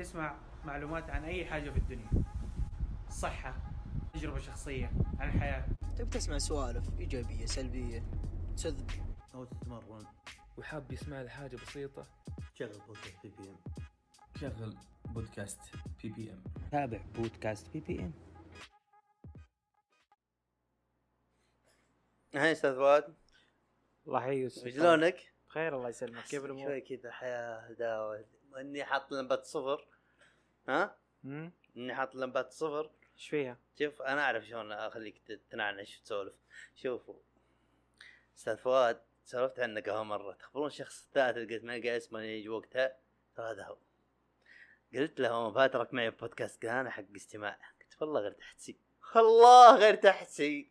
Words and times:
تسمع 0.00 0.38
معلومات 0.64 1.10
عن 1.10 1.24
أي 1.24 1.44
حاجة 1.44 1.70
في 1.70 1.76
الدنيا. 1.76 2.10
صحة 3.08 3.54
تجربة 4.14 4.38
شخصية 4.38 4.92
عن 5.18 5.28
الحياة. 5.28 5.68
تبي 5.96 6.10
تسمع 6.10 6.38
سوالف 6.38 7.00
إيجابية 7.00 7.46
سلبية 7.46 8.04
تسذب 8.56 8.90
أو 9.34 9.44
تتمرن. 9.44 10.06
وحاب 10.58 10.92
يسمع 10.92 11.22
لحاجة 11.22 11.56
بسيطة. 11.56 12.06
شغل 12.54 12.80
بودكاست 12.86 13.22
بي 13.22 13.32
بي 13.38 13.50
ام 13.50 13.56
شغل 14.40 14.76
بودكاست 15.04 15.60
بي 16.02 16.08
بي 16.08 16.32
ام 16.32 16.44
تابع 16.72 17.00
بودكاست 17.14 17.72
بي 17.72 17.80
بي 17.80 18.00
ام 18.00 18.12
هاي 22.34 22.52
أستاذ 22.52 22.74
فؤاد. 22.74 23.14
الله 24.06 24.20
يحيي 24.20 24.40
يوسف 24.40 24.68
شلونك؟ 24.68 25.34
بخير 25.48 25.76
الله 25.76 25.88
يسلمك. 25.88 26.24
كيف 26.24 26.44
الأمور؟ 26.44 26.66
شوي 26.66 26.80
كذا 26.80 27.10
حياة 27.10 27.58
هداوه 27.70 28.24
إني 28.56 28.84
حاط 28.84 29.12
لمبه 29.12 29.42
صفر. 29.42 29.86
ها؟ 30.68 30.96
امم 31.24 31.52
إني 31.76 31.94
حاط 31.94 32.14
لمبه 32.14 32.48
صفر. 32.48 32.90
إيش 33.16 33.28
فيها؟ 33.28 33.56
شوف 33.78 34.02
أنا 34.02 34.22
أعرف 34.22 34.44
شلون 34.46 34.72
أخليك 34.72 35.18
ت- 35.26 35.40
تنعنش 35.50 35.98
وتسولف. 35.98 36.34
شوفوا. 36.74 37.14
أستاذ 38.36 38.56
فؤاد 38.56 39.00
سولفت 39.24 39.60
عنه 39.60 39.80
قهوه 39.80 40.02
مرة. 40.04 40.32
تخبرون 40.32 40.66
الشخص 40.66 41.04
الثالث 41.04 41.36
اللي 41.36 41.54
قلت 41.54 41.64
ما 41.64 41.78
لقى 41.78 41.96
اسمه 41.96 42.20
يجي 42.22 42.48
وقتها. 42.48 42.96
ترى 43.36 43.50
هذا 43.50 43.64
هو. 43.64 43.76
قلت 44.94 45.20
له 45.20 45.52
فاترك 45.52 45.94
معي 45.94 46.10
بودكاست 46.10 46.66
قال 46.66 46.74
أنا 46.76 46.90
حق 46.90 47.04
استماع 47.16 47.58
قلت 47.80 48.02
والله 48.02 48.20
غير 48.20 48.32
تحتسي 48.32 48.76
والله 49.16 49.76
غير 49.76 49.94
تحتسي 49.94 50.70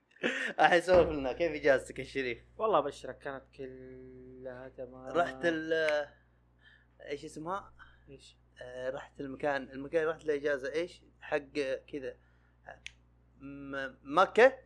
الحين 0.60 0.82
سولف 0.82 1.10
لنا. 1.10 1.34
كيف 1.34 1.52
إجازتك 1.52 2.00
الشريف؟ 2.00 2.44
والله 2.58 2.78
أبشرك 2.78 3.18
كانت 3.20 3.44
كلها 3.56 4.70
تمام. 4.70 5.18
رحت 5.18 5.42
ال 5.44 5.74
إيش 7.02 7.26
اسمها؟ 7.26 7.74
إيش؟ 8.10 8.38
آه، 8.62 8.90
رحت 8.90 9.22
المكان 9.22 9.64
المكان 9.64 10.08
رحت 10.08 10.26
الاجازه 10.26 10.74
إيش؟ 10.74 11.02
حق 11.22 11.38
كذا 11.88 12.16
مكة 14.04 14.58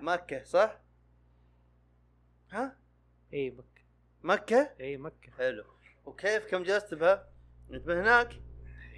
مكة 0.00 0.44
صح؟ 0.44 0.80
ها؟ 2.50 2.76
إي 3.32 3.50
مكة 3.50 3.82
مكة؟ 4.22 4.74
إي 4.80 4.96
مكة 4.96 5.32
حلو 5.38 5.64
وكيف 6.04 6.46
كم 6.46 6.62
جلست 6.62 6.94
بها؟ 6.94 7.28
انت 7.70 7.86
من 7.86 7.96
هناك؟ 7.96 8.40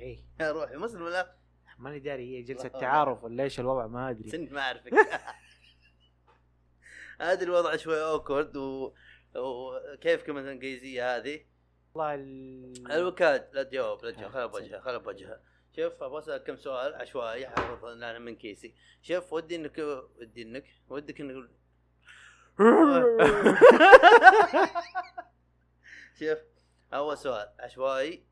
إي 0.00 0.24
يا 0.40 0.52
روحي 0.52 0.77
مسلم 0.77 1.02
ولا؟ 1.02 1.36
ماني 1.78 1.98
داري 1.98 2.38
هي 2.38 2.42
جلسة. 2.42 2.68
تعارف 2.68 3.24
ولا 3.24 3.44
إيش 3.44 3.60
الوضع 3.60 3.86
ما 3.86 4.10
أدري 4.10 4.30
سنت 4.30 4.52
ما 4.52 4.60
أعرفك 4.60 4.92
هذا 7.20 7.42
الوضع 7.42 7.77
شوي 7.77 8.05
اوكورد 8.05 8.56
و... 8.56 8.92
وكيف 9.36 10.22
كلمة 10.22 10.40
الإنجليزية 10.40 11.16
هذه؟ 11.16 11.52
والله 11.94 12.14
ال... 12.14 12.92
الوكاد 12.92 13.48
لا 13.52 13.62
تجاوب 13.62 14.04
لا 14.04 14.10
تجاوب 14.10 14.26
آه، 14.26 14.32
خلها 14.32 14.46
بوجهها 14.46 14.80
خلها 14.80 14.98
بوجهها 14.98 15.40
شوف 15.76 16.02
أبغى 16.02 16.18
أسألك 16.18 16.42
كم 16.42 16.56
سؤال 16.56 16.94
عشوائي 16.94 17.46
حافظ 17.48 17.84
أنا 17.84 18.18
من 18.18 18.36
كيسي. 18.36 18.74
شوف 19.02 19.32
ودي 19.32 19.56
إنك 19.56 19.78
ودي 20.18 20.42
إنك 20.42 20.64
ودك 20.88 21.20
إنك 21.20 21.48
شوف 26.18 26.38
أول 26.94 27.18
سؤال 27.18 27.48
عشوائي 27.58 28.24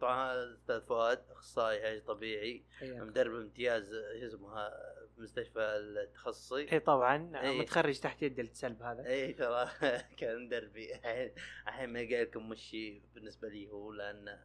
طبعا 0.00 0.32
هذا 0.32 0.54
أستاذ 0.54 0.80
فؤاد 0.80 1.24
أخصائي 1.30 1.86
علاج 1.86 2.02
طبيعي 2.04 2.64
مدرب 2.82 3.34
امتياز 3.34 3.90
شو 4.20 4.26
اسمها 4.26 4.72
مستشفى 5.20 5.60
التخصصي. 5.60 6.72
إيه 6.72 6.78
طبعا 6.78 7.40
إيه. 7.42 7.60
متخرج 7.60 8.00
تحت 8.00 8.22
يد 8.22 8.38
السلب 8.38 8.82
هذا. 8.82 9.06
إي 9.06 9.32
ترى 9.32 9.68
كان 10.18 10.46
مدربي 10.46 10.94
الحين 10.94 11.32
الحين 11.68 11.92
ما 11.92 11.98
قايل 11.98 12.22
لكم 12.22 12.54
هي 12.72 13.00
بالنسبة 13.14 13.48
لي 13.48 13.68
هو 13.68 13.92
لأن 13.92 14.38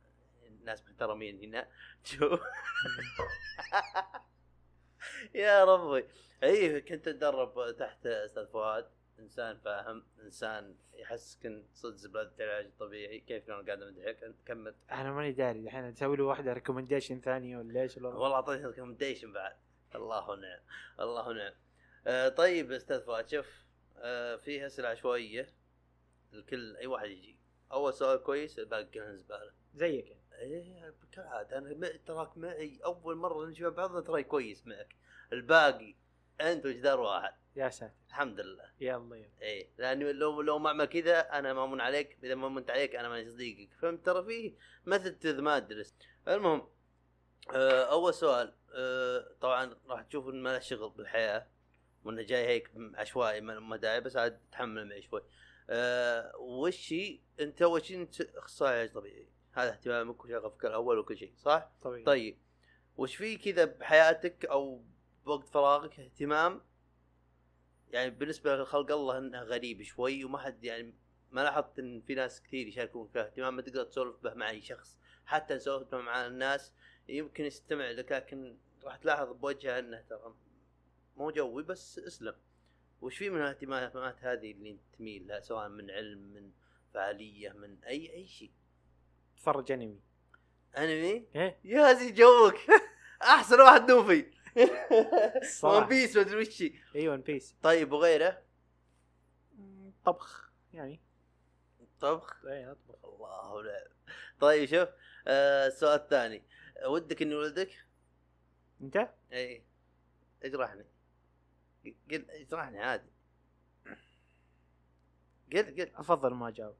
ناس 0.63 0.83
محترمين 0.85 1.39
هنا. 1.43 1.67
شوف 2.03 2.41
يا 5.35 5.63
ربي. 5.63 6.05
إي 6.43 6.81
كنت 6.81 7.08
أتدرب 7.08 7.75
تحت 7.80 8.05
أستاذ 8.05 8.47
فؤاد. 8.47 8.89
إنسان 9.19 9.58
فاهم 9.58 10.03
إنسان 10.23 10.75
يحسك 10.93 11.45
إن 11.45 11.65
صدق 11.73 11.95
زبالة 11.95 12.31
العلاج 12.39 12.65
الطبيعي. 12.65 13.19
كيف 13.19 13.48
كان 13.48 13.65
قاعد 13.65 13.81
امدحك 13.81 14.23
انت 14.23 14.42
كمل 14.45 14.75
أنا 14.92 15.11
ماني 15.11 15.31
داري. 15.31 15.59
الحين 15.59 15.83
أسوي 15.83 16.17
له 16.17 16.23
واحدة 16.23 16.53
recommendation 16.54 17.21
ثانية 17.21 17.58
ولا 17.58 17.81
إيش؟ 17.81 17.98
والله. 17.98 18.33
اعطيتني 18.33 18.67
recommendation 18.67 19.33
بعد. 19.33 19.55
الله 19.95 20.30
ونعم 20.30 20.59
الله 20.99 21.33
نعم 21.33 21.54
آه 22.08 22.30
طيب 22.30 22.71
أستاذ 22.71 23.02
فؤاد 23.02 23.30
شوف 23.30 23.48
آه 23.98 24.36
فيه 24.36 24.65
اسئله 24.65 24.87
عشوائيه 24.87 25.54
الكل 26.33 26.77
أي 26.77 26.87
واحد 26.87 27.09
يجي. 27.09 27.37
أول 27.71 27.93
سؤال 27.93 28.23
كويس 28.23 28.59
الباقي 28.59 28.86
كلها 28.86 29.15
زبالة. 29.15 29.52
زيك. 29.76 30.08
يعني. 30.08 30.23
إيه 30.39 30.93
كالعاده 31.11 31.58
أنا 31.58 31.87
try 32.05 32.30
ك 32.30 32.37
معي 32.37 32.80
أول 32.86 33.15
مرة 33.15 33.45
نشوف 33.45 33.73
بعضنا 33.73 34.02
try 34.02 34.23
كويس 34.23 34.67
معك. 34.67 34.95
الباقي 35.33 35.95
أنت 36.42 36.65
وجدار 36.65 36.99
واحد؟ 36.99 37.33
يا 37.55 37.70
ساتر. 37.70 37.93
الحمد 38.10 38.39
لله. 38.39 38.71
يلا 38.80 39.15
يلا. 39.15 39.30
إيه 39.42 39.70
لاني 39.77 40.14
لو 40.14 40.42
لو 40.42 40.60
ما 40.60 40.67
اعمل 40.67 40.86
كذا 40.86 41.20
أنا 41.20 41.54
مامون 41.54 41.81
عليك 41.81 42.17
إذا 42.23 42.36
ما 42.36 42.49
منت 42.49 42.70
عليك 42.70 42.95
أنا 42.95 43.10
ماني 43.10 43.30
صديقك 43.31 43.73
فهمت 43.73 44.05
ترى 44.05 44.23
فيه؟ 44.23 44.54
مثل 44.86 45.42
ما 45.42 45.58
ادرس 45.58 45.95
المهم 46.27 46.67
أول 47.52 48.14
سؤال 48.14 48.54
آه، 48.76 49.36
طبعا 49.42 49.76
راح 49.89 50.02
تشوف 50.02 50.30
ان 50.30 50.43
ما 50.43 50.49
له 50.49 50.59
شغل 50.59 50.89
بالحياة 50.89 51.48
وإنه 52.04 52.21
جاي 52.21 52.48
هيك 52.48 52.71
عشوائي 52.95 53.42
ما 53.42 53.77
داعي 53.77 54.02
بس 54.02 54.17
عاد 54.17 54.39
تحمل 54.52 54.87
معي 54.87 55.02
شوي. 55.02 55.21
آه، 55.70 56.36
وش 56.37 56.93
أنت 57.39 57.61
أول 57.61 57.86
شيء 57.86 57.98
إنت 57.98 58.21
أخصائي 58.21 58.80
علاج 58.80 58.93
طبيعي 58.93 59.27
هذا 59.54 59.71
اهتمامك 59.71 60.26
وشغفك 60.26 60.65
الأول 60.65 60.99
وكل 60.99 61.17
شيء 61.17 61.33
صح؟ 61.37 61.71
طبيعي. 61.81 62.04
طيب 62.04 62.37
وش 62.98 63.15
في 63.15 63.37
كذا 63.37 63.65
بحياتك 63.65 64.45
أو 64.45 64.83
بوقت 65.25 65.48
فراغك 65.48 65.99
اهتمام؟ 65.99 66.61
يعني 67.89 68.10
بالنسبة 68.10 68.55
لخلق 68.55 68.92
الله 68.92 69.17
إنه 69.17 69.42
غريب 69.42 69.81
شوي 69.83 70.25
وما 70.25 70.37
حد 70.37 70.64
يعني 70.64 70.93
ما 71.31 71.42
لاحظت 71.42 71.80
إن 71.80 72.02
في 72.02 72.15
ناس 72.15 72.42
كثير 72.42 72.67
يشاركون 72.67 73.08
فيها 73.08 73.25
اهتمام 73.25 73.55
ما 73.55 73.61
تقدر 73.61 73.83
تسولف 73.83 74.15
به 74.23 74.33
مع 74.33 74.49
أي 74.49 74.61
شخص 74.61 74.98
حتى 75.25 75.60
سولفت 75.60 75.95
مع 75.95 76.25
الناس 76.25 76.73
يمكن 77.08 77.45
يستمع 77.45 77.91
لك 77.91 78.11
لكن 78.11 78.58
راح 78.83 78.95
تلاحظ 78.95 79.31
بوجهه 79.31 79.80
إنه 79.80 80.02
ترى 80.09 80.33
مو 81.17 81.31
جوي 81.31 81.64
بس 81.64 81.99
اسلم. 81.99 82.36
وش 83.02 83.17
في 83.17 83.30
من 83.30 83.41
الاهتمامات 83.41 84.23
هذه 84.23 84.52
اللي 84.52 84.77
تميل 84.97 85.27
لها 85.27 85.39
سواء 85.39 85.69
من 85.69 85.92
علم 85.92 86.19
من 86.19 86.52
فعالية 86.93 87.49
من 87.49 87.83
أي 87.83 88.13
أي 88.13 88.27
شيء؟ 88.27 88.52
تفرج 89.37 89.71
أنمي. 89.71 89.99
أنمي؟ 90.77 91.27
إيه. 91.36 91.59
يا 91.63 91.93
زي 91.93 92.11
جوك! 92.11 92.55
أحسن 93.21 93.61
واحد 93.61 93.92
نوفي. 93.92 94.31
ون 95.63 95.86
بيس 95.86 96.17
مدري 96.17 96.42
وش. 96.42 96.63
اي 96.95 97.08
ون 97.08 97.21
بيس 97.21 97.55
طيب 97.63 97.92
وغيره؟ 97.92 98.42
طبخ 100.05 100.52
يعني. 100.73 100.99
طبخ؟ 102.02 102.45
إيه 102.45 102.71
أطبخ. 102.71 103.05
الله 103.05 103.63
لا 103.63 103.87
طيب 104.39 104.69
شوف 104.69 104.89
آه 105.27 105.67
السؤال 105.67 105.99
الثاني 105.99 106.43
ودك 106.86 107.22
إني 107.22 107.36
ولدك؟ 107.36 107.86
أنت؟ 108.82 109.10
اي 109.32 109.64
اجرحني. 110.44 110.86
قل 112.11 112.26
اجرحني 112.30 112.80
عادي. 112.80 113.10
قل 115.54 115.82
قل. 115.82 115.92
أفضل 115.95 116.34
ما 116.34 116.48
أجاوب. 116.48 116.76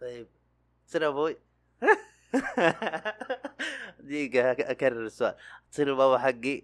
طيب. 0.00 0.28
تصير 0.86 1.08
أبوي؟ 1.08 1.36
دقيقة 4.00 4.70
أكرر 4.70 5.06
السؤال. 5.06 5.36
تصير 5.70 5.94
بابا 5.94 6.18
حقي؟ 6.18 6.62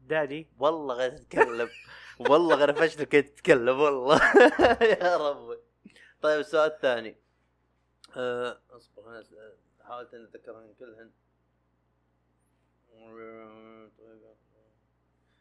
daddy. 0.00 0.48
والله 0.58 0.94
غير 0.94 1.10
تتكلم. 1.16 1.68
والله 2.18 2.56
غير 2.56 2.72
فشلك 2.72 3.12
تتكلم 3.12 3.80
والله. 3.80 4.20
يا 5.02 5.16
ربي. 5.16 5.58
طيب 6.22 6.40
السؤال 6.40 6.72
الثاني. 6.72 7.16
أه 8.16 8.60
أصبر 8.70 9.24
حاولت 9.84 10.14
ان 10.14 10.24
اتذكرهن 10.24 10.74
كلهن 10.78 11.10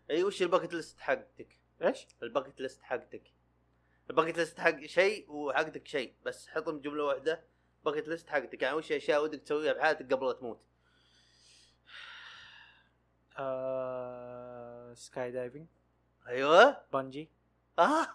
اي 0.10 0.24
وش 0.24 0.42
ال 0.42 0.46
bucket 0.46 0.74
list 0.74 1.00
حقتك؟ 1.00 1.60
إيش؟ 1.82 2.08
ال 2.24 2.29
bucket 2.29 2.62
list 2.62 2.82
حقتك. 2.82 3.34
ال 4.10 4.14
bucket 4.14 4.38
list 4.38 4.60
حق 4.60 4.86
شيء 4.86 5.32
وحقتك 5.32 5.88
شيء 5.88 6.16
بس 6.26 6.48
حطهم 6.48 6.80
جمله 6.82 7.04
واحدة. 7.04 7.44
bucket 7.86 8.08
list 8.08 8.30
حقتك 8.30 8.62
يعني 8.62 8.76
وش 8.76 8.92
اشياء 8.92 9.24
ودك 9.24 9.42
تسويها 9.42 9.74
بحياتك 9.74 10.14
قبل 10.14 10.28
لا 10.28 10.34
تموت؟ 10.34 10.66
آه... 13.38 14.94
skydiving 14.94 15.68
أيوه. 16.28 16.86
bungee. 16.94 17.30
آه. 17.80 18.08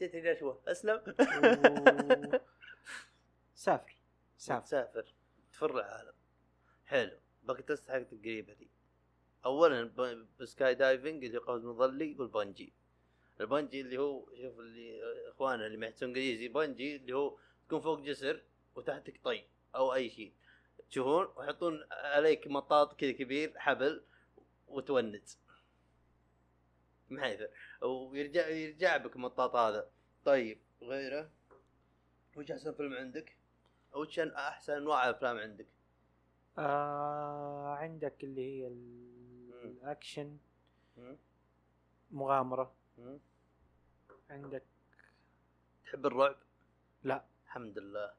جتني 0.00 0.32
نشوه 0.32 0.62
أسلم. 0.66 1.02
سافر. 3.54 3.96
سافر. 4.38 4.60
تسافر 4.60 5.14
تفر 5.52 5.70
العالم. 5.78 6.12
حلو. 6.84 7.18
bucket 7.46 7.70
list 7.70 7.90
حقتك 7.90 8.18
قريبه 8.20 8.52
دي. 8.52 8.68
اولا 9.44 9.90
ب 10.40 10.74
skydiving 10.74 11.24
اللي 11.24 11.38
قفز 11.38 11.64
مظلي 11.64 12.16
وال 12.18 12.31
bungee 12.31 12.72
ال 13.40 13.46
bungee 13.46 13.80
اللي 13.80 13.98
هو 13.98 14.26
شوف 14.42 14.58
اللي 14.58 15.00
اخواننا 15.28 15.66
اللي 15.66 15.76
ما 15.76 15.86
يحسون 15.86 16.08
إنجليزي 16.08 16.48
bungee 16.48 16.96
اللي 16.96 17.12
هو 17.12 17.38
تكون 17.66 17.80
فوق 17.80 18.00
جسر 18.00 18.42
وتحتك 18.74 19.20
طي 19.24 19.44
أو 19.74 19.94
أي 19.94 20.10
شيء. 20.10 20.32
تشوفون؟ 20.90 21.28
ويحطون 21.36 21.86
عليك 21.90 22.46
مطاط 22.46 23.00
كذا 23.00 23.12
كبير 23.12 23.58
حبل 23.58 24.02
وتونس 24.68 25.38
محيثر 27.10 27.48
ويرجع 27.82 28.48
يرجع 28.48 28.96
بك 28.96 29.16
المطاط 29.16 29.56
هذا. 29.56 29.90
طيب 30.24 30.58
غيره؟ 30.82 31.30
وش 32.36 32.50
أحسن 32.50 32.72
فيلم 32.72 32.94
عندك؟ 32.94 33.36
وش 33.92 34.18
أحسن 34.18 34.72
أنواع 34.72 35.08
الافلام 35.08 35.38
عندك؟ 35.38 35.66
آه 36.58 37.74
عندك 37.74 38.24
اللي 38.24 38.40
هي. 38.40 38.66
الأكشن؟ 39.64 40.36
مغامرة؟ 42.10 42.74
عندك 44.30 44.62
تحب 45.84 46.06
الرعب؟ 46.06 46.36
لا. 47.02 47.24
الحمد 47.44 47.78
لله 47.78 48.12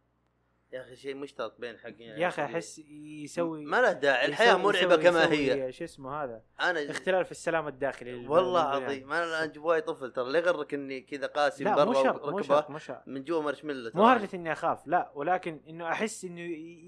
يا 0.71 0.81
أخي 0.81 0.95
شيء 0.95 1.15
مشترك 1.15 1.59
بين 1.59 1.77
حقين 1.77 2.01
يا 2.01 2.27
أخي 2.27 2.43
أحس 2.43 2.79
يسوي 2.79 3.65
ما 3.65 3.81
له 3.81 3.91
داعي 3.91 4.25
الحياة 4.25 4.55
مرعبة 4.55 4.95
كما 4.95 5.31
هي. 5.31 5.71
شو 5.71 5.83
اسمه 5.83 6.23
هذا؟ 6.23 6.41
أنا 6.61 6.91
اختلال 6.91 7.25
في 7.25 7.31
السلام 7.31 7.67
الداخلي 7.67 8.27
والله 8.27 8.73
للبني 8.73 8.85
عظيم. 8.85 9.03
آدم. 9.03 9.13
أنا 9.13 9.43
أجيب 9.43 9.63
وايد 9.63 9.83
طفل 9.83 10.11
ترى 10.11 10.31
لا 10.31 10.39
يغرك 10.39 10.73
إني 10.73 11.01
كذا 11.01 11.27
قاسي 11.27 11.63
من 11.63 11.75
برا 11.75 12.11
وركبه 12.11 13.01
من 13.05 13.23
جوا 13.23 13.41
مرشمله 13.41 13.91
مو 13.95 14.03
هرجة 14.03 14.29
إني 14.35 14.51
أخاف 14.51 14.87
لا 14.87 15.11
ولكن 15.15 15.61
إنه 15.67 15.91
أحس 15.91 16.25
إنه 16.25 16.41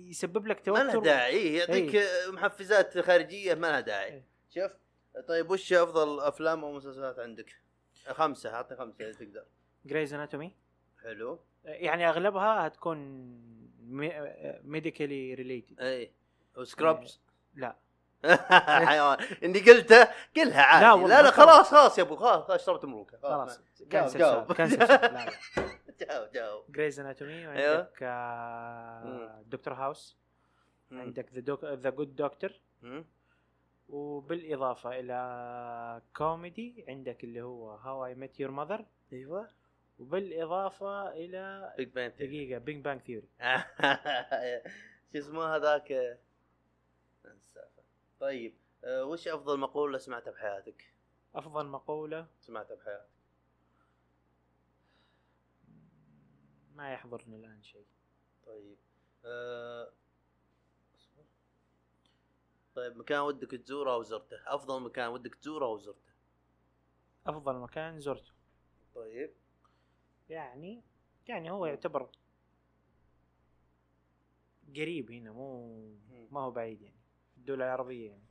يسبب 0.09 0.47
لك 0.47 0.69
ما 0.69 0.83
له 0.83 0.93
توتر. 0.93 1.05
داعي 1.05 1.33
إيه، 1.33 1.59
يعطيك 1.59 2.03
محفزات 2.29 2.97
خارجية 2.99 3.53
ما 3.53 3.67
لها 3.67 3.79
داعي. 3.79 4.13
إيه. 4.13 4.25
شوف 4.49 4.71
طيب 5.27 5.51
وش 5.51 5.73
أفضل 5.73 6.19
أفلام 6.19 6.63
أو 6.63 6.71
مسلسلات 6.71 7.19
عندك؟ 7.19 7.55
خمسة 8.07 8.53
أعطني 8.53 8.77
خمسة 8.77 9.09
إذا 9.09 9.11
تقدر. 9.11 9.45
Grey's 9.85 10.13
Anatomy 10.13 10.55
حلو. 11.03 11.39
يعني 11.63 12.09
أغلبها 12.09 12.67
هتكون 12.67 12.99
medically 14.63 15.33
related 15.33 15.79
اي 15.81 16.11
و 16.57 16.66
Scrubs 16.66 17.19
لا. 17.55 17.75
حيوان. 18.87 19.17
إني 19.43 19.59
قلته 19.59 20.07
قلها 20.35 20.61
عادي. 20.61 21.01
لا 21.01 21.07
لا 21.07 21.13
لا, 21.13 21.21
لا 21.21 21.31
خلاص 21.31 21.71
خلاص 21.71 21.97
يا 21.97 22.03
أبو 22.03 22.15
خلاص 22.15 22.43
خلاص 22.43 22.65
شربت 22.65 22.85
مروكه 22.85 23.17
خلاص 23.17 23.61
cancel 23.91 24.19
جاوب. 24.19 24.53
cancel 24.53 24.77
جاوب 25.99 26.31
جاوب. 26.33 26.71
Grey's 26.71 26.99
Anatomy. 26.99 27.47
وعندك 27.47 28.03
دكتور 29.47 29.73
هاوس. 29.73 30.17
عندك 30.91 31.33
The 31.33 31.75
The 31.75 31.89
Good 31.89 32.15
Doctor. 32.15 32.51
وبالإضافة 33.89 34.99
إلى 34.99 36.01
كوميدي 36.15 36.85
عندك 36.87 37.23
اللي 37.23 37.41
هو 37.41 37.71
How 37.71 38.05
I 38.05 38.15
Met 38.15 38.39
Your 38.39 38.51
Mother 38.51 38.85
أيوه. 39.13 39.47
وبالإضافة 39.99 41.11
إلى 41.11 41.73
Big 41.77 41.89
Bang 41.89 42.11
دقيقة 42.19 42.57
Big 42.57 42.83
Bang 42.85 43.01
Theory 43.01 43.27
شو 45.11 45.17
اسمه 45.17 45.55
هذاك. 45.55 46.19
طيب 48.19 48.55
آه، 48.83 49.05
وش 49.05 49.27
أفضل 49.27 49.59
مقولة 49.59 49.97
سمعتها 49.97 50.31
بحياتك؟ 50.31 50.93
أفضل 51.35 51.65
مقولة 51.65 52.27
سمعتها 52.39 52.75
بحياتك 52.75 53.09
ما 56.75 56.93
يحضرني 56.93 57.35
الآن 57.35 57.63
شيء 57.63 57.85
طيب 58.45 58.77
آه،. 59.25 59.91
طيب 62.75 62.97
مكان 62.97 63.19
ودك 63.19 63.51
تزوره 63.51 63.93
أو 63.93 64.03
زرته؟ 64.03 64.37
أفضل 64.47 64.81
مكان 64.81 65.07
ودك 65.07 65.35
تزوره 65.35 65.65
أو 65.65 65.77
زرته؟ 65.77 66.13
أفضل 67.27 67.55
مكان 67.55 67.99
زرته 67.99 68.31
طيب 68.95 69.33
يعني 70.29 70.83
يعني 71.27 71.51
هو 71.51 71.65
يعتبر 71.65 72.09
قريب 74.75 75.11
هنا 75.11 75.31
مو 75.31 75.77
ما 76.31 76.41
هو 76.41 76.51
بعيد 76.51 76.81
يعني 76.81 76.99
في 77.31 77.37
الدولة 77.37 77.65
العربية 77.65 78.09
يعني. 78.09 78.29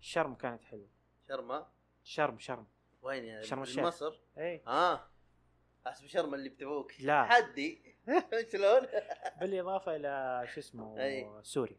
شرم 0.00 0.34
كانت 0.34 0.64
حلوة. 0.64 0.88
شرمة 1.28 1.66
شرم 2.02 2.38
شرم. 2.38 2.66
وين 3.02 3.24
يعني؟ 3.24 3.44
شرم 3.44 3.62
الشيخ. 3.62 3.84
مصر؟ 3.84 4.20
إي. 4.38 4.62
آه 4.66 5.08
احسب 5.86 6.06
شرم 6.06 6.34
اللي 6.34 6.48
بتبوك. 6.48 7.00
لا. 7.00 7.24
حدي. 7.24 7.96
شلون؟ 8.52 8.86
بالإضافة 9.40 9.96
إلى 9.96 10.42
شو 10.46 10.60
اسمه 10.60 11.00
أي. 11.04 11.42
سوريا. 11.42 11.78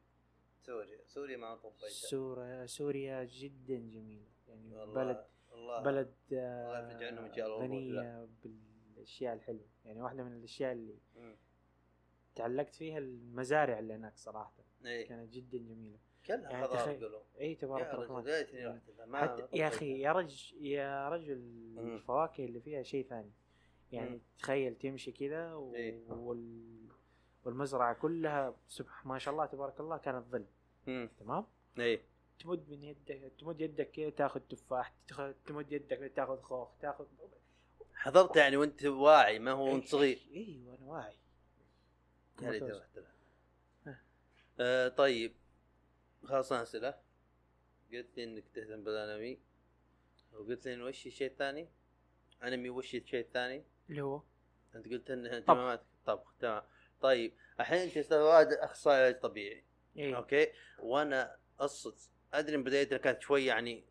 سوريا. 0.61 0.99
سوريا 1.07 1.55
طبيتها 1.55 1.89
سوريا 1.89 2.65
سوريا 2.65 3.23
جدا 3.23 3.75
جميلة. 3.75 4.29
يعني 4.47 4.75
والله 4.75 5.03
بلد 5.03 5.25
والله. 5.51 5.81
بلد 5.81 6.15
الله 6.31 6.79
يفرج 6.79 7.03
عنهم 7.03 8.29
بالاشياء 8.99 9.33
الحلوة 9.33 9.65
يعني 9.85 10.01
واحدة 10.01 10.23
من 10.23 10.33
الأشياء 10.33 10.71
اللي 10.71 10.95
مم. 11.15 11.35
تعلقت 12.35 12.75
فيها 12.75 12.97
المزارع 12.97 13.79
اللي 13.79 13.93
هناك 13.93 14.17
صراحة 14.17 14.53
إيه 14.85 15.07
كانت 15.07 15.33
جدا 15.33 15.57
جميلة 15.57 15.97
كلها 16.27 16.49
يعني 16.51 16.67
خضار 16.67 17.23
إي 17.39 17.55
تبارك 17.55 17.85
يا 17.85 17.93
الرحمن 17.93 18.15
رجل 18.15 18.27
حتى 19.17 19.47
يا. 19.57 19.67
أخي 19.67 19.99
يا 19.99 20.11
رج 20.11 20.53
يا 20.53 21.09
رجل. 21.09 21.33
الفواكه 21.79 22.45
اللي 22.45 22.59
فيها 22.61 22.83
شيء 22.83 23.05
ثاني 23.07 23.31
يعني 23.91 24.09
مم. 24.09 24.21
تخيل 24.39 24.75
تمشي 24.75 25.11
كذا 25.11 25.53
و... 25.53 25.73
إيه. 25.73 26.11
وال... 26.11 26.69
والمزرعة 27.45 27.93
كلها 27.93 28.55
سبح 28.67 29.05
ما 29.05 29.17
شاء 29.17 29.33
الله 29.33 29.45
تبارك 29.45 29.79
الله 29.79 29.97
كانت 29.97 30.25
ظل. 30.27 30.45
تمام 31.19 31.45
إيه 31.79 32.01
تمد 32.39 32.69
من 32.69 32.83
يدك 32.83 33.31
تمد 33.39 33.61
يدك 33.61 33.91
كذا 33.91 34.09
تاخذ 34.09 34.39
تفاح 34.39 34.93
تمد 35.45 35.71
يدك 35.71 36.11
تاخذ 36.15 36.41
خوخ 36.41 36.77
تاخذ 36.81 37.05
حضرت 37.99 38.35
يعني 38.35 38.57
وانت 38.57 38.85
واعي 38.85 39.39
ما 39.39 39.51
هو 39.51 39.73
وانت 39.73 39.87
صغير. 39.87 40.19
اي 40.31 40.61
وأنا 40.65 40.85
واعي. 40.85 41.17
آه 44.59 44.87
طيب. 44.87 45.35
خلصنا 46.23 46.61
أسئلة. 46.61 46.99
قلت 47.93 48.17
لي 48.17 48.23
إنك 48.23 48.47
تهتم 48.53 48.83
بالأنمي. 48.83 49.39
وقلت 50.31 50.67
لي 50.67 50.83
وش 50.83 51.07
الشيء 51.07 51.27
الثاني؟ 51.31 51.69
أنمي 52.43 52.69
وش 52.69 52.95
الشيء 52.95 53.19
الثاني؟ 53.19 53.65
اللي 53.89 54.01
هو؟ 54.01 54.21
أنت 54.75 54.87
قلت 54.87 55.11
إن 55.11 55.25
اهتماماتك. 55.25 55.85
طبخ 56.05 56.35
تمام. 56.39 56.63
طيب 57.01 57.33
الحين 57.59 57.79
انت 57.79 57.97
أستاذ 57.97 58.17
اخصائي 58.17 58.97
علاج 58.97 59.19
طبيعي. 59.19 59.65
اي 59.97 60.15
أوكي؟ 60.15 60.47
وأنا 60.79 61.39
قصة 61.57 61.95
أدري 62.33 62.55
إن 62.55 62.63
بدايتنا 62.63 62.97
كانت 62.97 63.21
شوي 63.21 63.45
يعني 63.45 63.85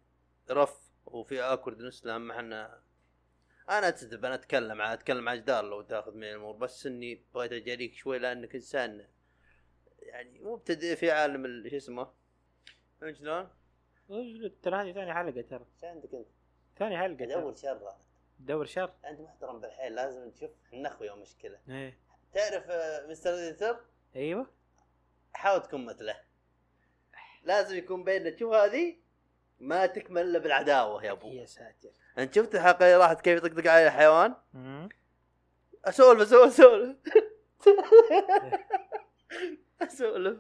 rough 0.51 0.93
و 1.07 1.19
في 1.19 1.43
awkwardness 1.43 2.07
لما 2.07 2.37
إحنا 2.37 2.88
أنا 3.71 3.89
اتسدب 3.89 4.25
أنا 4.25 4.35
أتكلم 4.35 4.83
عن 4.83 4.93
أتكلم 4.93 5.29
عن 5.29 5.37
جدار 5.37 5.65
لو 5.65 5.83
تاخذ 5.83 6.15
من 6.15 6.25
الأمور 6.25 6.57
بس 6.57 6.87
إني 6.87 7.25
بغيت 7.35 7.53
أجاريك 7.53 7.95
شوي 7.95 8.19
لأنك 8.19 8.55
إنسان. 8.55 9.07
يعني 9.99 10.41
مبتدئ 10.41 10.97
في 10.97 11.11
عالم 11.11 11.45
ال- 11.45 11.71
شو 11.71 11.77
اسمه؟ 11.77 12.11
فهمت 13.01 13.17
شلون؟ 13.17 13.49
ترى 14.63 14.77
هذه 14.77 14.93
ثاني 14.93 15.15
حلقة 15.15 15.41
ترى. 15.41 15.67
إيش 15.83 15.85
عندك 15.85 16.15
أنت؟ 16.15 16.27
ثاني 16.79 16.99
حلقة. 16.99 17.25
ادور 17.25 17.55
شر. 17.55 17.93
دور 18.39 18.65
شر؟ 18.67 18.93
أنت 19.05 19.21
محترم 19.21 19.61
بالحيل 19.61 19.95
لازم 19.95 20.31
تشوف 20.31 20.51
إحنا 20.67 20.89
اخويا 20.89 21.15
مشكلة. 21.15 21.59
إيه. 21.69 21.99
تعرف 22.35 22.65
آه، 22.71 23.07
مستر 23.07 23.31
اديتر 23.35 23.81
أيوه. 24.17 24.47
حاول 25.33 25.63
تكون 25.63 25.85
مثله. 25.87 26.21
لازم 27.43 27.77
يكون 27.77 28.05
بيننا 28.05 28.37
شوف 28.37 28.53
هذه 28.53 28.97
ما 29.61 29.87
تكمل 29.87 30.23
إلا 30.23 30.39
بالعداوة 30.39 31.05
يا 31.05 31.13
أبو. 31.13 31.29
يا 31.29 31.45
ساتر. 31.47 31.91
أنت 32.19 32.35
شفت 32.35 32.55
الحلقة 32.55 32.87
اللي 32.87 32.97
راحت 32.97 33.21
كيف 33.21 33.45
يطقطق 33.45 33.71
علي 33.71 33.87
الحيوان؟ 33.87 34.35
أسولف 35.85 36.21
أسولف 36.23 36.59
أسولف 36.59 36.97
أسولف 39.83 40.39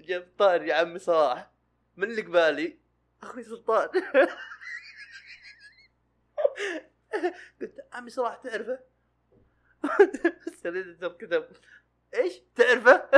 جاب 0.00 0.28
طار 0.38 0.62
يا 0.62 0.74
عمي 0.74 0.98
صلاح 0.98 1.50
من 1.96 2.10
اللي 2.10 2.22
قبالي؟ 2.22 2.78
أخوي 3.22 3.42
سلطان 3.42 3.88
قلت 7.60 7.86
عمي 7.92 8.10
صلاح 8.10 8.36
تعرفه؟ 8.36 8.78
سليم 10.62 10.98
كتب 11.18 11.48
إيش؟ 12.14 12.42
تعرفه؟ 12.54 13.08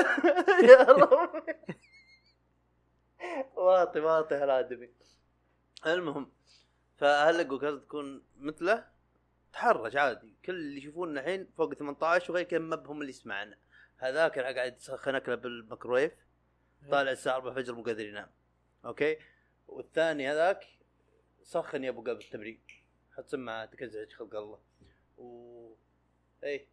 يا 0.62 0.82
رب 0.82 1.42
واطي 3.56 4.00
واطي 4.00 4.35
هالآدمي 4.35 4.90
المهم 5.87 6.32
فهل 6.99 7.38
لقوا 7.38 7.78
تكون 7.78 8.23
مثله؟ 8.37 8.88
تحرج 9.52 9.97
عادي. 9.97 10.35
كل 10.45 10.52
اللي 10.52 10.78
يشوفونا 10.78 11.21
الحين 11.21 11.50
فوق 11.57 11.75
18 11.75 12.33
وغير 12.33 12.45
كذا 12.45 12.59
ما 12.59 12.76
بهم 12.76 13.00
اللي 13.00 13.11
يسمعنا. 13.11 13.59
هذاك 13.97 14.38
اللي 14.38 14.55
قاعد 14.55 14.76
يسخن 14.76 15.14
اكله 15.14 15.35
بالميكرويف. 15.35 16.12
طالع 16.90 17.11
الساعة 17.11 17.37
4 17.37 17.50
الفجر 17.50 17.75
مو 17.75 17.83
قادر 17.83 18.07
ينام. 18.07 18.31
أوكي؟ 18.85 19.19
والثاني 19.69 20.28
هذاك 20.28 20.67
سخن 21.43 21.85
يا 21.85 21.90
أبو 21.90 22.00
قبل 22.00 22.21
التمرين. 22.25 22.61
حط 23.12 23.28
سماعة 23.28 23.67
تكزعج 23.67 24.12
خلق 24.12 24.35
الله. 24.35 24.61
و 25.19 25.75
اي 26.45 26.69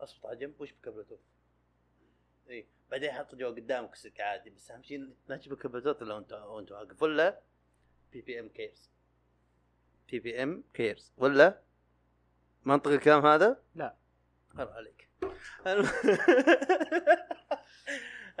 اصبط 0.00 0.26
على 0.26 0.36
جنب 0.36 0.60
وش 0.60 0.72
بكبلته 0.72 1.18
اي 2.50 2.66
بعدين 2.90 3.12
حط 3.12 3.34
جوا 3.34 3.50
قدامك 3.50 3.94
سك 3.94 4.20
عادي. 4.20 4.50
بس 4.50 4.70
أهم 4.70 4.82
شيء 4.82 5.14
ما 5.28 5.36
تجيب 5.36 5.54
كبلتوت 5.54 6.02
إلا 6.02 6.14
وانت 6.14 6.32
وأنت 6.32 6.72
واقف. 6.72 7.02
ولا 7.02 7.40
بي 8.12 8.20
بي 8.20 8.40
ام 8.40 8.48
كيرز 8.48 8.93
بي 10.10 10.18
بي 10.18 10.42
ام 10.42 10.64
كيرز 10.74 11.12
ولا 11.16 11.60
منطق 12.64 12.90
الكلام 12.90 13.26
هذا؟ 13.26 13.62
لا. 13.74 13.94
خلاص 14.56 14.68
عليك 14.68 15.08
الم- 15.66 15.88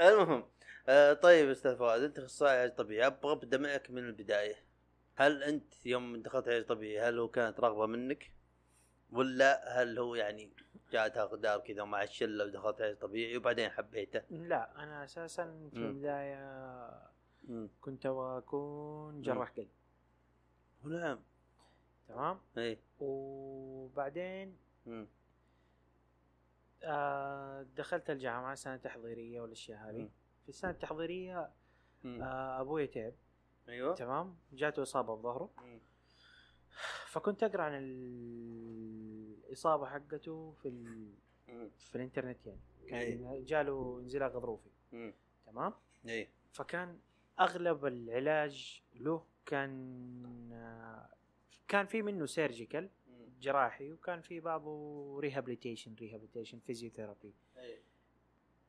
المهم 0.00 0.44
آه 0.88 1.12
طيب 1.12 1.50
أستاذ 1.50 1.76
فؤاد 1.76 2.02
أنت 2.02 2.18
أخصائي 2.18 2.58
علاج 2.58 2.74
طبيعي 2.74 3.06
أبغى 3.06 3.32
أبدأ 3.32 3.58
معك 3.58 3.90
من 3.90 3.98
البداية 4.06 4.54
هل 5.14 5.42
أنت 5.42 5.86
يوم 5.86 6.22
دخلت 6.22 6.48
علاج 6.48 6.64
طبيعي 6.66 7.08
هل 7.08 7.18
هو 7.18 7.28
كانت 7.28 7.60
رغبة 7.60 7.86
منك 7.86 8.30
ولا 9.10 9.82
هل 9.82 9.98
هو 9.98 10.14
يعني 10.14 10.52
جاءت 10.92 11.16
اقدار 11.16 11.60
كذا 11.60 11.84
مع 11.84 12.02
الشلة 12.02 12.44
ودخلت 12.44 12.80
علاج 12.82 12.96
طبيعي 12.98 13.36
وبعدين 13.36 13.70
حبيته؟ 13.70 14.22
لا 14.30 14.82
أنا 14.82 15.04
أساسا 15.04 15.68
في. 15.72 15.76
البداية 15.78 17.14
كنت 17.80 18.06
أبغى 18.06 18.38
أكون 18.38 19.22
جراح 19.22 19.50
قلب 19.50 19.68
نعم 20.84 21.18
تمام؟ 22.14 22.40
اي 22.58 22.78
وبعدين. 23.00 24.56
آه 26.82 27.62
دخلت 27.76 28.10
الجامعة 28.10 28.54
سنه 28.54 28.76
تحضيريه 28.76 29.40
والأشياء 29.40 29.78
هذه. 29.90 30.10
في 30.42 30.48
السنة 30.48 30.70
التحضيرية. 30.70 31.50
آه 32.04 32.60
أبوي 32.60 32.86
تعب 32.86 33.12
أيوه. 33.68 33.94
تمام؟ 33.94 34.36
جاته 34.52 34.82
إصابة 34.82 35.16
بظهره. 35.16 35.50
فكنت 37.06 37.42
أقرأ 37.42 37.62
عن 37.62 37.72
الإصابة 39.48 39.86
حقته 39.86 40.52
في 40.62 40.68
ال... 40.68 41.14
في 41.78 41.96
الإنترنت 41.96 42.46
يعني. 42.46 42.60
إيه. 42.82 42.90
كان 42.90 43.44
جاله 43.44 44.00
انزلاق 44.02 44.32
غضروفي. 44.32 44.70
تمام؟ 45.46 45.72
اي 46.08 46.28
فكان 46.52 46.98
أغلب 47.40 47.86
العلاج 47.86 48.82
له 48.94 49.24
كان 49.46 50.52
آه، 50.52 51.08
كان 51.68 51.86
في 51.86 52.02
منه 52.02 52.26
surgical. 52.26 52.90
جراحي 53.40 53.92
وكان 53.92 54.20
في 54.20 54.40
بعضه 54.40 55.20
rehabilitation 55.20 55.94
rehabilitation 56.00 56.58
physiotherapy. 56.58 57.34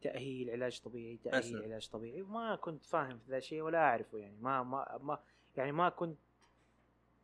تأهيل 0.02 0.50
علاج 0.50 0.82
طبيعي 0.82 1.18
تأهيل 1.18 1.40
أسلم. 1.40 1.64
علاج 1.64 1.90
طبيعي 1.90 2.22
وما 2.22 2.56
كنت 2.56 2.86
فاهم 2.86 3.20
في 3.20 3.32
ذا 3.32 3.38
الشيء 3.38 3.62
ولا 3.62 3.78
أعرفه 3.78 4.18
يعني 4.18 4.38
ما 4.42 4.64
ما 4.64 5.00
ما 5.02 5.20
يعني 5.58 5.72
ما 5.72 5.90
كنت 5.90 6.18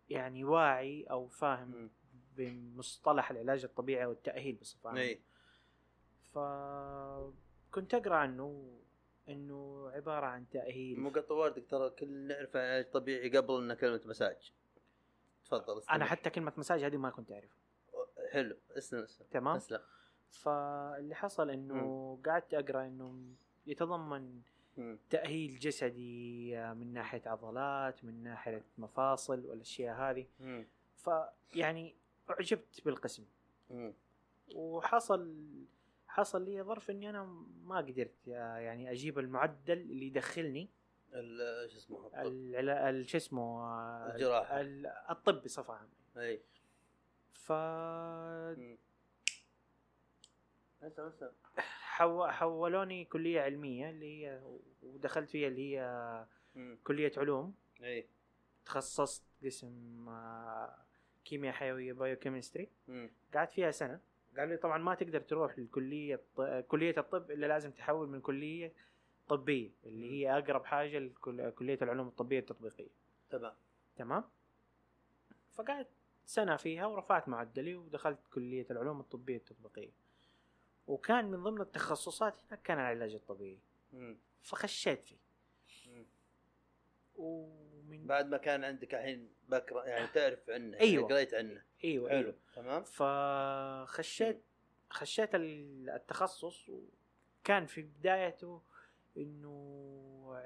يعني 0.10 0.44
واعي 0.44 1.04
أو 1.04 1.28
فاهم 1.28 1.68
مم. 1.68 1.90
بمصطلح 2.38 3.32
العلاج 3.32 3.64
الطبيعي 3.64 4.06
والتاهيل 4.06 4.56
بصفة 4.56 4.90
عامة 4.90 5.18
فكنت 6.34 7.94
أقرأ 7.94 8.16
عنه 8.16 8.78
إنه 9.30 9.90
عبارة 9.90 10.26
عن 10.26 10.50
تأهيل 10.50 11.00
مقطع 11.00 11.36
وردك 11.36 11.66
ترى 11.70 11.90
كل 11.90 12.28
نعرف 12.28 12.56
علاج 12.56 12.86
طبيعي 12.92 13.38
قبل 13.38 13.54
ان 13.64 13.74
كلمة 13.74 14.02
مساج 14.06 14.54
تفضل 15.52 15.78
استمر. 15.78 15.96
أنا 15.96 16.06
حتى 16.06 16.30
كلمة 16.30 16.54
مساج 16.58 16.84
هذه 16.84 16.98
ما 16.98 17.10
كنت 17.10 17.32
أعرفها 17.32 17.58
حلو 18.32 18.56
اسلم 18.78 19.04
اسلم 19.04 19.28
تمام 19.32 19.56
اسلم 19.56 19.80
فاللي 20.30 21.16
حصل 21.16 21.50
إنه 21.50 22.20
قعدت 22.26 22.54
أقرأ 22.54 22.88
إنه 22.88 23.22
يتضمن. 23.68 24.42
تأهيل 25.10 25.60
جسدي 25.60 26.56
من 26.74 26.94
ناحية 26.94 27.22
عضلات 27.26 28.06
من 28.06 28.24
ناحية 28.24 28.64
مفاصل 28.78 29.46
والأشياء 29.46 29.96
هذه. 29.96 30.26
فيعني 30.98 31.96
أعجبت 32.30 32.82
بالقسم. 32.86 33.26
وحصل 34.56 35.46
حصل 36.08 36.46
لي 36.46 36.64
ظرف 36.64 36.90
إني 36.90 37.10
أنا 37.10 37.24
ما 37.64 37.78
قدرت 37.78 38.28
يعني 38.28 38.92
أجيب 38.92 39.20
المعدل 39.20 39.78
اللي 39.78 40.08
يدخلني 40.08 40.70
شو 41.12 41.78
اسمه. 41.78 42.10
العلا- 42.22 42.90
ال- 42.90 43.10
شو 43.10 43.18
اسمه 43.18 43.42
آه، 43.64 44.12
الجراحة. 44.16 44.62
ال- 44.62 44.86
الطب 45.10 45.42
بصفة 45.44 45.74
عامة 45.74 45.90
إي 46.18 46.42
ف 47.34 47.52
حو... 51.82 52.28
حولوني 52.28 53.06
كلية 53.06 53.42
علمية 53.42 53.90
اللي 53.90 54.26
هي 54.26 54.42
ودخلت 54.84 55.30
فيها 55.30 55.48
اللي 55.48 55.78
هي. 55.78 56.26
كلية 56.84 57.12
علوم 57.18 57.54
إي 57.84 58.08
تخصصت 58.66 59.24
قسم 59.46 60.06
آه، 60.10 60.76
كيمياء 61.26 61.54
حيوية 61.54 61.94
بايوكيمستري 61.94 62.70
مم. 62.88 63.10
قعدت 63.34 63.52
فيها 63.52 63.72
سنة 63.72 64.00
قال 64.38 64.50
لي 64.50 64.58
طبعا 64.58 64.78
ما 64.78 64.96
تقدر 64.96 65.20
تروح 65.22 65.60
للكليه 65.60 66.16
الط- 66.16 66.66
كلية 66.68 66.96
الطب 66.98 67.32
إلا 67.32 67.46
لازم 67.46 67.72
تحول 67.72 68.08
من 68.10 68.22
كلية 68.22 68.74
طبيه 69.36 69.72
اللي 69.86 70.12
هي 70.12 70.38
أقرب 70.38 70.66
حاجة 70.66 71.00
لكليه 71.00 71.78
العلوم 71.82 72.08
الطبية 72.08 72.40
التطبيقية. 72.40 72.90
تمام. 73.30 73.54
تمام؟ 73.96 74.24
فقعدت 75.52 75.90
سنة 76.26 76.56
فيها 76.56 76.86
ورفعت 76.86 77.30
معدلي 77.30 77.76
ودخلت 77.76 78.20
كلية 78.34 78.66
العلوم 78.72 79.00
الطبية 79.00 79.38
التطبيقية. 79.38 79.92
وكان 80.88 81.26
من 81.32 81.44
ضمن 81.44 81.62
التخصصات 81.62 82.42
هناك 82.48 82.62
كان 82.62 82.78
العلاج 82.80 83.14
الطبيعي. 83.14 83.60
مم. 83.94 84.18
فخشيت 84.44 85.04
فيه. 85.04 85.18
مم. 85.88 86.06
ومن 87.16 88.08
بعد 88.08 88.28
ما 88.30 88.38
كان 88.38 88.64
عندك 88.64 88.94
الحين 88.96 89.34
بكرة 89.50 89.84
يعني 89.84 90.08
تعرف 90.08 90.50
عنه 90.50 90.78
أيوة. 90.80 91.02
يعني 91.02 91.14
قريت 91.14 91.34
عنه. 91.34 91.64
أيوه 91.84 92.10
حلو. 92.10 92.20
أيوه. 92.20 92.36
تمام. 92.56 92.84
فخشيت 92.84 94.42
خشيت 94.90 95.36
ال- 95.36 95.90
التخصص 95.90 96.70
وكان 96.70 97.66
في 97.66 97.82
بدايته 97.82 98.62
إنه 99.18 100.42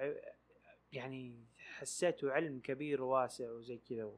يعني 0.94 1.46
حسيته 1.58 2.32
علم 2.32 2.60
كبير 2.60 3.02
وواسع 3.04 3.52
وزي 3.52 3.78
كذا 3.90 4.12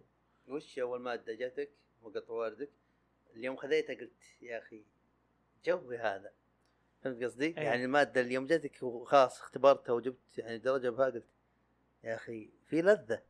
وش 0.47 0.79
أول 0.79 0.99
مادة 0.99 1.33
جاتك 1.33 1.69
وقطع 2.01 2.33
واردك 2.33 2.69
اليوم 3.35 3.55
خذيتها 3.55 3.93
قلت 3.95 4.23
يا 4.41 4.57
أخي 4.57 4.83
جوي 5.65 5.97
هذا 5.97 6.31
فهمت 7.01 7.23
قصدي؟ 7.23 7.45
أيوة. 7.45 7.59
يعني 7.59 7.85
المادة 7.85 8.21
اليوم 8.21 8.45
جاتك 8.47 8.83
وخلاص 8.83 9.39
اختبرتها 9.39 9.93
وجبت 9.93 10.37
يعني 10.37 10.57
درجة 10.57 10.89
بها 10.89 11.05
قلت 11.05 11.27
يا 12.03 12.15
أخي 12.15 12.49
في 12.65 12.81
لذة 12.81 13.23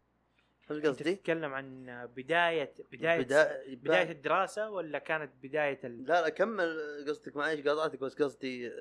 فهمت 0.62 0.86
قصدي؟ 0.86 1.16
تتكلم 1.16 1.54
عن 1.54 1.86
بداية 2.16 2.74
بداية 2.92 3.22
بدا- 3.22 3.76
بداية 3.76 4.12
الدراسة 4.12 4.70
ولا 4.70 5.00
كانت 5.00 5.32
بداية 5.44 5.80
ال... 5.84 6.04
لا 6.06 6.22
لا 6.22 6.30
كمل 6.30 7.06
قصدك 7.08 7.36
معليش 7.36 7.68
قاطعتك 7.68 8.00
بس 8.00 8.16
قصدي 8.16 8.72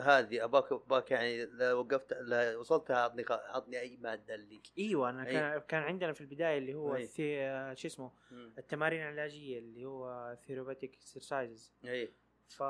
هذه 0.00 0.44
أباك 0.44 0.72
أباك 0.72 1.10
يعني 1.10 1.44
لو 1.44 1.80
وقفت 1.80 2.12
لا 2.12 2.56
وصلت 2.56 2.90
أعطني 2.90 3.24
أعطني 3.30 3.80
أي 3.80 3.96
مادة 3.96 4.34
اللي 4.34 4.62
إيوه 4.78 5.10
أنا 5.10 5.26
أي. 5.26 5.32
كان 5.32 5.60
كان 5.60 5.82
عندنا 5.82 6.12
في 6.12 6.20
البداية 6.20 6.58
اللي 6.58 6.74
هو 6.74 6.98
شو 7.74 7.88
اسمه. 7.88 8.10
التمارين 8.32 9.00
العلاجية 9.00 9.58
اللي 9.58 9.84
هو 9.84 10.36
therapeutic 10.46 10.94
exercises 10.94 11.72
أي 11.84 12.12
ف 12.48 12.60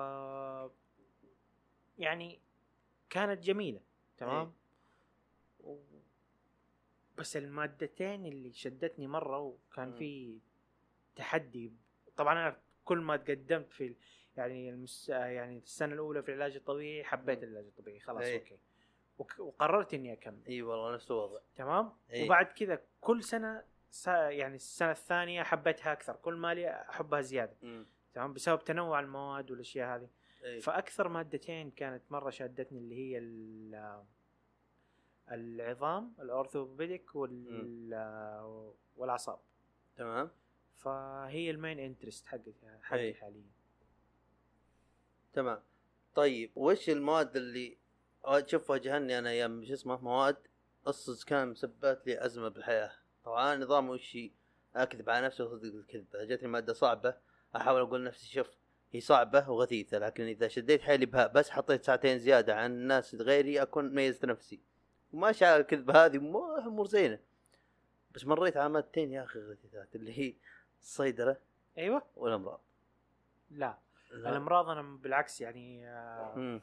يعني 1.99 2.41
كانت 3.11 3.43
جميلة 3.43 3.81
تمام 4.19 4.53
و... 5.61 5.77
بس 7.19 7.37
المادتين 7.37 8.27
اللي 8.27 8.53
شدتني 8.53 9.07
مرة 9.07 9.39
وكان. 9.39 9.93
في 9.93 10.39
تحدي 11.17 11.73
طبعا 12.17 12.33
أنا 12.33 12.61
كل 12.85 12.99
ما 12.99 13.17
تقدمت 13.17 13.73
في 13.73 13.95
يعني 14.41 14.71
المس... 14.71 15.09
يعني 15.09 15.59
السنة 15.59 15.95
الأولى 15.95 16.23
في 16.23 16.29
العلاج 16.29 16.57
الطبيعي 16.57 17.05
حبيت. 17.05 17.43
العلاج 17.43 17.65
الطبيعي 17.65 18.01
خلاص 18.01 18.23
أي. 18.23 18.35
أوكي. 18.39 18.59
وك... 19.19 19.35
وقررت 19.39 19.95
إني 19.95 20.13
أكمل. 20.13 20.47
إي 20.49 20.63
والله 20.63 20.95
نفس 20.95 21.11
الوضع. 21.11 21.41
تمام؟ 21.57 21.93
أي. 22.13 22.25
وبعد 22.25 22.47
كذا 22.47 22.83
كل 23.01 23.23
سنة 23.23 23.65
س... 23.91 24.07
يعني 24.09 24.55
السنة 24.55 24.91
الثانية 24.91 25.43
حبيتها 25.43 25.93
أكثر 25.93 26.17
كل 26.17 26.35
ما 26.35 26.55
لي 26.55 26.71
أحبها 26.71 27.21
زيادة. 27.21 27.57
مم. 27.63 27.87
تمام؟ 28.15 28.33
بسبب 28.33 28.65
تنوع 28.65 29.01
المواد 29.01 29.51
والأشياء 29.51 29.97
هذه. 29.97 30.09
إي. 30.45 30.61
فأكثر 30.61 31.09
مادتين 31.09 31.71
كانت 31.71 32.03
مرة 32.13 32.31
شادتني 32.31 32.79
اللي 32.79 32.95
هي 32.95 33.19
ال- 33.19 34.05
العظام 35.31 36.15
ال 36.21 36.29
orthopedic 36.29 37.15
وال 37.15 37.95
والأعصاب. 38.97 39.39
تمام. 39.97 40.31
فهي 40.77 41.51
ال 41.51 41.56
main 41.56 41.79
interest 41.79 42.27
حقتي 42.27 42.55
حقي 42.81 43.01
أي. 43.01 43.15
حاليا. 43.15 43.45
تمام. 45.35 45.63
طيب 46.15 46.51
وش 46.57 46.91
المواد 46.91 47.37
اللي 47.37 47.79
آه، 48.25 48.47
شوف 48.47 48.71
واجهني 48.71 49.19
أنا 49.19 49.31
أيام 49.31 49.65
شو 49.65 49.73
اسمه 49.73 50.01
مواد 50.01 50.37
أصلا 50.87 51.17
كان 51.27 51.49
مسببت 51.49 52.07
لي 52.07 52.27
أزمة 52.27 52.49
بالحياة. 52.49 52.93
طبعا 53.25 53.57
نظام 53.57 53.89
وش 53.89 54.17
هي؟ 54.17 54.31
أكذب 54.77 55.11
على 55.11 55.27
نفسي 55.27 55.43
وصدق 55.43 55.75
الكذب. 55.75 56.07
جاتني 56.29 56.49
مادة 56.49 56.73
صعبة 56.73 57.15
أحاول 57.57 57.81
أقول 57.81 58.01
لنفسي 58.01 58.27
شوف 58.27 58.47
هي 58.93 59.01
صعبة 59.01 59.51
وغثيثة 59.51 59.99
لكن 59.99 60.25
إذا 60.25 60.49
شديت 60.49 60.81
حيلي 60.83 61.07
بها 61.07 61.27
بس 61.27 61.51
حطيت 61.51 61.85
ساعتين 61.85 62.19
زيادة 62.19 62.55
عن 62.55 62.71
الناس 62.71 63.15
غيري 63.15 63.63
أكون 63.63 63.95
ميزت 63.95 64.25
نفسي. 64.25 64.61
وماشي 65.13 65.45
على 65.45 65.61
الكذبة 65.61 66.05
هذه 66.05 66.19
مو 66.19 66.57
امور 66.57 66.87
زينة. 66.87 67.19
بس 68.15 68.25
مريت 68.25 68.57
على 68.57 68.69
مادتين 68.69 69.13
يا 69.13 69.25
أخي 69.25 69.39
غثيثات 69.39 69.97
اللي 69.97 70.19
هي 70.19 70.35
الصيدله 70.83 71.37
أيوه. 71.79 72.03
والأمراض. 72.17 72.61
لا, 73.51 73.59
لا. 73.59 73.79
الامراض 74.13 74.69
أنا 74.69 74.83
بالعكس 74.83 75.41
يعني 75.41 75.89
آه،. 75.89 76.61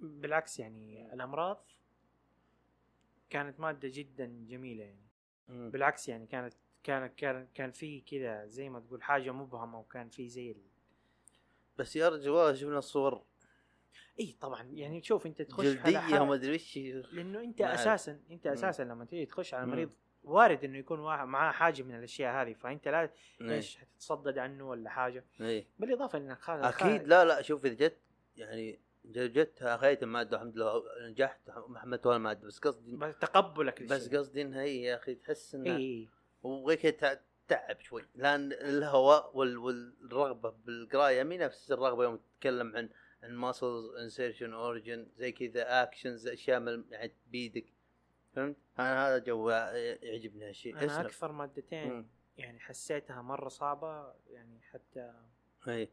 بالعكس 0.00 0.58
يعني 0.58 1.14
الأمراض 1.14 1.64
كانت 3.30 3.60
مادة 3.60 3.88
جدا 3.92 4.44
جميلة 4.48 4.84
يعني 4.84 5.06
مم. 5.48 5.70
بالعكس 5.70 6.08
يعني 6.08 6.26
كانت 6.26 6.54
كان 6.82 7.06
كان 7.06 7.48
كان 7.54 7.70
في 7.72 8.00
كذا 8.00 8.46
زي 8.46 8.68
ما 8.68 8.80
تقول 8.80 9.02
حاجة 9.02 9.30
مبهمة 9.30 9.78
وكان 9.78 10.08
في 10.08 10.28
زي 10.28 10.50
ال- 10.50 10.72
بس 11.76 11.96
يا 11.96 12.08
رجل 12.08 12.30
والله 12.30 12.54
شفنا 12.54 12.78
الصور 12.78 13.22
إي 14.20 14.36
طبعا 14.40 14.62
يعني 14.62 15.02
شوف 15.02 15.26
أنت 15.26 15.42
تخش 15.42 15.66
على 15.66 15.92
جلدية 15.92 16.20
وما 16.20 16.34
أدري 16.34 16.54
وش 16.54 16.76
لأنه 17.12 17.40
أنت 17.40 17.62
ما. 17.62 17.74
أساسا 17.74 18.20
أنت. 18.30 18.46
أساسا 18.46 18.82
لما 18.82 19.04
تيجي 19.04 19.26
تخش 19.26 19.54
على 19.54 19.66
مم. 19.66 19.90
وارد 20.24 20.64
إنه 20.64 20.78
يكون 20.78 20.98
واحد 21.00 21.26
معاه 21.26 21.52
حاجة 21.52 21.82
من 21.82 21.94
الأشياء 21.94 22.42
هذه 22.42 22.52
فأنت 22.52 22.88
لا 22.88 23.10
إيه. 23.40 23.50
إيش 23.50 23.76
حتتصدد 23.76 24.38
عنه 24.38 24.68
ولا 24.68 24.90
حاجة 24.90 25.24
إيه 25.40 25.66
بالإضافة 25.78 26.18
إنك 26.18 26.38
خ... 26.40 26.50
أكيد 26.50 27.08
لا 27.08 27.24
لا 27.24 27.42
شوف 27.42 27.64
إذا 27.66 27.74
جت 27.74 27.98
يعني 28.36 28.80
جت 29.04 29.62
اخذت 29.62 30.02
المادة 30.02 30.36
الحمد 30.36 30.56
لله 30.56 30.82
نجحت 31.08 31.40
ما 31.68 31.78
حملت 31.78 32.06
ولا 32.06 32.18
ماده 32.18 32.46
بس 32.46 32.58
قصدي 32.58 32.96
بس 32.96 33.18
تقبلك 33.18 33.82
بس 33.82 34.02
للشيء. 34.02 34.18
قصدي 34.18 34.42
انها 34.42 34.62
هي 34.62 34.82
يا 34.82 34.96
أخي 34.96 35.14
تحس 35.14 35.54
انها 35.54 35.76
اي 35.76 36.08
وغير 36.42 36.76
كذا 36.78 36.90
تع- 36.90 37.20
تعب 37.48 37.80
شوي 37.80 38.02
لأن 38.14 38.52
الهواء 38.52 39.36
وال... 39.36 39.58
والرغبة 39.58 40.50
بالقراية 40.50 41.22
مي 41.22 41.38
نفس 41.38 41.72
الرغبة 41.72 42.04
يوم 42.04 42.16
تتكلم 42.16 42.76
عن 42.76 42.88
عن 43.22 43.34
muscles 43.36 43.94
insertion 43.94 44.52
origin 44.52 45.06
زي 45.16 45.32
كذا 45.32 45.82
actions 45.82 46.28
أشياء 46.28 46.84
يعني 46.90 47.12
بيدك 47.26 47.66
فهمت؟ 48.32 48.56
أنا 48.78 49.08
هذا 49.08 49.18
جو 49.18 49.50
يعجبني 49.50 50.48
هالشيء 50.48 50.72
أنا 50.72 50.86
اسلم. 50.86 51.06
أكثر 51.06 51.32
مادتين 51.32 51.92
مم. 51.92 52.06
يعني 52.36 52.60
حسيتها 52.60 53.22
مرة 53.22 53.48
صعبة 53.48 54.14
يعني 54.30 54.60
حتى 54.60 55.14
أي 55.68 55.88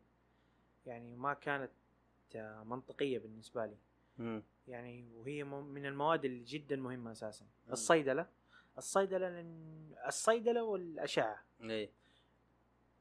يعني 0.86 1.16
ما 1.16 1.34
كانت 1.34 1.72
آه، 2.36 2.64
منطقية 2.64 3.20
بالنسبة 3.20 3.66
لي 3.66 3.78
مم. 4.18 4.44
يعني 4.68 5.12
وهي 5.14 5.44
من 5.44 5.86
المواد 5.86 6.26
اللي 6.26 6.44
جدا 6.44 6.76
مهمة 6.76 7.12
أساسا 7.12 7.46
مم. 7.46 7.74
الصيدلة 7.74 8.28
الصيدلة 8.78 9.30
لأن 9.30 9.96
الصيدلة 10.08 10.64
والأشعة 10.64 11.44
أي 11.62 11.90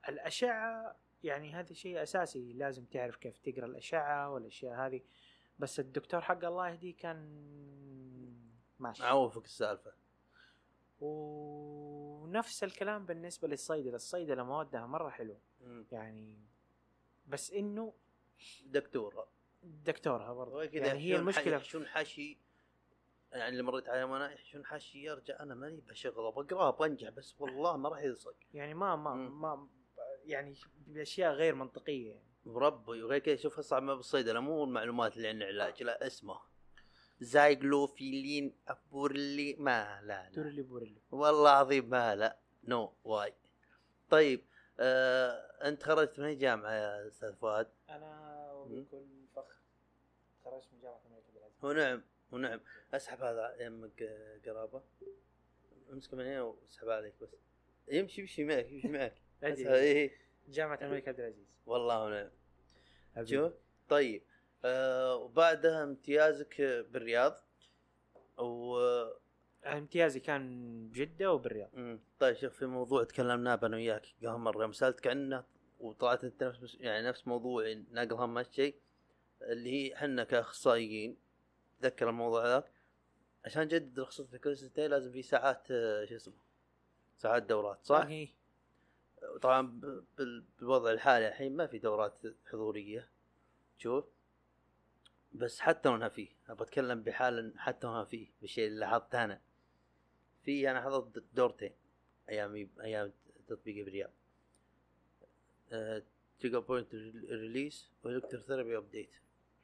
الأشعة 0.09 0.97
يعني 1.25 1.55
هذا 1.55 1.73
شيء 1.73 2.03
أساسي 2.03 2.53
لازم 2.53 2.85
تعرف 2.85 3.17
كيف 3.17 3.39
تقرأ 3.39 3.67
الأشعة 3.67 4.31
والأشياء 4.31 4.87
هذه 4.87 5.01
بس 5.59 5.81
الدكتور 5.81 6.21
حق 6.21 6.45
الله 6.45 6.69
يهديه 6.69 6.97
كان 6.97 7.19
ماشي. 8.79 9.03
اعوفك 9.03 9.45
السالفة. 9.45 9.93
ونفس 11.01 12.65
الكلام 12.65 13.07
بالنسبة 13.07 13.49
للصيدلة. 13.49 13.95
الصيدلة 13.95 14.43
موادها 14.43 14.87
مرة 14.87 15.09
حلوة 15.11 15.41
مم. 15.61 15.87
يعني 15.93 16.39
بس 17.27 17.53
إنه 17.53 17.93
دكتور 18.65 19.27
دكتورها 19.63 20.33
برضه 20.33 20.63
يعني 20.63 20.99
هي 20.99 21.17
المشكلة 21.17 21.57
يحشون 21.57 21.87
حشي. 21.87 22.39
يعني 23.33 23.49
اللي 23.49 23.63
مريت 23.63 23.89
عليه 23.89 24.05
وأنا 24.05 24.33
يحشون 24.33 24.67
حشي 24.67 25.05
يرجع 25.05 25.41
أنا 25.41 25.55
ماني 25.55 25.81
بشغله. 25.81 26.31
بقراه 26.31 26.71
بنجح 26.71 27.09
بس 27.09 27.41
والله 27.41 27.77
ما 27.77 27.89
راح 27.89 28.01
يلصق. 28.03 28.35
يعني 28.55 28.75
ما 28.75 28.97
ما 28.97 29.15
مم. 29.15 29.41
ما 29.41 29.69
يعني 30.25 30.55
بأشياء 30.87 31.33
غير 31.33 31.55
منطقية. 31.55 32.11
يعني. 32.11 32.29
وربي 32.47 33.03
وغير 33.03 33.19
كذا 33.19 33.37
شوف 33.37 33.59
اصعب 33.59 33.83
ما 33.83 33.95
بالصيدلة. 33.95 34.41
مو 34.41 34.65
المعلومات 34.65 35.17
اللي 35.17 35.29
عن 35.29 35.43
العلاج 35.43 35.83
لا 35.83 36.07
اسمه. 36.07 36.41
زايجلوفيلين 37.21 38.55
ابورلي 38.69 39.57
ما 39.59 40.01
لا, 40.03 40.07
لا. 40.29 40.35
تورلي 40.35 40.63
بورلي 40.63 40.97
والله 41.11 41.51
العظيم 41.53 41.91
ما 41.91 42.17
لا 42.17 42.37
نو 42.65 42.93
واي. 43.05 43.33
طيب 44.11 44.41
آه 44.81 45.33
أنت 45.69 45.83
خرجت 45.83 46.19
من 46.19 46.25
أي 46.27 46.35
جامعة 46.35 46.71
يا 46.73 47.07
أستاذ 47.09 47.35
فؤاد؟ 47.35 47.69
أنا 47.91 48.53
وبكل 48.53 49.05
فخر 49.37 49.55
خرجت 50.45 50.67
من 50.73 50.81
جامعة 50.81 51.01
الملك 51.07 51.25
عبد 51.27 51.37
العزيز 51.37 51.65
ونعم 51.65 52.03
ونعم 52.33 52.61
أسحب 52.95 53.23
هذا 53.23 53.57
يمك 53.61 54.03
آه، 54.03 54.39
قرابة. 54.47 54.83
امسكه 55.93 56.17
من 56.17 56.25
هنا 56.27 56.43
وأسحب 56.43 56.89
عليك 56.89 57.15
بس. 57.23 57.29
يمشي 57.89 58.21
يمشي 58.21 58.45
معك 58.45 58.71
يمشي 58.73 58.89
معك. 58.89 59.15
أسحب- 59.43 59.67
إيه. 59.67 60.11
جامعة 60.49 60.79
الملك 60.83 61.09
عبد 61.09 61.21
العزيز 61.21 61.47
والله 61.67 62.05
ونعم. 62.05 62.31
شوف 63.25 63.53
طيب. 63.89 64.23
آه 64.65 65.17
وبعدها 65.17 65.83
امتيازك 65.85 66.61
بالرياض. 66.91 67.37
و 68.39 68.79
امتيازي 69.67 70.21
كان 70.21 70.89
بجدة 70.89 71.33
وبالرياض. 71.33 71.71
مم. 71.75 72.01
طيب 72.19 72.37
شوف 72.37 72.57
في 72.59 72.67
موضوع 72.67 73.05
تكلمناه 73.05 73.61
أنا 73.63 73.77
وياك 73.77 74.07
قبل 74.23 74.31
مرة 74.39 74.63
يوم 74.63 74.73
سألتك 74.73 75.07
عنه 75.07 75.45
وطلعت 75.81 76.25
أنت 76.25 76.43
نفس 76.45 76.75
يعني 76.81 77.09
نفس 77.09 77.27
موضوع 77.29 77.73
ناقل 77.91 78.13
هم 78.13 78.39
هالشيء 78.39 78.75
اللي 79.43 79.71
هي 79.73 79.95
إحنا 79.95 80.25
كأخصائيين 80.25 81.17
تذكر 81.83 82.09
الموضوع 82.09 82.47
ذاك 82.47 82.73
عشان 83.45 83.63
نجدد 83.63 84.01
رخصتنا 84.01 84.39
كل 84.39 84.57
سنتين 84.57 84.91
لازم 84.91 85.13
في 85.13 85.23
ساعات 85.23 85.71
آه، 85.71 86.05
شو 86.05 86.17
اسمه 86.17 86.35
ساعات 87.19 87.43
دورات 87.43 87.79
صح؟ 87.83 88.05
هي 88.07 88.29
طبعا 89.43 89.67
ب- 89.67 90.05
بال- 90.19 90.45
بالوضع 90.59 90.91
الحالي 90.91 91.29
الحين 91.29 91.57
ما 91.57 91.67
في 91.67 91.79
دورات 91.79 92.19
حضورية. 92.53 93.09
شوف. 93.79 94.05
بس 95.33 95.61
حتى 95.61 95.89
وأنا 95.89 96.09
فيه. 96.09 96.29
أبغى 96.49 96.65
اتكلم 96.65 97.03
بحال 97.03 97.59
حتى 97.59 97.87
وأنا 97.87 98.05
فيه 98.05 98.29
بالشيء 98.41 98.67
اللي 98.67 98.81
لاحظته 98.81 99.25
أنا. 99.25 99.41
في 100.45 100.71
أنا 100.71 100.83
حضرت 100.83 101.25
دورتين 101.35 101.73
أيام 102.29 102.71
أيام 102.81 103.13
تطبيقي 103.47 103.83
بالرياض 103.83 104.11
trigger 106.41 106.59
point 106.59 106.95
release 107.31 107.91
و 108.03 108.07
electrotherapy 108.07 108.77
update 108.77 109.11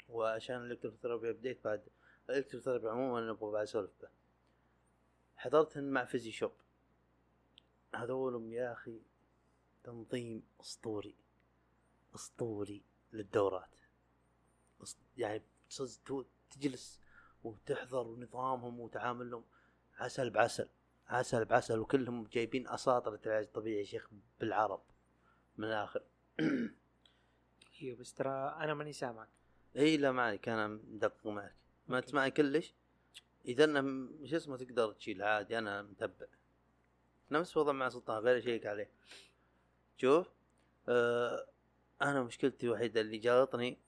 وعشان 0.09 0.57
ال 0.57 0.62
electrotherapy 0.62 1.31
update 1.31 1.65
بعد 1.65 1.83
ال 2.31 2.35
electrotherapy 2.35 2.89
عموما 2.89 3.21
نبغى 3.21 3.53
بعد 3.53 3.63
أسولف 3.63 3.91
به. 4.03 4.09
حضرتهن 5.37 5.91
مع 5.91 6.05
Physio 6.05 6.31
Shop. 6.31 6.53
هذولهم 7.95 8.53
يا 8.53 8.73
أخي 8.73 9.01
تنظيم 9.85 10.43
أسطوري. 10.61 11.15
أسطوري 12.15 12.83
للدورات. 13.13 13.77
يعني 15.17 15.43
تصز- 15.75 16.25
تجلس 16.51 17.01
وتحضر 17.45 18.07
نظامهم 18.17 18.81
وتعاملهم 18.81 19.45
عسل 19.99 20.31
بعسل 20.31 20.69
عسل 21.09 21.45
بعسل 21.45 21.79
وكلهم 21.79 22.25
جايبين 22.25 22.69
اساطر 22.69 23.15
العلاج 23.15 23.45
الطبيعي 23.45 23.79
يا 23.79 23.85
شيخ 23.85 24.09
بالعرب. 24.41 24.83
من 25.57 25.65
الآخر. 25.69 26.03
أيوه 27.83 27.97
بس 27.97 28.15
ترى 28.15 28.57
أنا 28.61 28.75
ماني 28.75 28.93
سامعك. 28.93 29.29
إي 29.77 29.97
لا 29.97 30.13
معك 30.13 30.49
أنا 30.49 30.69
مدقق 30.69 31.27
معك 31.27 31.55
ما 31.89 31.97
أوكي. 31.97 32.07
تسمعني 32.07 32.31
كلش؟ 32.31 32.75
إذا 33.45 33.65
أنا 33.65 34.09
شو 34.25 34.37
اسمه 34.37 34.57
تقدر 34.57 34.93
تشيل؟ 34.93 35.23
عادي 35.23 35.59
أنا 35.59 35.83
متبع. 35.83 36.27
نفس 37.31 37.57
وضع 37.57 37.73
مع 37.73 37.89
سلطان 37.89 38.23
غير 38.23 38.39
اشيك 38.39 38.67
عليه. 38.67 38.91
شوف 39.97 40.29
آه 40.89 41.47
أنا 42.03 42.23
مشكلتي 42.23 42.67
الوحيدة 42.67 43.01
اللي 43.01 43.19
جلطني 43.19 43.79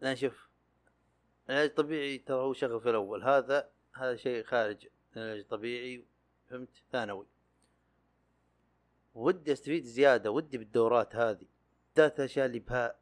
لا 0.00 0.14
شوف 0.14 0.48
العلاج 1.52 1.68
الطبيعي 1.70 2.18
ترى 2.18 2.36
هو 2.36 2.52
شغل 2.52 2.80
في 2.80 2.90
الأول. 2.90 3.22
هذا 3.22 3.70
هذا 3.94 4.16
شيء 4.16 4.44
خارج 4.44 4.86
العلاج 5.16 5.38
الطبيعي 5.38 6.04
فهمت؟ 6.50 6.68
ثانوي. 6.92 7.26
ودي 9.14 9.52
أستفيد 9.52 9.84
زيادة 9.84 10.30
ودي 10.30 10.58
بالدورات 10.58 11.16
هذه. 11.16 11.46
ذات 11.96 12.18
الأشياء 12.18 12.46
اللي 12.46 12.58
بها 12.58 12.98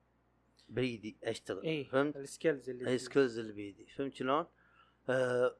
بإيدي 0.68 1.16
أشتغل 1.24 1.62
اي 1.64 1.84
فهمت؟ 1.84 2.16
ال 2.16 2.24
skills 2.24 2.70
اللي 2.70 2.90
اي 2.90 2.98
skills 2.98 3.38
اللي 3.38 3.52
بيدي 3.52 3.86
فهمت 3.86 4.14
شلون؟ 4.14 4.46
آه 5.08 5.56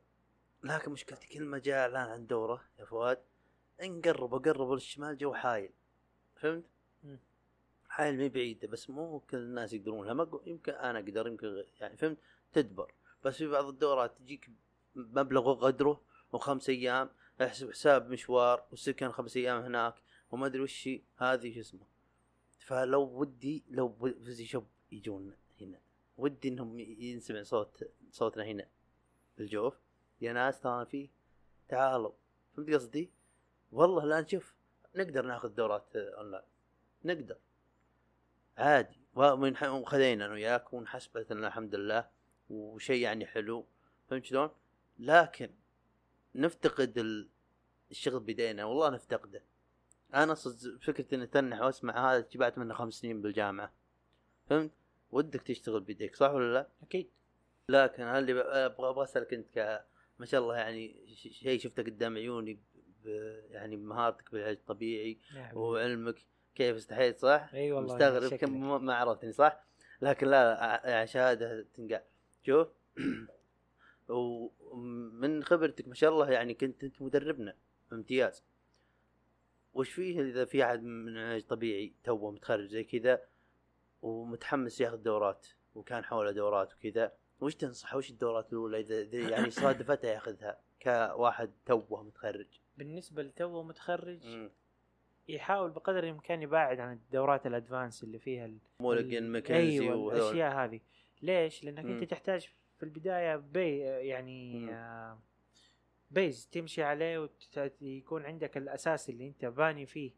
لكن 0.65 0.91
مشكلتي 0.93 1.27
كل 1.29 1.45
ما 1.45 1.59
جاء 1.59 1.79
اعلان 1.79 2.09
عن 2.09 2.27
دوره 2.27 2.65
يا 2.79 2.85
فؤاد 2.85 3.19
نقرب 3.83 4.35
أقرب 4.35 4.73
للشمال 4.73 5.17
جو 5.17 5.35
حايل 5.35 5.71
فهمت؟ 6.37 6.65
حايل 7.89 8.17
مي 8.17 8.29
بعيدة 8.29 8.69
بس 8.69 8.91
مو 8.91 9.21
كل 9.21 9.37
الناس 9.37 9.73
يقدرونها 9.73 10.13
ما 10.15 10.25
أقول- 10.25 10.49
يمكن 10.49 10.73
أنا 10.73 10.99
أقدر 10.99 11.27
يمكن 11.27 11.65
يعني 11.81 11.97
فهمت؟ 11.97 12.19
تدبر. 12.53 12.95
بس 13.25 13.37
في 13.37 13.47
بعض 13.47 13.65
الدورات 13.65 14.19
تجيك 14.19 14.51
مبلغ 14.95 15.49
وقدره 15.49 16.01
وخمس 16.33 16.69
أيام 16.69 17.11
احسب 17.43 17.71
حساب 17.71 18.11
مشوار 18.11 18.65
والسكن 18.71 19.13
خمس 19.13 19.37
أيام 19.37 19.63
هناك 19.63 19.95
وما 20.31 20.47
أدري 20.47 20.61
وش 20.63 20.89
هذه 21.17 21.55
شو 21.55 21.61
اسمه. 21.61 21.87
فلو 22.59 23.03
ودي 23.03 23.65
لو 23.71 24.15
Physio 24.25 24.47
Shop 24.47 24.67
يجون 24.93 25.37
هنا. 25.61 25.79
ودي 26.19 26.49
إنهم 26.49 26.81
ينسمع 26.81 27.43
صوت 27.43 27.85
صوتنا 28.11 28.45
هنا 28.45 28.69
بالجوف. 29.39 29.75
يا 30.21 30.33
ناس 30.33 30.61
ترى 30.61 30.87
فيه 30.87 31.09
تعالوا. 31.69 32.13
فهمت 32.57 32.71
قصدي؟ 32.71 33.11
والله 33.73 34.05
الآن 34.05 34.29
شوف 34.29 34.55
نقدر 34.97 35.23
ناخذ 35.27 35.49
دورات 35.49 35.97
أونلاين. 35.97 36.45
نقدر. 37.05 37.37
عادي. 38.59 39.01
وخذينا 39.15 40.27
أنا 40.27 40.35
وياك 40.35 40.73
ونحسبت 40.73 41.33
لنا 41.33 41.47
الحمد 41.49 41.75
لله. 41.75 42.20
وشيء 42.51 43.03
يعني 43.03 43.27
حلو 43.27 43.67
فهمت 44.09 44.25
شلون؟ 44.25 44.51
لكن 44.99 45.51
نفتقد 46.35 46.99
ال- 46.99 47.29
الشغل 47.91 48.21
بيدينا 48.21 48.65
والله 48.65 48.91
نفتقده 48.91 49.43
أنا 50.15 50.35
صدق 50.35 50.81
فكرة 50.81 51.15
إني 51.15 51.27
تنح 51.27 51.61
وأسمع 51.61 52.13
هذا 52.15 52.27
جبعت 52.33 52.59
منه 52.59 52.75
خمس 52.75 52.95
سنين 52.95 53.23
بالجامعة 53.23 53.73
فهمت؟ 54.47 54.71
ودك 55.11 55.43
تشتغل 55.43 55.81
بيديك 55.81 56.17
صح 56.17 56.31
ولا 56.31 56.53
لا؟ 56.55 56.69
أكيد 56.83 57.11
لكن 57.69 58.03
هل 58.03 58.31
اللي 58.31 58.41
أبغى 58.41 58.89
أبغى 58.91 59.05
أسألك 59.05 59.35
أنت 59.35 59.49
ك 59.59 59.85
ما 60.19 60.27
شاء 60.27 60.41
الله 60.41 60.57
يعني 60.57 61.07
شيء 61.17 61.59
شفته 61.61 61.83
قدام 61.83 62.17
عيوني 62.17 62.59
ب... 63.05 63.07
يعني 63.51 63.77
بمهارتك 63.77 64.33
بالعلاج 64.33 64.57
الطبيعي. 64.57 65.19
وعلمك 65.55 66.19
كيف 66.55 66.77
استحيت 66.77 67.19
صح؟ 67.19 67.51
إي 67.55 67.73
والله 67.73 67.95
مستغرب. 67.95 68.35
كم 68.35 68.85
ما- 68.85 68.95
عرفتني 68.95 69.33
صح؟ 69.33 69.65
لكن 70.03 70.27
لا 70.27 70.55
لا، 70.85 71.07
شهاده 71.07 71.63
تنقال 71.75 72.03
شوف 72.47 72.69
ومن 74.09 75.45
خبرتك 75.45 75.89
ما 75.89 75.95
شاء 75.95 76.11
الله 76.11 76.31
يعني 76.31 76.55
كنت 76.55 76.85
أنت 76.85 77.03
مدربنا 77.03 77.57
امتياز 77.93 78.45
وش 79.75 79.91
فيه 79.91 80.21
إذا 80.21 80.45
في 80.45 80.65
أحد 80.65 80.83
من 80.83 81.19
علاج 81.19 81.43
طبيعي 81.43 81.93
توه 82.05 82.31
متخرج 82.31 82.67
زي 82.67 82.85
كذا 82.85 83.21
ومتحمس 84.03 84.81
ياخذ 84.81 84.97
دورات 84.97 85.47
وكان 85.75 86.05
حوله 86.05 86.31
دورات 86.31 86.75
وكذا 86.75 87.13
وش 87.41 87.55
تنصح 87.55 87.95
وش 87.95 88.11
الدورات 88.11 88.53
الأولى 88.53 88.81
إذا 88.81 89.19
يعني 89.31 89.51
صادفته 89.61 90.09
ياخذها 90.09 90.61
كواحد 90.83 91.51
توه 91.67 92.03
متخرج 92.03 92.61
بالنسبة 92.77 93.23
لتو 93.23 93.63
متخرج 93.63 94.27
مم. 94.27 94.51
يحاول 95.29 95.71
بقدر 95.71 96.05
الإمكان 96.05 96.43
يبعد 96.43 96.81
عن 96.81 96.93
الدورات 96.93 97.47
الأدفانس 97.47 98.05
اللي 98.05 98.19
فيها. 98.19 98.51
مولجن 98.81 99.23
ماكنزي 99.23 99.91
وهذول. 99.91 100.15
الأشياء 100.15 100.53
هذه 100.53 100.81
ليش؟ 101.23 101.65
لأنك 101.65 101.85
مم. 101.85 101.91
انت 101.91 102.05
تحتاج 102.05 102.53
في 102.77 102.83
البداية 102.83 103.37
بي 103.37 103.79
يعني. 103.79 104.71
آه 104.75 105.19
base 106.11 106.49
تمشي 106.49 106.83
عليه 106.83 107.29
ويكون 107.81 108.25
عندك 108.25 108.57
الأساس 108.57 109.11
اللي 109.11 109.27
أنت 109.27 109.45
باني 109.45 109.87
فيه. 109.87 110.13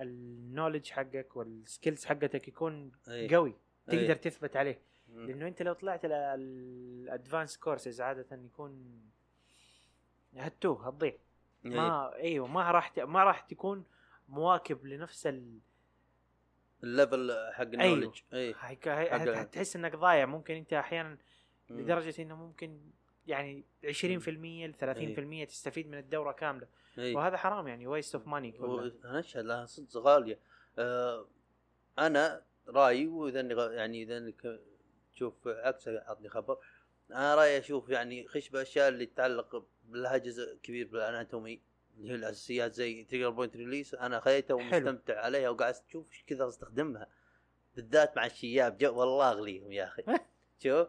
ال 0.00 0.09
knowledge 0.09 0.90
حقك 0.90 1.36
وال 1.36 1.53
skills 1.53 2.04
حقتك 2.04 2.48
يكون 2.48 2.92
أي. 3.08 3.34
قوي 3.34 3.54
أي. 3.92 3.98
تقدر 3.98 4.14
تثبت 4.14 4.56
عليه 4.56 4.78
مم. 5.08 5.26
لأنه 5.26 5.48
أنت 5.48 5.62
لو 5.62 5.72
طلعت 5.72 6.00
ال 6.04 6.21
advanced 6.21 7.56
courses 7.56 8.00
عادة 8.00 8.36
يكون 8.44 9.00
هتوه 10.36 10.86
هتضيع 10.86 11.12
أي. 11.64 11.70
ما 11.70 12.14
أيوه 12.14 12.46
ما 12.46 12.70
راح 12.70 12.98
ما 12.98 13.24
راح 13.24 13.40
تكون 13.40 13.84
مواكب 14.28 14.86
لنفس 14.86 15.26
ال 15.26 15.58
ال 16.84 16.92
level 16.92 17.32
حق 17.52 17.66
أيوه. 17.80 17.94
ال 17.94 17.97
knowledge 17.97 18.20
اي 18.34 18.54
حق- 18.54 18.88
هت- 18.88 19.28
هتحس 19.28 19.76
إنك 19.76 19.96
ضايع. 19.96 20.26
ممكن 20.26 20.54
أنت 20.54 20.72
أحيانا. 20.72 21.18
لدرجة 21.70 22.22
إنه 22.22 22.36
ممكن 22.36 22.80
يعني 23.26 23.64
20% 23.84 24.66
ل 24.66 24.74
30% 24.74 25.44
تستفيد 25.48 25.88
من 25.88 25.98
الدورة 25.98 26.32
كاملة. 26.32 26.66
اي 26.98 27.14
وهذا 27.14 27.36
حرام 27.36 27.68
يعني 27.68 27.86
waste 27.86 28.14
of 28.14 28.26
money 28.26 28.54
اشهد 29.04 29.44
لها 29.44 29.66
صدق 29.66 29.96
غالية. 29.96 30.38
آه 30.78 31.26
أنا 31.98 32.42
رأيي 32.68 33.06
وإذا 33.06 33.40
يعني 33.74 34.02
إذا 34.02 34.32
تشوف 35.14 35.48
عكس 35.48 35.88
اعطني 35.88 36.28
خبر. 36.28 36.58
أنا 37.10 37.34
رأيي 37.34 37.58
أشوف 37.58 37.88
يعني 37.88 38.28
خش 38.28 38.48
بالاشياء 38.48 38.88
اللي 38.88 39.06
تتعلق 39.06 39.66
لها 39.90 40.16
جزء 40.16 40.56
كبير 40.62 40.86
بال 40.88 41.02
anatomy. 41.02 41.60
اللي 41.98 42.12
هي 42.12 42.14
الأساسيات 42.14 42.74
زي 42.74 43.04
trigger 43.04 43.30
point 43.30 43.56
release 43.56 43.94
أنا 43.94 44.20
خذيتها 44.20 44.58
حلو. 44.58 44.88
ومستمتع 44.88 45.20
عليها 45.20 45.48
وقاعد 45.48 45.74
أشوف 45.88 46.12
إيش 46.12 46.24
كذا 46.26 46.48
أستخدمها. 46.48 47.08
بالذات 47.76 48.16
مع 48.16 48.26
الشياب 48.26 48.78
جو 48.78 49.00
والله 49.00 49.30
أغليهم 49.30 49.72
يا 49.72 49.84
أخي. 49.84 50.02
شوف 50.62 50.88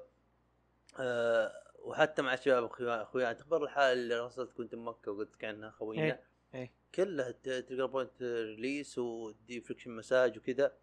آه 1.00 1.66
وحتى 1.80 2.22
مع 2.22 2.34
الشباب 2.34 2.72
أخويا. 2.82 3.34
تخبر 3.34 3.64
الحاله 3.64 3.94
اللي 3.94 4.20
راسلت 4.20 4.54
كنت 4.54 4.76
بمكه 4.76 5.12
وقلت 5.12 5.36
كأنها 5.36 5.70
خوينا. 5.70 6.04
إيه، 6.04 6.24
إيه. 6.54 6.72
كلها 6.96 7.32
trigger 7.32 7.88
point 7.88 8.22
release 8.22 8.98
و 8.98 9.11
deep 9.11 9.62
friction 9.62 9.92
massage 9.92 10.38
وكذا. 10.38 10.78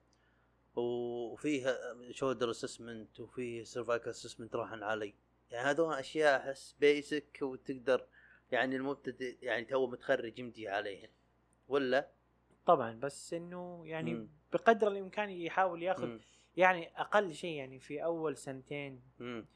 وفيها 0.74 1.78
shoulder 2.10 2.50
assessment 2.50 3.20
وفيه 3.20 3.64
cervical 3.64 4.10
assessment 4.10 4.56
راهن 4.56 4.82
علي. 4.82 5.14
يعني 5.50 5.70
هذول 5.70 5.94
أشياء 5.94 6.40
أحس 6.40 6.76
basic 6.80 7.38
وتقدر 7.42 8.06
يعني 8.52 8.76
المبتدئ 8.76 9.36
يعني 9.42 9.64
تو 9.64 9.86
متخرج 9.86 10.38
يمدي 10.38 10.68
عليها 10.68 11.08
ولا 11.68 12.10
طبعا 12.66 13.00
بس 13.00 13.34
إنه 13.34 13.82
يعني 13.86 14.14
مم. 14.14 14.28
بقدر 14.52 14.88
الإمكان 14.88 15.30
يحاول 15.30 15.82
ياخذ 15.82 16.06
مم. 16.06 16.20
يعني 16.56 17.00
أقل 17.00 17.34
شيء 17.34 17.56
يعني 17.56 17.78
في 17.80 18.04
أول 18.04 18.36
سنتين 18.36 19.02
مم. 19.18 19.46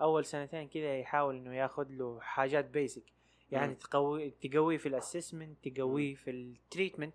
أول 0.00 0.24
سنتين 0.24 0.68
كذا 0.68 0.98
يحاول 0.98 1.36
إنه 1.36 1.54
ياخذ 1.54 1.86
له 1.90 2.20
حاجات 2.20 2.64
basic 2.64 3.12
يعني. 3.50 3.74
تقوي 3.74 4.30
تقويه 4.30 4.78
في 4.78 4.88
ال 4.88 4.95
assessment 4.95 5.68
تقويه 5.68 6.14
في 6.14 6.30
ال 6.30 6.38
treatment. 6.38 7.14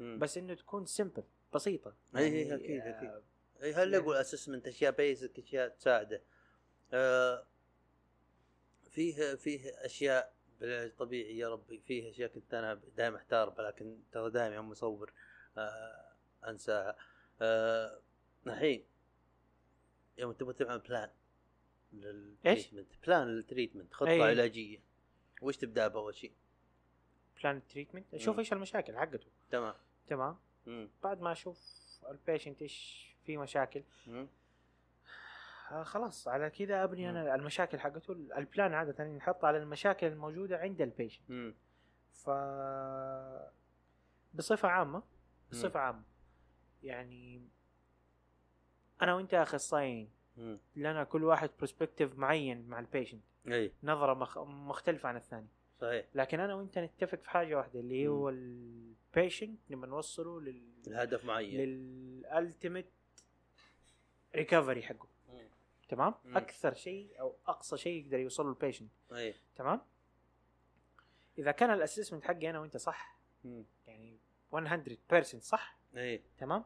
بس 0.00 0.38
إنه 0.38 0.54
تكون 0.54 0.86
simple 0.86 1.22
بسيطة 1.54 1.94
أي 2.16 2.24
أي 2.24 2.40
يعني 2.40 2.54
أكيد، 2.54 2.80
آه، 2.80 2.98
أكيد. 2.98 3.24
اي 3.62 3.72
هل 3.72 3.94
أقول 3.94 4.16
assessment 4.16 4.68
أشياء 4.68 4.92
basic 4.92 5.38
أشياء 5.38 5.68
تساعده 5.68 6.22
آه 6.92 7.46
فيه 8.90 9.34
فيه 9.34 9.70
أشياء 9.84 10.34
بالعلاج 10.60 10.86
الطبيعي 10.90 11.38
يا 11.38 11.48
ربي 11.48 11.78
فيه 11.78 12.10
أشياء 12.10 12.30
كنت 12.30 12.54
أنا 12.54 12.80
دائما 12.96 13.16
أحتار 13.16 13.48
بها، 13.48 13.66
لكن 13.66 13.98
ترى 14.12 14.30
دائما 14.30 14.54
يوم 14.54 14.70
اصور 14.70 15.12
آه 15.56 16.12
أنساها 16.46 16.96
آه 17.40 18.00
الحين 18.46 18.84
يوم 20.18 20.32
تبغى 20.32 20.52
تعمل 20.54 20.78
plan 20.78 21.10
لل 21.92 22.09
treatment 22.09 22.86
plan 23.06 23.28
لل 23.28 23.40
treatment 23.40 23.94
خطة 23.94 24.10
أي. 24.10 24.22
علاجية 24.22 24.78
وش 25.42 25.56
تبدأ 25.56 25.88
باول 25.88 26.14
شيء؟ 26.14 26.32
plan 27.42 27.62
treatment 27.68 28.14
أشوف. 28.14 28.38
إيش 28.38 28.52
المشاكل 28.52 28.96
حقته 28.96 29.26
تمام 29.50 29.74
تمام 30.08 30.36
مم. 30.66 30.88
بعد 31.02 31.20
ما 31.20 31.32
أشوف 31.32 31.58
ال 32.10 32.16
patient 32.16 32.62
إيش 32.62 33.08
في 33.24 33.36
مشاكل 33.36 33.82
مم. 34.06 34.28
خلاص 35.82 36.28
على 36.28 36.50
كذا 36.50 36.84
أبني 36.84 37.10
أنا 37.10 37.34
المشاكل 37.34 37.78
حقته. 37.80 38.12
ال 38.12 38.24
plan 38.24 38.74
عادة 38.74 39.04
نحط 39.04 39.44
على 39.44 39.58
المشاكل 39.58 40.06
الموجودة 40.06 40.58
عند 40.58 40.80
ال 40.80 40.88
patient. 40.88 41.54
ف 42.12 42.30
بصفة 44.34 44.68
عامة 44.68 45.02
بصفة 45.52 45.80
عامة. 45.80 46.02
يعني 46.82 47.48
أنا 49.02 49.14
وأنت 49.14 49.34
اخصائيين. 49.34 50.10
لنا 50.76 51.04
كل 51.04 51.24
واحد 51.24 51.50
perspective 51.60 52.18
معين 52.18 52.68
مع 52.68 52.78
ال 52.78 52.84
patient 52.84 53.22
إي. 53.48 53.72
نظرة 53.82 54.14
مخ... 54.14 54.38
مختلفة 54.38 55.08
عن 55.08 55.16
الثاني. 55.16 55.48
صحيح. 55.80 56.06
لكن 56.14 56.40
أنا 56.40 56.54
وأنت 56.54 56.78
نتفق 56.78 57.18
في 57.18 57.30
حاجة 57.30 57.54
واحدة 57.54 57.80
اللي. 57.80 58.08
هو 58.08 58.28
ال 58.28 58.44
patient 58.44 59.58
نبغى 59.70 59.90
نوصله 59.90 60.40
لل 60.40 60.62
الهدف 60.86 61.24
معين. 61.24 61.60
لل 61.60 61.86
ultimate 61.86 62.90
recovery 64.34 64.82
حقه. 64.82 65.08
تمام؟ 65.88 66.14
مم. 66.24 66.36
أكثر 66.36 66.74
شيء 66.74 67.20
أو 67.20 67.36
أقصى 67.46 67.76
شيء 67.76 68.04
يقدر 68.04 68.18
يوصل 68.18 68.44
له 68.44 68.50
ال 68.50 68.55
patient 68.55 68.90
اي 69.12 69.34
تمام؟ 69.56 69.80
إذا 71.38 71.50
كان 71.50 71.70
ال 71.70 71.75
assessment 71.75 72.24
حقي 72.24 72.50
أنا 72.50 72.60
وأنت 72.60 72.76
صح 72.76 73.18
مم. 73.44 73.64
يعني 73.86 74.18
100% 74.52 75.38
صح 75.38 75.78
اي 75.96 76.22
تمام؟ 76.38 76.64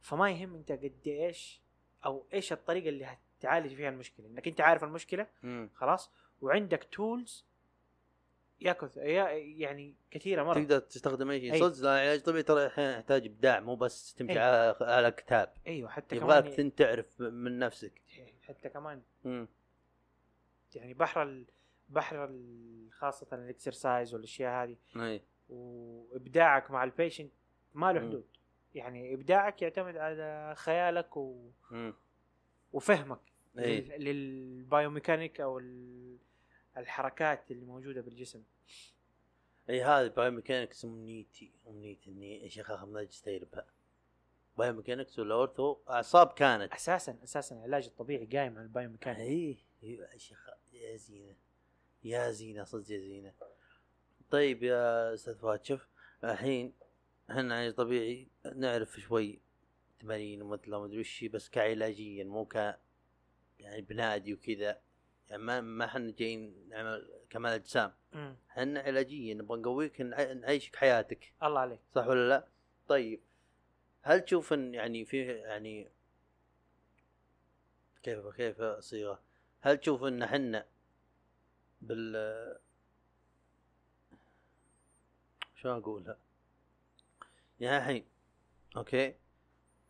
فما 0.00 0.30
يهم 0.30 0.54
أنت 0.54 0.72
قد 0.72 1.00
إيش 1.06 1.60
أو 2.04 2.26
إيش 2.32 2.52
الطريقة 2.52 2.88
اللي 2.88 3.16
هتعالج 3.38 3.74
فيها 3.74 3.88
المشكلة. 3.88 4.26
إنك 4.26 4.48
أنت 4.48 4.60
عارف 4.60 4.84
المشكلة 4.84 5.26
مم. 5.42 5.70
خلاص؟ 5.74 6.10
وعندك 6.40 6.84
tools 6.84 7.44
ياكل 8.60 8.90
يعني 8.96 9.94
كثيرة 10.10 10.42
مرة. 10.42 10.54
تقدر 10.54 10.78
تستخدم 10.78 11.30
أي 11.30 11.40
شيء. 11.40 11.52
أي. 11.52 11.58
صدق 11.58 11.88
العلاج 11.88 12.18
الطبيعي 12.18 12.42
ترى 12.42 12.66
أحيانا 12.66 12.98
يحتاج 12.98 13.26
ابداع 13.26 13.60
مو 13.60 13.76
بس 13.76 14.14
تمشي 14.14 14.32
أي. 14.32 14.74
على 14.80 15.10
كتاب 15.10 15.52
أيوه 15.66 15.88
حتى 15.90 16.16
يبغاك 16.16 16.54
كمان 16.54 16.74
تعرف 16.74 17.20
من 17.20 17.58
نفسك. 17.58 18.02
حتى 18.54 18.68
كمان. 18.68 19.02
مم. 19.24 19.48
يعني 20.74 20.94
بحر 20.94 21.22
ال... 21.22 21.44
بحر 21.88 22.24
ال... 22.24 22.88
خاصة 22.92 23.26
ال 23.32 23.41
exercise 23.41 24.14
والأشياء 24.14 24.64
هذه. 24.64 24.76
اي 24.96 25.22
وإبداعك 25.48 26.70
مع 26.70 26.84
ال 26.84 26.90
patient 26.90 27.32
ما 27.74 27.92
له. 27.92 28.00
حدود. 28.00 28.26
يعني 28.74 29.14
إبداعك 29.14 29.62
يعتمد 29.62 29.96
على 29.96 30.54
خيالك 30.56 31.16
و... 31.16 31.50
مم. 31.70 31.94
وفهمك 32.72 33.20
لل... 33.54 34.04
لل 34.04 34.25
biomechanic 34.25 35.40
أو 35.40 35.58
ال... 35.58 36.16
الحركات 36.76 37.50
اللي 37.50 37.64
موجودة 37.64 38.00
بالجسم. 38.00 38.42
إي 39.70 39.82
هذا 39.82 40.08
biomechanics 40.08 40.84
امنيتي 40.84 41.52
امنيتي 41.66 42.10
اني 42.10 42.42
يا 42.42 42.48
شيخ 42.48 42.84
ماجستير 42.84 43.44
بها 43.44 43.60
bio 43.60 43.79
mechanics 44.68 45.18
ولا 45.18 45.34
ortho 45.34 45.76
أعصاب 45.90 46.26
كانت. 46.32 46.72
أساسا 46.72 47.18
أساسا 47.24 47.56
العلاج 47.56 47.84
الطبيعي 47.86 48.26
قايم 48.26 48.56
على 48.56 48.62
ال 48.66 48.70
biomechanic 48.70 49.20
إي 49.28 49.58
يا 49.82 50.18
شيخ 50.18 50.48
يا 50.72 50.96
زينة 50.96 51.36
يا 52.04 52.30
زينة 52.30 52.64
صدق 52.64 52.90
يا 52.90 52.98
زينة. 52.98 53.32
طيب 54.30 54.62
يا 54.62 55.14
أستاذ 55.14 55.34
فؤاد 55.38 55.64
شوف 55.64 55.86
الحين 56.24 56.72
إحنا 57.30 57.54
علاج 57.54 57.74
طبيعي 57.74 58.28
نعرف 58.56 59.00
شوي 59.00 59.40
تمارين 60.00 60.42
ومثل 60.42 60.70
ما 60.70 60.84
ادري 60.84 61.00
وش 61.00 61.24
بس 61.24 61.48
كعلاجيا 61.48 62.24
مو 62.24 62.44
ك 62.44 62.54
يعني 63.58 63.80
بنادي 63.80 64.34
وكذا. 64.34 64.80
يعني 65.28 65.42
ما 65.42 65.60
ما 65.60 65.84
إحنا 65.84 66.12
جايين 66.18 66.68
نعمل 66.68 67.10
كمال 67.30 67.52
أجسام. 67.52 67.92
إحنا 68.50 68.80
علاجيا 68.80 69.34
نبغى 69.34 69.58
نقويك 69.60 70.00
نع- 70.02 70.32
نعيشك 70.32 70.76
حياتك. 70.76 71.32
الله 71.42 71.60
عليك. 71.60 71.80
صح 71.94 72.06
ولا 72.06 72.28
لا؟ 72.28 72.48
طيب 72.88 73.20
هل 74.02 74.20
تشوف 74.20 74.52
إن 74.52 74.74
يعني 74.74 75.04
في 75.04 75.22
يعني 75.22 75.88
كيف 78.02 78.26
كيف 78.26 78.62
صيغة؟ 78.62 79.20
هل 79.60 79.78
تشوف 79.78 80.04
إن 80.04 80.22
إحنا 80.22 80.66
بال 81.80 82.58
شلون 85.56 85.76
أقولها؟ 85.76 86.18
يعني 87.60 87.78
الحين 87.78 88.04
أوكي 88.76 89.14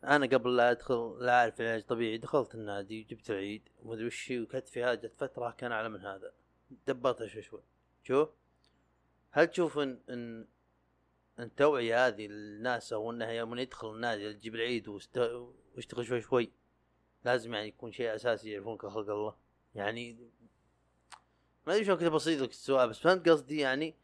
أنا 0.03 0.25
قبل 0.25 0.55
لا 0.55 0.71
أدخل 0.71 1.17
لا 1.19 1.39
أعرف 1.39 1.61
العلاج 1.61 1.81
الطبيعي 1.81 2.17
دخلت 2.17 2.55
النادي 2.55 3.03
جبت 3.03 3.29
العيد 3.29 3.69
ومدري 3.83 4.05
وش 4.05 4.31
وكتفي 4.31 4.95
جت 4.95 5.15
فترة 5.15 5.51
كان 5.51 5.71
أعلى 5.71 5.89
من 5.89 6.01
هذا 6.01 6.33
دبرتها 6.87 7.27
شوي 7.27 7.41
شوي 7.41 7.61
شوف 8.03 8.29
هل 9.31 9.47
تشوف 9.47 9.77
إن 9.77 9.99
إن 10.09 10.47
التوعيه 11.43 12.07
هذه 12.07 12.27
للناس 12.27 12.93
أو 12.93 13.11
أنها 13.11 13.31
يوم 13.31 13.57
يدخل 13.57 13.91
النادي 13.95 14.33
تجيب 14.33 14.55
العيد 14.55 14.87
ويشتغل 14.87 16.05
شوي 16.05 16.21
شوي 16.21 16.51
لازم 17.25 17.53
يعني 17.53 17.67
يكون 17.67 17.91
شيء 17.91 18.15
أساسي 18.15 18.51
يعرفون 18.51 18.77
كخلق 18.77 19.09
الله. 19.09 19.35
يعني 19.75 20.29
ما 21.67 21.73
أدري 21.73 21.85
شلون 21.85 21.97
كذا 21.97 22.09
بسيط 22.09 22.41
لك 22.41 22.49
السؤال 22.49 22.89
بس 22.89 22.99
فهمت 22.99 23.29
قصدي 23.29 23.57
يعني؟ 23.57 23.95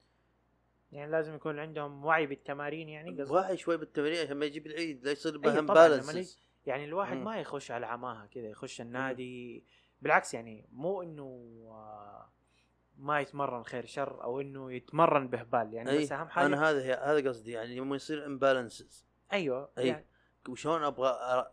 يعني 0.91 1.12
لازم 1.12 1.36
يكون 1.36 1.60
عندهم 1.60 2.06
وعي 2.06 2.26
بالتمارين 2.26 2.89
يعني 2.89 3.21
قصدك؟ 3.21 3.32
وعي 3.32 3.58
شوي 3.58 3.78
بالتمرين 3.78 4.26
عشان 4.26 4.38
ما 4.38 4.45
يجيب 4.45 4.67
العيد 4.67 5.06
لا 5.06 5.12
يصير 5.12 5.38
بهم 5.38 5.58
لما 5.58 5.73
بالانس 5.73 6.39
يعني 6.65 6.86
الواحد 6.86 7.17
مم. 7.17 7.23
ما 7.23 7.39
يخش 7.39 7.71
على 7.71 7.86
عماها 7.86 8.26
كذا 8.26 8.47
يخش 8.47 8.82
النادي. 8.82 9.63
بالعكس 10.02 10.34
يعني 10.34 10.67
مو 10.71 11.02
إنه 11.02 11.23
آه، 11.67 12.30
ما 12.97 13.19
يتمرن 13.19 13.63
خير 13.63 13.86
شر 13.86 14.23
أو 14.23 14.41
إنه 14.41 14.73
يتمرن 14.73 15.27
بهبال 15.27 15.73
يعني 15.73 15.89
أي 15.89 16.03
بس 16.03 16.12
أهم 16.12 16.27
حاجة 16.29 16.45
أنا 16.45 16.69
هذا 16.69 16.95
هذا 16.95 17.29
قصدي. 17.29 17.51
يعني 17.51 17.79
لما 17.79 17.95
يصير 17.95 18.25
imbalances 18.25 19.05
أيوه 19.33 19.69
أي. 19.77 19.88
يعني 19.88 20.05
وشلون 20.49 20.83
أبغى 20.83 21.10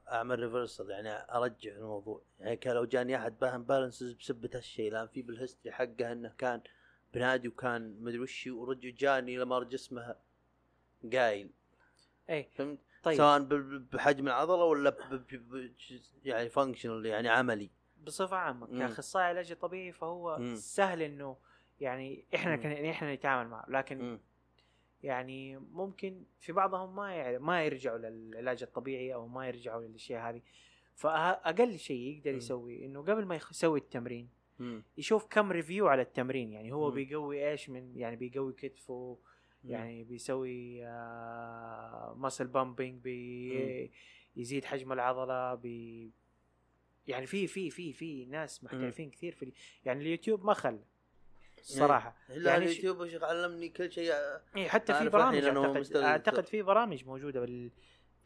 أعمل 0.08 0.38
reversal 0.38 0.90
يعني 0.90 1.08
أرجع 1.36 1.72
الموضوع. 1.72 2.22
يعني 2.40 2.56
كان 2.56 2.74
لو 2.74 2.84
جاني 2.84 3.16
أحد 3.16 3.38
ب 3.38 3.64
imbalances 3.64 4.12
بسبه 4.12 4.50
هالشيء 4.54 4.92
لأن 4.92 5.06
في 5.06 5.22
بال 5.22 5.33
history 5.33 5.72
حقه 5.72 6.12
إنه 6.12 6.32
كان 6.38 6.60
بنادي 7.14 7.48
وكان 7.48 7.96
مدري 8.00 8.18
وش 8.18 8.46
ورجع 8.46 8.88
جاني 8.90 9.36
لما 9.36 9.64
جسمه 9.64 10.16
قايل 11.12 11.50
أي. 12.30 12.48
فهمت؟ 12.54 12.78
طيب. 13.02 13.16
سواء 13.16 13.38
بحجم 13.92 14.26
العضلة 14.26 14.64
ولا 14.64 14.90
ب- 14.90 15.14
ب- 15.14 15.54
ب- 15.56 15.74
يعني 16.24 16.48
functional 16.48 17.06
يعني 17.06 17.28
عملي. 17.28 17.70
بصفة 18.04 18.36
عامة. 18.36 18.66
كأخصائي 18.66 19.26
علاج 19.26 19.52
طبيعي 19.52 19.92
فهو 19.92 20.38
مم. 20.38 20.54
سهل 20.54 21.02
إنه 21.02 21.36
يعني 21.80 22.24
إحنا. 22.34 22.56
كن 22.56 22.70
إحنا 22.70 23.14
نتعامل 23.14 23.50
معه 23.50 23.64
لكن 23.68 23.98
مم. 23.98 24.20
يعني 25.02 25.56
ممكن 25.56 26.24
في 26.40 26.52
بعضهم 26.52 26.96
ما 26.96 27.14
يعرف 27.14 27.42
ما 27.42 27.64
يرجعوا 27.64 27.98
للعلاج 27.98 28.62
الطبيعي 28.62 29.14
أو 29.14 29.28
ما 29.28 29.48
يرجعوا 29.48 29.82
للأشياء 29.82 30.30
هذه 30.30 30.42
فاقل 30.94 31.78
شيء 31.78 32.16
يقدر 32.16 32.30
مم. 32.30 32.36
يسوي 32.36 32.84
إنه 32.86 33.00
قبل 33.02 33.24
ما 33.24 33.36
يسوي 33.36 33.78
التمرين 33.78 34.28
مم. 34.58 34.82
يشوف 34.98 35.26
كم 35.30 35.52
review 35.52 35.88
على 35.88 36.02
التمرين 36.02 36.52
يعني 36.52 36.72
هو 36.72 36.88
مم. 36.88 36.94
بيقوي 36.94 37.50
إيش 37.50 37.70
من 37.70 37.98
يعني 37.98 38.16
بيقوي 38.16 38.52
كتفه. 38.52 39.18
يعني 39.64 40.04
بيسوي 40.04 40.84
muscle 42.16 42.46
pumping 42.46 43.02
بي 43.02 43.90
يزيد 44.36 44.64
حجم 44.64 44.92
العضلة 44.92 45.54
بي 45.54 46.10
يعني 47.08 47.26
في 47.26 47.46
في 47.46 47.70
في 47.70 47.92
في 47.92 48.24
ناس 48.24 48.64
محترفين 48.64 49.10
كثير 49.10 49.34
في 49.34 49.52
يعني 49.84 50.02
اليوتيوب 50.02 50.44
ما 50.44 50.54
خلى 50.54 50.84
الصراحه 51.58 52.16
الا 52.30 52.36
يعني 52.36 52.46
يعني 52.46 52.64
اليوتيوب 52.64 53.00
وش 53.00 53.14
علمني 53.14 53.68
كل 53.68 53.92
شيء 53.92 54.12
إيه 54.56 54.68
حتى 54.68 54.94
في 54.94 55.08
برامج 55.08 55.44
أعتقد 55.44 55.96
أعتقد 55.96 56.46
في 56.46 56.62
برامج 56.62 57.04
موجودة 57.04 57.40
بال 57.40 57.70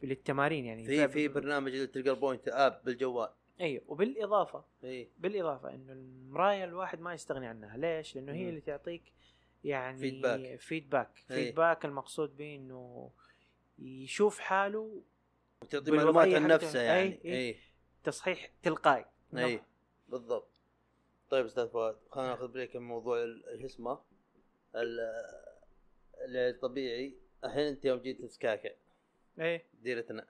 للتمارين 0.03 0.65
يعني 0.65 0.85
في 0.85 1.07
في 1.07 1.27
برنامج 1.27 1.75
ال 1.75 1.80
trigger 1.80 2.13
point 2.13 2.47
app 2.47 2.81
بالجوال 2.85 3.29
أيوه 3.61 3.83
وبالإضافة 3.87 4.65
اي 4.83 5.09
بالإضافة 5.17 5.75
إنه 5.75 5.93
المراية 5.93 6.63
الواحد 6.63 6.99
ما 6.99 7.13
يستغني 7.13 7.47
عنها 7.47 7.77
ليش؟ 7.77 8.15
لأنه 8.15 8.33
هي. 8.33 8.49
اللي 8.49 8.61
تعطيك 8.61 9.01
يعني 9.63 9.97
feedback. 9.99 10.59
feedback 10.59 11.09
إيه. 11.31 11.35
feedback 11.35 11.85
المقصود 11.85 12.37
به 12.37 12.55
إنه 12.55 13.11
يشوف 13.79 14.39
حاله 14.39 15.01
وتعطي 15.61 15.91
معلومات 15.91 16.33
عن. 16.33 16.47
نفسه 16.47 16.81
يعني 16.81 17.19
أي- 17.23 17.25
أي. 17.25 17.49
اي 17.49 17.57
تصحيح 18.03 18.49
تلقائي. 18.63 19.05
اي 19.37 19.61
بالضبط. 20.09 20.47
طيب 21.29 21.45
أستاذ 21.45 21.67
فؤاد 21.69 21.97
خلينا 22.09 22.29
ناخذ 22.29 22.47
break 22.47 22.75
من 22.75 22.81
موضوع 22.81 23.25
شو 23.59 23.65
اسمه 23.65 23.99
ال- 24.75 24.99
العلاج 26.21 26.53
الطبيعي 26.53 27.15
الحين 27.43 27.67
أنت 27.67 27.85
يوم 27.85 27.99
جيت 27.99 28.19
السكاكه 28.19 28.71
إيه. 29.39 29.65
ديرتنا. 29.73 30.25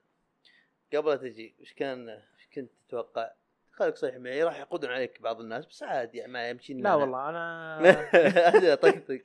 قبل 0.96 1.20
تجي 1.20 1.56
وش 1.62 1.74
كان 1.74 2.10
وش 2.10 2.48
كنت 2.56 2.72
تتوقع؟ 2.88 3.32
خليك 3.72 3.96
صريح 3.96 4.16
معي 4.16 4.44
راح 4.44 4.60
يقودون 4.60 4.90
عليك 4.92 5.22
بعض 5.22 5.40
الناس 5.40 5.66
بس 5.66 5.84
عادي 5.84 6.18
يعني 6.18 6.32
ما 6.32 6.50
يمشي 6.50 6.74
لا 6.74 6.96
والله 6.96 7.30
أنا 7.30 8.76
طقطق 8.76 9.22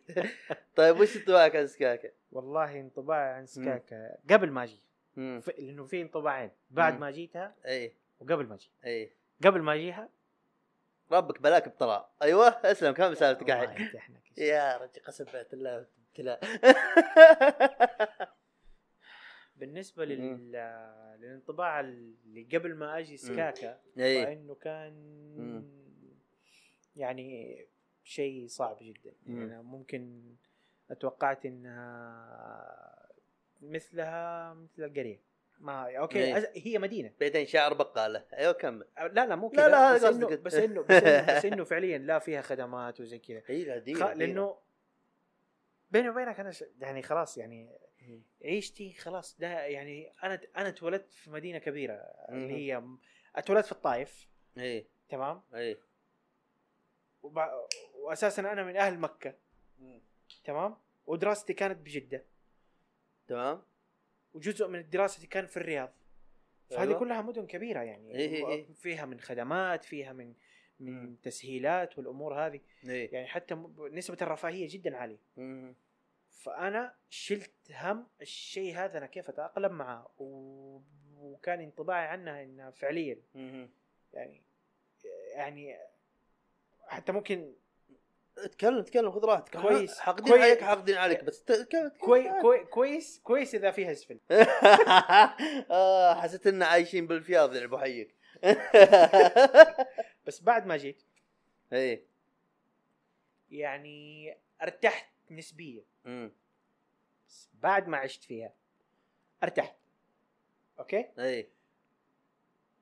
طيب 0.76 1.00
وش 1.00 1.16
انطباعك 1.16 1.56
عن 1.56 1.66
سكاكة؟ 1.66 2.10
والله 2.32 2.80
انطباعي 2.80 3.32
عن 3.34 3.46
سكاكا 3.46 4.16
قبل 4.30 4.50
ما 4.50 4.64
أجي. 4.64 4.80
ف- 5.16 5.48
لأنه 5.58 5.84
في 5.84 6.02
انطباعين. 6.02 6.50
بعد 6.70 6.94
مم. 6.94 7.00
ما 7.00 7.10
جيتها 7.10 7.54
اي 7.66 7.92
وقبل 8.24 8.46
ما 8.46 8.54
أجي 8.54 8.70
اي 8.84 9.12
قبل 9.44 9.62
ما 9.62 9.74
أجيها. 9.74 10.08
ربك 11.12 11.42
بلاك 11.42 11.68
بطلاق. 11.68 12.12
أيوه 12.22 12.48
أسلم. 12.48 12.92
كم 12.92 13.14
سالفتك 13.14 13.50
الحين؟ 13.50 14.20
يا 14.36 14.76
رجل 14.76 15.02
قسم 15.04 15.24
الله 15.52 15.86
ابتلاء 16.08 16.40
بالنسبة 19.56 20.04
لل... 20.04 20.52
للانطباع 21.20 21.80
اللي 21.80 22.48
قبل 22.52 22.74
ما 22.74 22.98
أجي 22.98 23.16
سكاكا 23.16 23.80
اي 23.98 24.26
فإنه 24.26 24.54
كان 24.54 24.92
مم. 25.38 25.64
يعني 26.96 27.58
شيء 28.04 28.46
صعب 28.46 28.78
جدا. 28.80 29.12
مم. 29.26 29.50
يعني 29.50 29.62
ممكن 29.62 30.34
أتوقعت 30.90 31.46
إنها 31.46 33.08
مثلها 33.62 34.54
مثل 34.54 34.84
القرية. 34.84 35.20
ما 35.58 35.98
أوكي. 35.98 36.40
أز- 36.40 36.48
هي 36.54 36.78
مدينة. 36.78 37.12
بعدين 37.20 37.46
شعر 37.46 37.74
بقالة. 37.74 38.24
أيوه 38.32 38.52
كمل. 38.52 38.86
لا 38.98 39.26
لا 39.26 39.36
مو 39.36 39.50
لا، 39.52 39.56
كذا. 39.56 39.68
لا، 39.68 39.94
بس 39.94 40.04
قصدك 40.04 40.32
انه. 40.32 40.42
بس 40.42 40.54
انه 40.54 40.82
بس 40.88 41.02
انه 41.02 41.36
بس 41.38 41.44
إنه 41.44 41.64
فعليا 41.64 41.98
لا 41.98 42.18
فيها 42.18 42.42
خدمات 42.42 43.00
وزي 43.00 43.18
كذا. 43.18 43.42
اي 43.50 43.64
لا 43.64 43.94
خ... 43.94 44.10
لأنه 44.16 44.58
بيني 45.90 46.08
وبينك 46.08 46.40
أنا 46.40 46.50
ش... 46.50 46.64
يعني 46.80 47.02
خلاص 47.02 47.38
يعني 47.38 47.78
عيشتي 48.44 48.92
خلاص 48.92 49.36
ده 49.38 49.46
يعني 49.48 50.12
أنا 50.22 50.40
أنا 50.56 50.68
اتولدت 50.68 51.12
في 51.12 51.30
مدينة 51.30 51.58
كبيرة. 51.58 51.94
اللي 52.28 52.52
هي 52.72 52.82
أتولدت 53.36 53.66
في 53.66 53.72
الطايف 53.72 54.28
اي 54.58 54.86
تمام؟ 55.08 55.42
اي 55.54 55.78
وبع... 57.22 57.52
واساسا 57.94 58.42
أنا 58.52 58.64
من 58.64 58.76
أهل 58.76 58.98
مكة. 58.98 59.34
تمام؟ 60.44 60.76
ودراستي 61.06 61.52
كانت 61.52 61.78
بجدة. 61.78 62.24
تمام؟ 63.28 63.62
وجزء 64.34 64.68
من 64.68 64.90
دراستي 64.90 65.26
كان 65.26 65.46
في 65.46 65.56
الرياض 65.56 65.92
فهذه 66.70 66.88
أيوة. 66.88 66.98
كلها 66.98 67.22
مدن 67.22 67.46
كبيرة 67.46 67.80
يعني 67.80 68.14
إيه 68.14 68.28
إيه 68.28 68.48
إيه. 68.48 68.72
فيها 68.72 69.06
من 69.06 69.20
خدمات 69.20 69.84
فيها 69.84 70.12
من 70.12 70.34
من 70.80 70.92
مم. 70.92 71.16
تسهيلات 71.22 71.98
والأمور 71.98 72.46
هذه 72.46 72.60
اي 72.88 73.04
يعني 73.04 73.26
حتى 73.26 73.54
نسبة 73.92 74.18
الرفاهية 74.22 74.68
جدا 74.70 74.96
عالية. 74.96 75.18
فأنا 76.30 76.94
شلت 77.10 77.52
هم 77.70 78.06
الشيء 78.20 78.74
هذا 78.74 78.98
أنا 78.98 79.06
كيف 79.06 79.28
أتأقلم 79.28 79.72
معه 79.72 80.10
و... 80.18 80.80
وكان 81.16 81.60
انطباعي 81.60 82.06
عنها 82.06 82.42
انها 82.42 82.70
فعليا 82.70 83.18
مم. 83.34 83.70
يعني 84.12 84.42
يعني 85.34 85.78
حتى 86.86 87.12
ممكن 87.12 87.54
اتكلم 88.38 88.78
اتكلم 88.78 89.10
خذ 89.10 89.24
راحتك 89.24 89.56
كويس. 89.60 89.98
حاقدين 89.98 90.28
كويس. 90.32 90.42
عليك 90.42 90.60
حاقدين 90.62 90.96
عليك 90.96 91.24
بس 91.24 91.42
تكلم 91.44 91.88
كوي... 92.00 92.40
كوي... 92.40 92.64
كويس 92.64 93.20
كويس 93.24 93.54
إذا 93.54 93.70
فيها 93.70 93.92
اسفل 93.92 94.20
آه 95.70 96.14
حسيت 96.20 96.46
إن 96.46 96.62
عايشين 96.62 97.06
بالفياض 97.06 97.52
يعني 97.54 97.64
أبو 97.64 97.78
حيك 97.78 98.14
بس 100.26 100.40
بعد 100.42 100.66
ما 100.66 100.76
جيت 100.76 101.02
اي 101.72 102.04
يعني 103.50 104.36
ارتحت 104.62 105.08
نسبيا. 105.30 105.84
بس 107.28 107.48
بعد 107.54 107.88
ما 107.88 107.96
عشت 107.96 108.24
فيها 108.24 108.54
ارتحت 109.42 109.76
okay 110.78 111.08
اي 111.18 111.48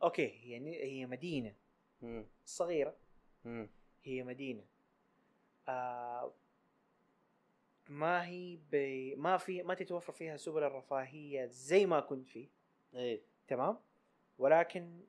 okay 0.03 0.27
هي 0.27 0.83
هي 0.85 1.07
مدينة 1.07 1.55
مم. 2.03 2.27
صغيرة 2.47 2.97
مم. 3.45 3.69
هي 4.05 4.23
مدينة 4.23 4.65
آه 5.69 6.35
ما 7.89 8.27
هي 8.27 8.59
ب... 8.71 8.77
ما 9.17 9.37
في 9.37 9.63
ما 9.63 9.75
تتوفر 9.75 10.13
فيها 10.13 10.37
سبل 10.37 10.63
الرفاهية 10.63 11.47
زي 11.47 11.87
ما 11.87 12.01
كنت 12.01 12.29
فيه 12.29 12.49
إي 12.95 13.23
تمام 13.49 13.79
ولكن 14.39 15.01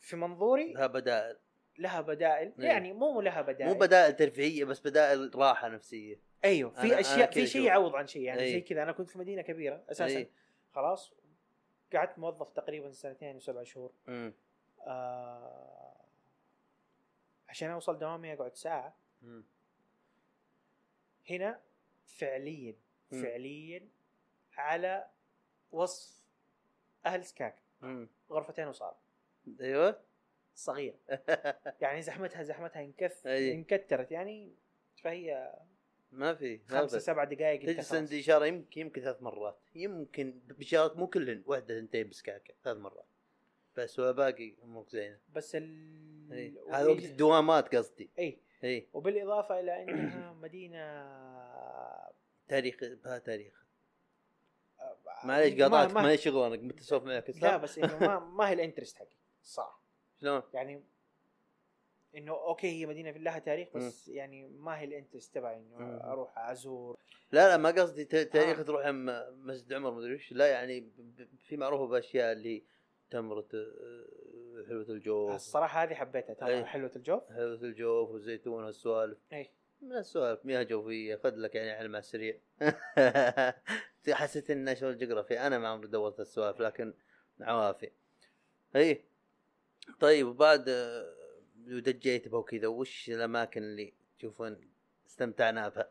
في 0.00 0.16
منظوري 0.16 0.72
لها 0.72 0.86
بدائل 0.86 1.38
لها 1.78 2.00
بدائل 2.00 2.52
إيه. 2.58 2.66
يعني 2.66 2.92
مو 2.92 3.20
لها 3.20 3.42
بدائل 3.42 3.72
مو 3.72 3.78
بدائل 3.78 4.16
ترفيهية 4.16 4.64
بس 4.64 4.80
بدائل 4.80 5.30
راحة 5.34 5.68
نفسية 5.68 6.20
أيوه 6.44 6.70
في 6.70 7.00
أشياء 7.00 7.30
في 7.30 7.46
شيء. 7.46 7.62
يعوض 7.62 7.94
عن 7.94 8.06
شيء 8.06 8.22
يعني 8.22 8.40
أي. 8.40 8.52
زي 8.52 8.60
كذا 8.60 8.82
أنا 8.82 8.92
كنت 8.92 9.10
في 9.10 9.18
مدينة 9.18 9.42
كبيرة 9.42 9.84
أساسا 9.90 10.16
أي. 10.18 10.30
خلاص 10.72 11.14
قعدت 11.92 12.18
موظف 12.18 12.50
تقريبا 12.50 12.92
سنتين 12.92 13.36
وسبع 13.36 13.62
شهور. 13.62 13.92
آه 14.86 16.04
عشان 17.48 17.70
أوصل 17.70 17.98
دوامي 17.98 18.32
أقعد 18.32 18.54
ساعة 18.54 18.96
مم. 19.22 19.44
هنا 21.30 21.60
فعليا. 22.06 22.76
فعليا 23.10 23.88
على 24.56 25.06
وصف 25.72 26.24
أهل 27.06 27.24
سكاك. 27.24 27.62
غرفتين 28.30 28.68
وصاله 28.68 28.96
أيوه. 29.60 30.00
صغيرة. 30.54 30.98
يعني 31.82 32.02
زحمتها 32.02 32.42
زحمتها 32.42 32.82
انكث. 32.82 33.26
انكترت. 33.26 34.10
يعني 34.10 34.54
فهي 35.02 35.54
ما 36.12 36.34
في 36.34 36.58
خمسة 36.58 36.98
سبع 36.98 37.24
دقائق 37.24 37.66
تجلس. 37.66 37.94
عندي 37.94 38.20
إشارة 38.20 38.46
يمكن 38.46 38.80
يمكن 38.80 39.02
ثلاث 39.02 39.22
مرات. 39.22 39.58
يمكن 39.74 40.40
بشارات 40.48 40.96
مو 40.96 41.06
كلهن 41.06 41.42
واحدة 41.46 41.80
ثنتين 41.80 42.08
بسكاكة 42.08 42.54
ثلاث 42.64 42.76
مرات. 42.76 43.06
بس 43.76 43.98
والباقي 43.98 44.54
أمورك 44.62 44.88
زينة. 44.88 45.18
بس 45.32 45.56
ال 45.56 46.58
هذا 46.70 46.86
وقت 46.86 47.04
الدوامات 47.04 47.74
قصدي. 47.74 48.10
أي. 48.18 48.38
اي 48.64 48.88
وبالإضافة 48.92 49.60
إلى 49.60 49.82
أنها 49.82 50.32
مدينة 50.42 51.04
تاريخ 52.48 52.76
بها 52.80 53.18
تاريخ. 53.18 53.64
معليش 55.24 55.54
ما- 55.54 55.64
قاطعتك 55.64 55.94
ما- 55.94 56.02
ما 56.02 56.10
هي 56.10 56.18
شغلانك 56.18 56.62
متى 56.62 56.80
اسولف 56.80 57.04
معك 57.04 57.30
لا 57.42 57.56
بس 57.56 57.78
إنه 57.78 57.98
ما 57.98 58.18
ما 58.18 58.48
هي 58.48 58.52
الانترست 58.52 58.96
حقي. 58.98 59.16
صح. 59.42 59.80
شلون؟ 60.20 60.42
يعني 60.54 60.84
إنه 62.16 62.32
okay 62.32 62.66
هي 62.80 62.86
مدينة 62.86 63.10
لها 63.10 63.38
تاريخ 63.38 63.68
بس 63.74 64.08
يعني 64.08 64.46
ما 64.46 64.78
هي 64.80 64.84
ال 64.84 64.90
interest 64.90 65.34
تبعي 65.34 65.56
إنه. 65.56 65.76
أروح 66.04 66.38
أزور. 66.38 66.98
لا 67.32 67.48
لا 67.48 67.56
ما 67.56 67.70
قصدي 67.70 68.04
تاريخ 68.04 68.58
آه. 68.58 68.62
تروح 68.62 68.86
مسجد 69.30 69.72
عمر 69.72 69.90
مدري 69.90 70.14
وش. 70.14 70.32
لا 70.32 70.46
يعني 70.46 70.90
في 71.38 71.56
معروفة 71.56 71.86
بأشياء 71.86 72.32
اللي 72.32 72.64
تمرة 73.10 73.48
آه، 73.54 74.64
حلوة 74.68 74.86
الجوف. 74.88 75.34
الصراحة 75.34 75.82
هذه 75.82 75.94
حبيتها 75.94 76.34
ترى 76.34 76.48
أي. 76.48 76.64
حلوة 76.64 76.92
الجوف. 76.96 77.32
حلوة 77.32 77.62
الجوف 77.62 78.10
والزيتون 78.10 78.64
والسوالف 78.64 79.18
اي 79.32 79.50
من 79.80 79.96
السوالف 79.96 80.46
مياه 80.46 80.62
جوفية 80.62 81.16
خذ 81.16 81.34
لك 81.36 81.54
يعني 81.54 81.70
علم 81.70 81.90
على 81.90 81.98
السريع. 81.98 82.38
حسيت 84.12 84.50
ان 84.50 84.58
National 84.58 84.98
Geographic 84.98 85.40
أنا 85.40 85.58
ما 85.58 85.68
عمري 85.68 85.88
دورت 85.88 86.20
السوالف 86.20 86.60
لكن 86.60 86.94
عوافي. 87.40 87.90
اي 88.76 89.04
طيب 90.00 90.26
وبعد 90.26 90.68
آه، 90.68 91.14
ودجيت 91.68 92.28
بها 92.28 92.38
وكذا 92.38 92.66
وش 92.66 93.10
الأماكن 93.10 93.62
اللي 93.62 93.94
تشوفون 94.18 94.70
استمتعنا 95.06 95.68
بها؟ 95.68 95.90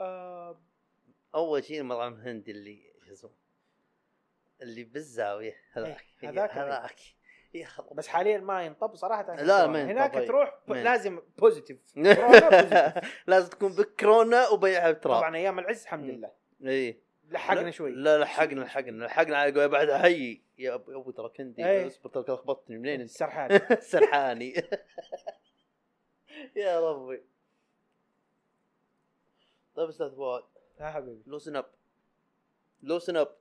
آه. 0.00 0.60
أول 1.34 1.64
شيء 1.64 1.80
المطعم 1.80 2.14
الهندي 2.14 2.50
اللي 2.50 2.92
شو 3.06 3.12
اسمه؟ 3.12 3.30
اللي 4.64 4.84
بالزاوية. 4.84 5.54
هذاك 5.72 6.04
إيه، 6.22 6.30
هذاك 6.30 6.50
هذاك. 6.50 7.00
خرب. 7.64 7.96
بس 7.96 8.08
حاليا 8.08 8.38
ما 8.38 8.62
ينطب 8.62 8.94
صراحة. 8.94 9.34
لا، 9.34 9.66
ما 9.66 9.80
ينطب، 9.80 9.90
هناك. 9.90 10.26
تروح 10.28 10.58
ب-. 10.68 10.72
لازم 10.72 11.22
بوزيتيف. 11.38 11.78
لازم 13.26 13.50
تكون 13.50 13.74
بكورونا 13.74 14.48
وبيعها 14.48 14.90
بتراب 14.90 15.16
طبعا 15.18 15.36
أيام 15.36 15.58
العز 15.58 15.82
الحمد. 15.82 16.10
لله. 16.10 16.30
إي. 16.66 17.00
لحقنا 17.30 17.70
شوي. 17.70 17.90
لا 17.90 18.18
لحقنا 18.18 18.60
لحقنا 18.60 19.04
لحقنا. 19.04 19.36
على 19.36 19.68
بعد 19.68 19.90
هي 19.90 20.40
يا 20.58 20.74
ابو 20.74 21.10
ترى 21.10 21.28
كندي. 21.28 21.66
إيه. 21.66 21.86
اصبر 21.86 22.10
ترى 22.10 22.34
لخبطتني 22.34 22.78
منين؟ 22.78 23.00
انت 23.00 23.10
السرحان 23.10 23.60
سرحاني. 23.80 24.54
يا 26.56 26.80
ربي. 26.80 27.22
طيب 29.74 29.88
أستاذ 29.88 30.16
فؤاد. 30.16 30.44
يا 30.80 30.90
حبيبي. 30.90 31.22
لوسن 31.26 31.56
اب 31.56 31.66
لوسن 32.82 33.16
اب 33.16 33.36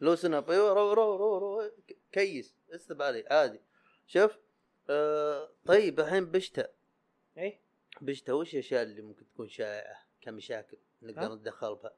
لوسن 0.00 0.34
اب 0.34 0.50
أيوه 0.50 0.72
رو 0.72 0.92
رو 0.92 1.16
رو 1.16 1.38
رو 1.38 1.70
كيس 2.12 2.54
اسحب 2.70 3.02
علي 3.02 3.24
عادي. 3.30 3.60
شوف 4.06 4.38
آه 4.90 5.50
طيب 5.66 6.00
الحين 6.00 6.30
بشتا 6.30 6.68
إيه 7.36 7.60
بشتا 8.00 8.32
وش 8.32 8.54
الأشياء 8.54 8.82
اللي 8.82 9.02
ممكن 9.02 9.26
تكون 9.26 9.48
شائعة 9.48 10.06
كمشاكل 10.20 10.78
نقدر؟ 11.02 11.34
نتدخل 11.34 11.74
بها؟ 11.74 11.92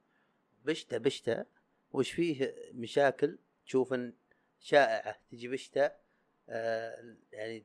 بشتا 0.64 0.98
بشتا 0.98 1.46
وش 1.92 2.10
فيه 2.12 2.54
مشاكل 2.72 3.38
تشوف 3.66 3.92
إن 3.92 4.12
شائعة 4.60 5.16
تجي 5.30 5.48
بشتا 5.48 5.96
آه 6.48 7.16
يعني 7.32 7.64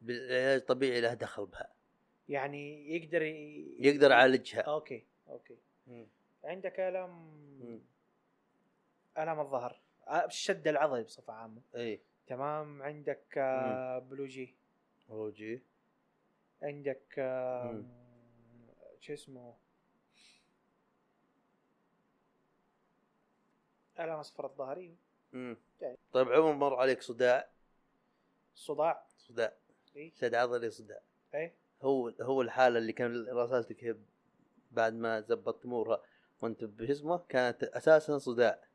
بالعلاج 0.00 0.60
الطبيعي 0.60 1.00
له 1.00 1.14
دخل 1.14 1.46
بها. 1.46 1.72
يعني 2.28 2.94
يقدر 2.96 3.22
ي... 3.22 3.76
يقدر 3.78 4.10
يعالجها. 4.10 4.60
okay 4.60 5.06
okay. 5.28 5.56
عندك 6.44 6.80
ألم 6.80 7.86
الم 9.18 9.40
الظهر. 9.40 9.80
الشد 10.24 10.68
العضلي 10.68 11.02
بصفة 11.02 11.32
عامة. 11.32 11.62
إي. 11.76 12.00
تمام؟ 12.26 12.82
عندك 12.82 13.38
آه، 13.38 13.98
بلوجي 13.98 14.54
روجي 15.10 15.62
عندك 16.62 17.02
آه،. 17.18 17.82
شو 19.00 19.12
اسمه؟ 19.12 19.54
الم 24.00 24.10
اصفر 24.10 24.46
الظهري 24.46 24.96
مم. 25.32 25.56
يعني. 25.80 25.96
طيب 26.12 26.28
عمر 26.28 26.52
مر 26.52 26.74
عليك 26.74 27.02
صداع. 27.02 27.48
صداع. 28.54 29.06
صداع. 29.18 29.52
إي. 29.96 30.12
شد 30.20 30.34
عضلي 30.34 30.70
صداع. 30.70 31.00
إي. 31.34 31.52
هو 31.82 32.08
هو 32.08 32.42
الحالة 32.42 32.78
اللي 32.78 32.92
كان 32.92 33.28
راسلتك 33.28 33.84
هي 33.84 33.96
بعد 34.70 34.94
ما 34.94 35.20
زبطت 35.20 35.64
امورها 35.64 36.02
وأنت 36.42 36.64
باسمه 36.64 37.18
كانت 37.28 37.64
أساسا 37.64 38.18
صداع. 38.18 38.65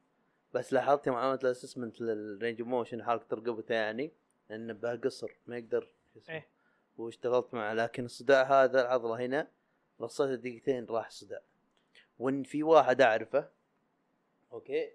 بس 0.53 0.73
لاحظت 0.73 1.07
يوم 1.07 1.15
عملت 1.15 1.45
ال 1.45 1.51
assessment 1.51 2.01
لل 2.01 2.18
range 2.18 2.61
motion 2.61 3.03
حركة 3.03 3.35
رقبته 3.35 3.73
يعني 3.75 4.11
إنه 4.51 4.73
به 4.73 4.95
قصر 4.95 5.31
ما 5.47 5.57
يقدر. 5.57 5.87
إيه. 6.29 6.47
واشتغلت 6.97 7.53
معه. 7.53 7.73
لكن 7.73 8.05
الصداع 8.05 8.63
هذا 8.63 8.81
العضله 8.81 9.25
هنا 9.25 9.47
رصيته 10.01 10.35
دقيقتين 10.35 10.85
راح 10.85 11.07
الصداع. 11.07 11.41
وإن 12.19 12.43
في 12.43 12.63
واحد 12.63 13.01
أعرفه 13.01 13.49
أوكي؟ 14.51 14.91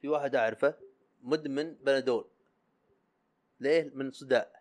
في 0.00 0.08
واحد 0.08 0.34
أعرفه 0.34 0.74
مدمن 1.22 1.74
بنادول. 1.74 2.28
ليه؟ 3.60 3.90
من 3.94 4.12
صداع 4.12 4.60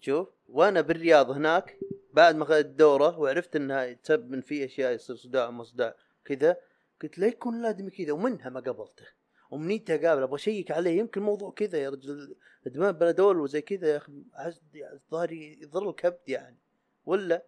تشوف؟ 0.00 0.28
وأنا 0.48 0.80
بالرياض 0.80 1.30
هناك 1.30 1.78
بعد 2.12 2.36
ما 2.36 2.44
اخذت 2.44 2.66
الدوره 2.66 3.18
وعرفت 3.18 3.56
إنها 3.56 3.92
تسبب 3.92 4.30
من 4.30 4.40
في 4.40 4.64
أشياء 4.64 4.92
يصير 4.92 5.16
صداع 5.16 5.48
وما 5.48 5.64
صداع 5.64 5.94
كذا 6.24 6.56
قلت 7.02 7.18
لا 7.18 7.26
يكون 7.26 7.60
الادمي 7.60 7.90
كذا. 7.90 8.12
ومنها 8.12 8.48
ما 8.48 8.60
قبلته 8.60 9.06
ومنيتها 9.50 9.96
قابل 9.96 10.22
أبغى 10.22 10.34
أشيك 10.34 10.70
عليه. 10.70 10.98
يمكن 10.98 11.20
الموضوع 11.20 11.50
كذا 11.50 11.78
يا 11.78 11.90
رجل 11.90 12.36
ادمان 12.66 12.92
بنادول 12.92 13.40
وزي 13.40 13.60
كذا 13.62 13.88
يا 13.88 13.96
أخي 13.96 14.12
ظهري 15.10 15.62
يضر 15.62 15.90
الكبد 15.90 16.28
يعني. 16.28 16.58
ولا؟ 17.04 17.46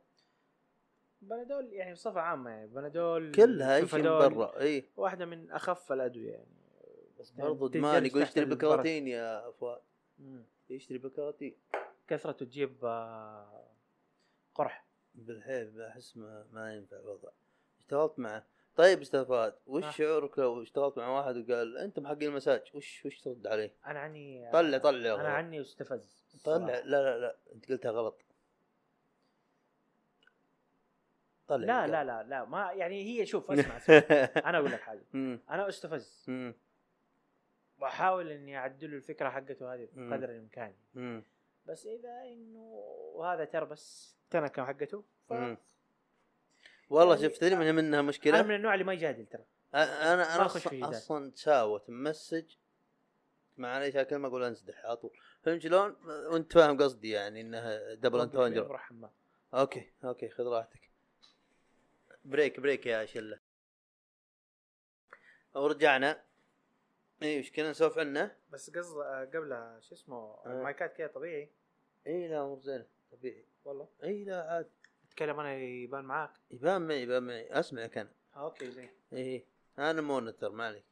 بنادول 1.22 1.72
يعني 1.72 1.92
بصفة 1.92 2.20
عامة 2.20 2.50
يعني 2.50 2.66
بنادول 2.66 3.32
كلها 3.34 3.76
أي 3.76 3.88
شيء 3.88 4.02
برا 4.02 4.60
إي. 4.60 4.88
واحدة 4.96 5.26
من 5.26 5.50
أخف 5.50 5.92
الأدوية 5.92 6.32
يعني. 6.32 6.46
بس 7.18 7.30
يعني 7.30 7.42
برضو 7.42 7.66
ادمان 7.66 8.06
يقول 8.06 8.22
البرد. 8.22 8.48
بكراتين 8.48 9.08
يا 9.08 9.50
فؤاد. 9.50 9.82
يشتري 10.70 10.98
بكراتين. 10.98 11.56
كثرته 12.08 12.46
تجيب 12.46 12.84
آه، 12.84 13.68
قرح. 14.54 14.86
بالحيل 15.14 15.80
احس 15.82 16.16
ما, 16.16 16.46
ما 16.52 16.74
ينفع 16.74 16.96
الوضع. 16.96 17.28
اشتغلت 17.78 18.18
معه. 18.18 18.46
طيب 18.76 19.00
أستاذ 19.00 19.26
فهد 19.26 19.54
وش 19.66 19.84
آه. 19.84 19.90
شعورك 19.90 20.38
لو 20.38 20.62
اشتغلت 20.62 20.98
مع 20.98 21.08
واحد 21.08 21.36
وقال 21.36 21.78
أنت 21.78 21.98
محق 21.98 22.22
المساج 22.22 22.70
وش 22.74 23.06
وش 23.06 23.20
ترد 23.20 23.46
عليه؟ 23.46 23.74
أنا 23.86 24.00
عني 24.00 24.50
طلع 24.52 24.78
طلع 24.78 25.14
أنا 25.14 25.28
عني 25.28 25.60
استفز 25.60 26.24
طلع. 26.44 26.66
لا 26.66 26.82
لا 26.84 27.18
لا 27.18 27.36
أنت 27.54 27.68
قلتها 27.68 27.90
غلط 27.90 28.22
طلع 31.48 31.66
لا 31.66 31.86
لا 31.86 32.04
لا 32.04 32.22
لا 32.22 32.44
ما 32.44 32.72
يعني 32.72 33.04
هي 33.04 33.26
شوف 33.26 33.50
اسمع, 33.50 33.76
اسمع. 33.76 33.96
أنا 34.48 34.58
أقول 34.58 34.70
لك 34.72 34.80
حاجة. 34.80 35.04
أنا 35.14 35.68
أستفز. 35.68 36.26
وأحاول 37.78 38.30
إني 38.30 38.56
أعدل 38.56 38.94
الفكرة 38.94 39.28
حقته 39.30 39.74
هذه. 39.74 39.88
بقدر 39.94 40.30
الإمكان. 40.30 40.74
بس 41.66 41.86
إذا 41.86 42.22
إنه 42.22 42.82
هذا 43.24 43.44
ترى 43.44 43.66
بس 43.66 44.16
تنكه 44.30 44.64
حقته 44.64 45.04
ف. 45.28 45.32
والله 46.92 47.14
يعني- 47.14 47.28
شوف 47.28 47.38
تدري 47.38 47.54
من 47.56 47.74
منها 47.74 48.00
أنا 48.00 48.02
مشكله 48.02 48.42
من 48.42 48.54
النوع 48.54 48.74
اللي 48.74 48.84
ما 48.84 48.92
يجادل 48.92 49.26
ترى. 49.26 49.44
أنا 49.74 50.14
أنا 50.14 50.46
أصلا 50.46 50.72
جدال. 50.72 50.90
أصلا 50.90 51.30
تساوت 51.30 51.90
message 51.90 52.44
معليش 53.56 53.96
كلمة 53.96 54.28
أقول 54.28 54.44
انسدح 54.44 54.84
على 54.86 54.96
طول. 54.96 55.10
فهمت 55.42 55.62
شلون؟ 55.62 55.96
وأنت 56.06 56.52
فاهم 56.52 56.82
قصدي 56.82 57.10
يعني 57.10 57.40
إنها 57.40 57.94
دبل 57.94 58.20
انتونجر 58.20 58.62
بروح 58.62 58.80
حمام 58.82 59.10
أوكي 59.54 59.92
أوكي 60.04 60.28
خذ 60.28 60.44
راحتك. 60.44 60.90
break 62.24 62.60
break 62.60 62.86
يا 62.86 63.04
شلة. 63.06 63.38
ورجعنا. 65.54 66.22
اي 67.22 67.40
وش 67.40 67.50
كنا 67.52 67.70
نسولف 67.70 67.98
عنه؟ 67.98 68.36
بس 68.50 68.70
قصد 68.70 68.96
قبلها 69.34 69.80
شو 69.80 69.94
اسمه؟ 69.94 70.16
آه. 70.16 70.42
المايكات 70.46 70.92
كذا 70.96 71.06
طبيعي؟ 71.06 71.48
اي 72.06 72.28
لا 72.28 72.42
امور 72.42 72.60
زينه 72.60 72.86
طبيعي. 73.12 73.44
والله. 73.64 73.88
اي 74.04 74.24
لا 74.24 74.42
عادي 74.52 74.68
اتكلم 75.12 75.40
أنا 75.40 75.54
يبان 75.54 76.04
معاك؟ 76.04 76.30
يبان 76.50 76.82
معي 76.82 77.02
يبان 77.02 77.22
معي. 77.22 77.46
أسمعك 77.50 77.98
أنا. 77.98 78.10
أوكي 78.36 78.70
زين. 78.70 78.90
اي 79.12 79.46
أنا 79.78 80.02
monitor 80.02 80.50
ما 80.52 80.66
عليك 80.66 80.84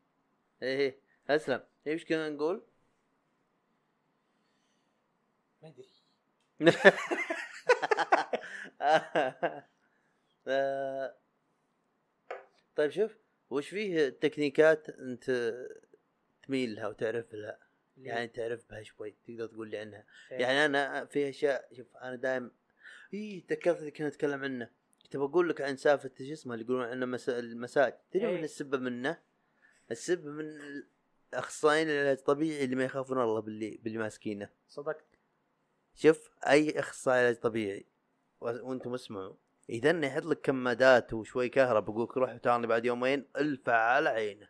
اي 0.63 0.99
أسلم. 1.31 1.63
اي 1.87 1.95
وش 1.95 2.05
كنا 2.05 2.31
نقول؟ 2.31 2.63
ما 5.63 5.69
أدري. 5.69 5.89
آه، 10.49 11.17
طيب 12.77 12.91
شوف 12.91 13.17
وش 13.51 13.69
فيه 13.69 14.09
تكنيكات 14.09 14.89
أنت 14.89 15.55
تميل 16.43 16.75
لها 16.75 16.89
وتعرف 16.89 17.35
لها؟ 17.35 17.59
يعني 17.97 18.29
تعرف 18.29 18.65
بها 18.71 18.83
شوي 18.83 19.15
تقدر 19.27 19.47
تقول 19.47 19.71
لي 19.71 19.79
عنها؟ 19.79 20.05
يعني 20.31 20.65
أنا 20.65 21.05
في 21.05 21.29
أشياء 21.29 21.69
شوف 21.77 21.97
أنا 21.97 22.17
دائم 22.17 22.51
اي 23.15 23.45
تذكرت 23.49 23.79
اللي 23.79 23.91
كنا 23.91 24.09
نتكلم 24.09 24.45
عنه 24.45 24.71
كنت 25.03 25.17
بقول 25.17 25.49
لك 25.49 25.61
عن 25.61 25.77
سالفة 25.77 26.11
شو 26.19 26.33
اسمه 26.33 26.55
اللي 26.55 26.65
يقولون 26.65 26.85
عنه 26.85 27.07
مسا... 27.07 27.39
المساج 27.39 27.95
تدري 28.11 28.29
إيه. 28.29 28.37
من 28.37 28.45
السبب 28.45 28.83
منه؟ 28.83 29.19
السبب 29.91 30.27
من 30.27 30.45
الأخصائيين 31.35 31.91
العلاج 31.91 32.19
الطبيعي 32.19 32.65
اللي 32.65 32.77
ما 32.77 32.85
يخافون 32.85 33.21
الله 33.21 33.41
باللي 33.41 33.81
باللي 33.83 33.99
ماسكينه 33.99 34.49
صدقت 34.69 35.19
شوف 35.95 36.31
أي 36.47 36.79
أخصائي 36.81 37.19
علاج 37.19 37.37
طبيعي 37.37 37.87
وأنتم 38.41 38.95
اسمعوا 38.95 39.35
إذا 39.71 40.07
يحط 40.07 40.25
لك 40.25 40.41
كمادات 40.41 41.13
وشوي 41.13 41.49
كهرباء 41.49 41.91
يقول 41.91 42.05
لك 42.05 42.17
روح 42.17 42.37
تعالني 42.37 42.67
بعد 42.67 42.85
يومين 42.85 43.27
الفع 43.37 43.77
على 43.77 44.09
عينه 44.09 44.49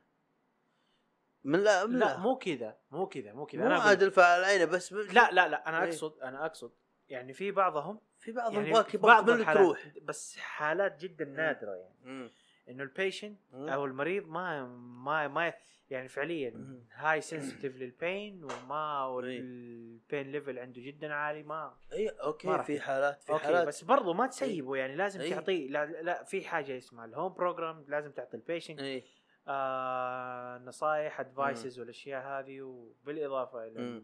من 1.45 1.59
لا 1.59 1.87
من 1.87 1.99
لا 1.99 2.17
مو 2.17 2.39
كذا 2.39 2.79
مو 2.91 3.07
كذا 3.07 3.33
مو 3.33 3.47
كذا 3.47 3.67
أنا 3.67 3.79
عاد 3.79 4.03
الفع 4.03 4.25
على 4.25 4.47
عينه 4.47 4.65
بس. 4.65 4.93
لا 4.93 5.31
لا 5.33 5.49
لا 5.49 5.69
أنا 5.69 5.83
إيه. 5.83 5.89
اقصد 5.89 6.21
أنا 6.21 6.47
أقصد 6.47 6.73
يعني 7.11 7.33
في 7.33 7.51
بعضهم 7.51 8.01
في 8.19 8.33
بعض 8.33 8.53
يعني 8.53 8.69
يبغاك 8.69 8.97
بعض 8.97 9.31
الحالات 9.31 9.63
تروح 9.63 9.89
بس 10.03 10.37
حالات 10.37 11.01
جدا 11.01 11.25
نادرة 11.25 11.75
يعني. 11.75 12.31
إنه 12.69 12.83
ال 12.83 12.89
patient. 12.89 13.39
أو 13.55 13.85
المريض 13.85 14.29
ما 14.29 14.67
ما 14.77 15.29
ما 15.29 15.53
يعني 15.91 16.09
فعليا. 16.09 16.81
high 16.95 17.21
sensitive 17.21 17.77
لل 17.77 17.99
pain 17.99 18.45
وما 18.45 19.03
إيه. 19.03 19.09
وال 19.09 19.50
pain 19.50 20.33
level 20.33 20.59
عنده 20.59 20.83
جدا 20.83 21.15
عالي 21.15 21.43
ما 21.43 21.77
اي 21.93 22.09
أوكي 22.09 22.49
ما 22.49 22.63
في. 22.63 22.81
حالات 22.81 23.23
في 23.23 23.33
أوكي 23.33 23.45
حالات 23.45 23.69
بس 23.69 23.85
برضو 23.85 24.13
ما 24.13 24.27
تسيبه 24.27 24.77
يعني 24.77 24.97
لازم 24.97 25.21
إيه. 25.21 25.35
تعطيه 25.35 25.69
لا, 25.69 25.87
لا 25.87 26.25
في 26.25 26.49
حاجة 26.49 26.79
اسمها 26.79 27.05
ال 27.05 27.10
home 27.10 27.33
program 27.33 27.85
لازم 27.89 28.13
تعطي 28.13 28.37
ال 28.37 28.42
patient 28.42 28.81
اي 28.81 29.05
آه 29.49 30.59
نصائح 30.59 31.21
advices 31.21 31.79
والأشياء 31.79 32.23
هذه 32.23 32.63
وبالإضافة 32.63 33.67
إلى 33.67 34.03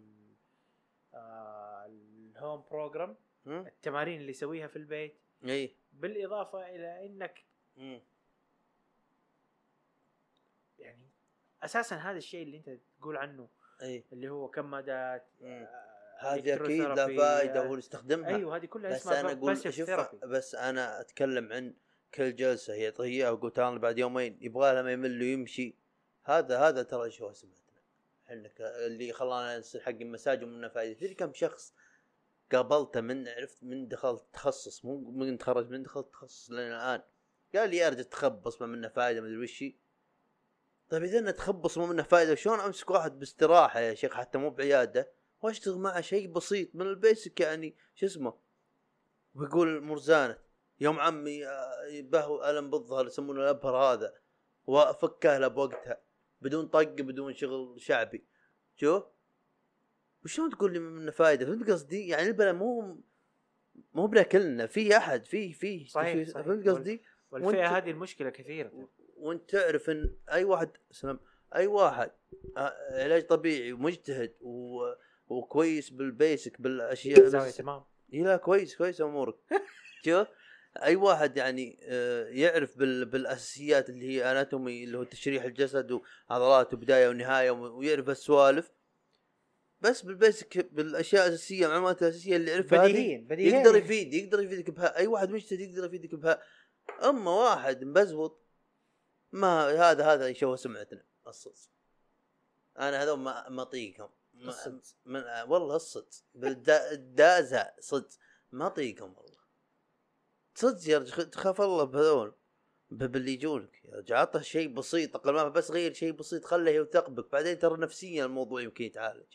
آه 1.15 1.66
ال 2.37 2.42
home 2.42 2.65
program. 2.71 3.17
التمارين 3.47 4.21
اللي 4.21 4.31
يسويها 4.31 4.67
في 4.67 4.77
البيت. 4.77 5.21
إي. 5.45 5.77
بالإضافة 5.93 6.69
إلى 6.69 7.07
إنك 7.07 7.45
مم. 7.77 8.01
يعني 10.79 11.11
أساسا 11.63 11.97
هذا 11.97 12.17
الشيء 12.17 12.43
اللي 12.43 12.57
أنت 12.57 12.71
تقول 12.99 13.17
عنه 13.17 13.49
إي. 13.83 14.05
اللي 14.13 14.29
هو 14.29 14.49
كمادات 14.49 15.27
مم. 15.41 15.67
آه، 15.71 15.97
هذه 16.19 16.55
أكيد 16.55 16.95
فايده 16.95 17.65
آه، 17.65 17.71
ونستخدمها 17.71 18.37
أيوه 18.37 18.57
هذه 18.57 18.67
كلها 18.67 18.91
بس 18.91 19.07
أنا 19.07 19.33
أقول 19.33 19.75
شوف 19.75 20.15
بس 20.25 20.55
أنا 20.55 21.01
أتكلم 21.01 21.53
عن 21.53 21.75
كل 22.15 22.37
جلسة 22.37 22.75
يعطيه 22.75 23.05
اياها 23.05 23.31
ويقول 23.31 23.53
تعال 23.53 23.79
بعد 23.79 23.99
يومين 23.99 24.39
يبغى 24.41 24.73
لها 24.73 24.83
ما 24.83 24.93
يمل 24.93 25.21
ويمشي. 25.21 25.77
هذا 26.25 26.59
هذا 26.59 26.83
ترى 26.83 27.11
شو 27.11 27.33
سمعتنا 27.33 27.67
إحنا 28.27 28.51
اللي 28.87 29.13
خلانا 29.13 29.59
نصير 29.59 29.81
حق 29.81 29.91
المساج 29.91 30.43
ومنه 30.43 30.69
فائده 30.69 30.99
تدري 31.01 31.15
كم 31.15 31.33
شخص 31.33 31.75
قابلته 32.53 33.01
من 33.01 33.29
عرفت 33.29 33.65
من 33.65 33.89
دخلت 33.89 34.25
تخصص 34.33 34.85
مو 34.85 35.11
من 35.11 35.39
تخرج 35.39 35.71
من 35.71 35.83
دخلت 35.83 36.09
تخصص 36.13 36.51
لين 36.51 36.73
الآن 36.73 37.03
قال 37.55 37.71
لي 37.71 37.87
أرجع 37.87 38.03
تخبص 38.03 38.61
ما 38.61 38.67
منه 38.67 38.89
فائده 38.89 39.21
ما 39.21 39.27
أدري 39.27 39.39
وش. 39.39 39.65
طيب 40.89 41.03
إذا 41.03 41.31
تخبص 41.31 41.79
ما 41.79 41.87
منه 41.87 42.03
فائده 42.03 42.35
شلون 42.35 42.61
أمسك 42.61 42.91
واحد 42.91 43.19
باستراحة 43.19 43.81
يا 43.81 43.95
شيخ 43.95 44.15
حتى 44.15 44.39
مو 44.39 44.51
بعيادة 44.51 45.13
وأشتغل 45.43 45.79
معه 45.79 46.01
شيء 46.01 46.33
بسيط 46.33 46.75
من 46.75 46.87
البيسك 46.87 47.41
يعني 47.41 47.77
شو 47.95 48.07
اسمه 48.07 48.35
ويقول 49.35 49.83
مرزانة 49.83 50.39
يوم 50.81 51.01
عمي 51.01 51.47
آه، 51.47 52.01
به 52.01 52.51
ألم 52.51 52.71
بالظهر 52.71 53.07
يسمونه 53.07 53.41
الأبهر 53.41 53.77
هذا 53.77 54.15
وأفكه 54.67 55.39
له 55.39 55.49
بوقتها 55.49 56.01
بدون 56.41 56.69
طق 56.69 56.83
بدون 56.83 57.35
شغل 57.35 57.81
شعبي 57.81 58.27
شو 58.77 59.03
وشلون 60.27 60.51
تقول 60.51 60.73
لي 60.73 60.79
منه 60.79 61.11
فايدة؟ 61.11 61.47
فهمت 61.47 61.71
قصدي؟ 61.71 62.09
يعني 62.09 62.29
البلا 62.29 62.53
مو 62.53 62.97
مو 63.95 64.07
بلا 64.07 64.23
كلنا 64.23 64.67
في 64.67 64.97
أحد 64.97 65.25
في 65.25 65.53
في 65.53 65.87
صحيح،. 65.89 66.29
فهمت 66.29 66.69
قصدي؟ 66.69 67.03
والفئة 67.31 67.77
هذه 67.77 67.91
المشكلة 67.91 68.31
كثيرة. 68.31 68.89
وانت 69.17 69.51
تعرف 69.51 69.91
إن 69.91 70.17
أي 70.33 70.45
واحد 70.45 70.71
سلام 70.91 71.21
أي 71.57 71.67
واحد 71.67 72.11
علاج 72.91 73.27
طبيعي 73.27 73.73
ومجتهد 73.73 74.35
و... 74.41 74.81
وكويس 75.29 75.91
بال 75.91 76.11
basic 76.11 76.61
بالأشياء 76.61 77.51
تمام. 77.51 77.85
اي 78.15 78.23
لا 78.23 78.37
كويس 78.37 78.77
كويس 78.77 79.01
أمورك. 79.01 79.37
شوف 80.05 80.29
أي 80.83 80.97
واحد 80.97 81.37
يعني 81.37 81.79
يعرف 82.31 82.79
بال... 82.79 83.05
بالأساسيات 83.05 83.91
اللي 83.91 84.09
هي 84.09 84.31
anatomy 84.31 84.85
اللي 84.85 84.99
هو 84.99 85.03
تشريح 85.03 85.45
الجسد 85.45 86.01
وعضلات 86.31 86.75
وبداية 86.75 87.09
ونهاية 87.09 87.51
ويعرف 87.51 88.11
السوالف 88.11 88.71
بس 89.81 90.03
بال 90.03 90.23
basic 90.23 90.75
بالأشياء 90.75 91.27
الأساسية 91.27 91.67
المعلومات 91.67 92.03
الأساسية 92.03 92.37
اللي 92.37 92.51
يعرفها 92.51 92.85
هذه 92.85 92.91
بديهيا 92.91 93.19
بديهيا 93.19 93.59
يقدر 93.59 93.77
يفيد 93.77 94.15
يقدر 94.15 94.43
يفيدك 94.43 94.71
بها. 94.71 94.97
أي 94.97 95.07
واحد 95.07 95.31
مجتهد 95.31 95.61
يقدر 95.61 95.85
يفيدك 95.85 96.15
بها. 96.15 96.43
أما 97.03 97.31
واحد 97.31 97.85
مبزبط 97.85 98.41
ما 99.33 99.69
هذا 99.91 100.05
هذا 100.05 100.29
يشوه 100.29 100.57
سمعتنا. 100.57 101.05
الصدق 101.27 101.55
أنا 102.79 103.03
هذول 103.03 103.19
ما 103.19 103.49
ما 103.49 103.63
أطيقهم. 103.63 104.11
من 105.05 105.23
والله 105.49 105.77
الصدق 105.77 106.09
بالدا- 106.35 106.93
الدازة. 106.93 107.73
صدق 107.81 108.09
ما 108.53 108.67
أطيقهم 108.67 109.15
والله. 109.17 109.37
صدق 110.55 110.89
يا 110.89 110.99
رجل 110.99 111.31
تخاف 111.31 111.61
الله 111.61 111.85
بهذول. 111.85 112.35
باللي 112.91 113.33
يجونك. 113.33 113.85
يا 113.85 113.97
رجل 113.97 114.15
عطه 114.15 114.41
شيء 114.41 114.69
بسيط 114.69 115.17
أقل 115.17 115.33
ما 115.33 115.49
بس 115.49 115.71
غير 115.71 115.93
شيء 115.93 116.13
بسيط. 116.13 116.45
خله 116.45 116.71
يوثق 116.71 117.11
بك 117.11 117.33
بعدين 117.33 117.59
ترى 117.59 117.81
نفسيا 117.81 118.25
الموضوع 118.25 118.61
يمكن 118.63 118.85
يتعالج. 118.85 119.27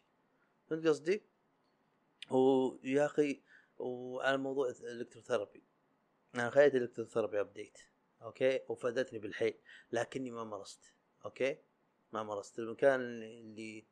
فهمت 0.72 0.88
قصدي؟ 0.88 1.24
ويا 2.30 3.06
أخي 3.06 3.42
وعلى 3.78 4.38
موضوع 4.38 4.70
ال 4.70 4.76
electrotherapy. 4.76 5.64
أنا 6.36 6.50
خليت 6.50 6.76
ال 6.76 6.80
electrotherapy 6.80 7.40
ابديت 7.40 7.78
أوكي؟ 8.22 8.60
وفادتني 8.70 9.20
بالحيل 9.20 9.58
لكني 9.92 10.32
ما 10.32 10.44
مارست 10.44 10.94
أوكي؟ 11.26 11.58
ما 12.14 12.24
مارست 12.24 12.60
المكان 12.60 13.02
اللي- 13.02 13.86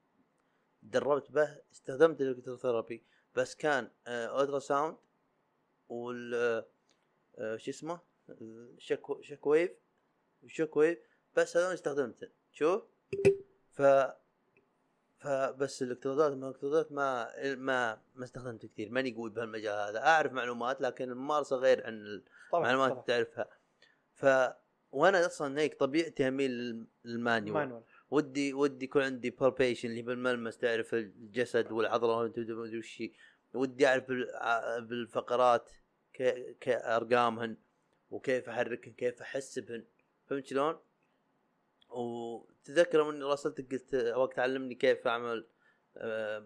دربت 0.83 1.31
به 1.31 1.61
استخدمت 1.71 2.21
ال 2.21 2.27
electrotherapy 2.27 3.03
بس 3.35 3.55
كان 3.55 3.91
آه، 4.07 4.41
ultrasound 4.43 4.97
وال 5.89 6.33
آه، 6.35 6.65
آه، 7.37 7.57
شو 7.57 7.71
اسمه؟ 7.71 7.99
ال 8.29 8.41
shock 8.41 9.01
shock 9.21 9.47
wave 9.47 9.71
ال 10.43 10.49
shock 10.49 10.77
wave 10.77 10.99
بس 11.35 11.57
هذول 11.57 11.73
استخدمته. 11.73 12.29
شوف 12.51 12.83
ف 13.71 13.81
فبس 15.19 15.81
الالكترودات 15.81 16.31
ما 16.31 16.47
الالكترودات 16.47 16.91
ما 16.91 17.29
ما 17.55 18.01
ما 18.15 18.23
استخدمت 18.23 18.65
كثير 18.65 18.89
ماني 18.89 19.11
قوي 19.13 19.29
بهالمجال 19.29 19.89
هذا. 19.89 19.99
أعرف 19.99 20.31
معلومات 20.31 20.81
لكن 20.81 21.11
الممارسة 21.11 21.55
غير 21.55 21.85
عن 21.87 22.21
المعلومات 22.53 22.91
اللي 22.91 23.03
تعرفها. 23.07 23.47
ف 24.13 24.25
وأنا 24.91 25.25
أصلا 25.25 25.59
هيك 25.61 25.79
طبيعتي 25.79 26.27
أميل 26.27 26.51
لل- 26.51 26.87
لل 27.05 27.18
manual. 27.18 27.63
ودي 28.11 28.53
ودي 28.53 28.85
يكون 28.85 29.01
عندي 29.01 29.29
بال 29.29 29.43
patient 29.43 29.89
اللي 29.89 30.01
بالملمس 30.01 30.57
تعرف 30.57 30.93
الجسد 30.93 31.71
والعضلة 31.71 32.31
وش. 32.77 33.03
ودي 33.53 33.87
أعرف 33.87 34.03
بالفقرات 34.81 35.69
كأرقامهن 36.61 37.57
وكيف 38.11 38.49
أحركهن 38.49 38.93
كيف 38.93 39.21
احس 39.21 39.59
بهن 39.59 39.83
فهمت 40.27 40.45
شلون؟ 40.45 40.77
وتذكر 41.89 43.09
اني 43.09 43.23
راسلتك 43.23 43.71
قلت 43.71 43.95
وقت 44.15 44.39
علمني 44.39 44.75
كيف 44.75 45.07
اعمل 45.07 45.47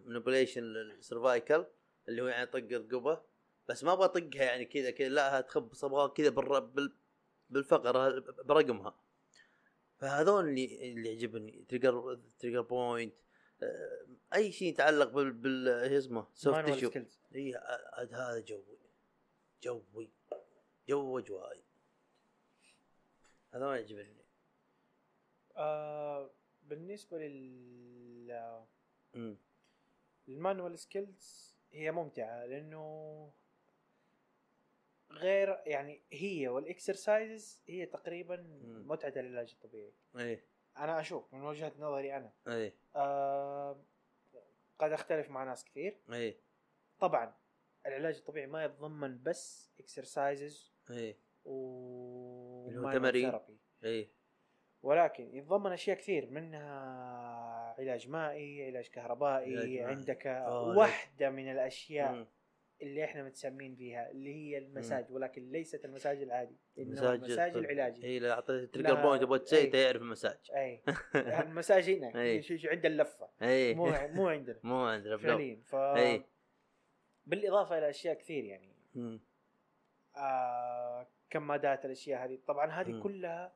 manipulation 0.06 0.64
لل 0.64 0.84
cervical 0.84 1.66
اللي 2.08 2.22
هو 2.22 2.28
يعني 2.28 2.46
طق 2.46 2.58
الرقبه 2.58 3.22
بس 3.70 3.84
ما 3.84 3.94
أبغى 3.94 4.06
اطقها 4.06 4.44
يعني 4.44 4.66
كذا 4.66 4.91
كذا 4.91 5.10
لا 5.10 5.41
تخبص 5.41 5.84
أبغى 5.84 6.14
كذا 6.16 6.30
بالفقره 7.50 8.20
برقمها 8.44 8.96
فهذول 9.98 10.50
اللي 10.50 10.91
اللي 10.91 11.10
يعجبني 11.10 11.66
trigger 11.70 12.20
trigger 12.39 12.62
point 12.62 13.14
آه، 13.64 14.08
اي 14.34 14.52
شيء 14.52 14.68
يتعلق 14.68 15.10
بال 15.10 15.32
بال 15.32 15.89
شو 15.89 15.98
اسمه 15.98 16.28
soft 16.34 16.86
skills 16.86 17.20
اي 17.36 17.56
هذا 18.12 18.39
جوي 18.39 18.80
جوي 19.64 20.12
جو 20.89 21.20
اجوائي 21.20 21.64
هذا 23.54 23.66
ما 23.66 23.76
يعجبني 23.76 24.22
آه 25.58 26.32
بالنسبة 26.64 27.18
لل 27.18 28.64
ال 30.28 30.35
manual 30.35 30.80
skills 30.80 31.56
هي 31.72 31.91
ممتعة 31.91 32.45
لأنه 32.45 33.34
غير 35.12 35.62
يعني 35.66 36.01
هي 36.14 36.47
وال 36.47 36.68
exercises 36.68 37.62
هي 37.68 37.86
تقريبا 37.86 38.36
مم. 38.36 38.88
متعه 38.88 39.14
العلاج 39.16 39.51
الطبيعي. 39.51 39.93
اي 40.16 40.43
أنا 40.78 40.99
أشوف 40.99 41.34
من 41.34 41.41
وجهة 41.41 41.74
نظري 41.80 42.18
أنا. 42.18 42.34
اي 42.47 42.74
آه 42.95 43.84
قد 44.80 44.91
أختلف 44.91 45.30
مع 45.30 45.43
ناس 45.43 45.66
كثير. 45.66 45.99
اي 46.12 46.39
طبعا 46.99 47.36
العلاج 47.86 48.16
الطبيعي 48.16 48.47
ما 48.47 48.66
يتضمن 48.66 49.24
بس 49.24 49.72
exercises 49.80 50.74
اي 50.91 51.18
و 51.45 52.68
اللي 52.70 52.80
هو 52.80 52.91
تمارين. 52.91 53.32
therapy. 53.32 53.86
ولكن 54.84 55.36
يتضمن 55.36 55.72
أشياء 55.72 55.98
كثير 55.98 56.30
منها 56.32 57.76
علاج 57.80 58.10
مائي 58.10 58.66
علاج 58.68 58.88
كهربائي 58.88 59.52
علاج 59.58 59.68
مائي. 59.70 59.84
عندك 59.84 60.28
آه، 60.28 60.64
واحدة 60.78 61.30
من 61.30 61.52
الأشياء 61.52 62.12
مم. 62.14 62.28
اللي 62.82 63.04
إحنا 63.04 63.24
متسمين 63.24 63.76
فيها 63.76 64.12
اللي 64.12 64.36
هي 64.36 64.58
المساج 64.58 65.12
ولكن 65.12 65.52
ليست 65.52 65.86
المساج 65.86 66.22
العادي 66.22 66.58
إنما 66.78 67.14
المساج 67.14 67.52
طب- 67.54 67.58
العلاجي. 67.58 68.04
اي 68.06 68.20
لا 68.20 68.32
اعطيته 68.34 68.54
لا، 68.62 68.66
trigger 68.66 69.01
point 69.01 69.24
تبغى 69.24 69.40
تسوي 69.40 69.60
إي. 69.60 69.68
تعرف 69.68 70.02
المساج. 70.02 70.52
اي 70.56 70.82
المساج 71.44 71.90
هنا 71.90 72.42
شو 72.42 72.68
عند 72.70 72.86
اللفة. 72.86 73.30
اي 73.42 73.74
مو 73.76 73.86
مو 74.14 74.28
عندنا. 74.28 74.60
مو 74.70 74.76
عندنا 74.86 75.18
فعليا. 75.18 75.62
ف 75.66 75.76
اي 75.76 76.24
بالإضافة 77.26 77.78
إلى 77.78 77.90
أشياء 77.90 78.16
كثير 78.16 78.44
يعني. 78.46 78.74
مم. 78.96 79.20
آه 80.16 81.08
كمادات 81.30 81.86
الأشياء 81.86 82.26
هذه. 82.26 82.40
طبعا 82.48 82.72
هذه 82.72 82.92
مم. 82.92 83.04
كلها 83.04 83.54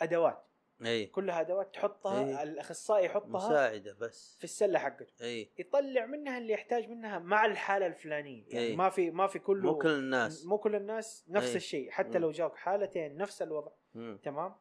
أدوات. 0.00 0.44
إي. 0.86 1.06
كلها 1.06 1.40
أدوات 1.40 1.74
تحطها 1.74 2.24
إيه. 2.24 2.42
الأخصائي 2.42 3.04
يحطها 3.04 3.28
مساعدة 3.28 3.92
بس. 3.94 4.36
في 4.38 4.44
السلة 4.44 4.78
حقته. 4.78 5.12
إي. 5.24 5.50
يطلع 5.58 6.06
منها 6.06 6.38
اللي 6.38 6.52
يحتاج 6.52 6.88
منها 6.88 7.18
مع 7.18 7.44
الحالة 7.44 7.86
الفلانية. 7.86 8.44
يعني 8.48 8.66
إيه. 8.66 8.76
ما 8.76 8.88
في 8.88 9.10
ما 9.10 9.26
في 9.26 9.38
كله 9.38 9.72
مو 9.72 9.78
كل 9.78 9.88
الناس. 9.88 10.46
مو 10.46 10.58
كل 10.58 10.74
الناس 10.74 11.24
نفس 11.28 11.48
إيه. 11.48 11.56
الشيء. 11.56 11.90
حتى 11.90 12.08
مم. 12.08 12.16
لو 12.16 12.30
جاوك 12.30 12.56
حالتين 12.56 13.16
نفس 13.16 13.42
الوضع. 13.42 13.72
مم. 13.94 14.18
تمام؟ 14.22 14.56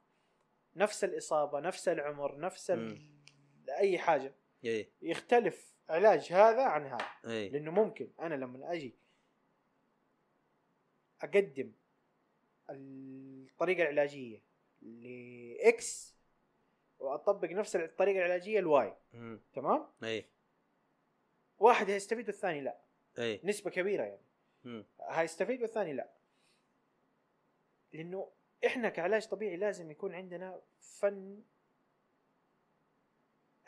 نفس 0.76 1.04
الإصابة 1.04 1.60
نفس 1.60 1.88
العمر 1.88 2.40
نفس 2.40 2.72
ال... 2.72 3.10
أي 3.70 3.98
حاجة. 3.98 4.34
إي. 4.66 4.92
يختلف 5.02 5.76
علاج 5.90 6.34
هذا 6.34 6.64
عن 6.64 6.86
هذا. 6.86 7.06
إي. 7.28 7.50
لأنه 7.50 7.72
ممكن 7.72 8.12
أنا 8.20 8.36
لما 8.36 8.74
أجي 8.74 8.96
أقدم 11.22 11.72
الطريقة 12.70 13.84
العلاجية 13.84 14.47
ل 14.88 15.52
X 15.52 16.16
وأطبق 17.00 17.50
نفس 17.52 17.76
الطريقة 17.76 18.18
العلاجية 18.18 18.60
ل 18.60 18.72
Y. 18.72 18.96
تمام؟ 19.54 19.88
إي. 20.04 20.26
واحد 21.60 21.90
هيستفيد 21.90 22.28
والثاني 22.28 22.62
لا. 22.62 22.82
إي. 23.20 23.42
نسبة 23.44 23.70
كبيرة 23.70 24.04
يعني. 24.04 24.26
مم. 24.64 24.86
هيستفيد 25.02 25.62
والثاني 25.62 25.94
لا. 25.94 26.10
لأنه 27.94 28.32
إحنا 28.66 28.90
كعلاج 28.90 29.28
طبيعي 29.28 29.58
لازم 29.58 29.92
يكون 29.92 30.16
عندنا 30.16 30.62
فن 30.80 31.44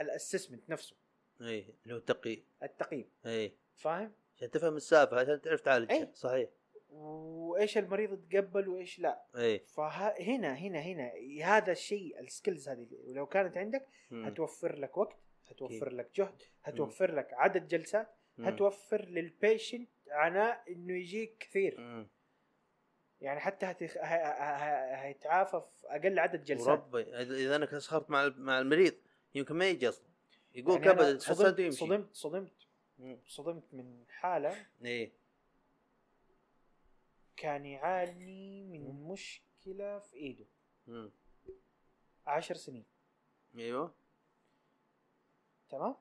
ال 0.01 0.07
assessment 0.07 0.69
نفسه. 0.69 0.95
إي 1.41 1.75
اللي 1.83 1.93
هو 1.95 1.99
تقي 1.99 2.43
التقييم. 2.63 3.11
إي. 3.25 3.57
فاهم؟ 3.75 4.13
عشان 4.35 4.51
تفهم 4.51 4.75
السالفة 4.75 5.19
عشان 5.19 5.41
تعرف 5.41 5.61
تعالجها 5.61 5.95
إي. 5.95 6.13
صحيح. 6.13 6.49
وإيش 6.89 7.77
المريض 7.77 8.13
يتقبل 8.13 8.67
وإيش 8.67 8.99
لا 8.99 9.23
اي 9.35 9.59
فهنا 9.59 10.53
هنا 10.53 10.79
هنا 10.79 11.11
هذا 11.43 11.71
الشيء 11.71 12.19
ال 12.19 12.26
skills 12.26 12.69
هذه 12.69 12.87
لو 13.07 13.25
كانت 13.25 13.57
عندك 13.57 13.87
مم. 14.11 14.25
هتوفر 14.25 14.75
لك 14.79 14.97
وقت 14.97 15.17
هتوفر. 15.47 15.93
لك 15.93 16.09
جهد 16.15 16.41
هتوفر 16.63 17.15
لك 17.15 17.33
عدد 17.33 17.67
جلسات. 17.67 18.07
هتوفر 18.39 19.05
لل 19.05 19.24
patient 19.24 19.89
عناء 20.09 20.63
إنه 20.69 20.93
يجيك 20.93 21.37
كثير 21.39 21.79
مم. 21.79 22.07
يعني 23.21 23.39
حتى 23.39 23.65
هتخ... 23.65 23.97
ه... 23.97 24.01
ه... 24.01 24.55
ه... 24.55 24.95
هيتعافى 24.95 25.61
في 25.61 25.87
أقل 25.87 26.19
عدد 26.19 26.43
جلسات 26.43 26.67
وربي 26.67 27.01
إذا 27.21 27.55
أنا 27.55 27.77
اسخرت 27.77 28.09
مع 28.09 28.33
مع 28.37 28.59
المريض 28.59 28.93
يمكن 29.35 29.55
ما 29.55 29.69
يجي 29.69 29.89
أصلا 29.89 30.05
يقول 30.55 30.81
يعني 30.81 30.93
كبد 30.93 31.19
صدمت 31.19 31.73
صدمت 31.73 32.15
صدمت. 32.15 32.51
صدمت 33.27 33.73
من 33.73 34.03
حالة 34.09 34.55
اي 34.85 35.11
كان 37.39 37.65
يعاني 37.65 38.63
من 38.67 39.07
مشكلة 39.07 39.99
في 39.99 40.15
إيده. 40.15 40.45
مم. 40.87 41.11
عشر 42.27 42.55
سنين. 42.55 42.85
أيوه. 43.57 43.93
تمام؟ 45.69 45.95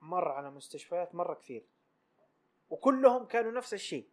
مر 0.00 0.28
على 0.28 0.50
مستشفيات 0.50 1.14
مرة 1.14 1.34
كثير. 1.34 1.66
وكلهم 2.70 3.26
كانوا 3.26 3.52
نفس 3.52 3.74
الشيء. 3.74 4.08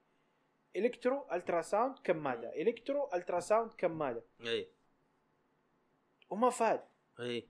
electro 0.75 1.27
ultrasound 1.31 1.99
كماده 1.99 2.61
electro 2.61 3.09
ultrasound 3.13 3.73
كماده 3.73 4.23
أي. 4.41 4.69
وما 6.29 6.49
فاد. 6.49 6.83
أي. 7.19 7.49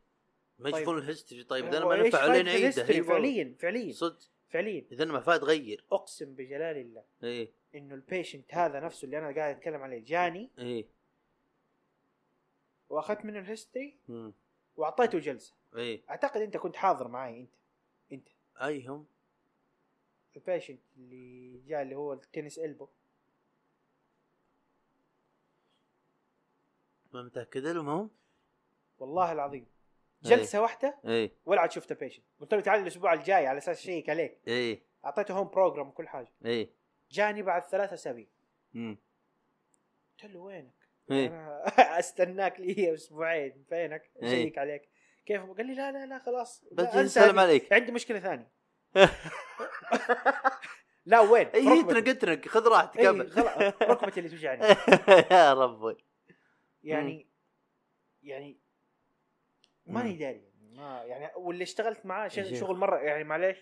ما 0.60 0.72
طيب. 0.72 0.76
يشوفون 0.82 0.97
ال 0.97 1.03
history. 1.03 1.43
طيب 1.43 1.66
هو 1.66 1.89
ما 1.89 2.08
نفع 2.08 2.20
علينا 2.20 2.51
عيده. 2.51 3.03
فعليا 3.03 3.56
فعليا. 3.60 3.93
صدق. 3.93 4.34
فعليا 4.56 4.86
إذا 4.91 5.06
ما 5.06 5.20
فاد 5.20 5.43
غير. 5.43 5.84
أقسم 5.91 6.36
بجلال 6.36 6.78
الله 6.78 7.03
اي 7.24 7.51
إنه 7.76 7.95
ال 7.95 8.03
patient 8.03 8.53
هذا 8.53 8.80
نفسه 8.80 9.06
اللي 9.06 9.18
أنا 9.18 9.36
قاعد 9.36 9.56
أتكلم 9.56 9.82
عليه 9.82 10.06
جاني. 10.06 10.49
اي 10.60 10.88
وأخذت 12.89 13.26
منه 13.26 13.39
ال 13.39 13.46
history. 13.46 13.97
وأعطيته 14.78 15.20
جلسة. 15.20 15.53
اي 15.76 16.03
أعتقد 16.10 16.41
أنت 16.41 16.58
كنت 16.58 16.76
حاضر 16.76 17.08
معي 17.08 17.39
أنت. 17.39 17.53
أنت. 18.12 18.28
أي 18.62 18.88
هم؟ 18.88 19.06
ال 20.36 20.41
patient 20.41 20.80
اللي 20.97 21.58
جاء 21.68 21.82
اللي 21.82 21.95
هو 21.95 22.14
ال 22.13 22.20
tennis 22.20 22.59
elbow 22.59 22.88
ما 27.14 27.24
متأكد 27.24 27.66
لهم 27.66 27.89
هم؟ 27.89 28.10
والله 28.99 29.32
العظيم. 29.32 29.66
جلسة 30.30 30.61
واحدة 30.61 30.99
اي 31.05 31.32
ولا 31.45 31.61
عاد 31.61 31.71
شفت 31.71 31.91
ال 31.91 31.96
patient 31.96 32.26
قلت 32.39 32.53
له 32.53 32.61
تعال 32.61 32.82
الأسبوع 32.82 33.13
الجاي 33.13 33.47
على 33.47 33.57
أساس 33.57 33.82
شيك 33.82 34.09
عليك 34.09 34.38
اي 34.47 34.84
أعطيته 35.05 35.34
home 35.34 35.47
program 35.47 35.88
وكل 35.88 36.07
حاجة. 36.07 36.32
اي 36.45 36.69
جاني 37.11 37.41
بعد 37.41 37.63
ثلاثة 37.63 37.93
أسابيع. 37.93 38.26
قلت 38.76 40.32
له 40.32 40.39
وينك؟ 40.39 40.73
اي 41.11 41.28
أنا 41.28 41.63
أستناك 41.99 42.59
لي 42.59 42.93
أسبوعين. 42.93 43.65
فينك؟ 43.69 44.11
إيه. 44.23 44.30
شيك 44.30 44.57
عليك. 44.57 44.89
كيف؟ 45.26 45.41
قال 45.41 45.65
لي 45.67 45.73
لا 45.73 45.91
لا 45.91 46.05
لا 46.05 46.19
خلاص. 46.19 46.65
بس 46.71 47.17
هذه. 47.17 47.39
عليك. 47.39 47.73
عندي 47.73 47.91
مشكلة 47.91 48.19
ثانية. 48.19 48.51
لا 51.05 51.19
وين؟ 51.19 51.47
اي. 51.47 51.80
اترك 51.82 52.07
اترك. 52.09 52.47
خذ 52.47 52.67
راحتك 52.67 52.97
إيه، 52.99 53.05
كمل. 53.05 53.32
ركبتي 53.82 54.19
اللي 54.19 54.30
توجعني. 54.36 54.63
يا 55.32 55.53
ربي. 55.53 55.97
يعني 56.84 57.28
يعني 58.23 58.59
ماني. 59.86 60.13
داري. 60.13 60.43
يعني 60.61 60.75
ما 60.77 61.03
يعني 61.03 61.31
واللي 61.36 61.63
اشتغلت 61.63 62.05
معاه 62.05 62.27
شغل. 62.27 62.57
شغل 62.57 62.77
مرة 62.77 62.97
يعني 62.97 63.23
معليش 63.23 63.57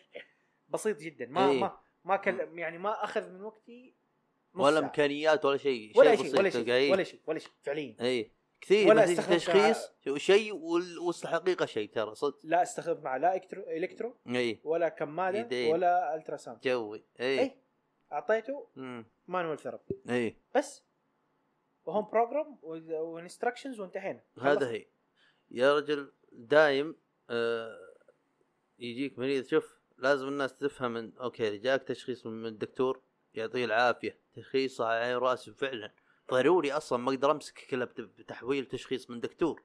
بسيط 0.70 0.98
جدا. 0.98 1.26
ما 1.26 1.50
إيه. 1.50 1.60
ما 1.60 1.80
ما 2.04 2.16
كل 2.16 2.60
يعني 2.60 2.78
ما 2.78 3.04
أخذ 3.04 3.30
من 3.30 3.44
وقتي 3.44 3.96
ولا 4.54 4.72
ساعة. 4.72 4.80
إمكانيات 4.90 5.46
ولا 5.46 5.58
شيء. 5.58 6.00
ولا 6.00 6.16
شيء 6.16 6.40
ولا 6.40 6.50
شيء. 6.50 6.92
ولا 6.92 7.04
شيء 7.04 7.20
ولا 7.28 7.40
شيء 7.40 7.52
فعليا. 7.62 7.96
اي 8.02 8.32
كثير 8.62 8.90
ولا 8.90 9.04
استخدمت 9.04 9.36
تشخيص؟ 9.36 9.92
شيء 10.18 10.56
وال- 10.56 11.00
والحقيقة 11.00 11.66
شيء 11.66 11.90
ترى 11.90 12.16
صدق. 12.16 12.40
لا 12.44 12.62
استخدمت 12.62 13.04
معه 13.04 13.18
لا 13.18 13.36
electro 13.36 13.64
electro 13.64 14.18
اي 14.28 14.60
ولا 14.64 14.90
كمادة 14.90 15.40
يدين. 15.40 15.74
ولا 15.74 16.16
ultrasound 16.16 16.62
جوي. 16.62 17.06
اي 17.20 17.40
اي 17.40 17.58
أعطيته. 18.12 18.68
manual 19.28 19.58
therapy. 19.60 20.02
اي 20.10 20.38
بس. 20.56 20.84
و 21.86 21.91
home 21.91 22.10
program 22.12 22.58
و 22.64 22.73
instructions 22.73 23.80
وانتهينا. 23.80 24.22
هذا. 24.42 24.70
هي. 24.72 24.86
يا 25.54 25.76
رجل 25.76 26.12
دايم 26.32 26.96
آه 27.30 27.94
يجيك 28.80 29.20
مريض 29.20 29.46
شوف 29.46 29.78
لازم 29.98 30.28
الناس 30.28 30.58
تفهم 30.58 30.98
إن 30.98 31.14
okay 31.22 31.48
إذا 31.48 31.56
جاك 31.56 31.84
تشخيص 31.84 32.26
من 32.26 32.46
الدكتور 32.46 33.02
يعطيه 33.34 33.66
العافية 33.66 34.18
تشخيصه 34.36 34.86
على 34.86 35.00
عين 35.06 35.18
راسي 35.18 35.52
فعلا 35.54 35.92
ضروري 36.32 36.72
أصلا 36.72 36.98
ما 37.00 37.10
أقدر 37.14 37.32
أمسك 37.32 37.76
بت- 37.76 38.02
بتحويل 38.02 38.66
تشخيص 38.66 39.10
من 39.10 39.20
دكتور 39.20 39.64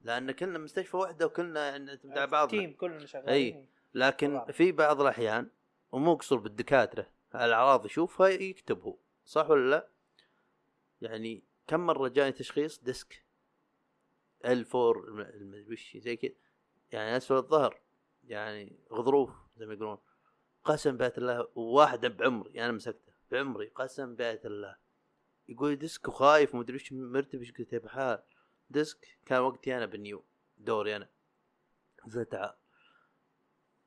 لأن 0.00 0.30
كلنا 0.32 0.58
مستشفى 0.58 0.96
واحدة 0.96 1.26
وكلنا 1.26 1.68
يعني 1.70 1.84
نعتمد 1.84 2.18
على 2.18 2.26
بعضنا 2.26 2.60
team 2.60 2.72
كلنا 2.72 3.06
شغالين 3.06 3.28
أي. 3.56 3.68
لكن 3.94 4.38
طبعاً. 4.38 4.52
في 4.52 4.72
بعض 4.72 5.00
الأحيان 5.00 5.50
ومو 5.92 6.14
قصور 6.14 6.38
بالدكاترة 6.38 7.06
الأعراض 7.34 7.86
يشوفها 7.86 8.28
يكتب 8.28 8.80
هو 8.82 8.96
صح 9.24 9.50
ولا 9.50 9.70
لا؟ 9.70 9.88
يعني 11.00 11.42
كم 11.66 11.80
مرة 11.86 12.08
جاني 12.08 12.32
تشخيص 12.32 12.78
disc 12.78 13.24
L4 14.44 14.74
الم- 14.76 15.20
الم- 15.20 15.66
وش 15.72 15.96
زي 15.96 16.16
كذا. 16.16 16.32
يعني 16.92 17.16
اسفل 17.16 17.34
الظهر 17.36 17.80
يعني 18.24 18.76
غضروف 18.92 19.30
زي 19.56 19.66
ما 19.66 19.74
يقولون. 19.74 19.98
قسم 20.64 20.96
بيت 20.96 21.18
الله 21.18 21.48
وواحد 21.54 22.06
بعمري 22.06 22.64
أنا 22.64 22.72
مسكته 22.72 23.12
بعمري 23.30 23.66
قسم 23.68 24.14
بيت 24.16 24.46
الله. 24.46 24.76
يقول 25.48 25.76
ديسك 25.76 26.08
وخايف 26.08 26.54
ومدري 26.54 26.76
وش 26.76 26.92
مرتبش 26.92 27.52
قلت 27.52 27.72
يا 27.72 27.78
بحال 27.78 28.22
ديسك 28.70 29.18
كان 29.26 29.40
وقتي 29.40 29.76
أنا 29.76 29.86
بالنيو 29.86 30.24
دوري 30.58 30.96
أنا. 30.96 31.08
قلت 32.04 32.32
تعال 32.32 32.54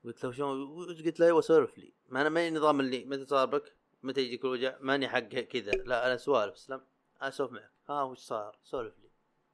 قلت 0.06 0.26
له 0.26 0.32
شلون؟ 0.32 0.86
قلت 0.88 1.20
له؟ 1.20 1.26
أيوه 1.26 1.42
سولف 1.42 1.78
لي. 1.78 1.94
ما 2.10 2.22
أنا 2.22 2.30
ماني 2.30 2.58
نظام 2.58 2.80
اللي 2.80 3.06
متى 3.06 3.26
صار 3.26 3.46
بك 3.46 3.76
متى 4.04 4.22
يجيك 4.22 4.46
الوجع؟ 4.46 4.78
ماني 4.82 5.08
حق 5.10 5.20
كذا. 5.20 5.72
لا 5.72 6.08
أنا 6.08 6.18
سوالف 6.18 6.54
أسلم. 6.54 6.82
أسولف 7.22 7.52
معك. 7.52 7.72
ها 7.90 8.04
وش 8.04 8.20
صار؟ 8.20 8.58
سولف 8.64 9.00
لي. 9.00 9.05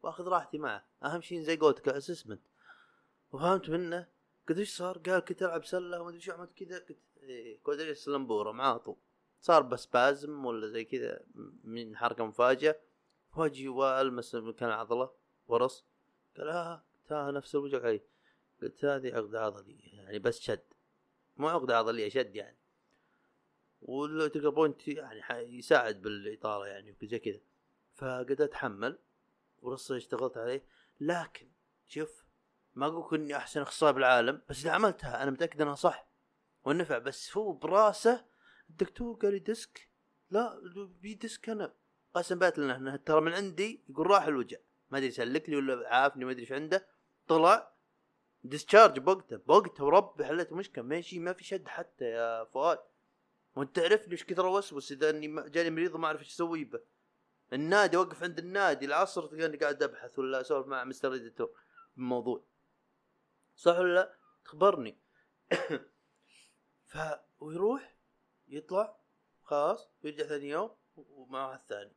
واخذ 0.03 0.27
راحتي 0.27 0.57
معه. 0.57 0.85
أهم 1.03 1.21
شيء 1.21 1.41
زي 1.41 1.57
قولتك 1.57 1.89
اسسمنت 1.89 2.41
وفهمت 3.31 3.69
منه؟ 3.69 4.07
قلت 4.49 4.57
إيش 4.57 4.77
صار؟ 4.77 4.97
قال 4.97 5.19
كنت 5.19 5.43
ألعب 5.43 5.65
سلة 5.65 6.01
وما 6.01 6.09
أدري 6.09 6.21
شو 6.21 6.31
عملت 6.31 6.63
كذا 6.63 6.79
قلت 6.79 6.97
إيه 7.23 7.59
quadratus 7.63 7.93
lumborum 7.93 8.51
معاطو 8.51 8.95
صار 9.41 9.61
ب 9.61 9.75
spasm 9.75 10.45
ولا 10.45 10.67
زي 10.67 10.85
كذا 10.85 11.23
من 11.63 11.97
حركة 11.97 12.25
مفاجئه 12.25 12.79
وجهي 13.37 13.67
وألمس 13.67 14.35
مكان 14.35 14.69
العضلة 14.69 15.11
ورص. 15.47 15.85
قال 16.37 16.49
آه 16.49 16.83
ها 17.11 17.31
نفس 17.31 17.55
الوجع 17.55 17.87
أي. 17.87 18.01
قلت 18.61 18.85
هذه 18.85 19.15
عقدة 19.15 19.41
عضلية 19.41 19.93
يعني 19.93 20.19
بس 20.19 20.39
شد. 20.39 20.63
مو 21.37 21.47
عقدة 21.47 21.77
عضلية 21.77 22.09
شد 22.09 22.35
يعني. 22.35 22.57
وال 23.81 23.97
trigger 23.97 24.49
point 24.49 24.87
يعني 24.87 25.57
يساعد 25.57 26.01
بالاطاله 26.01 26.67
يعني 26.67 26.95
وزي 27.03 27.19
كذا. 27.19 27.39
فقدرت 27.93 28.41
أتحمل. 28.41 28.99
ورصه 29.61 29.97
اشتغلت 29.97 30.37
عليه. 30.37 30.65
لكن 30.99 31.51
شوف 31.87 32.23
ما 32.73 32.85
أقول 32.85 33.19
اني 33.19 33.35
أحسن 33.35 33.61
أخصائي 33.61 33.93
بالعالم 33.93 34.41
بس 34.49 34.61
إذا 34.61 34.71
عملتها 34.71 35.23
أنا 35.23 35.31
متأكد 35.31 35.61
إنها 35.61 35.75
صح 35.75 36.07
والنفع. 36.63 36.97
بس 36.97 37.37
هو 37.37 37.51
براسه 37.51 38.25
الدكتور 38.69 39.15
قال 39.15 39.33
لي 39.33 39.39
disc. 39.39 39.89
لا 40.29 40.59
بي 41.01 41.13
disc 41.13 41.49
أنا. 41.49 41.73
قسم 42.13 42.39
بالله 42.39 42.77
لنا 42.77 42.97
ترى 42.97 43.21
من 43.21 43.33
عندي 43.33 43.83
يقول 43.89 44.07
راح 44.07 44.23
الوجع. 44.23 44.57
ما 44.89 44.97
أدري 44.97 45.11
سلك 45.11 45.49
لي 45.49 45.55
ولا 45.55 45.95
عافني 45.95 46.25
ما 46.25 46.31
أدري 46.31 46.41
إيش 46.41 46.51
عنده. 46.51 46.87
طلع 47.27 47.73
discharge 48.43 48.99
بوقته. 48.99 49.37
بوقته 49.37 49.83
وربي 49.83 50.25
حليت 50.25 50.53
مشكلة. 50.53 50.83
ماشي 50.83 51.19
ما 51.19 51.33
في 51.33 51.43
شد 51.43 51.67
حتى 51.67 52.05
يا 52.05 52.43
فؤاد. 52.43 52.79
وأنت 53.55 53.75
تعرفني 53.75 54.11
إيش 54.11 54.23
كثر 54.23 54.47
اوسوس 54.47 54.91
إذا 54.91 55.09
إني 55.09 55.49
جاني 55.49 55.69
مريض 55.69 55.95
وما 55.95 56.07
أعرف 56.07 56.19
إيش 56.19 56.29
أسوي 56.29 56.63
به. 56.63 56.79
النادي 57.53 57.97
أوقف 57.97 58.23
عند 58.23 58.39
النادي 58.39 58.85
العصر 58.85 59.27
تلقاني 59.27 59.57
قاعد 59.57 59.83
أبحث 59.83 60.19
ولا 60.19 60.41
أسولف 60.41 60.67
مع 60.67 60.83
مستر 60.83 61.13
اديتور 61.13 61.51
بالموضوع 61.95 62.43
صح 63.55 63.79
ولا 63.79 63.93
لا؟ 63.93 64.15
تخبرني. 64.45 64.97
ف 66.91 66.97
ويروح 67.39 67.95
يطلع 68.47 68.99
خلاص 69.43 69.89
ويرجع 70.03 70.23
ثاني 70.23 70.49
يوم 70.49 70.75
ومع 70.95 71.55
الثاني 71.55 71.95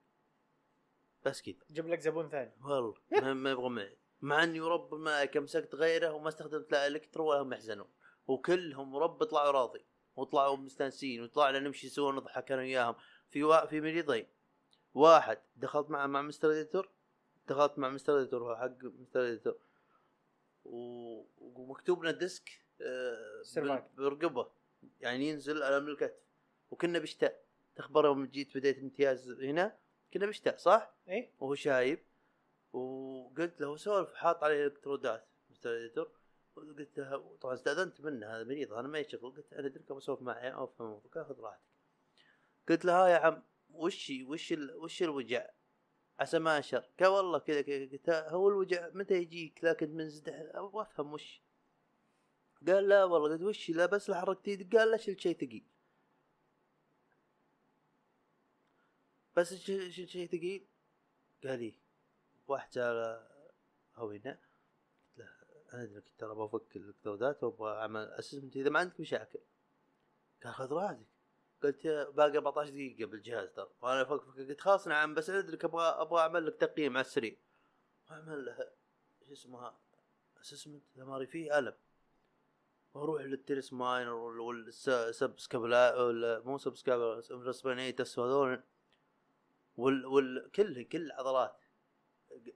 بس 1.24 1.42
كذا. 1.42 1.54
جيب 1.70 1.88
لك 1.88 2.00
زبون 2.00 2.28
ثاني. 2.28 2.52
والله 2.60 2.94
ما, 3.12 3.34
ما 3.34 3.50
يبغى 3.50 3.68
معي. 3.68 3.98
مع 4.20 4.42
إني 4.42 4.60
ورب 4.60 4.94
الملائكه 4.94 5.40
مسكت 5.40 5.74
غيره 5.74 6.10
وما 6.10 6.28
استخدمت 6.28 6.72
لا 6.72 6.86
إلكترو 6.86 7.30
ولا 7.30 7.42
هم 7.42 7.52
يحزنون. 7.52 7.88
وكلهم 8.26 8.94
ورب 8.94 9.24
طلعوا 9.24 9.50
راضي 9.50 9.86
وطلعوا 10.16 10.56
مستانسين 10.56 11.22
وطلعنا 11.22 11.58
نمشي 11.58 11.88
سوا 11.88 12.12
نضحك 12.12 12.52
أنا 12.52 12.62
وياهم. 12.62 12.94
في 13.30 13.44
وا... 13.44 13.66
في 13.66 13.80
مريضين 13.80 14.26
واحد 14.94 15.38
دخلت 15.56 15.90
مع 15.90 16.06
مع 16.06 16.22
مستر 16.22 16.50
اديتور 16.50 16.88
دخلت 17.48 17.78
مع 17.78 17.88
مستر 17.88 18.20
اديتور 18.20 18.42
هو 18.42 18.56
حق 18.56 18.84
مستر 18.84 19.20
اديتور 19.20 19.58
و... 20.64 20.78
ومكتوب 21.38 22.02
لنا 22.02 22.10
disc 22.10 22.50
آه 22.80 23.84
برقبة. 23.96 24.50
يعني 25.00 25.28
ينزل 25.28 25.62
الم 25.62 25.88
الكتف 25.88 26.20
وكنا 26.70 26.98
بشتاء. 26.98 27.44
تخبر 27.76 28.04
يوم 28.04 28.26
جيت 28.26 28.56
بديت 28.56 28.78
امتياز 28.78 29.30
هنا 29.30 29.78
كنا 30.12 30.26
بشتاء 30.26 30.56
صح؟ 30.56 30.94
اي 31.08 31.32
وهو 31.38 31.54
شايب. 31.54 31.98
وقلت 32.72 33.60
له 33.60 33.76
سولف 33.76 34.14
حاط 34.14 34.44
عليه 34.44 34.66
الكترودات 34.66 35.26
مستر 35.50 35.76
اديتور 35.76 36.10
قلت 36.56 36.98
له 36.98 37.36
طبعا 37.40 37.54
استأذنت 37.54 38.00
منه 38.00 38.26
هذا 38.26 38.44
مريض 38.44 38.72
أنا 38.72 38.88
ما 38.88 38.98
يشغل. 38.98 39.30
قلت 39.30 39.52
أنا 39.52 39.66
ادرك 39.66 39.90
أبغى 39.90 39.98
اسولف 39.98 40.22
معي 40.22 40.54
أو 40.54 40.64
أفهم 40.64 40.86
الموضوع 40.86 41.10
قال 41.14 41.26
خذ 41.26 41.40
راحتك. 41.40 41.62
قلت 42.68 42.84
له 42.84 43.04
ها 43.04 43.08
يا 43.08 43.16
عم. 43.16 43.42
وش 43.74 44.12
وش 44.26 44.52
ال... 44.52 44.76
وش 44.76 45.02
الوجع؟ 45.02 45.50
عسى 46.18 46.38
ما 46.38 46.56
أنشر. 46.56 46.88
قال 47.00 47.08
والله 47.08 47.38
كذا 47.38 47.62
كذا 47.62 47.84
قلت 47.84 48.10
هو 48.10 48.48
الوجع 48.48 48.90
متى 48.94 49.14
يجيك؟ 49.14 49.64
لكن 49.64 49.90
من 49.90 50.08
زد 50.08 50.28
أبغى 50.28 50.82
أفهم 50.82 51.12
وش. 51.12 51.42
قال 52.66 52.88
لا 52.88 53.04
والله. 53.04 53.28
قلت 53.28 53.42
وش 53.42 53.70
لا 53.70 53.86
بس 53.86 54.10
لا 54.10 54.20
حركت 54.20 54.48
يدك 54.48 54.76
قال 54.76 54.90
لا 54.90 54.96
شلت 54.96 55.20
شيء 55.20 55.36
ثقيل 55.36 55.66
بس 59.36 59.54
شلت 59.54 59.90
شيء 59.90 60.26
ثقيل 60.26 60.66
قال 61.44 61.58
لي 61.58 61.74
واحد 62.48 62.72
سأل 62.72 63.26
هوينا. 63.96 64.30
قلت 64.30 65.18
له 65.18 65.28
أنا 65.74 65.82
ادرك 65.82 66.04
ترى 66.18 66.34
بفك 66.34 66.76
الالكترودات 66.76 67.44
وأبغى 67.44 67.72
أعمل 67.72 68.00
اسسمنت 68.00 68.56
اذا 68.56 68.70
ما 68.70 68.78
عندك 68.78 69.00
مشاكل. 69.00 69.40
قال 70.44 70.54
خذ 70.54 70.72
راحتك. 70.72 71.13
قلت 71.64 71.86
باقي 71.86 72.38
14 72.38 72.70
دقيقة 72.70 73.06
بالجهاز 73.06 73.48
ترى. 73.48 73.70
وأنا 73.82 74.02
أفكر 74.02 74.42
قلت 74.42 74.60
خلاص 74.60 74.88
نعم 74.88 75.14
بس 75.14 75.30
ادرك 75.30 75.64
أبغى 75.64 75.84
أبغى 75.84 76.20
أعمل 76.20 76.46
لك 76.46 76.56
تقييم 76.56 76.96
على 76.96 77.04
السريع. 77.06 77.36
واعمل 78.10 78.44
له 78.44 78.70
شو 79.26 79.32
اسمها 79.32 79.80
assessment 80.40 80.82
إذا 80.96 81.04
ما 81.04 81.24
فيه 81.26 81.58
ألم. 81.58 81.74
وأروح 82.94 83.22
لل 83.22 83.36
teres 83.36 83.72
minor 83.72 84.40
وال 84.40 85.38
subscapula 85.38 86.02
ولا 86.02 86.40
مو 86.40 86.58
subscapula 86.58 87.22
supraspinatus 87.30 88.18
وهذول 88.18 88.62
وال 89.76 90.06
وال 90.06 90.50
كل 90.54 90.82
كل 90.82 91.06
العضلات 91.06 91.56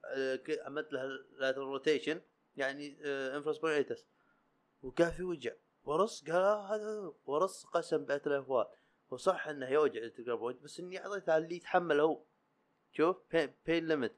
آه، 0.05 0.41
عملت 0.49 0.93
لها 0.93 1.51
rotation 1.51 2.21
يعني 2.57 2.99
infraspinatus 3.05 4.05
وكان 4.83 5.11
في 5.11 5.23
وجع. 5.23 5.53
ورص 5.85 6.25
قال 6.25 6.37
آه، 6.37 6.75
هذا 6.75 7.13
ورص 7.27 7.67
قسم 7.67 8.05
بيت 8.05 8.27
الافوال 8.27 8.67
وصح 9.11 9.49
إنه 9.49 9.69
يوجع 9.69 10.01
بوينت 10.19 10.63
بس 10.63 10.81
إني 10.81 11.07
أعطيته 11.07 11.37
اللي 11.37 11.57
يتحمل 11.57 12.01
هو. 12.01 12.23
شوف 12.93 13.17
بين 13.67 13.89
ليميت 13.89 14.17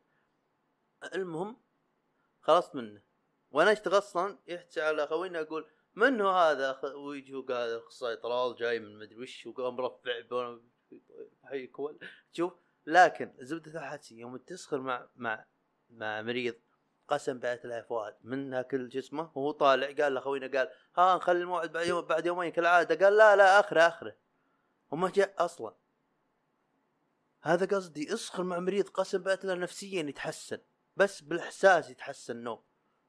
المهم 1.15 1.57
خلصت 2.41 2.75
منه. 2.75 3.03
وأنا 3.51 3.73
اشتغلت 3.73 3.95
أصلا 3.95 4.39
يحكي 4.47 4.81
على 4.81 5.07
خوينا 5.07 5.41
أقول 5.41 5.67
من 5.95 6.21
هو 6.21 6.31
هذا 6.31 6.81
ويجي 6.95 7.35
هو 7.35 7.41
قال 7.41 7.77
أخصائي 7.77 8.17
طلال 8.17 8.57
جاي 8.57 8.79
من 8.81 8.99
مدري 8.99 9.17
وش 9.17 9.47
وقام 9.47 9.77
مرفع 9.77 10.23
حيك 11.45 11.79
ولا- 11.79 11.99
شوف 12.33 12.53
لكن 12.87 13.33
زبده 13.39 13.81
الحدث 13.81 14.13
يوم 14.13 14.37
تسخر 14.37 14.81
مع 14.81 15.09
مع 15.17 15.45
مع 15.91 16.23
مريض 16.23 16.55
قسم 17.09 17.39
بعت 17.39 17.65
له 17.67 17.83
فؤاد. 17.83 18.17
منها 18.23 18.63
كل 18.63 18.89
جسمه 18.89 19.31
وهو 19.35 19.51
طالع 19.51 19.87
قال 20.05 20.15
لاخوينا 20.15 20.59
قال 20.59 20.71
ها 20.97 21.17
نخلي 21.17 21.39
الموعد 21.41 21.73
بعد 21.73 21.87
يوم 21.87 22.01
بعد 22.05 22.27
يومين 22.27 22.53
كالعادة. 22.53 23.05
قال 23.07 23.17
لا 23.17 23.37
لا 23.37 23.61
آخره 23.61 23.81
آخره. 23.81 24.17
وما 24.91 25.11
جاء 25.11 25.45
أصلا. 25.45 25.75
هذا 27.43 27.67
قصدي 27.67 28.15
اسخر 28.15 28.43
مع 28.43 28.59
مريض 28.59 28.89
قسم 28.89 29.25
له 29.29 29.55
نفسيا 29.55 30.03
يتحسن 30.03 30.59
بس 30.97 31.21
بالإحساس 31.21 31.91
يتحسن 31.91 32.37
نوم. 32.37 32.63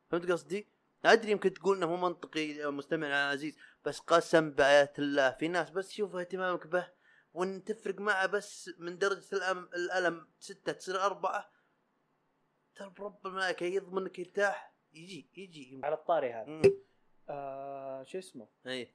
فهمت 0.09 0.31
قصدي؟ 0.31 0.67
أدري 1.05 1.31
يمكن 1.31 1.53
تقول 1.53 1.77
إنه 1.77 1.87
مو 1.87 1.97
منطقي 1.97 2.71
مستمعنا 2.71 3.25
العزيز 3.25 3.57
بس 3.85 3.99
قسم 3.99 4.51
بآيات 4.51 4.99
الله 4.99 5.31
في 5.31 5.47
ناس 5.47 5.69
بس 5.69 5.91
شوف 5.91 6.15
اهتمامك 6.15 6.67
به 6.67 6.91
وإن 7.33 7.63
تفرق 7.63 7.99
معه 7.99 8.25
بس 8.25 8.71
من 8.77 8.97
درجة 8.97 9.35
الألم, 9.35 9.69
الألم 9.73 10.27
ستة 10.39 10.71
تصير 10.71 11.05
أربعة 11.05 11.51
ترى 12.75 12.89
برب 12.89 13.27
الملائكة 13.27 13.63
يضمنك 13.63 14.19
يرتاح 14.19 14.73
يجي 14.93 15.29
يجي. 15.37 15.81
على 15.83 15.95
الطاري 15.95 16.33
هذا. 16.33 16.61
آه 17.29 18.03
شو 18.03 18.17
اسمه؟ 18.17 18.47
اي 18.67 18.91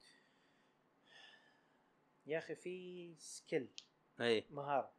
يا 2.27 2.39
أخي 2.39 2.55
في 2.55 3.14
skill 3.19 3.69
اي 4.20 4.45
مهارة. 4.51 4.93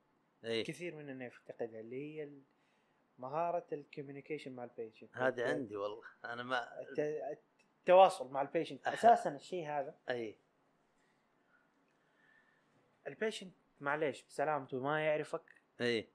اي 0.46 0.64
كثير 0.64 0.96
مننا 0.96 1.26
يفتقدها 1.26 1.80
اللي 1.80 1.96
هي 2.22 2.30
مهارة 3.20 3.66
ال 3.72 3.77
communication 3.77 4.52
مع 4.52 4.64
ال 4.64 4.70
patient 4.70 5.18
هذه 5.18 5.44
عندي 5.48 5.76
والله. 5.76 6.04
أنا 6.26 6.44
ما 6.44 6.82
الت- 6.82 7.38
التواصل 7.80 8.32
مع 8.32 8.42
ال 8.42 8.47
patient 8.47 8.86
أح- 8.86 8.88
أساسا 8.94 9.36
الشيء 9.36 9.68
هذا. 9.68 9.96
اي 10.10 10.36
البيشنت 13.08 13.54
معليش 13.80 14.24
بسلامته 14.24 14.80
ما 14.80 15.06
يعرفك. 15.06 15.62
اي 15.82 16.10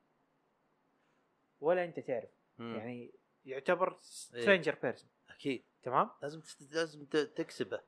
ولا 1.60 1.84
أنت 1.84 2.00
تعرف. 2.00 2.30
مم. 2.58 2.76
يعني 2.76 3.12
يعتبر 3.44 3.92
إيه. 3.92 3.98
stranger 4.00 4.74
person 4.82 5.11
أكيد. 5.28 5.64
تمام؟ 5.82 6.10
لازم. 6.22 6.42
لازم 6.70 7.04
تكسبه. 7.06 7.80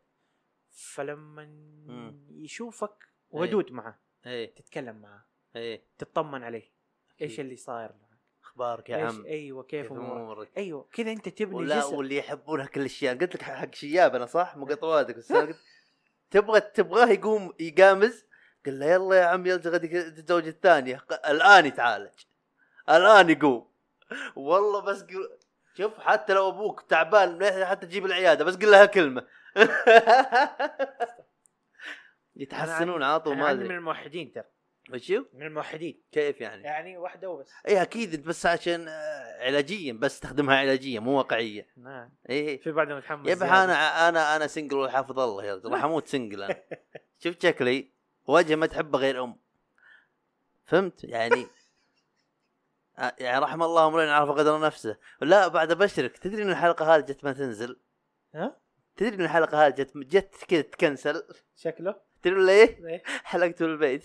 فلما 0.70 1.44
مم. 1.86 2.26
يشوفك 2.30 3.08
ودود 3.34 3.72
معه. 3.72 3.98
اي 4.26 4.46
تتكلم 4.46 4.96
معه. 4.96 5.26
اي 5.56 5.84
تطمن 5.98 6.44
عليه. 6.44 6.72
إيش 7.22 7.32
أكيد. 7.32 7.40
اللي 7.40 7.56
صاير 7.56 7.88
معك؟ 7.88 8.18
أخبارك 8.44 8.90
يا 8.90 8.96
عم؟ 8.96 9.24
أيوه 9.26 9.62
كيف 9.62 9.92
أمورك؟ 9.92 10.48
أيوه 10.56 10.88
كذا 10.92 11.12
أنت 11.12 11.28
تبني 11.28 11.54
ولا 11.54 11.78
جسر 11.78 11.94
واللي 11.94 12.16
يحبونها 12.16 12.66
كل 12.66 12.80
الشيء 12.80 13.10
قلت 13.10 13.34
لك 13.34 13.42
حق 13.42 13.74
شياب 13.74 14.14
أنا 14.14 14.26
صح؟ 14.26 14.56
مو 14.56 14.66
قطواتك 14.66 15.16
بس 15.16 15.32
قلت 15.32 15.56
تبغى 16.30 16.60
تبغاه 16.60 17.06
يقوم 17.06 17.52
يقامز؟ 17.60 18.26
قال 18.66 18.78
له 18.78 18.86
يلا 18.86 19.16
يا 19.16 19.24
عم 19.24 19.46
يلا 19.46 19.56
تتزوج 19.56 20.46
الثانية. 20.46 21.04
الآن 21.28 21.66
يتعالج. 21.66 22.14
الآن 22.90 23.30
يقوم. 23.30 23.68
والله 24.36 24.80
بس 24.80 25.02
قل... 25.02 25.38
شوف 25.74 25.98
حتى 25.98 26.32
لو 26.34 26.48
أبوك 26.48 26.80
تعبان 26.80 27.64
حتى 27.64 27.86
تجيب 27.86 28.06
العيادة 28.06 28.44
بس 28.44 28.56
قل 28.56 28.70
لها 28.70 28.86
كلمة. 28.86 29.26
يتحسنون 32.36 33.02
عاطوا 33.02 33.34
ما 33.34 33.46
عندي 33.46 33.58
من 33.58 33.64
ادري 33.64 33.76
الموحدين 33.76 34.32
ترى. 34.32 34.44
وشو 34.92 35.24
من 35.32 35.46
الموحدين. 35.46 36.02
كيف 36.12 36.40
يعني؟ 36.40 36.62
يعني 36.62 36.98
واحدة 36.98 37.30
وبس. 37.30 37.50
اي 37.68 37.82
أكيد 37.82 38.24
بس 38.24 38.46
عشان 38.46 38.88
آه، 38.88 39.44
علاجيا 39.44 39.92
بس 39.92 40.20
تستخدمها 40.20 40.56
علاجيا 40.56 41.00
مو 41.00 41.18
واقعيه 41.18 41.66
نعم. 41.76 42.10
اي 42.30 42.58
في 42.58 42.72
بعد 42.72 42.92
متحمس 42.92 43.26
زيادة. 43.26 43.64
أنا 43.64 44.08
أنا 44.08 44.36
أنا 44.36 44.46
single 44.46 44.76
والحافظ 44.76 45.20
الله 45.20 45.44
يا 45.44 45.54
رجل. 45.54 45.72
راح 45.72 45.84
أموت 45.84 46.06
single 46.06 46.42
أنا. 46.42 46.62
شفت 47.22 47.42
شكلي. 47.42 47.90
وجه 48.26 48.54
ما 48.54 48.66
تحبه 48.66 48.98
غير 48.98 49.24
أم. 49.24 49.36
فهمت؟ 50.66 51.04
يعني 51.04 51.46
آه، 52.98 53.14
يعني 53.18 53.44
رحم 53.44 53.62
الله 53.62 53.86
امرئ 53.86 54.08
عرف 54.08 54.30
قدر 54.30 54.60
نفسه. 54.60 54.96
لا 55.20 55.48
بعد 55.48 55.70
أبشرك. 55.70 56.18
تدري 56.18 56.42
إن 56.42 56.50
الحلقة 56.50 56.96
هذه 56.96 57.00
جت 57.00 57.24
ما 57.24 57.32
تنزل؟ 57.32 57.80
ها؟ 58.34 58.56
تدري 58.96 59.14
إن 59.14 59.20
الحلقة 59.20 59.66
هذه 59.66 59.72
جت 59.72 59.96
جت 59.96 60.44
كذا 60.48 60.60
تكنسل؟ 60.60 61.22
شكله؟ 61.56 61.94
تدري 62.24 62.36
ولا 62.40 62.52
إيه؟ 62.52 62.86
إيه. 62.86 63.02
حلقته 63.06 63.66
بالبيت 63.66 64.04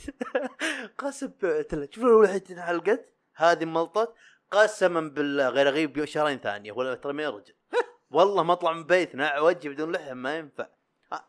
قسم 0.98 1.28
بالله. 1.42 1.88
شوف 1.92 2.04
لو 2.04 2.24
الحين 2.24 2.42
انحلقت 2.50 3.06
هذه 3.36 3.66
ملطت. 3.66 4.14
قسما 4.52 5.02
بالله. 5.02 5.50
غير 5.50 5.68
أغيب 5.68 6.06
شهرين 6.06 6.38
ثانية. 6.40 6.72
ولا 6.72 6.96
ترى 6.96 7.14
ما 7.14 7.24
يرجع. 7.24 7.54
والله 8.12 8.44
ما 8.44 8.54
أطلع 8.54 8.74
من 8.74 8.84
بيتنا 8.84 9.40
وجهي 9.40 9.70
بدون 9.74 9.92
لحية 9.92 10.14
ما 10.14 10.38
ينفع. 10.38 10.68
آه، 11.14 11.24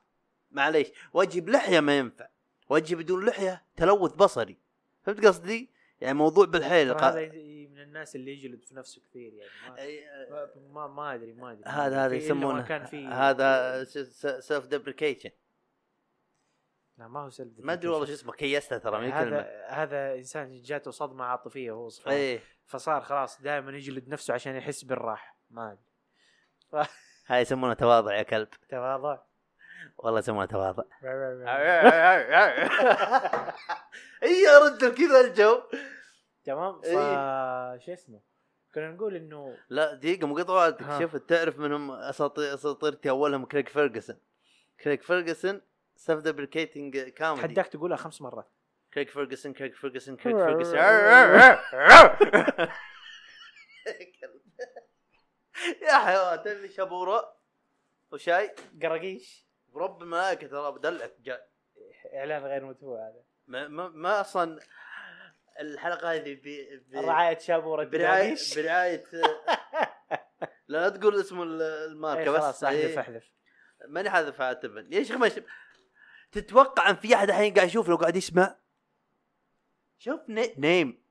معليش. 0.51 0.89
وجهي 1.15 1.41
بلحية 1.41 1.81
ما 1.81 1.99
ينفع. 1.99 2.29
وجهي 2.69 2.97
بدون 2.97 3.27
لحية 3.27 3.63
تلوث 3.77 4.13
بصري. 4.13 4.57
فهمت 5.03 5.27
قصدي؟ 5.27 5.71
يعني 6.01 6.15
موضوع 6.19 6.45
بالحيل. 6.47 6.91
هذا 6.91 7.21
من 7.71 7.81
الناس 7.81 8.17
اللي 8.17 8.33
يجلد 8.33 8.65
في 8.65 8.75
نفسه 8.75 9.03
كثير 9.11 9.33
يعني. 9.35 10.01
ما 10.29 10.47
ما 10.73 10.87
ما 10.87 11.15
أدري 11.15 11.33
ما 11.33 11.53
أدري. 11.53 11.65
هذا 11.67 12.05
هذا 12.07 12.09
في- 12.09 12.17
يسمونه 12.25 12.63
كان 12.63 12.85
في 12.85 13.07
هذا 13.07 13.85
self 14.41 14.67
deprecation 14.67 15.31
لا 17.01 17.09
ما 17.09 17.21
هو 17.21 17.31
self 17.31 17.55
ما 17.59 17.73
أدري 17.73 17.89
والله 17.89 18.07
شو 18.07 18.13
اسمه 18.13 18.33
كيسته 18.33 18.79
ترى 18.79 19.01
من 19.01 19.13
هذا 19.13 19.67
هذا 19.69 20.15
إنسان 20.15 20.63
جاته 20.63 20.91
صدمة 20.91 21.25
عاطفية 21.25 21.73
وهو 21.73 21.89
صغير 21.89 22.17
إيه. 22.17 22.41
فصار 22.67 23.01
خلاص 23.01 23.43
دائما 23.43 23.73
يجلد 23.73 24.09
نفسه 24.09 24.35
عشان 24.35 24.57
يحس 24.57 24.85
بالراحة. 24.85 25.37
ما 25.51 25.73
أدري. 25.73 25.85
هاي 27.27 27.41
يسمونه 27.41 27.75
تواضع 27.75 28.15
يا 28.15 28.23
كلب. 28.23 28.49
تواضع. 28.69 29.19
والله 29.99 30.19
يسمونه 30.19 30.47
تواضع. 30.47 30.83
أي 34.23 34.43
يا 34.43 34.59
رجل 34.59 34.95
كذا 34.95 35.21
الجو؟ 35.21 35.63
تمام. 36.45 36.81
ف 36.81 36.85
إيه. 36.85 37.79
شو 37.79 37.93
اسمه؟ 37.93 38.21
كنا 38.75 38.91
نقول 38.91 39.17
إنه 39.17 39.57
لا 39.69 39.95
دقيقة 39.95 40.27
مقطع 40.27 40.53
وقتك 40.53 40.83
ها. 40.83 41.01
شوف 41.01 41.17
تعرف 41.17 41.59
منهم 41.59 41.91
أساطير 41.91 42.55
أساطيرتي 42.55 43.11
أولهم 43.11 43.45
Craig 43.45 43.69
Ferguson 43.69 44.17
Craig 44.81 45.03
Ferguson 45.03 45.61
self 46.01 46.21
deprecating 46.21 46.99
comedy 46.99 47.47
تحداك 47.47 47.67
تقولها 47.67 47.97
خمس 47.97 48.23
مرات. 48.23 48.51
Craig 48.95 49.11
Ferguson 49.11 49.53
Craig 49.53 49.75
Ferguson 49.75 50.17
Craig 50.17 50.37
Ferguson 50.37 50.79
يا 55.83 55.93
حيوان 55.99 56.43
تبي 56.43 56.69
شابوره 56.69 57.37
وشاي؟ 58.13 58.55
قراقيش 58.83 59.47
برب 59.69 60.03
الملائكه 60.03 60.47
ترى 60.47 60.73
بدلعك. 60.73 61.15
جاي 61.21 61.41
إعلان 62.15 62.45
غير 62.45 62.65
مدفوع 62.65 62.99
هذا. 63.09 63.23
ما, 63.47 63.69
ما, 63.69 63.89
ما 63.89 64.21
أصلا 64.21 64.61
الحلقة 65.61 66.15
هذه 66.15 66.35
ب... 66.45 66.67
رعاية 66.95 67.39
شابورة 67.39 67.85
برعايه 67.85 68.37
برعايه 68.57 69.05
لا 70.69 70.89
تقول 70.89 71.21
اسم 71.21 71.43
ال- 71.43 71.63
الماركة 71.63 72.21
إيه 72.23 72.31
بس. 72.31 72.41
خلاص 72.41 72.65
احذف 72.65 72.77
إيه. 72.79 73.01
احذف. 73.01 73.31
ماني 73.89 74.11
حاذف 74.11 74.41
عاتبا 74.41 74.89
يا 74.91 75.03
شيخ 75.03 75.17
ما. 75.17 75.31
تتوقع 76.33 76.91
إن 76.91 76.97
في 76.97 77.15
أحد 77.15 77.29
الحين 77.29 77.55
قاعد 77.55 77.69
يشوف 77.69 77.89
لو 77.89 77.97
قاعد 77.97 78.17
يسمع؟ 78.17 78.57
شوف 79.99 80.21
ن... 80.29 80.47
نيم. 80.61 81.03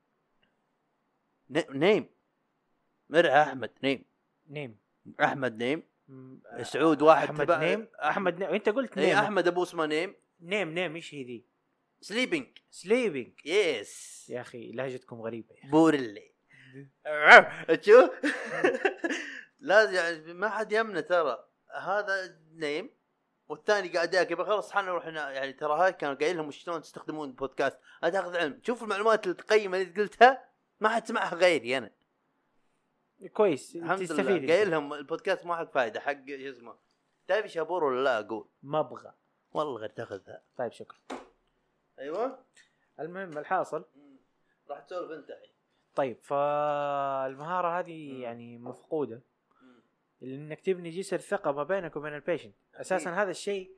ن... 1.50 1.62
نيم. 1.70 2.08
مرعى 3.08 3.42
أحمد 3.42 3.70
نيم. 3.82 4.04
نيم. 4.48 4.78
أحمد 5.22 5.62
نيم. 5.62 5.82
سعود 6.62 7.02
واحد 7.02 7.28
أحمد 7.28 7.46
تبع- 7.46 7.58
نيم. 7.58 7.88
أحمد 8.04 8.38
نيم. 8.38 8.48
انت 8.50 8.68
قلت 8.68 8.98
نيم. 8.98 9.16
أحمد 9.16 9.46
أبو 9.48 9.62
اسمه 9.62 9.86
نيم. 9.86 10.14
نيم 10.40 10.68
نيم. 10.70 10.94
إيش 10.94 11.14
هي 11.14 11.22
ذي؟ 11.24 11.44
سليبنج 12.00 12.58
سليبنج 12.70 13.46
يس 13.46 14.26
يا 14.30 14.40
أخي 14.40 14.72
لهجتكم 14.72 15.20
غريبة 15.20 15.54
يا 15.54 15.60
أخي. 15.60 15.68
بورلي 15.70 16.30
تشوف 17.82 18.10
لازم 19.60 19.94
يعني 19.94 20.34
ما 20.34 20.48
حد 20.48 20.72
يمنى 20.72 21.02
ترى. 21.02 21.48
هذا 21.80 22.38
نيم. 22.54 22.90
والثاني 23.50 23.88
قاعد 23.88 24.14
ياكل 24.14 24.32
يبقى 24.32 24.46
خلاص 24.46 24.70
إحنا 24.70 24.82
نروح 24.82 25.06
هنا. 25.06 25.30
يعني 25.30 25.52
ترى 25.52 25.72
هاي 25.78 25.92
كانوا 25.92 26.14
قايل 26.14 26.36
لهم 26.36 26.50
شلون 26.50 26.82
تستخدمون 26.82 27.28
البودكاست. 27.28 27.78
هذا 28.04 28.20
تاخذ 28.20 28.36
علم. 28.36 28.60
شوف 28.66 28.82
المعلومات 28.82 29.26
القيمه 29.26 29.80
اللي 29.80 30.02
قلتها 30.02 30.44
ما 30.80 30.88
حد 30.88 31.06
سمعها 31.06 31.34
غيري 31.34 31.78
أنا. 31.78 31.90
كويس. 33.32 33.76
الحمد 33.76 33.98
تستفيد 33.98 34.26
لله. 34.26 34.54
قايل 34.54 34.70
لهم 34.70 34.92
البودكاست 34.94 35.46
ما 35.46 35.56
حق 35.56 35.70
فايدة 35.72 36.00
حق 36.00 36.26
شو 36.26 36.50
اسمه. 36.50 36.74
تبي 37.26 37.48
شابور 37.48 37.84
ولا 37.84 38.04
لا؟ 38.04 38.18
أقول. 38.18 38.48
ما 38.62 38.80
أبغى. 38.80 39.12
والله 39.52 39.80
غير 39.80 39.90
تاخذها. 39.90 40.42
طيب 40.56 40.72
شكرا. 40.72 40.98
أيوه. 41.98 42.38
المهم 43.00 43.38
الحاصل. 43.38 43.84
راح 44.70 44.80
تسولف 44.80 45.10
أنت 45.10 45.30
الحين. 45.30 45.52
طيب 45.94 46.18
فالمهارة 46.22 47.78
هذه. 47.78 48.20
يعني 48.22 48.58
مفقودة. 48.58 49.22
إنك 50.22 50.60
تبني 50.60 50.90
جسر 50.90 51.18
ثقة 51.18 51.52
ما 51.52 51.62
بينك 51.62 51.96
وبين 51.96 52.14
البيشنت 52.14 52.54
أساسا 52.74 53.10
هذا 53.10 53.30
الشيء 53.30 53.70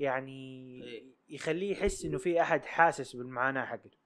يعني 0.00 0.80
إيه. 0.84 1.04
يخليه 1.28 1.72
يحس 1.72 2.04
إنه 2.04 2.18
في 2.18 2.40
أحد 2.40 2.64
حاسس 2.64 3.16
بالمعاناة 3.16 3.64
حقته. 3.64 3.98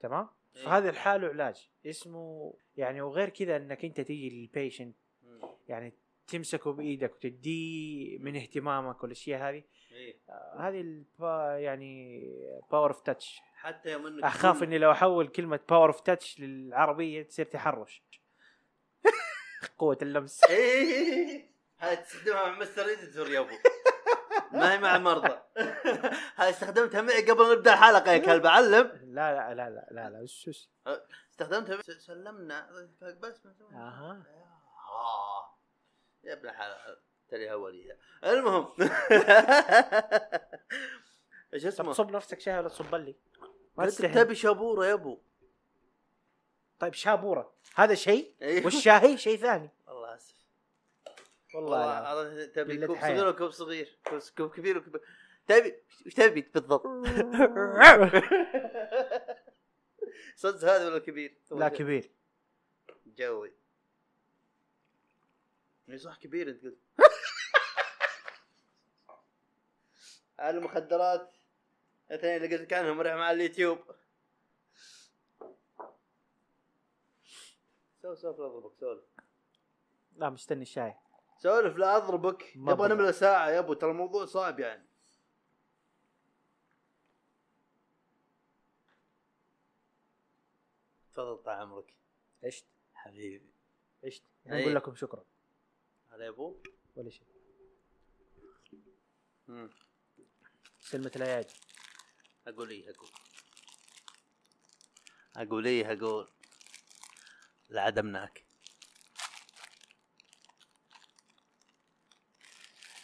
تمام؟ 0.00 0.28
إيه. 0.56 0.64
فهذا 0.64 0.90
لحاله 0.90 1.28
علاج. 1.28 1.70
اسمه 1.86 2.54
يعني 2.76 3.00
وغير 3.00 3.28
كذا 3.28 3.56
إنك 3.56 3.84
أنت 3.84 4.00
تيجي 4.00 4.30
لل 4.30 4.45
patient 4.45 4.96
يعني 5.68 5.92
تمسكه 6.26 6.72
بإيدك 6.72 7.14
وتديه 7.14 8.18
من 8.18 8.36
اهتمامك 8.36 9.02
والأشياء 9.02 9.50
هذه. 9.50 9.62
إيه. 9.92 10.16
آه، 10.28 10.68
هذه 10.68 10.80
البا 10.80 11.58
يعني 11.58 12.22
power 12.70 12.88
of 12.88 13.00
touch 13.00 13.40
حتى 13.54 13.92
يوم 13.92 14.06
إنك 14.06 14.24
أخاف 14.24 14.62
إني 14.62 14.78
لو 14.78 14.90
أحول 14.90 15.28
كلمة 15.28 15.60
power 15.68 15.88
of 15.88 16.00
touch 16.00 16.40
للعربية 16.40 17.22
تصير 17.22 17.46
تحرش. 17.46 18.02
قوة 19.78 19.98
اللمس. 20.02 20.44
إيه 20.50 21.50
هاي 21.78 21.96
تستخدمها 21.96 22.46
مع 22.46 22.58
مستر 22.58 22.92
اديتور 22.92 23.28
يا 23.28 23.40
ابو 23.40 23.54
ما 24.52 24.72
هي 24.72 24.78
مع 24.78 24.98
مرضى. 24.98 25.38
هاي 26.36 26.50
استخدمتها 26.50 27.00
معي 27.00 27.30
قبل 27.30 27.52
نبدأ 27.52 27.72
الحلقة 27.72 28.12
يا 28.12 28.18
كلب 28.18 28.46
علم. 28.46 29.00
لا 29.04 29.34
لا 29.34 29.54
لا 29.54 29.70
لا 29.70 29.88
لا 29.90 30.10
لا 30.10 30.20
وش 30.22 30.48
وش؟ 30.48 30.68
استخدمتها 31.30 31.82
سلمنا. 31.98 32.70
بس 33.22 33.46
أها. 33.72 34.22
آه. 34.90 35.58
يا 36.24 36.32
ابن 36.32 36.48
الحلال. 36.48 36.98
ترى 37.28 37.52
اوليها 37.52 37.96
المهم. 38.24 38.68
إيش 41.54 41.66
اسمه؟ 41.66 41.92
تصب 41.92 42.10
نفسك 42.10 42.40
شاي 42.40 42.58
ولا 42.58 42.68
تصب 42.68 42.94
لي؟ 42.94 43.14
ما 43.76 43.90
تبي 43.90 44.34
شابورة 44.34 44.86
يا 44.86 44.92
ابو 44.92 45.18
طيب 46.80 46.94
شابورة. 46.94 47.52
هذا 47.74 47.94
شيء؟ 47.94 48.34
أيوه. 48.42 48.64
والشاهي 48.64 49.16
شيء 49.18 49.38
ثاني. 49.38 49.70
والله 49.86 50.14
آسف. 50.14 50.34
والله 51.54 52.46
تبي 52.46 52.86
كوب. 52.86 52.96
صغير 53.00 53.28
وكوب 53.28 53.50
صغير؟ 53.50 53.98
كوب- 54.08 54.20
كوب 54.36 54.50
كبير 54.54 54.78
وكوب 54.78 54.96
تبي؟ 55.46 55.74
إيش 56.06 56.14
تبي 56.14 56.40
بالضبط؟ 56.54 56.86
صدق 60.36 60.64
هذا 60.64 60.86
ولا 60.88 60.98
كبير؟ 60.98 61.38
لا 61.50 61.68
كبير. 61.68 62.10
جوي. 63.06 63.52
اي 65.90 65.98
صح 65.98 66.16
كبير 66.16 66.48
أنت 66.48 66.62
قلت. 66.64 66.78
المخدرات. 70.40 71.30
الاثنين 72.10 72.36
اللي 72.36 72.48
قلت 72.56 72.60
لك 72.62 72.72
عنهم 72.72 73.00
رح 73.00 73.14
مع 73.14 73.30
اليوتيوب. 73.30 73.78
سولف 78.14 78.36
سولف 78.36 78.38
لا 78.40 78.46
اضربك 78.46 78.74
سولف. 78.80 79.04
لا 80.16 80.30
مستني 80.30 80.62
الشاي. 80.62 80.94
سولف 81.38 81.76
لا 81.76 81.96
أضربك. 81.96 82.56
يبغى. 82.56 82.88
نملى 82.88 83.12
ساعة 83.12 83.48
يا 83.48 83.58
أبو 83.58 83.72
ترى 83.72 83.90
الموضوع 83.90 84.24
صعب 84.24 84.60
يعني. 84.60 84.86
تفضل 91.14 91.42
طال 91.42 91.54
عمرك. 91.54 91.94
عشت. 92.44 92.66
حبيبي. 92.94 93.50
عشت. 94.04 94.22
أي. 94.46 94.62
نقول 94.62 94.74
لكم 94.74 94.94
شكرا. 94.94 95.24
هلا 96.10 96.24
يا 96.24 96.28
أبو. 96.30 96.56
ولا 96.96 97.10
شيء. 97.10 97.26
سلمة 100.80 101.12
الايادي 101.16 101.54
أقول 102.46 102.70
إيه 102.70 102.90
أقول. 102.90 103.08
أقول 105.36 105.66
إيه 105.66 105.92
أقول. 105.92 106.28
لعدمناك. 107.70 108.44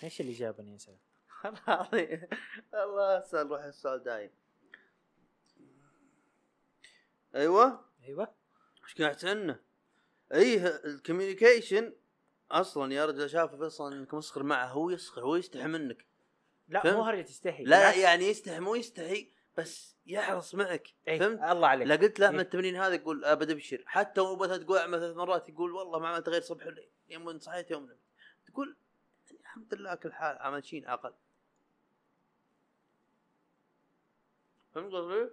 إيش 0.04 0.20
اللي 0.20 0.32
جابني 0.32 0.72
يا 0.72 0.78
سلام 0.78 0.98
العظيم 1.44 2.28
الله 2.74 3.18
اسال 3.18 3.50
روح 3.50 3.62
السؤال 3.62 4.02
دايم. 4.02 4.30
أيوه؟ 7.34 7.84
أيوه. 8.02 8.34
إيش 8.84 9.02
قاعد 9.02 9.16
تسالنا؟ 9.16 9.60
إيه 10.32 10.66
الكوميونيكيشن 10.66 11.92
أصلا 12.50 12.94
يا 12.94 13.06
رجل 13.06 13.30
شاف 13.30 13.54
أصلا 13.54 13.96
إنك 13.96 14.14
مسخر 14.14 14.42
معه 14.42 14.66
هو 14.66 14.90
يسخر 14.90 15.24
هو 15.24 15.36
يستحي 15.36 15.66
منك. 15.66 16.06
لا؟ 16.68 16.92
مو 16.92 17.02
هرجة 17.02 17.22
تستحي 17.22 17.64
لا 17.64 17.78
بالعكس. 17.78 17.98
يعني 17.98 18.24
يستحي 18.24 18.60
مو 18.60 18.74
يستحي. 18.74 19.32
بس 19.56 19.96
يحرص 20.06 20.54
معك 20.54 20.88
إيه، 21.08 21.18
فهمت؟ 21.18 21.42
الله 21.42 21.68
عليك 21.68 21.88
لا 21.88 21.96
قلت 21.96 22.20
له 22.20 22.30
من 22.30 22.34
إيه. 22.34 22.42
التمرين 22.42 22.76
هذا 22.76 22.94
يقول 22.94 23.24
ابد 23.24 23.50
ابشر 23.50 23.82
حتى 23.86 24.20
لو 24.20 24.36
مثلا 24.36 24.56
تقول 24.56 24.78
أعمل 24.78 24.98
ثلاث 24.98 25.16
مرات 25.16 25.48
يقول 25.48 25.72
والله 25.72 25.98
ما 25.98 26.08
عملت 26.08 26.28
غير 26.28 26.40
صبح 26.40 26.66
وليل 26.66 26.90
يوم 27.08 27.38
صحيت 27.38 27.70
يوم 27.70 27.82
نمت 27.82 27.98
تقول 28.46 28.76
يعني 29.26 29.40
الحمد 29.40 29.74
لله 29.74 29.94
كل 29.94 30.12
حال 30.12 30.38
عملتين 30.38 30.86
أقل 30.86 31.14
فهمت 34.74 34.92
قصدي؟ 34.92 35.30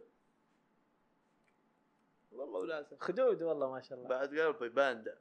والله 2.31 2.59
ولاسه 2.59 2.97
خدود 2.99 3.43
والله 3.43 3.71
ما 3.71 3.81
شاء 3.81 3.97
الله 3.97 4.09
بعد 4.09 4.39
قلبي 4.39 4.69
باندا 4.69 5.17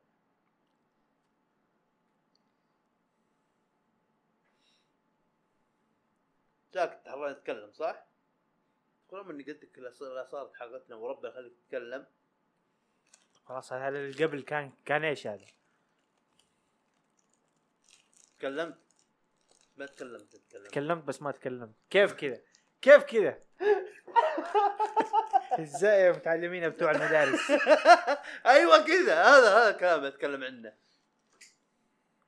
ساكت 6.72 7.08
حرام 7.08 7.32
نتكلم 7.32 7.72
صح؟ 7.72 8.09
رغم 9.12 9.30
إني 9.30 9.42
قلت 9.42 9.78
لك 9.78 9.92
صارت 10.30 10.56
حلقتنا 10.56 10.96
وربنا 10.96 11.30
يخليك 11.30 11.52
تتكلم. 11.52 12.06
خلاص 13.44 13.72
هذا 13.72 13.88
اللي 13.88 14.24
قبل 14.24 14.42
كان 14.42 14.72
كان 14.84 15.04
إيش 15.04 15.26
هذا؟ 15.26 15.46
تكلمت؟ 18.38 18.78
ما 19.76 19.86
تكلمت 19.86 20.36
تتكلم 20.36 20.64
تكلمت 20.64 21.04
بس 21.04 21.22
ما 21.22 21.30
تكلمت. 21.30 21.74
كيف 21.90 22.12
كذا؟ 22.12 22.40
كيف 22.82 23.02
كذا؟ 23.02 23.42
إزاي 25.60 26.00
يا 26.00 26.12
متعلمين 26.12 26.68
بتوع 26.68 26.90
المدارس؟ 26.90 27.50
أيوه 28.46 28.86
كذا 28.86 29.24
هذا 29.24 29.58
هذا 29.58 29.70
الكلام 29.70 30.04
أتكلم 30.04 30.44
عنه. 30.44 30.74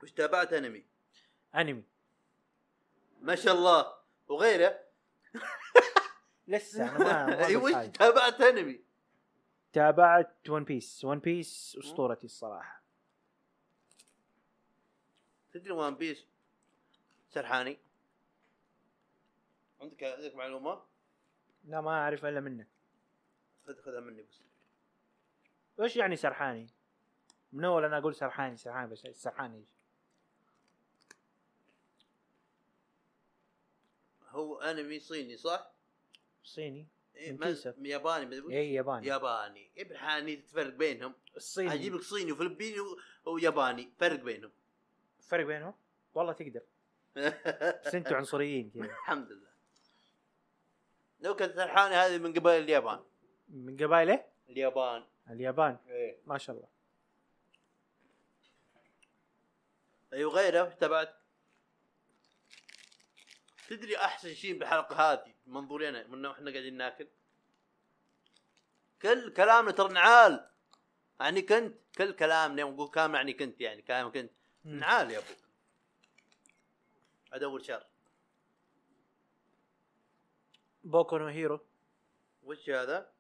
وش 0.03 0.13
تابعت؟ 0.13 0.53
أنمي. 0.53 0.85
أنمي. 1.55 1.85
ما 3.21 3.35
شاء 3.35 3.55
الله. 3.55 3.95
وغيره. 4.29 4.81
لسه. 6.49 6.97
أنا 6.97 6.99
ما, 6.99 7.27
ما 7.27 7.47
إي 7.47 7.57
وش. 7.57 7.73
تابعت 7.73 8.41
أنمي؟ 8.41 8.85
تابعت 9.73 10.49
One 10.51 10.65
Piece 10.65 11.05
One 11.05 11.19
Piece 11.19 11.77
أسطورتي 11.79 12.25
الصراحة. 12.27 12.83
تدري 15.53 15.73
One 15.73 15.95
Piece 15.95 16.27
سرحاني. 17.29 17.79
عندك 19.81 20.03
عندك 20.05 20.35
معلومة؟ 20.35 20.83
لا 21.65 21.81
ما 21.81 21.91
أعرف 21.91 22.25
إلا 22.25 22.41
منك. 22.41 22.69
خذ 23.67 23.83
خذها 23.83 24.01
مني 24.01 24.23
بس. 24.23 24.41
وش 25.79 25.97
يعني 25.97 26.17
سرحاني؟ 26.17 26.69
من 27.53 27.65
أول 27.65 27.85
أنا 27.85 27.99
أقول 27.99 28.15
سرحاني 28.15 28.57
سرحاني 28.57 28.91
بس 28.91 28.99
سرحاني. 28.99 29.57
إيش؟ 29.59 29.67
هو 34.29 34.61
أنمي 34.61 35.01
صيني 35.01 35.37
صح؟ 35.37 35.72
صيني 36.45 36.89
إيه 37.17 37.39
كيسة. 37.39 37.75
ياباني. 37.79 38.59
اي 38.59 38.75
ياباني. 38.75 39.07
ياباني. 39.07 39.71
ابن 39.79 39.97
حاني 39.97 40.37
تفرق 40.37 40.75
بينهم؟ 40.75 41.15
الصيني. 41.37 41.75
أجيب 41.75 41.95
لك 41.95 42.03
صيني 42.03 42.33
وفلبيني 42.33 42.77
وياباني 43.25 43.93
فرق 43.99 44.21
بينهم. 44.21 44.51
فرق 45.21 45.47
بينهم؟ 45.47 45.75
والله 46.15 46.33
تقدر. 46.33 46.63
بس 47.87 47.95
أنتوا 47.95 48.17
عنصريين 48.17 48.71
كذا. 48.71 48.85
الحمد 48.85 49.33
لله. 49.33 49.53
لو 51.21 51.37
كانت 51.37 51.57
سرحاني 51.57 51.95
هذه 51.95 52.19
من 52.19 52.33
قبائل 52.33 52.63
اليابان. 52.63 53.01
من 53.49 53.77
قبائل 53.77 54.11
إيه؟ 54.11 54.27
اليابان. 54.49 55.05
اليابان. 55.31 55.79
إيه. 55.89 56.19
ما 56.27 56.39
شاء 56.39 56.57
الله. 56.57 56.69
أيوه 60.13 60.33
غيره 60.33 60.63
وش 60.63 60.75
تبعت. 60.75 61.15
تدري 63.69 63.97
أحسن 63.97 64.35
شيء 64.35 64.59
بالحلقة 64.59 65.13
هذه؟ 65.13 65.32
منظوري 65.47 65.89
أنا 65.89 66.07
من 66.07 66.27
إحنا 66.27 66.51
قاعدين 66.51 66.77
ناكل. 66.77 67.09
كل 69.03 69.33
كلامنا 69.33 69.71
ترى 69.71 69.93
نعال. 69.93 70.49
يعني 71.21 71.43
كنت 71.43 71.75
كل 71.99 72.13
كلامنا 72.13 72.61
يوم 72.61 72.75
نقول 72.75 72.89
كلام 72.89 73.15
يعني 73.15 73.33
كنت 73.33 73.61
يعني 73.61 73.83
كلام 73.83 74.13
كنت. 74.13 74.33
نعال 74.65 75.11
يا 75.11 75.19
أبو. 75.19 75.27
أدور 77.33 77.63
شر. 77.63 77.87
Boku 80.85 81.19
no 81.19 81.27
Hero. 81.27 81.61
وش 82.43 82.71
هذا؟ 82.71 83.13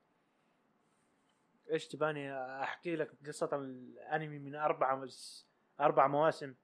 إيش 1.70 1.88
تباني 1.88 2.32
أحكي 2.62 2.96
لك 2.96 3.10
قصة 3.26 3.56
الأنمي 3.56 4.38
من 4.38 4.54
أربع 4.54 4.94
مس... 4.94 5.46
أربع 5.80 6.06
مواسم. 6.06 6.54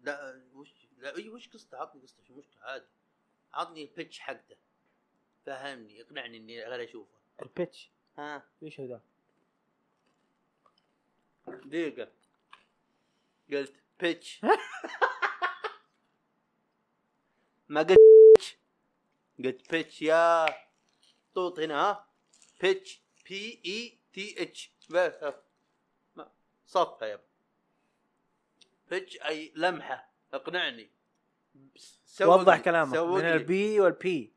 لا 0.00 0.42
وش 0.54 0.88
لا 0.96 1.16
إي 1.16 1.28
وش 1.28 1.48
قصته؟ 1.48 1.78
عطني 1.78 2.02
قصته 2.02 2.24
شو 2.24 2.34
مشكلة؟ 2.34 2.62
عادي. 2.62 2.86
عطني 3.54 3.82
ال 3.82 3.88
pitch 3.88 4.18
حقته. 4.18 4.56
فهمني 5.46 6.02
اقنعني 6.02 6.36
إني 6.36 6.64
غير 6.64 6.84
أشوفه. 6.84 7.18
ال 7.42 7.49
pitch؟ 7.49 7.90
ها. 8.18 8.46
إيش 8.62 8.80
هذا؟ 8.80 9.00
دقيقة. 11.46 12.12
قلت 13.50 13.74
pitch. 14.00 14.40
ما 17.68 17.80
قلت 17.80 17.98
pitch. 18.34 18.56
قلت 19.44 19.70
pitch 19.70 20.02
يا 20.02 20.46
طوط 21.34 21.58
هنا 21.58 21.74
ها. 21.74 22.08
pitch. 22.60 23.00
P 23.28 23.62
I 23.66 23.98
T 24.12 24.42
H 24.42 24.70
صفها 26.66 27.08
يا 27.08 27.20
pitch 28.90 29.16
أي 29.16 29.52
لمحة. 29.56 30.08
اقنعني. 30.32 30.90
سوق 32.04 32.34
وضح 32.34 32.60
كلامك 32.60 32.94
سوق 32.94 33.18
من. 33.18 33.24
ال 33.24 33.52
P 33.52 33.80
وال 33.80 34.15
B 34.15 34.32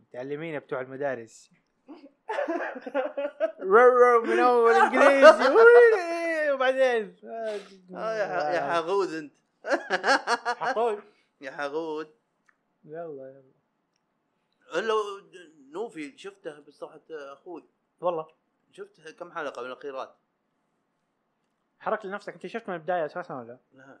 متعلمين 0.00 0.58
بتوع 0.58 0.80
المدارس. 0.80 1.50
رو 3.60 4.22
من 4.22 4.38
أول 4.38 4.74
إنجليزي. 4.74 5.54
وبعدين؟ 6.52 7.16
آه 7.94 8.52
يا 8.52 8.72
حغود 8.72 9.12
أنت. 9.12 9.32
حقول. 10.64 11.02
يا 11.40 11.50
حغود 11.50 12.14
يلا 12.84 13.28
يلا. 13.28 13.52
إلا 14.74 14.94
نوفي 15.72 16.18
شفته 16.18 16.60
بصراحة 16.60 17.00
أخوي. 17.10 17.64
والله. 18.00 18.28
شفت 18.72 19.10
كم 19.18 19.32
حلقة 19.32 19.62
من 19.62 19.68
الأخيرات؟ 19.68 20.14
حركت 21.80 22.04
لنفسك 22.04 22.32
أنت 22.32 22.46
شفت 22.46 22.68
من 22.68 22.74
البداية 22.74 23.06
أساسا 23.06 23.34
ولا؟ 23.34 23.58
لا. 23.72 23.98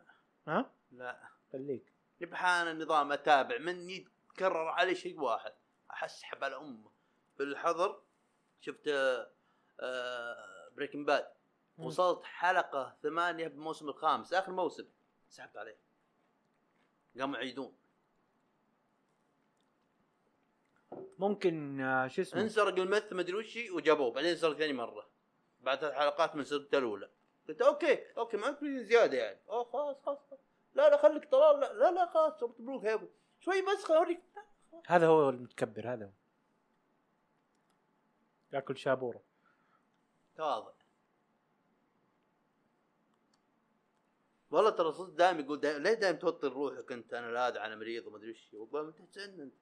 ها؟ 0.48 0.70
لا. 0.92 1.37
خليك. 1.52 1.92
يبحان 2.20 2.68
النظام 2.68 3.12
أتابع 3.12 3.58
من 3.58 3.90
يتكرر 3.90 4.68
علي 4.68 4.94
شيء 4.94 5.20
واحد. 5.20 5.52
احسحب 5.90 6.44
على 6.44 6.56
امه 6.56 6.90
في 7.36 7.42
الحظر 7.42 8.02
شفت 8.60 8.88
آه 9.80 10.68
Breaking 10.76 11.06
Bad 11.06 11.28
مم. 11.78 11.84
وصلت 11.86 12.24
حلقة 12.24 12.96
ثمانية 13.02 13.48
بالموسم 13.48 13.88
الخامس 13.88 14.32
آخر 14.32 14.52
موسم. 14.52 14.88
سحبت 15.28 15.56
عليه. 15.56 15.76
قاموا 17.20 17.36
يعيدون. 17.36 17.76
ممكن 21.18 21.80
آه، 21.80 22.08
شو 22.08 22.22
اسمه؟ 22.22 22.40
انسرق 22.40 22.74
ال 22.74 22.82
meth 22.82 23.12
ما 23.12 23.20
أدري 23.20 23.36
وش 23.36 23.58
وجابوه. 23.70 24.12
بعدين 24.12 24.30
انسرق 24.30 24.56
ثاني 24.56 24.72
مرة. 24.72 25.08
بعد 25.60 25.78
ثلاث 25.78 25.94
حلقات 25.94 26.36
من 26.36 26.44
سرقته 26.44 26.78
الأولى. 26.78 27.10
قلت 27.48 27.62
okay 27.62 28.04
okay 28.16 28.36
ما 28.36 28.52
في 28.52 28.84
زيادة 28.84 29.18
يعني. 29.18 29.40
أوه 29.48 29.64
خلاص 29.64 29.96
خلاص 30.02 30.18
خلاص. 30.30 30.40
لا 30.74 30.90
لا 30.90 30.96
خليك 30.96 31.30
طلال. 31.30 31.60
لا 31.60 31.72
لا, 31.72 31.90
لا 31.90 32.06
خلاص 32.06 32.42
مبروك 32.42 32.84
يا 32.84 32.94
أبو. 32.94 33.08
شوي 33.40 33.62
بس 33.62 33.90
أوريك. 33.90 34.20
هذا 34.86 35.06
هو 35.06 35.28
المتكبر 35.28 35.92
هذا 35.92 36.06
هو. 36.06 36.10
ياكل 38.52 38.76
شابورة. 38.76 39.22
تواضع. 40.36 40.72
والله 44.50 44.70
ترى 44.70 44.92
صدق 44.92 45.14
دائما 45.14 45.40
يقول 45.40 45.60
دائما 45.60 45.78
ليه 45.78 45.92
دائما 45.94 46.18
توتر 46.18 46.52
روحك 46.52 46.92
أنت؟ 46.92 47.14
أنا 47.14 47.26
لا 47.26 47.66
أنا 47.66 47.76
مريض 47.76 48.06
وما 48.06 48.16
أدري 48.16 48.30
وش 48.30 48.54
والله 48.54 48.88
انت 48.88 49.02
تسن 49.02 49.40
أنت؟ 49.40 49.54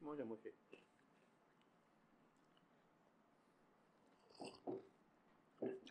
مو 0.00 0.14
مو 0.14 0.36
شيء. 0.36 0.54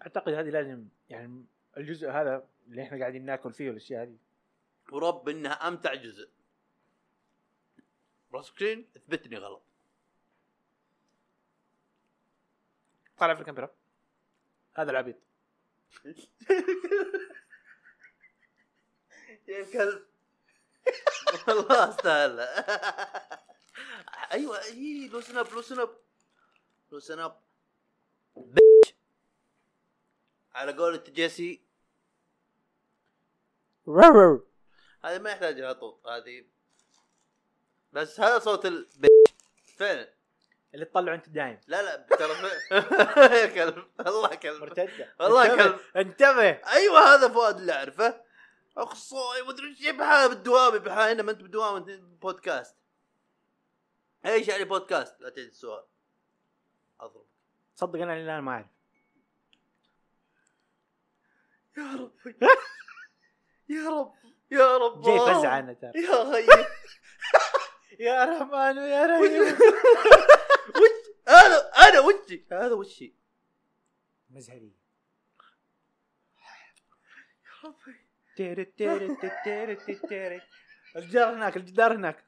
أعتقد 0.07 0.33
هذه 0.33 0.49
لازم 0.49 0.87
يعني 1.09 1.45
الجزء 1.77 2.09
هذا 2.09 2.49
اللي 2.67 2.83
إحنا 2.83 2.99
قاعدين 2.99 3.25
ناكل 3.25 3.53
فيه 3.53 3.67
والأشياء 3.67 4.03
هذه. 4.03 4.17
ورب 4.91 5.29
إنها 5.29 5.67
أمتع 5.67 5.93
جزء. 5.93 6.29
راسكين 8.33 8.89
اثبتني 8.97 9.37
غلط. 9.37 9.63
طالع 13.17 13.33
في 13.33 13.41
الكاميرا. 13.41 13.69
هذا 14.75 14.91
العبيط. 14.91 15.15
يا 19.47 19.63
كلب. 19.73 20.07
والله 21.47 21.89
استاهل 21.89 22.39
أيوه 24.31 24.63
اي 24.63 25.07
لو 25.07 25.21
سناب 25.21 25.47
لو 25.53 25.61
سناب 25.61 25.97
لو 26.91 26.99
سناب 26.99 27.41
بيتش. 28.35 28.95
على 30.57 30.73
قولة 30.73 31.03
جيسي. 31.07 31.61
هذه 35.03 35.19
ما 35.19 35.29
يحتاج 35.29 35.59
لها 35.59 35.73
طوط 35.73 36.07
هذه. 36.07 36.45
بس 37.93 38.19
هذا 38.19 38.39
صوت 38.39 38.65
ال 38.65 38.87
فعلا 39.77 40.13
اللي 40.73 40.85
تطلعه 40.85 41.15
أنت 41.15 41.29
دايم. 41.29 41.59
لا 41.67 41.81
لا 41.81 42.15
ترى 42.15 42.31
يا 43.41 43.45
كلب 43.45 43.87
والله 43.99 44.35
كلب. 44.35 44.61
مرتدة. 44.61 45.15
والله. 45.19 45.55
كلب. 45.55 45.79
انتبه. 45.95 46.49
أيوه 46.49 46.99
هذا 46.99 47.29
فؤاد 47.33 47.57
اللي 47.57 47.71
أعرفه. 47.73 48.21
أخصائي 48.77 49.41
مدري 49.41 49.67
إيش 49.67 49.89
بحال 49.89 50.29
بالدوام 50.29 50.77
بحال 50.77 51.09
هنا 51.11 51.23
ما 51.23 51.31
أنت 51.31 51.41
بالدوام 51.41 51.75
أنت 51.75 51.89
بودكاست. 52.21 52.75
إيش 54.25 54.47
يعني 54.47 54.63
بودكاست؟ 54.63 55.21
لا 55.21 55.29
تعيد 55.29 55.47
السؤال. 55.47 55.85
اضرب 56.99 57.25
صدق 57.75 57.99
أنا 57.99 58.13
الآن 58.17 58.39
ما 58.39 58.51
أعرف. 58.51 58.76
يا 61.77 61.95
رب 61.95 62.11
يا 63.69 63.89
رب 63.89 64.13
يا 64.51 64.77
رب. 64.77 65.01
جاي 65.01 65.19
فزع 65.19 65.59
أنا 65.59 65.73
ترى. 65.73 65.91
يا 66.03 66.15
غي 66.23 66.47
يا 68.07 68.25
رحمن 68.25 68.77
يا 68.77 69.05
رحيم. 69.05 69.41
وش؟ 70.75 70.91
هذا 71.27 71.71
أنا 71.89 71.99
وشي. 71.99 72.45
هذا 72.51 72.73
وشي. 72.73 73.13
مزهري 74.29 74.71
تيرت 78.37 78.77
تيرت 78.77 79.25
تيرت 79.43 79.91
تيرت 80.09 80.43
الجدار 80.95 81.33
هناك 81.33 81.57
الجدار 81.57 81.95
هناك. 81.95 82.23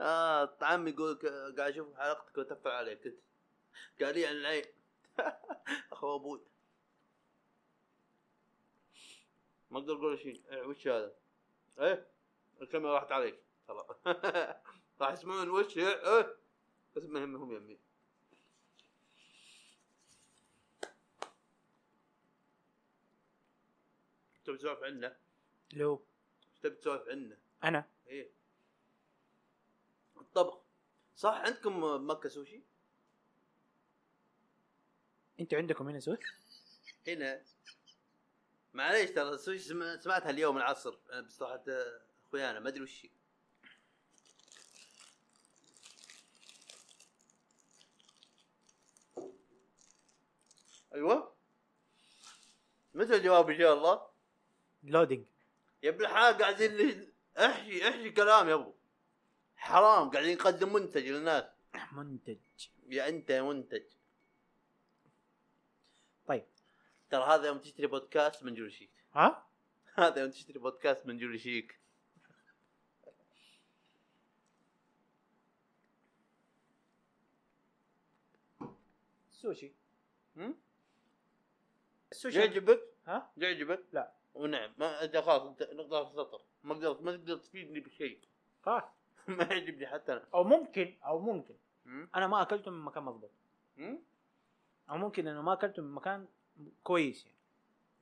آه 0.00 0.56
عمي 0.62 0.90
يقول 0.90 1.18
قاعد 1.58 1.70
أشوف 1.72 1.96
حلقتك 1.98 2.38
وتفل 2.38 2.70
عليك. 2.70 3.14
قال 4.00 4.14
لي 4.14 4.26
عن 4.26 4.32
العين. 4.32 4.64
اخو 5.92 6.16
أبوي 6.16 6.40
ما 9.70 9.78
أقدر 9.78 9.92
أقول 9.94 10.18
شيء. 10.18 10.42
إيه، 10.50 10.62
وش 10.62 10.88
هذا؟ 10.88 11.14
إيه 11.78 12.06
الكاميرا 12.62 12.94
راحت 12.94 13.12
عليك. 13.12 13.42
خلاص 13.68 13.86
راح 15.00 15.12
يسمعون 15.12 15.48
وش 15.48 15.78
إيه. 15.78 16.36
بس 16.96 17.04
ما 17.04 17.20
يهمهم 17.20 17.52
يمي 17.52 17.78
تبي 24.44 24.58
تسولف 24.58 24.82
عنه؟ 24.82 25.16
لو. 25.72 26.04
تبي 26.62 26.76
تسولف 26.76 27.08
عنه؟ 27.08 27.36
أنا. 27.64 27.84
إيه. 28.06 28.30
الطبخ. 30.16 30.60
صح 31.16 31.34
عندكم 31.34 32.06
مكة 32.10 32.28
سوشي؟ 32.28 32.62
أنتوا 35.40 35.58
عندكم 35.58 35.88
هنا 35.88 36.00
سوي؟ 36.00 36.18
هنا. 37.08 37.42
معليش 38.74 39.10
ترى 39.10 39.38
سم- 39.38 40.00
سمعتها 40.00 40.30
اليوم 40.30 40.56
العصر 40.56 40.98
أنا 41.12 41.20
بصراحة 41.20 41.64
أخوي 42.28 42.50
أنا 42.50 42.60
ما 42.60 42.68
أدري 42.68 42.82
وش. 42.82 43.06
أيوه. 50.94 51.34
متى 52.94 53.16
الجواب 53.16 53.50
إن 53.50 53.58
شاء 53.58 53.74
الله؟ 53.74 54.06
لودينج. 54.82 55.26
يا 55.82 55.88
ابن 55.90 56.00
الحلال 56.04 56.38
قاعدين 56.38 57.12
احشي 57.38 57.88
احشي 57.88 58.10
كلام 58.10 58.48
يا 58.48 58.54
أبو. 58.54 58.72
حرام 59.56 60.10
قاعدين 60.10 60.38
نقدم 60.38 60.72
منتج 60.72 61.06
للناس. 61.08 61.44
منتج. 61.92 62.38
يا 62.88 63.08
أنت 63.08 63.30
يا 63.30 63.42
منتج 63.42 63.82
طيب 66.26 66.44
ترى 67.10 67.24
هذا 67.24 67.46
يوم 67.46 67.58
تشتري 67.58 67.86
بودكاست 67.86 68.44
من 68.44 68.54
جولي 68.54 68.70
شيك. 68.70 68.90
ها؟ 69.14 69.46
هذا 69.94 70.20
يوم 70.20 70.30
تشتري 70.30 70.58
بودكاست 70.58 71.06
من 71.06 71.18
جولي 71.18 71.38
شيك. 71.38 71.80
سوشي؟ 79.32 79.72
السوشي 82.12 82.38
يعجبك؟ 82.38 82.80
ها؟ 83.06 83.30
يعجبك؟ 83.36 83.84
لا. 83.92 84.12
ونعم 84.34 84.72
ما 84.78 85.04
انت 85.04 85.16
خلاص 85.16 85.42
أنت 85.42 85.62
نقطة 85.62 86.04
في 86.04 86.10
السطر. 86.10 86.42
ما 86.62 86.74
قدرت 86.74 87.02
ما 87.02 87.12
تقدر 87.16 87.36
تفيدني 87.36 87.80
بشيء. 87.80 88.20
ها 88.66 88.94
ما 89.28 89.44
يعجبني 89.44 89.86
حتى 89.86 90.12
أنا. 90.12 90.26
أو 90.34 90.44
ممكن 90.44 90.96
أو 91.04 91.18
ممكن؟ 91.18 91.54
أنا 92.14 92.26
ما 92.26 92.42
أكلته 92.42 92.70
من 92.70 92.84
مكان 92.84 93.02
مضبوط؟ 93.02 93.30
أو 94.90 94.98
ممكن 94.98 95.28
إنه 95.28 95.42
ما 95.42 95.52
أكلته 95.52 95.82
من 95.82 95.94
مكان 95.94 96.28
كويس 96.82 97.24
يعني 97.26 97.36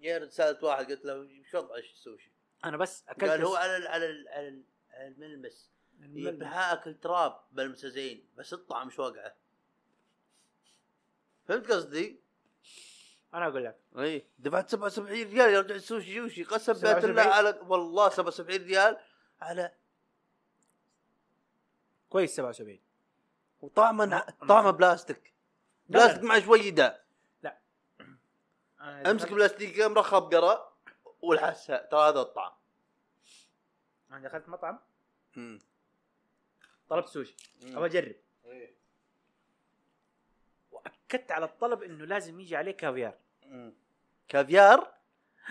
يا 0.00 0.18
رجل 0.18 0.32
سألت 0.32 0.64
واحد 0.64 0.90
قلت 0.92 1.04
له 1.04 1.18
وش 1.18 1.54
وضع 1.54 1.76
السوشي؟ 1.76 2.30
أنا 2.64 2.76
بس 2.76 3.04
أكلت 3.08 3.30
قال 3.30 3.44
هو 3.44 3.56
على 3.56 3.76
ال 3.76 3.86
على 3.86 4.06
ال 4.06 4.28
على, 4.28 4.48
ال 4.48 4.62
على 4.90 5.08
الملمس. 5.08 5.70
يبها 6.00 6.72
اكل 6.72 6.94
تراب 6.94 7.40
بلمسه 7.52 7.88
زين 7.88 8.24
بس 8.36 8.52
الطعم 8.52 8.86
مش 8.86 8.98
واقعه 8.98 9.34
فهمت 11.48 11.70
قصدي؟ 11.70 12.20
أنا 13.34 13.46
أقول 13.46 13.64
لك. 13.64 13.78
إي. 13.98 14.26
دفعت 14.38 14.70
77 14.70 15.22
ريال 15.22 15.54
يرجع 15.54 15.74
السوشي 15.74 16.14
يوشي 16.14 16.42
قسم 16.42 16.72
بالله 16.72 17.00
77 17.00 17.18
على 17.18 17.60
والله 17.66 18.08
77 18.08 18.62
ريال 18.66 18.96
على 19.40 19.72
كويس 22.10 22.36
77 22.36 22.78
وطعمه 23.60 24.26
طعمه 24.48 24.70
بلاستيك. 24.70 25.34
لا، 25.88 25.98
لا. 25.98 26.04
بلاستيك 26.04 26.24
مع 26.24 26.40
شوي 26.40 26.70
أنا 26.70 27.00
امسك 28.88 29.26
دخلت- 29.26 29.32
بلاستيك 29.32 29.80
مرخب 29.80 30.34
قرأ 30.34 30.72
والحسها 31.22 31.86
ترى 31.86 32.08
هذا 32.08 32.20
الطعم. 32.20 32.52
أنا 34.10 34.28
دخلت 34.28 34.48
مطعم. 34.48 34.78
مم. 35.36 35.58
طلبت 36.88 37.08
سوشي. 37.08 37.36
أبغى 37.62 37.86
أجرب. 37.86 38.14
إيه. 38.44 38.74
وأكدت 40.72 41.32
على 41.32 41.44
الطلب 41.44 41.82
إنه 41.82 42.04
لازم 42.04 42.40
يجي 42.40 42.56
عليه 42.56 42.72
كافيار. 42.72 43.14
مم. 43.46 43.72
كافيار؟ 44.28 44.94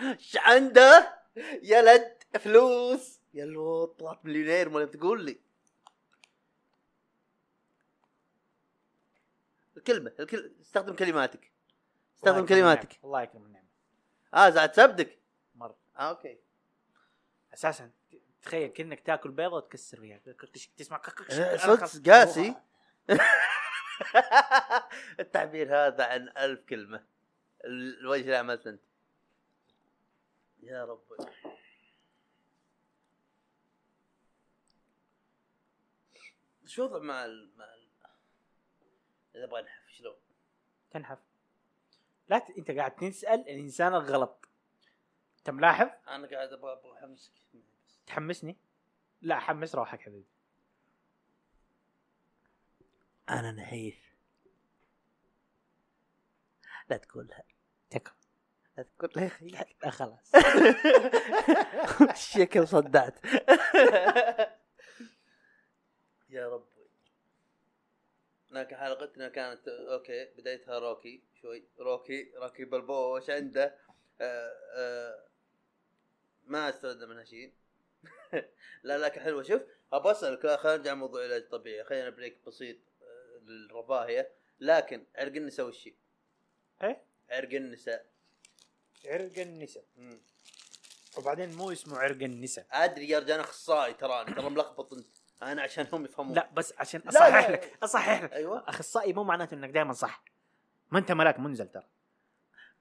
إيش 0.00 0.36
عنده؟ 0.36 1.18
يا 1.62 1.82
ولد 1.82 2.22
فلوس. 2.40 3.18
يا 3.34 3.44
لو 3.44 3.84
طلعت 3.84 4.24
مليونير 4.24 4.68
ولا 4.68 4.84
تقول 4.84 5.24
لي. 5.24 5.38
الكلمة 9.76 10.12
الكل... 10.20 10.52
استخدم 10.60 10.94
كلماتك. 10.94 11.50
استخدم 12.18 12.46
كلماتك. 12.46 12.98
الله 13.04 13.22
يكرم 13.22 13.46
النعمه 13.46 13.68
آه 14.34 14.50
زعت 14.50 14.76
سبدك 14.76 15.18
مرة. 15.54 15.76
آه 15.98 16.08
أوكي. 16.10 16.38
أساسا 17.54 17.90
تخيل 18.42 18.68
كأنك 18.70 19.00
تاكل 19.00 19.30
بيضة 19.30 19.56
وتكسر 19.56 20.00
فيها. 20.00 20.18
تسمع 20.76 21.02
آه، 21.30 21.56
صدق 21.56 22.10
قاسي. 22.10 22.54
التعبير 25.20 25.76
هذا 25.86 26.04
عن 26.04 26.28
ألف 26.38 26.64
كلمة. 26.64 27.04
ال- 27.64 27.98
الوجه 28.00 28.20
اللي 28.20 28.36
عملت 28.36 28.66
أنت. 28.66 28.82
يا 30.62 30.84
ربي. 30.84 31.16
شو 36.66 36.84
وضع 36.84 36.98
مع 36.98 37.24
ال... 37.24 37.50
مع 37.56 37.64
ال... 37.74 37.88
إذا 39.34 39.44
أبغى 39.44 39.60
انحف 39.60 39.88
شلون؟ 39.88 40.16
تنحف. 40.90 41.18
لا 42.28 42.38
ت... 42.38 42.50
انت 42.58 42.70
قاعد 42.70 42.96
تسأل 42.96 43.40
الإنسان 43.40 43.94
الغلط. 43.94 44.48
انت 45.38 45.50
ملاحظ؟ 45.50 45.88
أنا 46.08 46.28
قاعد 46.28 46.52
أبغى 46.52 46.72
أبغى 46.72 46.98
أحمسك. 46.98 47.32
تحمسني؟ 48.06 48.56
لا 49.22 49.38
حمس 49.38 49.74
روحك 49.74 50.00
حبيبي. 50.00 50.28
أنا 53.30 53.52
نحيف. 53.52 54.14
لا 56.90 56.96
تقولها. 56.96 57.42
تكفى. 57.90 58.14
لا 58.76 59.22
يا 59.22 59.26
أخي 59.26 59.46
لا 59.84 59.90
خلاص. 59.90 60.32
الشكل 62.10 62.68
صدعت. 62.68 63.18
يا 66.28 66.48
ربي 66.48 66.77
لكن 68.50 68.76
حلقتنا 68.76 69.28
كانت 69.28 69.68
okay 69.68 70.24
بدايتها 70.24 70.78
rocky 70.78 71.22
شوي. 71.42 71.64
Rocky 71.78 72.32
Rocky 72.36 72.64
Balboa 72.64 73.16
وش 73.16 73.30
عنده. 73.30 73.78
آه 74.20 74.52
آه 74.74 75.28
ما 76.44 76.68
أستفدنا 76.68 77.06
منها 77.06 77.24
شيء. 77.24 77.52
لا 78.82 78.98
لكن 78.98 79.20
حلوة 79.20 79.42
شوف 79.42 79.62
ابى 79.92 80.10
اسالك 80.10 80.46
خلينا 80.46 80.78
نرجع 80.78 80.94
موضوع 80.94 81.20
العلاج 81.20 81.42
الطبيعي. 81.42 81.84
خلينا 81.84 82.10
break 82.10 82.38
بسيط 82.46 82.76
آه، 83.02 83.38
للرفاهيه 83.44 84.32
لكن 84.60 85.06
عرق 85.16 85.32
النساء 85.36 85.66
وش 85.66 85.86
هي؟ 85.86 85.94
إيه؟ 86.82 87.02
عرق 87.30 87.54
النساء. 87.54 88.06
عرق 89.04 89.38
النساء. 89.38 89.84
وبعدين 91.18 91.52
مو 91.52 91.72
اسمه 91.72 91.98
عرق 91.98 92.22
النساء. 92.22 92.66
أدري 92.70 93.08
يا 93.08 93.18
رجال 93.18 93.32
أنا 93.32 93.42
اخصائي 93.42 93.94
تراني. 93.94 94.34
ترى 94.34 94.50
ملخبط 94.50 94.92
أنت. 94.92 95.17
أنا 95.42 95.62
عشان 95.62 95.86
هم 95.92 96.04
يفهمون. 96.04 96.34
لا 96.34 96.48
بس 96.54 96.74
عشان 96.78 97.00
لا، 97.04 97.08
أصحح 97.10 97.48
لا. 97.48 97.52
لك 97.52 97.78
أصحح 97.82 98.22
لك. 98.22 98.32
أيوه. 98.32 98.64
أخصائي 98.68 99.12
مو 99.12 99.24
معناته 99.24 99.54
إنك 99.54 99.70
دائما 99.70 99.92
صح. 99.92 100.22
ما 100.90 100.98
أنت 100.98 101.12
ملاك 101.12 101.38
منزل 101.38 101.68
ترى. 101.68 101.86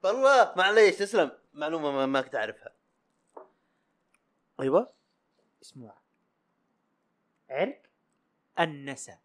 والله 0.03 0.53
معليش 0.57 0.95
تسلم. 0.95 1.31
معلومة 1.53 1.91
ما, 1.91 2.05
ما 2.05 2.21
كنت 2.21 2.35
أعرفها. 2.35 2.71
أيوه. 4.59 4.93
اسمه 5.61 5.93
عرق 7.49 7.81
النسا. 8.59 9.17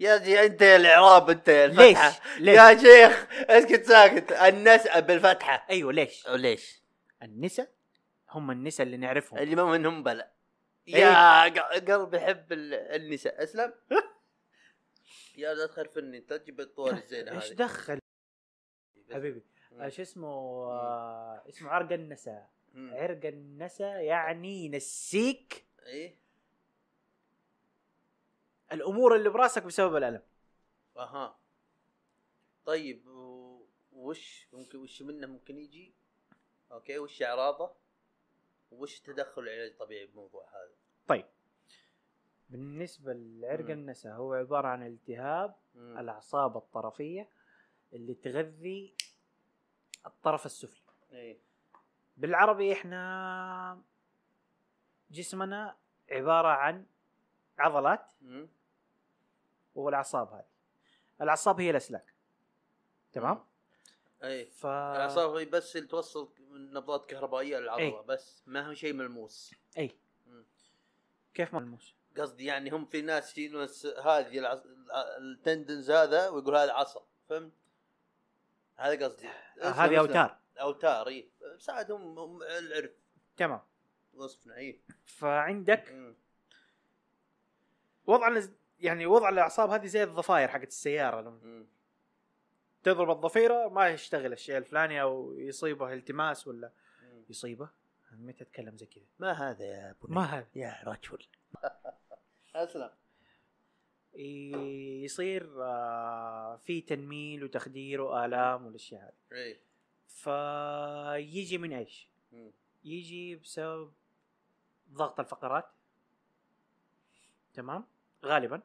يا 0.00 0.18
جي 0.18 0.44
أنت 0.46 0.62
يا 0.62 0.76
الإعراب 0.76 1.30
أنت 1.30 1.48
يا 1.48 1.66
ليش؟ 1.66 1.80
الفتحه 1.80 2.38
ليش؟ 2.38 2.56
يا 2.56 2.78
شيخ 2.78 3.26
اسكت 3.50 3.84
ساكت. 3.84 4.32
النسأ 4.32 5.00
بالفتحة. 5.00 5.66
أيوه 5.70 5.92
ليش؟ 5.92 6.28
ليش؟ 6.28 6.82
النسا 7.22 7.66
هم 8.30 8.50
النسا 8.50 8.82
اللي 8.82 8.96
نعرفهم. 8.96 9.38
اللي 9.38 9.56
ما 9.56 9.64
منهم 9.64 10.02
بلا. 10.02 10.30
يا 10.86 11.48
ق- 11.48 11.90
قلبي 11.90 12.16
يحب 12.16 12.52
ال- 12.52 12.74
النساء. 12.74 13.42
أسلم. 13.42 13.72
يا 15.36 15.54
لا 15.54 15.66
تخرفني 15.66 16.18
انت 16.18 16.32
تجيب 16.32 16.60
الطول 16.60 16.94
الزينة 16.94 17.32
إيش 17.32 17.44
هذه. 17.48 17.54
دخل؟ 17.54 17.98
حبيبي 19.12 19.42
شو 19.88 20.02
اسمه 20.02 20.28
آه، 20.28 21.44
اسمه 21.48 21.70
عرق 21.70 21.92
النسا 21.92 22.46
مم. 22.74 22.94
عرق 22.94 23.26
النسا 23.26 23.86
يعني 24.00 24.64
ينسيك 24.64 25.64
إيه. 25.86 26.14
الأمور 28.72 29.16
اللي 29.16 29.28
براسك 29.28 29.62
بسبب 29.62 29.96
الألم. 29.96 30.22
أها. 30.96 31.38
طيب 32.66 33.02
وش 33.92 34.46
ممكن 34.52 34.78
وش 34.78 35.02
منه 35.02 35.26
ممكن 35.26 35.58
يجي؟ 35.58 35.94
أوكي 36.72 36.98
وش 36.98 37.22
إعراضه؟ 37.22 37.70
وش 38.70 39.00
تدخل 39.00 39.42
العلاج 39.42 39.70
الطبيعي 39.70 40.06
بالموضوع 40.06 40.44
هذا؟ 40.48 40.74
طيب. 41.06 41.26
بالنسبة 42.48 43.12
لعرق. 43.12 43.70
النسا 43.70 44.12
هو 44.12 44.34
عبارة 44.34 44.68
عن 44.68 44.86
التهاب 44.86 45.56
مم. 45.74 45.98
الأعصاب 45.98 46.56
الطرفية 46.56 47.28
اللي 47.92 48.14
تغذي 48.14 48.94
الطرف 50.06 50.46
السفلي. 50.46 50.82
إيه 51.12 51.38
بالعربي 52.16 52.72
إحنا 52.72 53.82
جسمنا 55.10 55.76
عبارة 56.10 56.48
عن 56.48 56.86
عضلات 57.58 58.06
مم. 58.22 58.48
والأعصاب 59.74 60.32
هذه. 60.32 60.48
الأعصاب 61.22 61.60
هي 61.60 61.70
الأسلاك. 61.70 62.14
تمام؟ 63.12 63.44
إيه 64.22 64.50
ف 64.50 64.66
الأعصاب 64.66 65.36
هي 65.36 65.44
بس 65.44 65.76
اللي 65.76 65.88
توصل 65.88 66.32
نبضات 66.72 67.10
كهربائية 67.10 67.58
للعضلة 67.58 67.84
إيه. 67.84 68.00
بس 68.00 68.42
ما 68.46 68.68
هو 68.68 68.74
شيء 68.74 68.92
ملموس 68.92 69.54
أي. 69.78 69.96
كيف 71.34 71.54
ملموس 71.54 71.94
قصدي 72.18 72.44
يعني 72.44 72.70
هم 72.70 72.84
في 72.86 73.02
ناس 73.02 73.32
يشيلون 73.32 73.68
هذه 74.04 74.38
العص... 74.38 74.62
التندنز 75.18 75.90
هذا 75.90 76.28
ويقول 76.28 76.56
هذا 76.56 76.72
عصب 76.72 77.02
فهمت؟ 77.28 77.52
هذا 78.76 79.06
قصدي 79.06 79.28
هذه 79.62 79.98
أوتار 79.98 80.38
أوتار 80.60 81.08
إي 81.08 81.30
ساعدهم 81.58 82.18
هم 82.18 82.42
العرف 82.42 82.90
تمام 83.36 83.60
وصفنا 84.14 84.56
إي 84.56 84.80
فعندك. 85.04 86.14
وضع 88.06 88.42
يعني 88.78 89.06
وضع 89.06 89.28
الأعصاب 89.28 89.70
هذه 89.70 89.86
زي 89.86 90.02
الضفاير 90.02 90.48
حقت 90.48 90.68
السيارة. 90.68 91.40
تضرب 92.82 93.10
الضفيرة 93.10 93.68
ما 93.68 93.88
يشتغل 93.88 94.32
الشيء 94.32 94.56
الفلاني 94.56 95.02
أو 95.02 95.38
يصيبه 95.38 95.92
التماس 95.92 96.46
ولا. 96.46 96.72
يصيبه؟ 97.30 97.68
متى 98.12 98.44
أتكلم 98.44 98.76
زي 98.76 98.86
كذا؟ 98.86 99.04
ما 99.18 99.32
هذا 99.32 99.64
يا 99.64 99.90
أبو 99.90 100.06
ما 100.08 100.24
هذا. 100.24 100.46
يا 100.54 100.76
رجل. 100.84 101.26
أسلم. 102.54 102.90
يصير 105.04 105.64
آه، 105.64 106.56
في 106.56 106.80
تنميل 106.80 107.44
وتخدير 107.44 108.00
وآلام 108.00 108.66
والأشياء 108.66 109.02
هذه. 109.02 109.38
إي. 109.38 109.60
فيجي 110.08 111.58
من 111.58 111.72
إيش؟ 111.72 112.08
مم. 112.32 112.50
يجي 112.84 113.36
بسبب 113.36 113.92
ضغط 114.92 115.20
الفقرات. 115.20 115.68
تمام؟ 117.54 117.84
غالبا. 118.24 118.62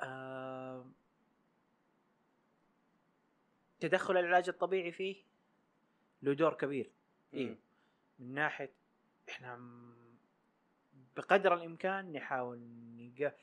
آه 0.00 0.86
تدخل 3.80 4.16
العلاج 4.16 4.48
الطبيعي 4.48 4.92
فيه 4.92 5.24
له 6.22 6.32
دور 6.32 6.54
كبير 6.54 6.90
أيوه. 7.34 7.56
من 8.18 8.34
ناحية 8.34 8.72
إحنا 9.28 9.60
بقدر 11.16 11.54
الإمكان 11.54 12.12
نحاول 12.12 12.58
نلقى 12.96 13.34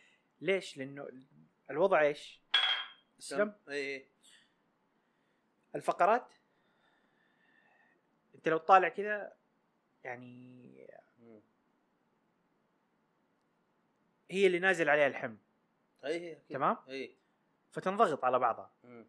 ليش؟ 0.42 0.78
لأنه 0.78 1.08
الوضع 1.70 2.02
إيش؟ 2.02 2.42
اسلم 3.20 3.56
اي 3.70 4.08
الفقرات 5.76 6.34
أنت 8.36 8.48
لو 8.50 8.58
تطالع 8.58 8.90
كذا 8.90 9.34
يعني. 10.04 10.58
هي 14.32 14.48
اللي 14.48 14.60
نازل 14.60 14.90
عليها 14.90 15.08
الحمل 15.08 15.38
اي 16.06 16.32
أكيد. 16.32 16.44
تمام؟ 16.50 16.78
اي 16.90 17.16
فتنضغط 17.72 18.26
على 18.26 18.40
بعضها 18.40 18.72
مم. 18.84 19.06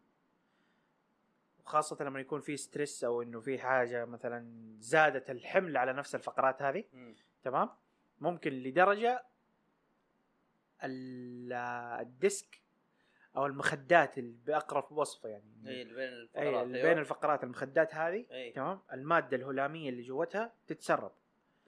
وخاصة 1.69 2.03
لما 2.05 2.19
يكون 2.19 2.41
في 2.41 2.57
stress 2.57 3.03
أو 3.03 3.21
إنه 3.21 3.39
في 3.39 3.59
حاجة 3.59 4.05
مثلا 4.05 4.51
زادت 4.79 5.29
الحمل 5.29 5.77
على 5.77 5.93
نفس 5.93 6.15
الفقرات 6.15 6.61
هذه. 6.61 6.83
تمام؟ 7.43 7.69
ممكن 8.19 8.51
لدرجة 8.51 9.23
ال- 10.83 11.53
ال 12.01 12.13
disc 12.13 12.61
أو 13.37 13.45
المخدات 13.45 14.17
اللي 14.17 14.37
بأقرب 14.45 14.91
وصفة 14.91 15.29
يعني 15.29 15.45
إي 15.67 15.81
اللي 15.81 15.93
بين 15.95 16.07
الفقرات 16.13 16.43
اي 16.53 16.61
اللي 16.63 16.77
أيوة. 16.77 16.89
بين 16.89 16.97
الفقرات 16.99 17.43
المخدات 17.43 17.95
هذه 17.95 18.25
إي 18.31 18.51
تمام 18.51 18.79
المادة 18.93 19.37
الهلامية 19.37 19.89
اللي 19.89 20.01
جوتها 20.01 20.53
تتسرب 20.67 21.11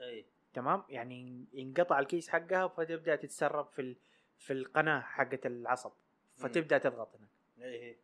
إي 0.02 0.26
تمام 0.54 0.84
يعني 0.90 1.46
ينقطع 1.54 2.00
الكيس 2.00 2.30
حقها 2.30 2.68
فتبدأ 2.68 3.16
تتسرب 3.16 3.66
في 3.66 3.82
ال... 3.82 3.96
في 4.38 4.54
القناة 4.54 5.00
حقت 5.00 5.46
العصب 5.46 5.92
فتبدأ 6.36 6.78
تضغط 6.78 7.16
هناك 7.16 7.30
إي 7.74 7.98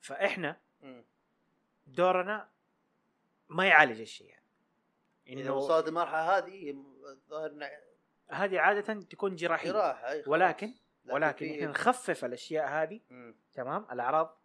فإحنا. 0.00 0.56
دورنا 1.86 2.48
ما 3.48 3.66
يعالج 3.66 4.00
الشيء 4.00 4.28
يعني 4.28 4.44
إذا 5.26 5.40
انه 5.50 5.54
وصلت 5.56 5.88
المرحلة 5.88 6.38
هذه 6.38 6.70
الظاهر 7.10 7.70
هذه 8.30 8.58
عادة 8.60 8.94
تكون 9.00 9.36
جراحية 9.36 9.72
جراحة. 9.72 10.14
ولكن 10.26 10.66
لكن 11.04 11.14
ولكن 11.14 11.50
إحنا 11.50 11.66
نخفف 11.66 12.24
الأشياء 12.24 12.68
هذه 12.68 13.00
مم. 13.10 13.34
تمام 13.54 13.86
الأعراض 13.92 14.38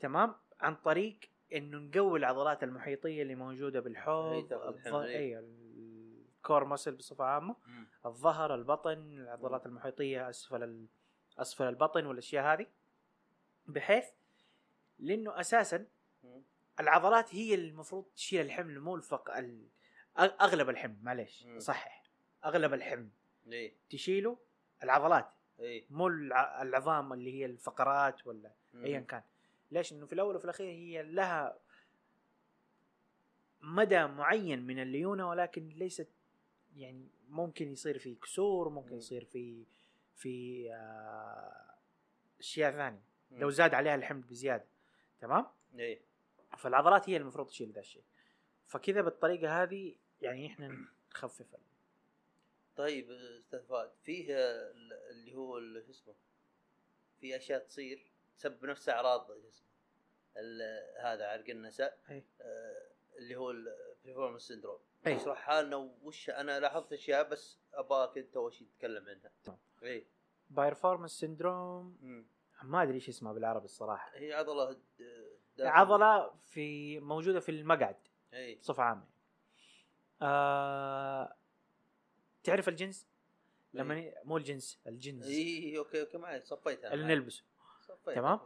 تمام 0.00 0.34
عن 0.60 0.74
طريق 0.76 1.18
إنه 1.52 1.78
نقوي 1.78 2.18
العضلات 2.18 2.62
المحيطية 2.62 3.22
اللي 3.22 3.34
موجودة 3.34 3.80
بالحوض 3.80 4.32
هي 4.32 4.42
تاخذ 4.42 4.72
الظ- 4.74 4.86
الحمل، 4.86 5.06
إيه. 5.06 5.18
إي 5.18 5.38
الكور 5.38 6.64
مسل 6.64 6.94
بصفة 6.94 7.24
عامة. 7.24 7.56
الظهر 8.06 8.54
البطن 8.54 8.98
العضلات 8.98 9.66
المحيطية 9.66 10.28
أسفل. 10.30 10.86
أسفل 11.38 11.64
البطن 11.68 12.06
والأشياء 12.06 12.44
هذه 12.54 12.66
بحيث 13.66 14.04
لأنه 15.00 15.40
أساسا. 15.40 15.86
العضلات 16.80 17.34
هي 17.34 17.54
المفروض 17.54 18.04
تشيل 18.16 18.40
الحمل 18.40 18.80
مو 18.80 18.96
الفق 18.96 19.36
ال... 19.36 19.68
أغلب 20.18 20.68
الحمل 20.68 20.96
معليش. 21.02 21.46
صحح 21.58 22.04
أغلب 22.44 22.74
الحمل 22.74 23.08
إي 23.52 23.74
تشيله 23.90 24.38
العضلات 24.82 25.30
إي 25.60 25.86
مو 25.90 26.08
الع... 26.08 26.62
العظام 26.62 27.12
اللي 27.12 27.34
هي 27.34 27.46
الفقرات 27.46 28.26
ولا. 28.26 28.52
ايا 28.74 29.00
كان 29.00 29.22
ليش 29.70 29.92
إنه 29.92 30.06
في 30.06 30.12
الأول 30.12 30.36
وفي 30.36 30.44
الأخير 30.44 30.66
هي 30.66 31.02
لها 31.02 31.58
مدى 33.60 34.06
معين 34.06 34.66
من 34.66 34.82
الليونة 34.82 35.28
ولكن 35.28 35.68
ليست 35.68 36.08
يعني 36.76 37.08
ممكن 37.28 37.72
يصير 37.72 37.98
في 37.98 38.14
كسور 38.14 38.68
ممكن 38.68 38.90
مم. 38.90 38.98
يصير 38.98 39.24
في 39.24 39.64
في 40.16 40.66
آه، 40.72 41.74
أشياء 42.40 42.72
ثانية 42.72 43.02
مم. 43.30 43.38
لو 43.38 43.50
زاد 43.50 43.74
عليها 43.74 43.94
الحمل 43.94 44.20
بزيادة 44.20 44.64
تمام؟ 45.20 45.46
اي 45.78 46.00
فالعضلات 46.58 47.08
هي 47.10 47.16
المفروض 47.16 47.48
تشيل 47.48 47.72
ذا 47.72 47.80
الشيء. 47.80 48.02
فكذا 48.66 49.00
بالطريقة 49.00 49.62
هذه 49.62 49.96
يعني 50.22 50.46
إحنا 50.46 50.86
نخفف 51.10 51.54
ال- 51.54 51.60
طيب 52.76 53.10
أستاذ 53.10 53.62
فهد 53.66 53.90
فيه 54.02 54.34
ال- 54.36 54.92
اللي 55.10 55.34
هو 55.34 55.58
شو 55.58 55.90
اسمه؟ 55.90 56.14
في 57.20 57.36
أشياء 57.36 57.64
تصير 57.66 58.10
تسبب 58.36 58.64
نفس 58.64 58.88
أعراض 58.88 59.26
شو 59.26 59.48
اسمه؟ 59.48 59.66
هذا 61.00 61.26
عرق 61.28 61.50
النساء. 61.50 61.98
آه، 62.40 62.90
اللي 63.18 63.36
هو 63.36 63.50
ال 63.50 63.58
piriformis 63.58 64.42
syndrome 64.42 64.78
أي. 65.06 65.16
اشرحها 65.16 65.62
لنا 65.62 65.76
وش 66.02 66.30
أنا 66.30 66.60
لاحظت 66.60 66.92
أشياء 66.92 67.28
بس 67.28 67.58
ابغاك 67.74 68.18
أنت 68.18 68.36
اول 68.36 68.52
شيء 68.54 68.66
تتكلم 68.68 69.08
عنها. 69.08 69.30
تمام. 69.44 69.58
إي. 69.82 70.06
piriformis 70.50 71.10
syndrome. 71.10 72.26
ما 72.62 72.82
أدري 72.82 72.94
إيش 72.94 73.08
اسمها 73.08 73.32
بالعربي 73.32 73.64
الصراحة. 73.64 74.10
هي 74.14 74.32
عضلة 74.32 74.76
عضلة 75.60 76.30
في 76.44 76.98
موجودة 77.00 77.40
في 77.40 77.48
المقعد 77.50 77.96
إي. 78.34 78.54
بصفة 78.54 78.82
عامة. 78.82 79.04
آه 80.22 81.36
تعرف 82.44 82.68
الجنس؟ 82.68 83.06
لما 83.74 83.94
ن- 84.00 84.12
مو 84.24 84.36
الجنس 84.36 84.78
الجينز. 84.86 85.26
إي 85.26 85.78
okay 85.78 86.00
okay 86.00 86.18
معي 86.18 86.40
صفيتها 86.40 86.94
اللي. 86.94 87.06
نلبسه 87.14 87.44
صفيتها. 87.80 88.14
تمام؟ 88.14 88.40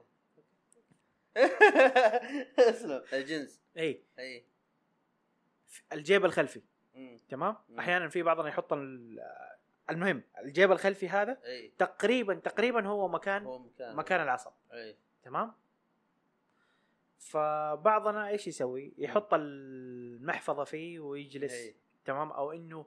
اسلم. 2.59 3.05
الجنس. 3.13 3.61
إي. 3.77 4.03
إي. 4.19 4.45
الجيب 5.93 6.25
الخلفي. 6.25 6.63
مم. 6.95 7.19
تمام؟ 7.29 7.57
مم. 7.69 7.79
أحيانا 7.79 8.09
في 8.09 8.23
بعضنا 8.23 8.49
يحط 8.49 8.73
المهم 9.91 10.23
الجيب 10.39 10.73
الخلفي 10.73 11.09
هذا 11.09 11.39
إي. 11.45 11.73
تقريبا 11.79 12.35
تقريبا 12.35 12.87
هو 12.87 13.09
مكان 13.09 13.45
هو 13.45 13.59
مكان. 13.59 13.97
مكان 13.97 14.21
العصب. 14.23 14.53
إي. 14.73 14.97
تمام؟ 15.23 15.53
فبعضنا 17.19 18.29
إيش 18.29 18.47
يسوي؟ 18.49 18.93
يحط 18.99 19.29
المحفظة 19.35 20.65
فيه 20.65 21.01
ويجلس 21.01 21.53
إي. 21.53 21.75
تمام؟ 22.05 22.31
أو 22.33 22.53
إنه 22.53 22.87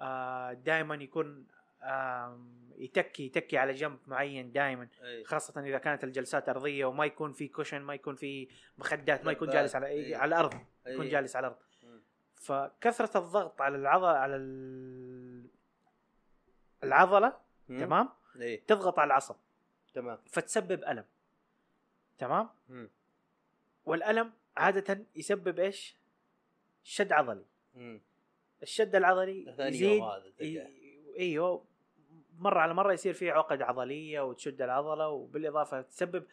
آه 0.00 0.52
دائما 0.52 0.94
يكون 0.94 1.46
آم، 1.82 2.70
يتكي 2.76 3.26
يتكي 3.26 3.58
على 3.58 3.72
جنب 3.72 3.98
معين 4.06 4.52
دائما 4.52 4.88
إي. 5.02 5.24
خاصة 5.24 5.60
إذا 5.60 5.78
كانت 5.78 6.04
الجلسات 6.04 6.48
أرضية 6.48 6.84
وما 6.84 7.04
يكون 7.04 7.32
في 7.32 7.48
cushion 7.48 7.80
ما 7.82 7.94
يكون 7.94 8.14
في 8.14 8.48
مخدات 8.78 9.24
ما 9.24 9.32
يكون 9.32 9.48
جالس 9.50 9.76
على 9.76 9.86
إيه. 9.86 10.16
على 10.16 10.28
الأرض 10.28 10.54
يكون. 10.86 11.08
جالس 11.08 11.36
على 11.36 11.46
الأرض. 11.46 11.62
مم. 11.82 12.00
فكثرة 12.34 13.18
الضغط 13.18 13.60
على 13.62 13.76
العضلة 13.76 14.08
على 14.08 14.36
ال- 14.36 15.46
العضلة 16.86 17.36
مم. 17.68 17.80
تمام 17.80 18.08
إي 18.40 18.56
تضغط 18.56 18.98
على 18.98 19.06
العصب 19.06 19.36
تمام 19.94 20.18
فتسبب 20.30 20.84
ألم 20.84 21.04
تمام 22.18 22.48
مم. 22.68 22.90
والألم 23.84 24.32
عادة 24.56 25.06
يسبب 25.14 25.58
إيش؟ 25.58 25.96
شد 26.82 27.12
عضلي 27.12 27.44
مم. 27.74 28.00
الشد 28.62 28.94
العضلي 28.94 29.54
يزيد 29.58 30.02
أيوه 31.18 31.64
مرة 32.38 32.60
على 32.60 32.74
مرة 32.74 32.92
يصير 32.92 33.14
في 33.14 33.30
عقد 33.30 33.62
عضلية 33.62 34.20
وتشد 34.20 34.62
العضلة 34.62 35.08
وبالإضافة 35.08 35.80
تسبب 35.80 36.26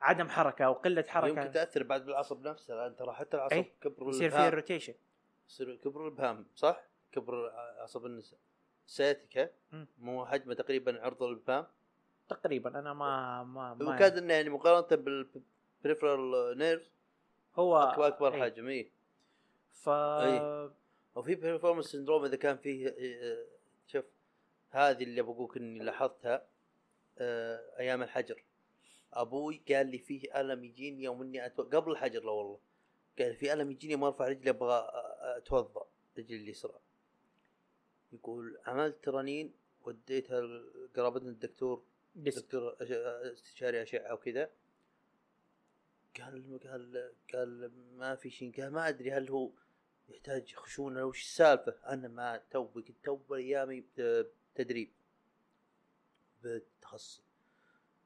عدم 0.00 0.28
حركة 0.28 0.64
أو 0.64 0.72
قلة 0.72 1.00
يمكن 1.00 1.12
حركه 1.12 1.46
تأثر 1.46 1.82
بعد 1.82 2.06
بالعصب 2.06 2.46
نفسه 2.46 2.74
لأن 2.74 2.96
ترى 2.96 3.12
حتى 3.12 3.36
العصب 3.36 3.52
إيه. 3.52 3.72
كبر 3.80 4.08
يصير 4.08 4.30
فيه 4.30 4.48
ال 4.48 4.52
irritation 4.52 4.94
يصير 5.48 5.76
كبر 5.76 6.08
الابهام 6.08 6.46
صح؟ 6.54 6.84
كبر 7.12 7.50
عصب 7.78 8.06
النساء 8.06 8.38
sciatica 8.88 9.50
مم. 9.72 9.86
مو 9.98 10.26
حجمه 10.26 10.54
تقريبا 10.54 11.00
عرض 11.02 11.22
الابهام 11.22 11.66
تقريبا 12.28 12.78
أنا 12.78 12.92
ما 12.92 13.42
ما, 13.44 13.74
ما 13.74 13.94
وكاد 13.94 14.18
إنه 14.18 14.34
يعني 14.34 14.50
مقارنة 14.50 15.02
بال 15.02 15.28
peripheral 15.28 16.58
nerve 16.58 16.90
هو 17.54 17.76
اكبر 17.76 18.06
أكبر 18.06 18.34
إيه. 18.34 18.42
حجم 18.42 18.68
اي 18.68 18.92
ف 19.72 19.88
إيه. 19.88 20.70
وفي 21.14 21.34
piriformis 21.34 21.86
syndrome 21.86 22.24
إذا 22.24 22.36
كان 22.36 22.56
فيه 22.56 22.88
آه، 22.88 23.46
شوف 23.86 24.04
هذه 24.70 25.02
اللي 25.02 25.22
بقولك 25.22 25.56
إني 25.56 25.78
لاحظتها 25.78 26.46
آه، 27.18 27.60
أيام 27.78 28.02
الحجر 28.02 28.44
أبوي 29.12 29.62
قال 29.68 29.86
لي 29.86 29.98
فيه 29.98 30.40
ألم 30.40 30.64
يجيني 30.64 31.02
يوم 31.02 31.22
إني 31.22 31.46
أتو... 31.46 31.62
قبل 31.62 31.92
الحجر 31.92 32.24
لا 32.24 32.30
والله 32.30 32.58
قال 33.18 33.34
في 33.34 33.52
ألم 33.52 33.70
يجيني 33.70 33.92
يوم 33.92 34.04
أرفع 34.04 34.28
رجلي 34.28 34.50
أبغى 34.50 34.88
أتوضأ 35.36 35.86
رجلي 36.18 36.36
اليسرى 36.36 36.80
يقول 38.12 38.58
عملت 38.66 39.08
رنين 39.08 39.54
وديتها 39.82 40.40
لقرابتنا 40.40 41.28
الدكتور. 41.28 41.84
دكتور 42.14 42.76
استشاري 43.32 43.82
أشعة 43.82 44.14
وكذا 44.14 44.50
قال 46.16 46.60
قال 46.62 47.14
قال 47.32 47.70
ما 47.96 48.14
في 48.14 48.30
شيء 48.30 48.62
قال 48.62 48.72
ما 48.72 48.88
أدري 48.88 49.12
هل 49.12 49.28
هو 49.30 49.50
يحتاج 50.08 50.54
خشونة 50.54 51.04
وش 51.04 51.22
السالفة. 51.22 51.72
أنا 51.86 52.08
ما 52.08 52.42
تو 52.50 52.68
كنت 52.68 52.90
تو 53.04 53.34
ايامي 53.34 53.84
تدريب 54.54 54.92
بالتخصص. 56.42 57.22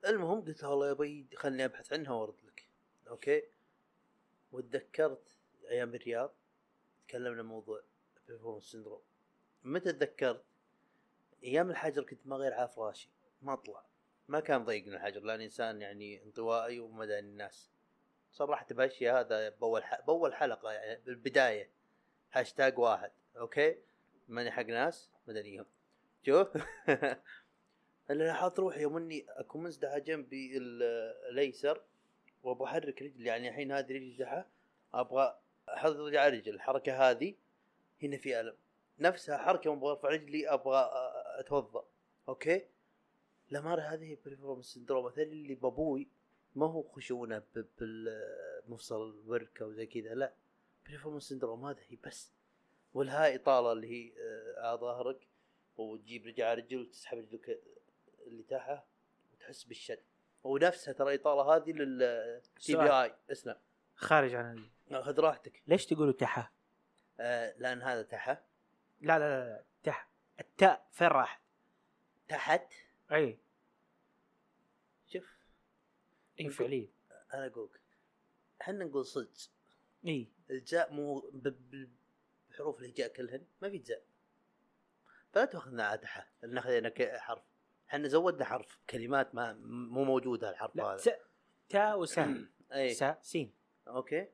المهم 0.06 0.40
قلت 0.40 0.62
له 0.62 0.68
والله 0.70 0.86
يا 0.86 0.92
أبي 0.92 1.26
خلني 1.36 1.64
أبحث 1.64 1.92
عنها 1.92 2.12
وأرد 2.12 2.44
لك. 2.44 2.68
okay. 3.08 3.42
وتذكرت 4.52 5.36
أيام 5.68 5.94
الرياض 5.94 6.34
تكلمنا 7.08 7.42
موضوع 7.42 7.82
piriformis 8.28 8.64
syndrome 8.64 9.02
متى 9.64 9.92
تذكرت؟ 9.92 10.44
أيام 11.44 11.70
الحجر 11.70 12.02
كنت 12.02 12.26
ما 12.26 12.36
غير 12.36 12.54
على 12.54 12.68
فراشي 12.68 13.10
ما 13.42 13.52
اطلع 13.52 13.84
ما 14.28 14.40
كان 14.40 14.64
ضيقني 14.64 14.94
الحجر 14.96 15.20
لأن 15.20 15.40
إنسان 15.40 15.82
يعني 15.82 16.22
انطوائي 16.22 16.80
ومداني 16.80 17.28
الناس. 17.28 17.70
صرحت 18.32 18.72
بهالشيء 18.72 19.12
هذا 19.12 19.48
بأول. 19.48 19.82
بأول 20.06 20.34
حلقة 20.34 20.70
يعني 20.72 21.00
بالبداية. 21.00 21.70
هاشتاج 22.32 22.78
واحد 22.78 23.10
okay؟ 23.36 23.76
ماني 24.28 24.50
حق 24.50 24.62
ناس 24.66 25.10
مدنيهم 25.26 25.66
شوف 26.26 26.48
اللي 28.10 28.24
لاحظت 28.24 28.58
روحي 28.58 28.80
يوم 28.82 28.96
إني 28.96 29.26
اكون 29.28 29.62
منزدح 29.62 29.98
جنبي 29.98 30.56
ال- 30.56 30.82
الأيسر 31.32 31.82
وأبغى 32.42 32.64
أحرك 32.68 33.02
رجلي. 33.02 33.24
يعني 33.28 33.48
الحين 33.48 33.72
هذه 33.72 33.92
رجلي 33.92 34.16
تحا 34.16 34.44
أبغى 34.94 35.38
رجلي 35.84 36.18
على 36.18 36.36
رجل 36.38 36.54
الحركة 36.54 37.10
هذه 37.10 37.34
هنا 38.02 38.16
في 38.16 38.40
ألم. 38.40 38.56
نفسها 39.02 39.38
حركة 39.38 39.68
يوم 39.68 39.78
أبغى 39.78 39.90
ارفع 39.90 40.08
رجلي 40.08 40.48
أبغى 40.48 40.90
أتوضأ. 41.38 41.84
okay؟ 42.28 42.66
الاماره 43.50 43.80
هذه 43.80 44.18
piriformis 44.24 44.62
syndrome 44.62 45.06
مثل 45.06 45.22
اللي 45.22 45.54
بابوي 45.54 46.08
ما 46.54 46.66
هو 46.66 46.82
خشونة 46.82 47.42
بالمفصل 47.78 49.10
الوركه 49.10 49.66
وزي 49.66 49.86
كذا 49.86 50.14
لا. 50.14 50.34
piriformis 50.86 51.22
syndrome 51.22 51.64
هذا 51.64 51.80
هي 51.88 51.98
بس. 52.06 52.32
والهاي 52.94 53.34
اطاله 53.34 53.72
اللي 53.72 53.86
هي 53.86 54.12
على 54.58 54.78
ظهرك 54.78 55.28
وتجيب 55.76 56.26
رجل 56.26 56.42
على 56.44 56.60
رجل 56.60 56.80
وتسحب 56.80 57.18
رجلك 57.18 57.62
اللي 58.26 58.42
تحت 58.42 58.84
وتحس 59.32 59.64
بالشد. 59.64 60.02
ونفسها 60.44 60.92
ترى 60.92 61.14
الاطاله 61.14 61.56
هذه 61.56 61.72
لل 61.72 62.72
ITB 62.72 62.72
سؤال. 62.72 62.90
اي 62.90 63.14
اسمع. 63.32 63.56
خارج 63.94 64.34
عن 64.34 64.64
ال... 64.90 65.04
خذ 65.04 65.20
راحتك. 65.20 65.62
ليش 65.66 65.86
تقولوا 65.86 66.12
تحا؟ 66.12 66.50
آه 67.20 67.54
لأن 67.58 67.82
هذا 67.82 68.02
تحت 68.02 68.42
لا 69.02 69.18
لا 69.18 69.28
لا, 69.28 69.48
لا. 69.56 69.64
تحا 69.82 70.08
التاء 70.40 70.88
فين 70.92 71.08
راحت؟ 71.08 71.40
تحت. 72.28 72.72
أي. 73.12 73.38
شوف. 75.06 75.36
اي 76.40 76.48
فعليا 76.50 76.88
أنا 77.34 77.46
أقولك. 77.46 77.80
إحنا 78.60 78.84
نقول 78.84 79.06
صدق. 79.06 79.30
إي. 80.06 80.28
الجاء 80.50 80.92
مو 80.92 81.30
بحروف 82.50 82.80
الهجاء 82.80 83.08
كلهن 83.12 83.46
ما 83.62 83.70
في 83.70 83.78
جاء. 83.78 84.02
فلا 85.32 85.44
تأخذنا 85.44 85.86
على 85.86 85.98
تحت 85.98 86.44
نأخذ 86.44 86.70
هنا 86.70 86.88
ك- 86.88 87.16
حرف. 87.16 87.42
إحنا 87.88 88.08
زودنا 88.08 88.44
حرف 88.44 88.78
كلمات 88.90 89.34
ما 89.34 89.52
مو 89.62 90.04
موجودة 90.04 90.50
الحرف 90.50 90.80
هذا. 90.80 90.96
س... 90.96 91.08
تاء 91.68 91.98
وسا 91.98 92.48
إي. 92.72 92.94
سا 92.94 93.18
سين. 93.22 93.54
okay. 93.88 94.28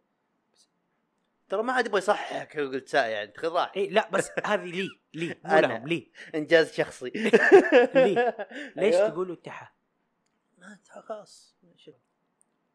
ترى 1.49 1.63
ما 1.63 1.73
حد 1.73 1.87
يبغى 1.87 1.99
يصححك 1.99 2.57
قلت 2.59 2.95
يعني 2.95 3.33
راحتك 3.45 3.77
اي 3.77 3.89
لا 3.89 4.11
بس 4.11 4.31
هذه 4.47 4.65
لي 4.65 4.89
لي 5.15 5.27
مو 5.45 5.51
أنا. 5.51 5.67
لهم 5.67 5.89
لي 5.89 6.11
إنجاز 6.35 6.73
شخصي 6.73 7.11
ليه؟ 7.95 8.37
ليش 8.77 8.95
أيوه. 8.95 9.09
تقولوا 9.09 9.37
تحا؟ 9.37 9.73
ما 10.59 10.79
خلاص 10.91 11.57
شوف. 11.77 11.95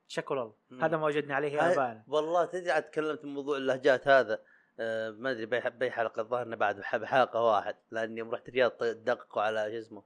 شكر 0.07 0.41
الله 0.41 0.53
مم. 0.69 0.83
هذا 0.83 0.97
ما 0.97 1.05
وجدنا 1.05 1.35
عليه 1.35 1.71
ابانا 1.71 2.03
والله 2.07 2.45
تدري 2.45 2.71
عاد 2.71 2.83
تكلمت 2.83 3.21
في 3.21 3.27
موضوع 3.27 3.57
اللهجات 3.57 4.07
هذا 4.07 4.41
آه 4.79 5.09
ما 5.11 5.31
أدري 5.31 5.45
بأي 5.45 5.91
حلقة 5.91 6.21
الظاهر 6.21 6.45
إنه 6.45 6.55
بعد 6.55 6.79
بح- 6.79 6.95
بحلقة 6.95 7.41
واحد 7.41 7.75
لأني 7.91 8.19
يوم 8.19 8.31
رحت 8.31 8.49
الرياض 8.49 8.71
دققوا 8.83 9.41
على 9.41 9.71
شو 9.71 9.77
اسمه 9.79 10.03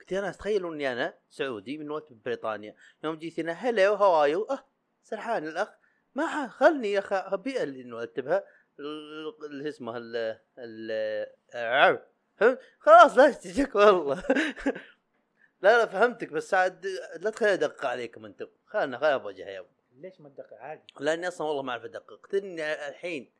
قلت 0.00 0.12
يا 0.12 0.20
ناس 0.20 0.36
تخيلوا 0.38 0.74
إني 0.74 0.92
أنا 0.92 1.14
سعودي 1.30 1.78
من 1.78 1.90
وقت 1.90 2.12
بريطانيا 2.12 2.74
يوم 3.04 3.14
جيت 3.14 3.40
هنا 3.40 3.52
هلو 3.52 3.94
هاو 3.94 4.24
يو 4.24 4.42
أه 4.44 4.64
سرحان 5.02 5.48
الأخ 5.48 5.68
ما 6.14 6.48
خلني 6.48 6.92
يا 6.92 6.98
أخي 6.98 7.14
ابي 7.16 7.62
اللي 7.62 7.82
نرتبها 7.82 8.44
ال- 8.80 9.44
اللي 9.50 9.68
اسمه 9.68 9.96
ال 9.96 10.38
ال. 10.58 11.98
فهمت 12.36 12.58
خلاص 12.78 13.18
لا 13.18 13.30
تجيك 13.30 13.74
والله. 13.74 14.24
لا 15.62 15.78
لا 15.78 15.86
فهمتك 15.86 16.32
بس 16.32 16.54
عاد 16.54 16.86
لا 17.20 17.30
تخليني 17.30 17.54
أدقق 17.54 17.86
عليكم 17.86 18.24
أنتم. 18.24 18.46
خلنا 18.66 18.98
خلنا 18.98 19.16
بوجه 19.16 19.48
يا 19.48 19.58
ابو 19.60 19.68
ليش 19.92 20.20
ما 20.20 20.28
تدقق؟ 20.28 20.54
عادي؟ 20.54 20.82
لأني 21.00 21.28
أصلا 21.28 21.46
والله 21.46 21.62
ما 21.62 21.72
أعرف 21.72 21.84
أدقق. 21.84 22.26
تدري 22.26 22.64
الحين 22.88 23.30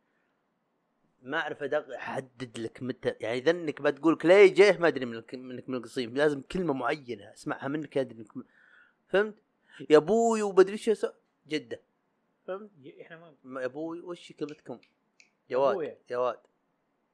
ما 1.22 1.38
أعرف 1.38 1.62
أدقق 1.62 1.94
أحدد 1.94 2.58
لك 2.58 2.82
متى. 2.82 3.14
يعني 3.20 3.38
اذا 3.38 3.50
انك 3.50 3.80
بتقول 3.82 4.16
كلاي 4.18 4.48
جيه 4.48 4.76
ما 4.80 4.88
أدري 4.88 5.04
منك 5.06 5.34
منك 5.34 5.68
من 5.68 5.76
القصيم. 5.76 6.16
لازم 6.16 6.42
كلمة 6.42 6.74
معينة 6.74 7.32
أسمعها 7.32 7.68
منك 7.68 7.98
أدري 7.98 8.18
انك 8.18 8.36
م- 8.36 8.44
فهمت؟ 9.08 9.34
يا 9.90 9.96
أبوي 9.96 10.42
وبدري 10.42 10.74
يسوي 10.74 11.12
جدة. 11.48 11.80
فهمت؟ 12.46 12.70
إحنا 13.00 13.34
ما 13.44 13.64
أبوي 13.64 14.00
وش 14.00 14.32
كلمتكم؟ 14.32 14.80
جواد 15.50 15.70
أبويا. 15.70 15.98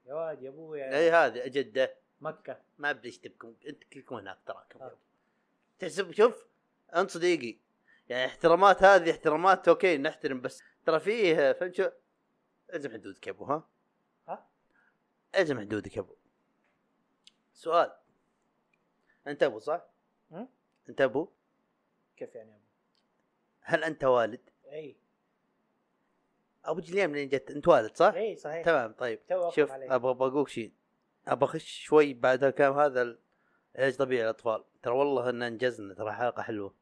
جواد 0.07 0.43
يا 0.43 0.49
ابويا 0.49 0.99
اي 0.99 1.11
هذه 1.11 1.49
جده 1.49 1.97
مكة 2.21 2.61
ما 2.79 2.91
أدري 2.91 3.07
إيش 3.07 3.19
تبكم 3.19 3.55
أنت 3.67 3.85
كلكم 3.85 4.15
هناك 4.15 4.39
تراكم 4.47 4.83
آه. 4.83 4.99
تحسب 5.79 6.13
شوف 6.13 6.47
أنت 6.97 7.11
صديقي 7.11 7.59
يعني 8.09 8.27
احترامات 8.27 8.83
هذه 8.83 9.11
احترامات 9.11 9.69
أوكي 9.69 9.99
نحترم 9.99 10.41
بس 10.41 10.63
ترى 10.87 11.01
فيه 11.01 11.53
فهمت 11.53 11.75
شو 11.75 11.91
الزم 12.75 12.93
حدودك 12.93 13.27
يا 13.27 13.33
أبو 13.33 13.45
ها 13.45 13.69
ها؟ 14.29 14.49
الزم 15.39 15.61
حدودك 15.61 15.97
يا 15.97 16.03
أبو 16.03 16.15
سؤال 17.55 17.93
أنت 19.27 19.43
أبو 19.43 19.59
صح؟ 19.59 19.87
هم؟ 20.31 20.49
أنت 20.89 21.01
أبو 21.01 21.29
كيف 22.17 22.35
يعني 22.35 22.51
أبو؟ 22.51 22.61
هل 23.61 23.85
أنت 23.85 24.05
والد؟ 24.05 24.51
أي 24.73 24.97
أبو 26.71 26.81
جليان 26.81 27.11
منين 27.11 27.29
جت 27.29 27.51
انت 27.51 27.69
والد 27.69 27.97
صح؟ 27.97 28.15
إي 28.15 28.37
صحيح. 28.37 28.65
تمام 28.65 28.93
طيب. 28.93 29.21
شوف. 29.31 29.73
أبغى 29.73 30.15
بقولك 30.15 30.49
شيء 30.49 30.73
أبغى 31.27 31.51
أخش 31.51 31.81
شوي 31.81 32.15
بعد 32.15 32.45
الكلام 32.45 32.79
هذا 32.79 33.19
علاج 33.77 33.97
طبيعي 33.97 34.23
للأطفال. 34.23 34.65
ترى 34.83 34.95
والله 34.95 35.31
إن 35.31 35.43
أنجزنا 35.43 35.95
ترى 35.95 36.13
حلقة 36.13 36.43
حلوة. 36.43 36.75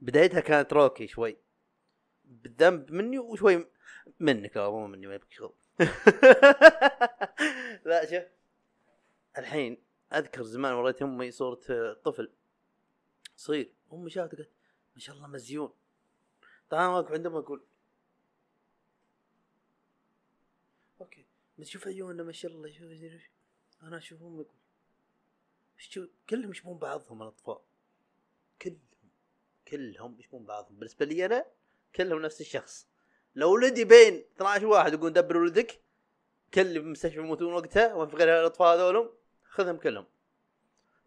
بدايتها 0.00 0.40
كانت 0.40 0.72
روكي 0.72 1.06
شوي. 1.06 1.36
بالذنب 2.24 2.92
مني 2.92 3.18
وشوي 3.18 3.66
منك 4.20 4.56
مو 4.56 4.86
مني 4.86 5.06
ما 5.06 5.14
يبك 5.14 5.32
شغل. 5.32 5.54
لا 7.86 8.10
شوف. 8.10 8.22
الحين 9.38 9.82
أذكر 10.12 10.42
زمان 10.42 10.72
وريت 10.72 11.02
أمي 11.02 11.30
صورة 11.30 11.60
طفل 12.04 12.32
صغير. 13.36 13.72
أمي 13.92 14.10
شافت 14.10 14.34
قالت 14.34 14.50
ما 14.94 15.00
شاء 15.00 15.16
الله 15.16 15.28
مزيون. 15.28 15.72
طبعا 16.70 16.88
واقف 16.88 17.12
عندهم 17.12 17.36
أقول 17.36 17.64
بس 21.62 21.68
شوف 21.68 21.86
عيوننا 21.86 22.22
ما 22.22 22.32
شاء 22.32 22.50
الله 22.52 22.70
شوف 22.70 22.92
شوف- 22.92 23.30
أنا 23.82 23.96
اشوفهم 23.98 24.34
أقول 24.34 24.46
شو 25.78 26.06
كلهم 26.28 26.50
يشبهون 26.50 26.78
بعضهم 26.78 27.22
الأطفال. 27.22 27.58
كلهم 28.62 28.80
كلهم 29.68 30.18
يشبهون 30.18 30.44
بعضهم. 30.46 30.76
بالنسبة 30.78 31.06
لي 31.06 31.26
أنا 31.26 31.44
كلهم 31.94 32.22
نفس 32.22 32.40
الشخص. 32.40 32.86
لو 33.34 33.54
ولدي 33.54 33.84
بين 33.84 34.24
12 34.36 34.66
واحد 34.66 34.92
يقول 34.92 35.12
دبر 35.12 35.36
ولدك 35.36 35.80
كل 36.54 36.80
بمستشفى 36.80 37.18
يموتون 37.18 37.52
وقتها 37.52 37.94
وما 37.94 38.06
في 38.06 38.16
غير 38.16 38.40
الأطفال 38.40 38.66
هذولهم 38.78 39.10
خذهم 39.44 39.76
كلهم. 39.76 40.06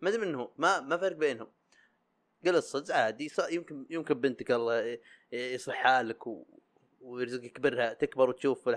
ما 0.01 0.09
أدري 0.09 0.21
منهم. 0.25 0.49
ما 0.57 0.79
ما 0.79 0.97
فرق 0.97 1.15
بينهم. 1.15 1.51
قل 2.45 2.55
الصدق 2.55 2.95
عادي. 2.95 3.31
يمكن 3.49 3.85
يمكن 3.89 4.13
بنتك 4.21 4.51
الله 4.51 4.99
يصلح 5.31 5.75
حالك 5.75 6.27
و... 6.27 6.45
ويرزقك 7.05 7.59
برها 7.59 7.93
تكبر 7.93 8.29
وتشوف. 8.29 8.69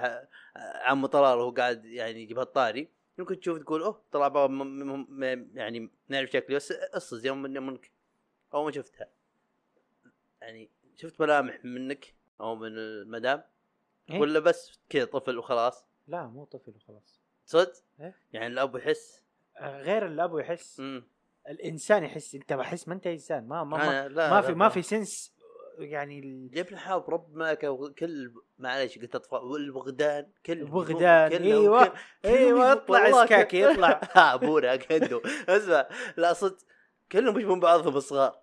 عم 0.57 1.07
طلال 1.07 1.39
وهو 1.39 1.51
قاعد 1.51 1.85
يعني 1.85 2.23
يجيب 2.23 2.39
الطاري 2.39 2.89
يمكن 3.19 3.41
تشوف 3.41 3.59
تقول 3.59 3.83
أوه 3.83 4.03
طلع 4.13 4.29
بابا 4.29 4.53
م... 4.55 5.21
م... 5.21 5.25
يعني 5.55 5.91
نعرف 6.09 6.31
شكلي 6.31 6.57
بس 6.57 6.73
الصدق 6.73 7.27
يوم 7.27 7.43
من 7.43 7.63
منك 7.63 7.91
أو 8.55 8.65
ما 8.65 8.73
شفتها. 8.73 9.09
يعني 10.41 10.71
شفت 10.97 11.21
ملامح 11.21 11.65
منك 11.65 12.15
أو 12.41 12.57
من 12.57 12.79
المدام؟ 12.79 13.43
إيه؟ 14.11 14.21
ولا 14.21 14.39
بس 14.39 14.81
كذا 14.89 15.05
طفل 15.05 15.39
وخلاص؟ 15.39 15.85
لا 16.09 16.27
مو 16.27 16.45
طفل 16.45 16.75
وخلاص. 16.77 17.21
صدق؟ 17.45 17.73
إيه؟ 18.01 18.17
يعني 18.33 18.47
الأب 18.47 18.77
يحس؟ 18.77 19.23
آه، 19.57 19.83
غير 19.83 20.07
الأب 20.07 20.39
يحس. 20.39 20.83
الإنسان 21.49 22.05
يحس. 22.05 22.35
أنت 22.35 22.53
بحس 22.53 22.89
ما 22.89 22.95
أنت 22.95 23.07
إنسان. 23.07 23.49
ما 23.49 23.65
ما 23.65 23.77
ما, 23.77 24.09
لا 24.09 24.31
ما 24.31 24.35
لا 24.35 24.41
في 24.41 24.49
لا. 24.49 24.55
ما 24.55 24.69
في 24.69 24.83
سنس 24.83 25.38
يعني 25.79 26.19
ال- 26.19 26.51
يا 26.57 26.61
ابن 26.61 26.75
الحلال 26.75 27.09
رب 27.09 27.35
ملكه 27.37 27.71
وكل 27.71 28.33
معليش 28.59 28.99
قلت 28.99 29.15
أطفال 29.15 29.43
والبغدان 29.43 30.31
كل 30.47 30.53
البغدان، 30.53 31.33
أيوة. 31.43 31.93
أيوه 32.25 32.73
اطلع 32.73 32.99
اسكاكي 33.25 33.61
يطلع 33.61 34.01
ابونا 34.17 34.77
كندو 34.87 35.23
اسمع 35.49 35.89
لا 36.17 36.33
صدق 36.33 36.59
كلهم 37.13 37.39
يشبهون 37.39 37.61
بعضهم 37.61 37.97
الصغار 37.97 38.39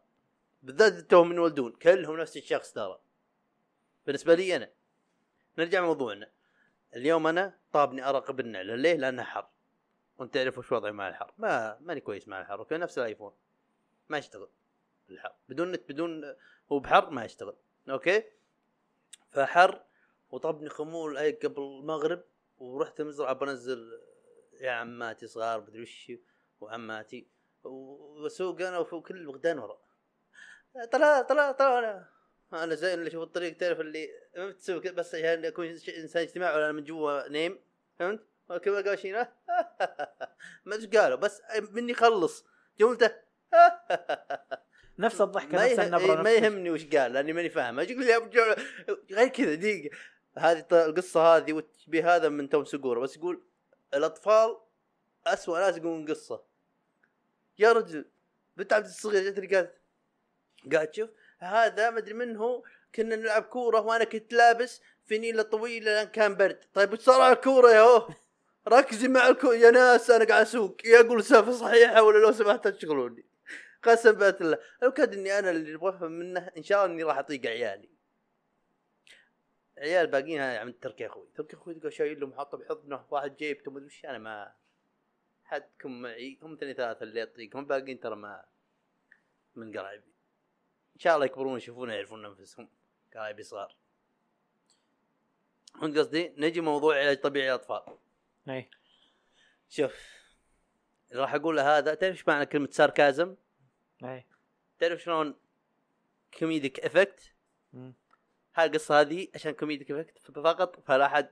بالذات 0.64 0.94
توهم 0.94 1.30
من 1.30 1.36
يولدون 1.36 1.72
كلهم 1.72 2.18
نفس 2.18 2.38
الشخص 2.38 2.72
ترى. 2.74 2.99
بالنسبة 4.06 4.36
لي 4.36 4.56
أنا 4.56 4.70
نرجع 5.57 5.80
لموضوعنا. 5.80 6.30
اليوم 6.95 7.28
أنا 7.28 7.53
طابني 7.74 8.10
أرق 8.10 8.32
بالنعله 8.32 8.76
ليه؟ 8.76 8.95
لانها 8.95 9.24
حر. 9.24 9.48
وأنت 10.18 10.34
تعرف 10.34 10.57
وش 10.57 10.72
وضعي 10.72 10.91
مع 10.91 11.07
الحر. 11.07 11.34
ما 11.38 11.78
ماني 11.82 12.02
كويس 12.02 12.28
مع 12.28 12.41
الحر 12.41 12.60
okay 12.60 12.78
نفس 12.78 12.98
ال 12.98 13.02
iPhone. 13.02 13.34
ما 14.10 14.18
يشتغل 14.18 14.49
الحر 15.10 15.34
بدون 15.49 15.72
نت 15.72 15.90
بدون 15.90 16.22
هو 16.72 16.80
بحر 16.80 17.10
ما 17.10 17.26
يشتغل. 17.26 17.56
okay؟ 17.90 18.24
فحر 19.32 19.82
وطبني 20.30 20.70
خمول 20.70 21.18
أي 21.18 21.32
قبل 21.32 21.62
المغرب 21.62 22.24
ورحت 22.58 23.00
المزرعه 23.00 23.34
بنزل 23.34 24.02
يا 24.62 24.72
عماتي 24.72 25.28
صغار 25.28 25.60
بدري 25.60 25.82
وش 25.82 26.12
وعماتي 26.62 27.28
واسوق 27.64 28.62
أنا 28.62 28.80
وكل 28.80 29.16
الوغدان 29.18 29.60
ورا 29.60 29.78
طلع 30.92 31.22
طلع 31.22 31.52
طلع 31.52 31.80
أنا 31.80 32.10
أنا 32.64 32.76
زي 32.76 32.94
اللي 32.94 33.08
أشوف 33.08 33.24
الطريق 33.24 33.58
تعرف 33.58 33.80
اللي 33.80 34.10
ما 34.38 34.48
بتسوي 34.48 34.80
كذا 34.80 34.92
بس 34.94 35.16
عشان 35.16 35.46
أكون 35.46 35.78
ش- 35.78 35.90
إنسان 35.90 36.22
اجتماعي 36.24 36.56
ولا 36.56 36.72
من 36.72 36.84
جوا 36.84 37.28
نيم 37.30 37.60
فهمت؟ 38.00 38.26
كذا 38.64 38.82
قال 38.90 39.00
شيء 39.00 39.14
ما 40.66 40.76
إيش 40.76 40.86
قالوا 40.86 41.18
بس 41.18 41.42
مني 41.72 41.94
خلص. 41.94 42.46
جملته؟ 42.80 43.12
نفس 45.00 45.22
الضحكة 45.22 45.58
ما, 45.58 45.66
نفس. 45.66 45.80
النبرة 45.80 46.16
إيه، 46.16 46.22
ما 46.22 46.32
يهمني 46.32 46.70
وش 46.70 46.86
قال 46.86 47.14
لأني 47.14 47.34
ماني 47.34 47.50
فاهم. 47.50 47.80
أجي 47.80 47.94
لي 47.94 48.30
جعل- 48.30 48.56
غير 49.12 49.28
كذا 49.28 49.56
دقيقة. 49.56 49.98
هذه 50.38 50.66
القصة 50.72 51.36
هذه 51.38 51.54
والتشبيه 51.54 52.16
هذا 52.16 52.30
من 52.30 52.50
توم 52.50 52.66
سقوره 52.66 53.00
بس 53.00 53.18
يقول 53.18 53.44
الأطفال 53.94 54.58
اسوء 55.28 55.60
ناس 55.60 55.78
يقولون 55.78 56.08
قصة. 56.08 56.42
يا 57.60 57.72
رجل 57.72 58.06
بنت 58.58 58.74
عبد 58.74 58.86
الصغير 58.86 59.24
جت 59.30 59.54
قالت 59.54 59.74
قالت 60.74 60.94
شوف 60.96 61.10
هذا 61.40 61.90
ما 61.90 61.98
أدري 61.98 62.14
من 62.14 62.36
هو 62.36 62.64
كنا 62.96 63.16
نلعب 63.16 63.44
كورة 63.44 63.80
وأنا 63.82 64.04
كنت 64.04 64.34
لابس 64.34 64.82
فنيلة 65.06 65.44
طويلة 65.44 65.92
لأن 65.92 66.08
كان 66.08 66.36
برد. 66.36 66.60
طيب 66.74 66.94
وش 66.94 67.00
صار 67.00 67.22
على 67.22 67.34
الكورة 67.36 67.70
يا 67.72 67.82
هو؟ 67.82 68.08
ركزي 68.68 69.08
مع 69.08 69.28
الكوره 69.28 69.56
يا 69.56 69.72
ناس 69.72 70.10
أنا 70.10 70.26
قاعد 70.26 70.42
أسوق. 70.42 70.78
يا 70.86 71.00
أقول 71.00 71.24
سالفه 71.24 71.52
صحيحة 71.52 72.02
ولا 72.02 72.18
لو 72.18 72.32
سمحت 72.32 72.68
تشغلوني. 72.68 73.26
قسم 73.86 74.12
بالله 74.12 74.60
لو 74.82 74.90
إني 74.90 75.40
أنا 75.40 75.52
اللي 75.52 75.76
أبغى 75.76 75.90
افهم 75.90 76.12
منه 76.12 76.52
إن 76.57 76.64
شاء 76.64 76.86
الله 76.86 76.95
إني 76.95 77.03
راح 77.03 77.18
أطيق 77.18 77.45
عيالي. 77.45 77.90
عيال 79.78 80.07
باقيين 80.07 80.41
هاي 80.41 80.57
عند 80.57 80.74
تركي 80.74 81.06
أخوي. 81.06 81.28
تركي 81.36 81.56
أخوي 81.56 81.74
تلقى 81.74 81.91
شايل 81.91 82.20
له 82.20 82.28
محطة 82.28 82.57
بحضنه 82.57 83.06
واحد 83.10 83.38
جيبته 83.38 83.72
ما 83.72 83.78
ادري 83.78 83.88
وش 83.88 84.06
أنا 84.06 84.18
ما 84.18 84.53
حدكم 85.44 86.02
معي. 86.02 86.40
هم 86.41 86.53
اثنين 86.53 86.74
ثلاثة 86.74 87.03
اللي 87.03 87.24
اطيقهم 87.24 87.62
الباقيين 87.62 87.99
ترى 87.99 88.16
ما 88.16 88.45
من 89.56 89.78
قرايبي. 89.78 90.14
إن 90.95 90.99
شاء 90.99 91.16
الله 91.16 91.26
يكبرون 91.26 91.57
يشوفون 91.57 91.90
يعرفون 91.90 92.26
أنفسهم. 92.26 92.70
قرايبي 93.14 93.44
صغار. 93.44 93.76
فهمت 95.74 95.98
قصدي؟ 95.98 96.34
نجي 96.38 96.62
موضوع 96.62 96.95
علاج 96.98 97.18
طبيعي 97.18 97.48
للأطفال. 97.48 97.98
أي. 98.49 98.70
شوف 99.70 99.94
اللي 101.12 101.22
راح 101.22 101.34
اقوله 101.34 101.78
هذا. 101.78 101.94
تعرف 101.94 102.16
إيش 102.16 102.28
معنى 102.28 102.45
كلمة 102.45 102.68
ساركازم؟ 102.72 103.36
اي 104.04 104.26
تعرف 104.80 105.02
شلون 105.02 105.36
comedic 106.40 106.80
effect. 106.80 107.32
هاي 108.56 108.66
القصة 108.66 109.02
هذه 109.02 109.28
عشان 109.36 109.52
comedic 109.52 109.91
effect 109.91 110.32
فقط 110.32 110.80
فلا 110.80 111.06
أحد 111.06 111.30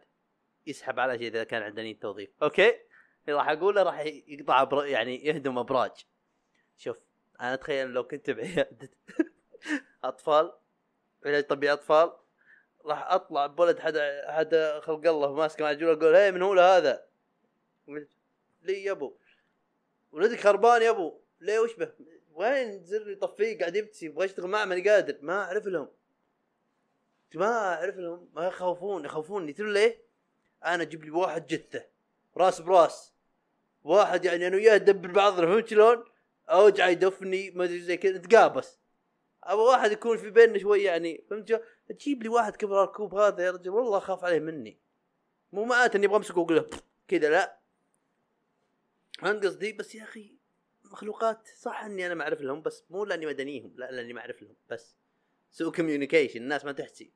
يسحب 0.67 0.99
على 0.99 1.17
شيء 1.17 1.27
إذا 1.27 1.43
كان 1.43 1.63
عنده 1.63 1.83
نية 1.83 1.99
توظيف 1.99 2.29
okay؟ 2.43 2.69
اللي 2.69 3.37
راح 3.37 3.49
أقوله 3.49 3.83
راح 3.83 3.99
يقطع 4.05 4.61
أبر... 4.61 4.85
يعني 4.85 5.25
يهدم 5.25 5.57
أبراج. 5.57 5.91
شوف 6.77 6.97
أنا 7.41 7.53
أتخيل 7.53 7.87
لو 7.87 8.07
كنت 8.07 8.29
بعياده 8.29 8.89
أطفال 10.03 10.53
علاج 11.25 11.43
طبيعي 11.43 11.73
أطفال 11.73 12.13
راح 12.85 13.11
أطلع 13.11 13.47
بولد 13.47 13.79
حدا 13.79 14.31
حدا 14.31 14.79
خلق 14.79 15.07
الله 15.07 15.33
ماسك 15.33 15.61
معجون 15.61 15.97
أقول 15.97 16.15
هي 16.15 16.31
من 16.31 16.41
هو 16.41 16.53
هذا؟ 16.53 17.05
ليه 18.61 18.85
يا 18.85 18.91
أبو. 18.91 19.17
ولدك 20.11 20.39
خربان 20.39 20.81
يا 20.81 20.89
أبو. 20.89 21.21
ليه 21.39 21.59
وش 21.59 21.75
به؟ 21.75 21.93
وين 22.35 22.83
زر 22.83 23.09
يطفيه 23.09 23.59
قاعد 23.59 23.75
يبكي؟ 23.75 24.05
يبغى 24.05 24.25
يشتغل 24.25 24.47
معه 24.47 24.65
ماني 24.65 24.89
قادر. 24.89 25.17
ما 25.21 25.43
أعرف 25.43 25.65
لهم. 25.65 25.87
ما 27.35 27.75
أعرف 27.75 27.97
لهم. 27.97 28.29
ما 28.33 28.47
يخوفون. 28.47 29.05
يخوفوني. 29.05 29.53
تدري 29.53 29.73
ليه؟ 29.73 30.03
أنا 30.65 30.83
أجيب 30.83 31.03
لي 31.03 31.11
واحد 31.11 31.47
جثة. 31.47 31.85
راس 32.37 32.61
براس. 32.61 33.13
واحد 33.83 34.25
يعني 34.25 34.47
أنا 34.47 34.55
وياه 34.55 34.77
ندبر 34.77 35.11
بعضنا 35.11 35.47
فهمت 35.47 35.67
شلون؟ 35.67 36.03
اوجع 36.49 36.87
يدفني 36.87 37.51
ما 37.51 37.63
أدري 37.63 37.79
زي 37.79 37.97
كذا. 37.97 38.17
نتقابس. 38.17 38.79
أبغى 39.43 39.63
واحد 39.63 39.91
يكون 39.91 40.17
في 40.17 40.29
بيننا 40.29 40.59
شوي 40.59 40.83
يعني 40.83 41.25
فهمت 41.29 41.49
شلون؟ 41.49 41.61
تجيب 41.89 42.23
لي 42.23 42.29
واحد 42.29 42.55
كبر 42.55 42.83
الكوب 42.83 43.15
هذا. 43.15 43.45
يا 43.45 43.51
رجل 43.51 43.69
والله 43.69 43.97
اخاف 43.97 44.23
عليه 44.23 44.39
مني. 44.39 44.79
مو 45.51 45.65
معناته 45.65 45.97
إني 45.97 46.05
أبغى 46.05 46.17
أمسكه 46.17 46.39
وأقول 46.39 46.69
كذا 47.07 47.29
لا. 47.29 47.59
فهمت 49.19 49.45
قصدي 49.45 49.73
بس 49.73 49.95
يا 49.95 50.03
أخي 50.03 50.42
مخلوقات 50.93 51.47
صح 51.57 51.83
إني 51.83 52.05
أنا 52.05 52.13
ما 52.13 52.23
أعرف 52.23 52.41
لهم 52.41 52.61
بس 52.61 52.83
مو 52.89 53.05
لأني 53.05 53.25
مدنيهم 53.25 53.73
لا 53.77 53.91
لأني 53.91 54.13
ما 54.13 54.21
أعرف 54.21 54.41
لهم 54.41 54.55
بس. 54.69 54.97
سوء 55.51 55.73
communication 55.75 56.41
الناس 56.41 56.65
ما 56.65 56.71
تحسي. 56.71 57.11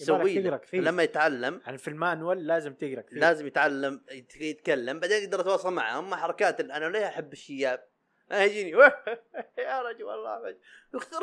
يبغالك 0.00 0.22
سوي 0.22 0.34
تقرأ 0.42 0.50
له. 0.50 0.56
كثير. 0.56 0.82
لما 0.82 1.02
يتعلم. 1.02 1.60
يعني 1.66 1.78
في 1.78 1.88
ال 1.88 1.96
manual 1.96 2.46
لازم 2.46 2.74
تقرأ 2.74 3.00
كثير. 3.00 3.18
لازم 3.18 3.46
يتعلم 3.46 4.04
يت- 4.10 4.36
يتكلم 4.36 5.00
بعدين 5.00 5.22
يقدر 5.22 5.40
يتواصل 5.40 5.72
معه 5.72 5.98
اما 5.98 6.16
حركات 6.16 6.60
أنا 6.60 6.84
ليه 6.88 7.06
أحب 7.08 7.32
الشياب؟ 7.32 7.84
أنا 8.30 8.44
يجيني. 8.44 8.70
يا 9.58 9.82
رجل 9.82 10.04
والله 10.04 10.38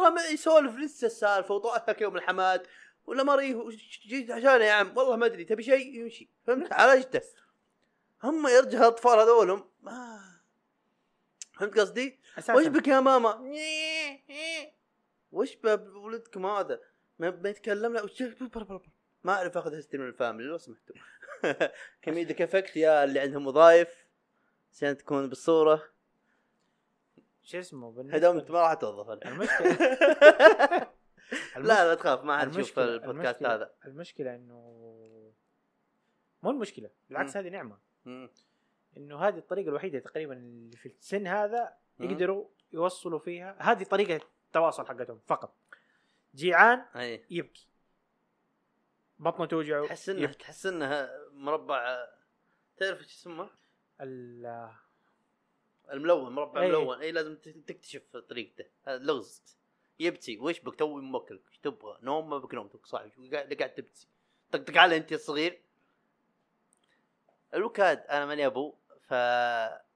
معي 0.09 0.33
يسولف 0.33 0.75
لسه 0.75 1.05
السالفة 1.05 1.55
وطلعتك 1.55 2.01
يوم 2.01 2.15
الحماد 2.15 2.67
ولا 3.05 3.23
مريه 3.23 3.69
جيت 4.07 4.31
عشان 4.31 4.61
يا 4.61 4.71
عم 4.71 4.97
والله 4.97 5.15
ما 5.15 5.25
أدري 5.25 5.43
تبي 5.45 5.63
شيء؟ 5.63 5.95
يمشي. 5.99 6.29
فهمت؟ 6.47 6.73
عالجته 6.73 7.21
هم 8.23 8.47
يرجع 8.47 8.79
الأطفال 8.79 9.19
هذولهم. 9.19 9.69
ما 9.81 10.19
فهمت 11.61 11.79
قصدي؟ 11.79 12.19
وش 12.49 12.67
بك 12.67 12.87
يا 12.87 12.99
ماما؟ 12.99 13.41
وش 15.31 15.55
بولدكم 15.63 16.45
هذا؟ 16.45 16.79
ما 17.19 17.49
يتكلم 17.49 17.93
لا. 17.93 18.07
ما 19.23 19.33
أعرف 19.33 19.57
أخذ 19.57 19.79
history 19.79 19.97
من 19.97 20.07
ال 20.07 20.13
family 20.13 20.49
لو 20.49 20.57
سمحتوا 20.57 20.95
comedic 22.01 22.41
effect 22.41 22.75
يا 22.75 23.03
اللي 23.03 23.19
عندهم 23.19 23.47
وظايف 23.47 24.07
عشان 24.73 24.97
تكون 24.97 25.29
بالصورة 25.29 25.83
شو 27.43 27.59
اسمه 27.59 27.91
بالنسبة 27.91 28.17
هدوم 28.17 28.37
أنت 28.37 28.51
ما 28.51 28.61
راح 28.61 28.73
توظف 28.73 29.09
أنا. 29.09 29.31
المشكلة 29.31 29.77
لا 31.55 31.87
لا 31.87 31.95
تخاف 31.95 32.23
ما 32.23 32.37
حد 32.37 32.55
يشوف 32.55 32.79
البودكاست 32.79 33.43
هذا 33.43 33.73
المشكلة 33.85 34.35
إنه 34.35 34.53
مو 36.43 36.51
المشكلة 36.51 36.89
بالعكس. 37.09 37.37
هذه 37.37 37.49
نعمة 37.49 37.77
مم. 38.05 38.29
إنه 38.97 39.19
هذه 39.19 39.37
الطريقة 39.37 39.69
الوحيدة 39.69 39.99
تقريبا 39.99 40.33
اللي 40.33 40.77
في 40.77 40.85
السن 40.85 41.27
هذا. 41.27 41.73
يقدروا 41.99 42.47
يوصلوا 42.71 43.19
فيها 43.19 43.55
هذه 43.59 43.83
طريقة 43.83 44.25
التواصل 44.47 44.85
حقتهم 44.87 45.19
فقط. 45.27 45.55
جيعان 46.35 46.85
أي. 46.95 47.25
يبكي. 47.29 47.67
بطنه 49.19 49.45
توجعه 49.45 49.85
تحس 49.85 50.09
انه. 50.09 50.31
تحس 50.31 50.65
إنه 50.65 51.09
مربع 51.33 52.07
تعرف 52.77 52.99
إيش 52.99 53.07
اسمه؟ 53.15 53.49
ال- 54.01 54.71
الملون 55.91 56.31
مربع 56.35 56.61
أي. 56.61 56.67
ملون. 56.67 56.99
اي 56.99 57.11
لازم 57.11 57.35
تكتشف 57.35 58.17
طريقته. 58.17 58.65
هذا 58.83 59.03
لغز. 59.03 59.43
يبكي. 59.99 60.37
وش 60.37 60.59
بك؟ 60.59 60.75
توي 60.75 61.01
موكلك 61.01 61.41
إيش 61.49 61.57
تبغى؟ 61.57 61.97
نوم؟ 62.01 62.29
ما 62.29 62.37
بك 62.37 62.53
نوم. 62.53 62.69
صاحي. 62.83 63.09
قاعد 63.33 63.53
قاعد 63.53 63.73
تبكي؟ 63.73 64.07
طقطق 64.51 64.77
على 64.77 64.97
أنت 64.97 65.13
الصغير. 65.13 65.61
الوكاد 67.53 67.97
أنا 67.99 68.25
ماني 68.25 68.45
ابو 68.45 68.75
ف 69.11 69.13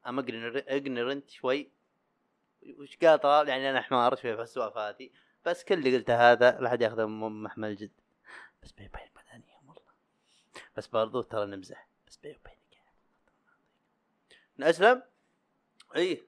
I'm 0.08 0.20
ignorant 0.20 1.30
شوي. 1.30 1.72
وش 2.78 2.98
قاطره 2.98 3.50
يعني 3.50 3.70
أنا 3.70 3.82
حمار 3.82 4.16
شوي 4.16 4.36
في 4.36 4.42
السوالف 4.42 4.78
هذه 4.78 5.10
بس 5.46 5.64
كل 5.64 5.76
اللي 5.76 5.98
قلته 5.98 6.32
هذا 6.32 6.60
لا 6.62 6.70
حد 6.70 6.82
يأخذه 6.82 7.06
محمل 7.06 7.76
جد. 7.76 7.92
بس 8.64 8.72
بيني 8.72 8.90
وبين 8.90 9.08
بدنيهم 9.16 9.70
والله. 9.70 9.92
بس 10.78 10.88
برضو 10.88 11.22
ترى 11.22 11.46
نمزح. 11.46 11.88
بس 12.08 12.18
بيني 12.18 12.38
وبينك 12.38 12.58
يعني. 14.60 14.70
أسلم؟ 14.70 15.04
اي 15.96 16.28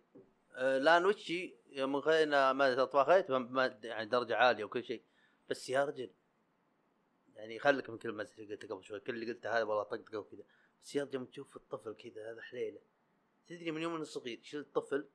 آه، 0.55 0.77
الآن 0.77 1.05
وشي 1.05 1.55
يوم 1.69 2.01
خذيت 2.01 3.31
ما- 3.31 3.39
ما- 3.39 3.79
يعني 3.83 4.09
درجة 4.09 4.35
عالية 4.35 4.63
وكل 4.63 4.83
شيء. 4.83 5.03
بس 5.49 5.69
يا 5.69 5.85
رجل. 5.85 6.11
يعني 7.35 7.59
خليك 7.59 7.89
من 7.89 7.97
كلمه 7.97 8.27
اللي 8.37 8.55
قلتها 8.55 8.75
قبل 8.75 8.83
شوي. 8.83 8.99
كل 8.99 9.13
اللي 9.13 9.33
قلته 9.33 9.49
هذا 9.57 9.63
والله 9.63 9.83
طقطقة 9.83 10.17
وكذا. 10.17 10.43
بس 10.83 10.95
يا 10.95 11.09
لما 11.13 11.25
تشوف 11.25 11.55
الطفل 11.55 11.93
كذا 11.93 12.31
هذا 12.31 12.41
حليله. 12.41 12.79
تدري 13.47 13.71
من 13.71 13.81
يوم 13.81 13.95
إنه 13.95 14.03
صغير 14.03 14.39
شيل 14.43 14.59
الطفل؟ 14.59 15.09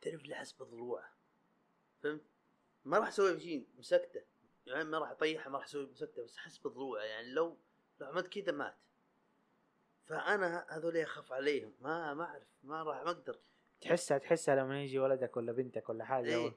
تعرف 0.00 0.22
اللي 0.22 0.34
حسب 0.34 0.62
ضلوعه. 0.62 1.12
فهمت؟ 2.02 2.22
ما 2.84 2.98
راح 2.98 3.08
أسوي 3.08 3.40
شيء 3.40 3.66
مسكته. 3.78 4.22
يعني 4.66 4.84
ما 4.84 4.98
راح 4.98 5.10
اطيحه 5.10 5.50
ما 5.50 5.58
راح 5.58 5.66
أسوي 5.66 5.86
مسكته 5.86 6.24
بس 6.24 6.36
حسب 6.36 6.66
ضلوعه. 6.66 7.02
يعني 7.02 7.32
لو 7.32 7.58
لو 8.00 8.06
عملت 8.06 8.28
كذا 8.28 8.52
مات. 8.52 8.76
فأنا 10.06 10.66
هذول 10.68 10.96
اخاف 10.96 11.32
عليهم. 11.32 11.74
ما 11.80 12.14
ما 12.14 12.24
أعرف 12.24 12.48
ما 12.62 12.82
راح 12.82 13.02
ما 13.02 13.10
أقدر. 13.10 13.40
تحسها 13.80 14.18
تحسها 14.18 14.56
لما 14.56 14.82
يجي 14.82 14.98
ولدك 14.98 15.36
ولا 15.36 15.52
بنتك 15.52 15.88
ولا 15.88 16.04
حاجة 16.04 16.36
إيه. 16.36 16.54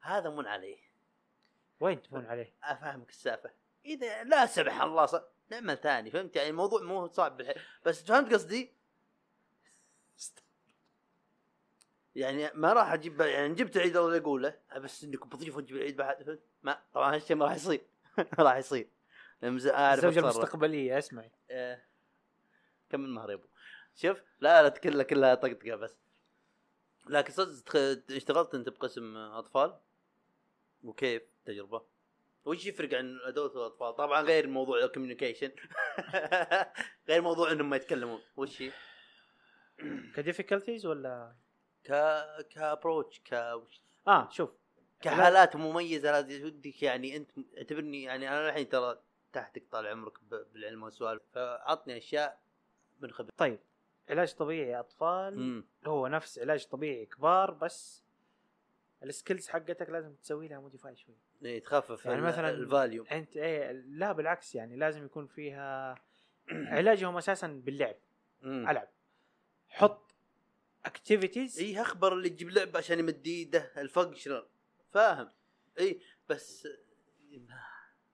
هذا 0.00 0.30
من 0.30 0.46
عليه. 0.46 0.78
وين 1.80 2.02
تكون 2.02 2.26
عليه؟ 2.26 2.54
أفهمك 2.62 3.08
السالفه 3.08 3.50
إذا 3.84 4.24
لا 4.24 4.46
سمح 4.46 4.82
الله 4.82 5.06
ص... 5.06 5.14
نعمل 5.50 5.76
ثاني 5.76 6.10
فهمت؟ 6.10 6.36
يعني 6.36 6.50
الموضوع 6.50 6.82
مو 6.82 7.08
صعب 7.08 7.36
بالحيل 7.36 7.62
بس 7.86 8.02
فهمت 8.02 8.32
قصدي؟ 8.32 8.72
يعني 12.14 12.50
ما 12.54 12.72
راح 12.72 12.92
أجيب 12.92 13.20
يعني 13.20 13.54
جبت 13.54 13.76
العيد 13.76 13.96
الله 13.96 14.16
يقوله 14.16 14.58
بس 14.76 15.04
إنك 15.04 15.26
بضيف 15.26 15.56
وتجيب 15.56 15.76
العيد 15.76 15.96
بعد؟ 15.96 16.40
ما 16.62 16.78
طبعا 16.94 17.14
هالشيء 17.14 17.36
ما 17.36 17.44
راح 17.44 17.54
يصير 17.54 17.86
ما 18.18 18.26
راح 18.44 18.56
يصير. 18.56 18.88
أتصرف. 20.18 20.18
المستقبلية 20.18 20.98
أسمعي. 20.98 21.30
آه، 21.50 21.82
كم 22.90 23.00
من 23.00 23.14
مهر 23.14 23.30
يا 23.30 23.34
ابو 23.34 23.46
شوف 23.94 24.22
لا 24.40 24.62
لا 24.62 24.68
كلها 24.68 25.02
كلها 25.02 25.34
طقطقة 25.34 25.76
بس. 25.76 25.96
لكن 27.06 27.32
صدق 27.32 27.76
اشتغلت 28.10 28.54
أنت 28.54 28.68
بقسم 28.68 29.16
أطفال؟ 29.16 29.78
وكيف 30.84 31.22
تجربة؟ 31.44 31.93
وش 32.44 32.66
يفرق 32.66 32.94
عن 32.94 33.18
أدوات 33.24 33.56
الأطفال؟ 33.56 33.94
طبعا 33.96 34.22
غير 34.22 34.46
موضوع 34.46 34.84
ال 34.84 34.89
communication 34.89 35.50
غير 37.08 37.22
موضوع 37.22 37.52
إنهم 37.52 37.70
ما 37.70 37.76
يتكلمون. 37.76 38.20
وش 38.36 38.62
هي؟ 38.62 38.72
ك 40.16 40.21
difficulties 40.21 40.86
ولا؟ 40.86 41.36
ك 41.84 43.20
ك 43.20 43.21
approach 43.21 43.33
ك 43.33 43.34
آه 44.08 44.28
شوف. 44.30 44.50
كحالات 45.00 45.56
مميزة 45.56 46.10
لازم 46.10 46.44
ودك 46.46 46.82
يعني 46.82 47.16
أنت 47.16 47.30
اعتبرني 47.58 48.02
يعني 48.02 48.28
أنا 48.28 48.48
الحين 48.48 48.68
ترى 48.68 48.98
تحتك 49.32 49.66
طال 49.72 49.86
عمرك 49.86 50.18
بالعلم 50.24 50.82
والسوالف. 50.82 51.22
فعطني 51.32 51.96
أشياء 51.96 52.40
من 53.00 53.10
خبرتي 53.10 53.36
طيب. 53.36 53.60
علاج 54.10 54.34
طبيعي 54.34 54.80
أطفال. 54.80 55.34
امم 55.34 55.64
هو 55.86 56.06
نفس 56.06 56.38
علاج 56.38 56.66
طبيعي 56.66 57.06
كبار 57.06 57.50
بس 57.50 58.03
ال 59.04 59.10
skills 59.10 59.48
حقتك 59.48 59.90
لازم 59.90 60.14
تسوي 60.14 60.48
لها 60.48 60.58
modify 60.60 60.96
شوي. 60.96 61.14
إيه، 61.44 61.62
تخفف 61.62 62.06
يعني 62.06 62.32
مثلاً- 62.32 62.38
ال 62.38 62.48
volume 62.48 63.06
أنت 63.06 63.36
إيه 63.36 63.70
لا 63.72 64.12
بالعكس 64.12 64.54
يعني 64.54 64.76
لازم 64.76 65.04
يكون 65.04 65.26
فيها 65.26 65.94
علاجهم 66.76 67.16
أساسا 67.16 67.46
باللعب 67.46 67.96
مم. 68.42 68.68
ألعب. 68.68 68.88
حط 69.68 70.14
activities 70.84 71.58
اي 71.58 71.80
أخبر 71.80 72.12
اللي 72.12 72.26
يجيب 72.28 72.50
لعبه 72.50 72.78
عشان 72.78 72.98
يمد 72.98 73.26
إيده 73.26 73.72
ال 73.76 73.82
functional 73.82 74.46
فاهم. 74.92 75.30
اي 75.78 76.00
بس 76.28 76.68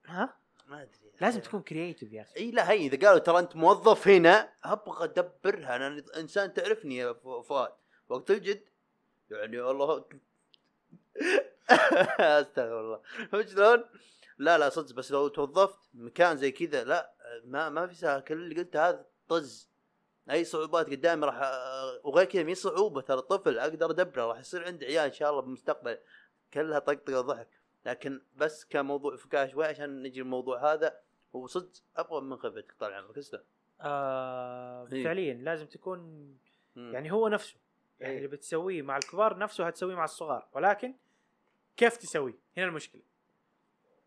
ها؟ 0.07 0.37
ما 0.67 0.83
أدري 0.83 0.93
لازم 1.21 1.41
تكون 1.41 1.63
creative 1.63 2.13
يا 2.13 2.23
أخي. 2.23 2.37
اي 2.37 2.51
لا 2.51 2.71
هي 2.71 2.87
إذا 2.87 3.07
قالوا 3.09 3.19
ترى 3.21 3.39
أنت 3.39 3.57
موظف 3.57 4.09
هنا 4.09 4.53
أبغى 4.65 5.05
أدبرها 5.05 5.77
أنا 5.77 6.03
إنسان 6.17 6.55
تعرفني 6.55 6.97
يا 6.97 7.13
فؤاد. 7.43 7.73
وقت 8.09 8.31
الجد 8.31 8.65
يعني 9.31 9.61
والله 9.61 10.05
استغفر 12.21 12.81
الله. 12.81 13.01
فهمت 13.33 13.49
شلون؟ 13.49 13.85
لا 14.39 14.59
لا 14.59 14.69
صدق 14.69 14.95
بس 14.95 15.13
لو 15.13 15.29
توظفت 15.29 15.79
مكان 15.95 16.37
زي 16.37 16.51
كذا 16.51 16.85
لا 16.85 17.15
ما 17.45 17.69
ما 17.69 17.87
في 17.87 17.95
سهل. 17.95 18.21
كل 18.21 18.35
اللي 18.35 18.55
قلته 18.55 18.89
هذا 18.89 19.07
طز. 19.29 19.71
أي 20.31 20.45
صعوبات 20.45 20.91
قدامي 20.91 21.27
راح 21.27 21.41
وغير 22.05 22.27
كذا 22.27 22.43
مي 22.43 22.55
صعوبة. 22.55 23.01
ترى 23.01 23.19
الطفل 23.19 23.59
أقدر 23.59 23.91
أدبره 23.91 24.27
راح 24.27 24.39
يصير 24.39 24.65
عندي 24.65 24.87
عيال 24.87 25.05
إن 25.05 25.13
شاء 25.13 25.31
الله 25.31 25.43
بالمستقبل. 25.43 25.99
كلها 26.55 26.79
طقطقه 26.79 27.19
وضحك 27.19 27.49
لكن 27.87 28.23
بس 28.37 28.65
كموضوع 28.65 29.17
فكاهه 29.17 29.47
شوي 29.47 29.67
عشان 29.67 30.03
نجي 30.03 30.21
الموضوع 30.21 30.73
هذا 30.73 31.01
هو 31.37 31.47
صدق 31.47 31.71
أبغى 31.97 32.21
من 32.21 32.37
خبرتك 32.37 32.75
طال 32.81 32.93
عمرك. 32.93 33.19
اسلم 33.19 33.41
آه 33.81 34.89
إيه. 34.93 35.05
فعليا 35.05 35.35
لازم 35.35 35.67
تكون. 35.67 36.31
يعني 36.77 37.13
هو 37.13 37.29
نفسه. 37.29 37.57
يعني 38.01 38.13
إيه. 38.13 38.19
اللي 38.19 38.29
بتسويه 38.29 38.83
مع 38.83 38.97
الكبار 38.97 39.39
نفسه 39.39 39.67
هتسويه 39.67 39.95
مع 39.95 40.05
الصغار. 40.05 40.49
ولكن 40.53 40.95
كيف 41.77 41.97
تسويه 41.97 42.39
هنا 42.57 42.67
المشكلة. 42.67 43.03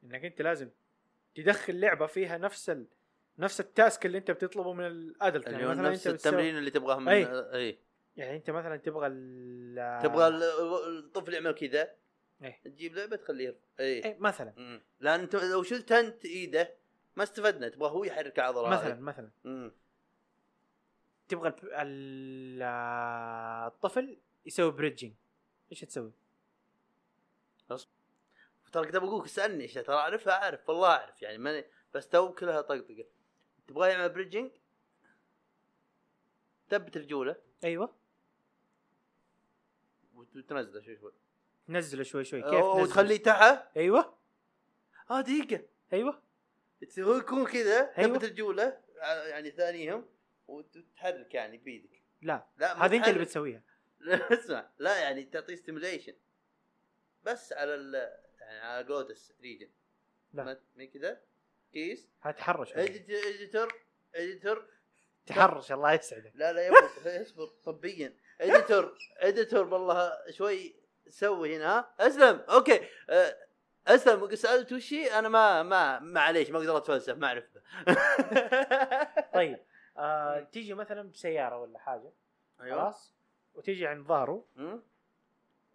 إنك 0.03 0.25
أنت 0.25 0.41
لازم 0.41 0.69
تدخل 1.35 1.79
لعبة 1.79 2.05
فيها 2.05 2.37
نفس 2.37 2.69
ال... 2.69 2.87
نفس 3.37 3.59
ال 3.59 3.69
task 3.69 4.05
اللي 4.05 4.17
أنت 4.17 4.31
بتطلبه 4.31 4.73
من 4.73 4.87
ال 4.87 4.96
adult. 4.96 5.47
يعني 5.47 5.65
مثلا 5.65 5.89
نفس 5.89 6.07
أنت 6.07 6.15
بتسوي 6.15 6.31
التمرين 6.31 6.57
اللي 6.57 6.71
تبغاه 6.71 6.99
من 6.99 7.07
أي. 7.07 7.27
أي. 7.53 7.77
يعني 8.17 8.35
أنت 8.37 8.49
مثلا 8.49 8.77
تبغى 8.77 9.07
ال... 9.07 10.03
تبغى 10.03 10.27
ال- 10.27 10.43
الطفل 10.99 11.33
يعمل 11.33 11.51
كذا 11.51 11.95
إيه. 12.41 12.59
تجيب 12.63 12.95
لعبة 12.95 13.15
تخليه 13.15 13.55
أي. 13.79 14.05
إيه 14.05 14.17
مثلا. 14.19 14.53
مم. 14.57 14.81
لأن 14.99 15.19
أنت 15.19 15.35
لو 15.35 15.63
شلت 15.63 15.91
أنت 15.91 16.25
إيده 16.25 16.73
ما 17.15 17.23
استفدنا 17.23 17.69
تبغى 17.69 17.89
هو 17.89 18.03
يحرك 18.03 18.39
عضله 18.39 18.69
مثلا 18.69 18.95
مثلا. 18.95 19.29
امم 19.45 19.71
تبغى 21.27 21.53
الطفل 23.67 24.17
يسوي 24.45 24.71
bridging 24.71 25.13
إيش 25.71 25.81
تسوي؟ 25.81 26.11
ترى 28.73 28.85
كنت 28.85 28.95
بقولك 28.97 29.25
اسألني 29.25 29.63
إيش 29.63 29.73
ترى 29.73 29.95
أعرفها 29.95 30.33
أعرف 30.33 30.69
والله 30.69 30.87
أعرف 30.87 31.21
يعني 31.21 31.37
ماني 31.37 31.65
بس 31.93 32.07
تو 32.09 32.33
كلها 32.33 32.61
طقطقة. 32.61 33.05
تبغى 33.67 33.89
يعمل 33.89 34.09
bridging 34.09 34.51
ثبت 36.69 36.97
رجوله 36.97 37.35
أيوه. 37.63 37.95
وتنزله 40.15 40.81
شوي 40.81 40.97
شوي. 40.97 41.11
نزله 41.69 42.03
شوي 42.03 42.23
شوي. 42.25 42.41
كيف؟ 42.41 42.63
وتخليه 42.63 43.17
تحت؟ 43.23 43.77
أيوه. 43.77 44.17
آه 45.11 45.21
دقيقة. 45.21 45.63
أيوه. 45.93 46.21
هو 46.99 47.15
يكون 47.15 47.45
كذا 47.45 47.97
أيوة. 47.97 48.13
ثبت 48.17 48.23
رجوله 48.25 48.79
ع- 48.99 49.13
يعني 49.27 49.51
ثانيهم 49.51 50.05
وتتحرك 50.47 51.33
يعني 51.33 51.57
بيدك 51.57 52.01
لا 52.21 52.47
لا 52.57 52.85
هذه 52.85 52.97
أنت 52.97 53.07
اللي. 53.07 53.19
بتسويها. 53.19 53.61
اسمع 54.31 54.69
لا 54.79 54.99
يعني 55.01 55.23
تعطيه 55.23 55.55
stimulation 55.55 56.13
بس 57.23 57.53
على 57.53 57.75
ال 57.75 58.13
يعني 58.53 58.65
على 58.65 58.83
glutes 58.83 59.33
region 59.41 59.69
لا. 60.33 60.43
ما 60.43 60.57
ما 60.75 60.85
كذا؟ 60.85 61.21
كيس. 61.73 62.07
هتحرش 62.21 62.73
adductor 62.73 63.73
adductor 64.15 64.65
تحرش 65.25 65.71
الله 65.71 65.93
يسعدك. 65.93 66.31
لا 66.35 66.53
لا 66.53 67.21
اصبر 67.21 67.45
طبيا. 67.63 68.13
adductor 68.41 68.97
adductor 69.17 69.73
والله 69.73 70.31
شوي 70.31 70.75
سوي 71.09 71.55
هنا. 71.55 71.79
ها 71.79 71.93
أسلم. 71.99 72.39
okay. 72.49 72.79
آه، 73.09 73.37
أسلم. 73.87 74.35
سألت 74.35 74.73
وش 74.73 74.93
أنا 74.93 75.29
ما 75.29 75.63
ما 75.63 75.99
معليش 75.99 76.49
ما 76.49 76.57
أقدر 76.59 76.77
أتفلسف 76.77 77.17
ما 77.17 77.27
أعرف. 77.27 77.45
طيب. 79.33 79.59
آه 79.97 80.39
تيجي 80.39 80.73
مثلا 80.73 81.11
بسيارة 81.11 81.57
ولا 81.57 81.79
حاجة. 81.79 82.11
أيوه. 82.61 82.81
خلاص. 82.81 83.13
وتيجي 83.53 83.87
عند 83.87 84.05
ظهره. 84.07 84.45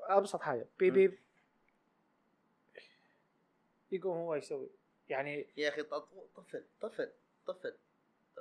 أبسط 0.01 0.41
حاجة. 0.41 0.69
بيب. 0.79 0.93
بيب. 0.95 1.19
يقوم 3.93 4.17
هو 4.17 4.35
يسوي. 4.35 4.71
يعني 5.09 5.49
يا 5.57 5.69
أخي 5.69 5.83
طف- 5.83 6.09
طفل 6.37 6.65
طفل 6.81 7.13
طفل. 7.47 7.75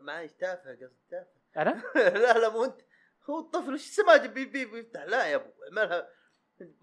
معليش 0.02 0.32
تافه 0.34 0.72
قصدي 0.72 0.96
تافه. 1.12 1.30
أنا؟ 1.58 1.84
لا 1.96 2.38
لا 2.40 2.50
مو 2.50 2.64
أنت. 2.66 2.82
هو 3.30 3.40
الطفل 3.40 3.72
إيش 3.72 3.96
سماج 3.96 4.26
بي 4.30 4.46
بي 4.46 4.66
بيفتح 4.66 5.04
لا 5.04 5.26
يا 5.28 5.36
أبو 5.36 5.50
اعملها. 5.64 6.10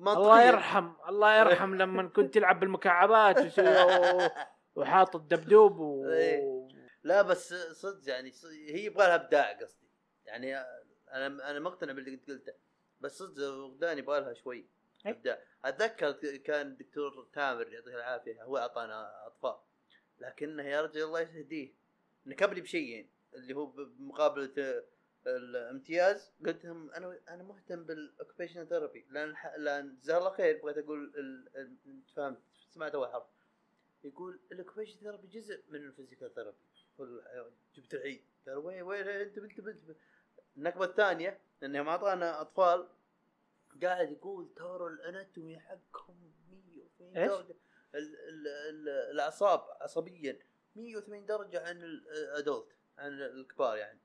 الله 0.01 0.43
يرحم 0.43 0.93
الله 1.09 1.39
يرحم 1.39 1.75
لما 1.83 2.09
كنت 2.09 2.35
تلعب 2.35 2.61
بالمكعبات 2.61 3.37
وحاط 4.77 5.17
الدبدوب 5.17 5.79
و... 5.79 6.09
إيه. 6.09 6.69
لا 7.03 7.23
بس 7.23 7.55
صدق 7.55 8.09
يعني 8.11 8.33
هي 8.69 8.85
يبغى 8.85 9.07
لها 9.07 9.15
ابداع 9.15 9.53
قصدي. 9.53 9.89
يعني 10.27 10.57
أنا 11.13 11.51
أنا 11.51 11.61
مقتنع 11.61 11.93
باللي 11.93 12.17
قلته. 12.29 12.53
بس 13.01 13.19
صدق 13.19 13.43
فقدان 13.51 13.99
يبغى 13.99 14.21
لها 14.21 14.33
شوي. 14.35 14.67
ابداع 15.07 15.43
أتذكر 15.65 16.37
كان 16.37 16.67
الدكتور 16.67 17.29
تامر 17.33 17.69
يعطيه 17.69 17.95
العافية 17.95 18.43
هو 18.43 18.59
أعطانا 18.59 19.27
أطفال. 19.27 19.57
لكنه 20.19 20.63
يا 20.63 20.83
رجل 20.83 21.03
الله 21.03 21.21
يهديه. 21.21 21.73
نكبني 22.27 22.61
بشيئين 22.61 23.11
اللي 23.35 23.55
هو 23.55 23.67
بمقابلة 23.67 24.85
الامتياز 25.27 26.33
قلت 26.47 26.65
لهم 26.65 26.91
أنا 26.91 27.19
أنا 27.29 27.43
مهتم 27.43 27.85
بال 27.85 27.97
occupational 27.97 28.69
therapy 28.69 29.07
لأن 29.11 29.35
لأن 29.59 29.97
جزاه 30.03 30.19
الله 30.19 30.31
خير 30.31 30.61
بغيت 30.63 30.79
أقول 30.79 31.13
فهمت 32.17 32.39
سمعت 32.71 32.95
اول 32.95 33.09
حرف. 33.09 33.27
يقول 34.05 34.41
ال 34.53 34.57
occupation 34.57 34.99
therapy 35.01 35.29
جزء 35.29 35.63
من 35.69 35.87
ال 35.87 35.92
physical 35.92 36.35
therapy 36.35 36.57
جبت 37.75 37.95
العيد. 37.95 38.25
قال 38.47 38.57
وين 38.57 38.83
وين 38.83 39.09
انت 39.09 39.39
انت 39.39 39.97
النكبة 40.57 40.85
الثانية 40.85 41.39
انهم 41.63 41.89
أعطانا 41.89 42.41
أطفال 42.41 42.89
قاعد 43.83 44.11
يقول 44.13 44.55
ترى 44.57 44.87
ال 44.87 44.96
anatomy 44.96 45.59
حقهم 45.61 46.33
180 46.51 47.17
إيش؟ 47.17 47.31
درجة. 47.31 47.57
ال 47.95 48.17
ال 48.17 48.49
ال 48.49 48.89
الأعصاب 48.89 49.61
عصبيا. 49.81 50.39
180 50.77 51.27
درجة 51.27 51.69
عن 51.69 51.83
ال 51.83 51.99
adult 51.99 52.77
عن 52.99 53.23
الكبار 53.23 53.77
يعني. 53.77 53.99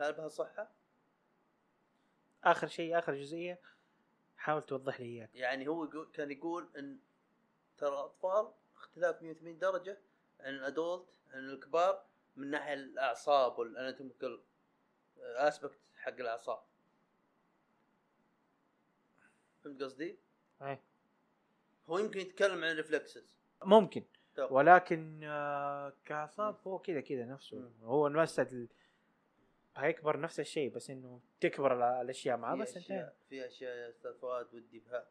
هل 0.00 0.12
بها 0.12 0.28
صحة؟ 0.28 0.70
آخر 2.44 2.66
شيء 2.66 2.98
آخر 2.98 3.14
جزئية. 3.14 3.60
حاول 4.36 4.62
توضح 4.62 5.00
لي 5.00 5.06
إياك. 5.06 5.30
يعني 5.34 5.68
هو 5.68 5.84
يقول 5.84 6.10
كان 6.12 6.30
يقول 6.30 6.68
إن 6.78 6.98
ترى 7.78 7.88
الأطفال 7.88 8.52
اختلاف 8.76 9.22
180 9.22 9.58
درجة 9.58 9.98
عن 10.40 10.54
ال 10.54 10.63
adult 10.63 11.06
عن 11.30 11.48
الكبار 11.48 12.04
من 12.36 12.50
ناحية 12.50 12.74
الأعصاب 12.74 13.58
وال 13.58 13.72
anatomical 13.72 14.42
aspect 15.18 15.78
حق 16.06 16.12
الاعصاب 16.20 16.58
فهمت 19.64 19.82
قصدي؟ 19.82 20.18
إيه. 20.62 20.80
هو 21.88 21.98
يمكن 21.98 22.20
يتكلم 22.20 22.64
عن 22.64 22.70
ال 22.70 22.77
reflexes 22.77 23.36
ممكن 23.64 24.04
طب. 24.36 24.52
ولكن 24.52 25.20
آه، 25.24 25.92
كاعصاب 26.04 26.56
هو 26.66 26.78
كذا 26.78 27.00
كذا 27.00 27.24
نفسه 27.24 27.56
مم. 27.56 27.72
هو 27.82 28.06
المسد 28.06 28.52
ال... 28.52 28.68
هيكبر 29.76 30.20
نفس 30.20 30.40
الشيء 30.40 30.70
بس 30.70 30.90
إنه 30.90 31.20
تكبر 31.40 31.72
ال- 31.76 31.82
الأشياء 32.02 32.36
معاه 32.36 32.54
في 32.56 32.62
بس 32.62 32.76
أشياء 32.76 33.16
في 33.28 33.46
أشياء 33.46 33.76
يا 33.76 33.88
أستاذ 33.90 34.14
فؤاد 34.18 34.54
ودي 34.54 34.78
بها 34.78 35.08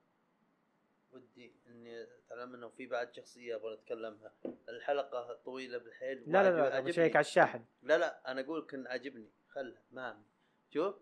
ودي 1.11 1.53
إني 1.67 2.03
أتعلم 2.03 2.49
منه 2.51 2.65
وفي 2.67 2.85
بعد 2.85 3.13
شخصية 3.13 3.55
أبغى 3.55 3.73
أتكلمها 3.73 4.33
الحلقة 4.69 5.33
طويلة 5.45 5.77
بالحيل 5.77 6.23
لا 6.31 6.43
لا 6.43 6.69
لا. 6.69 6.79
بشيك 6.79 7.15
على 7.15 7.25
الشاحن 7.25 7.65
لا 7.81 7.97
لا 7.97 8.31
أنا 8.31 8.41
أقول 8.41 8.65
كان 8.65 8.87
عاجبني 8.87 9.29
خله 9.49 9.77
ما. 9.91 10.23
شوف. 10.75 10.95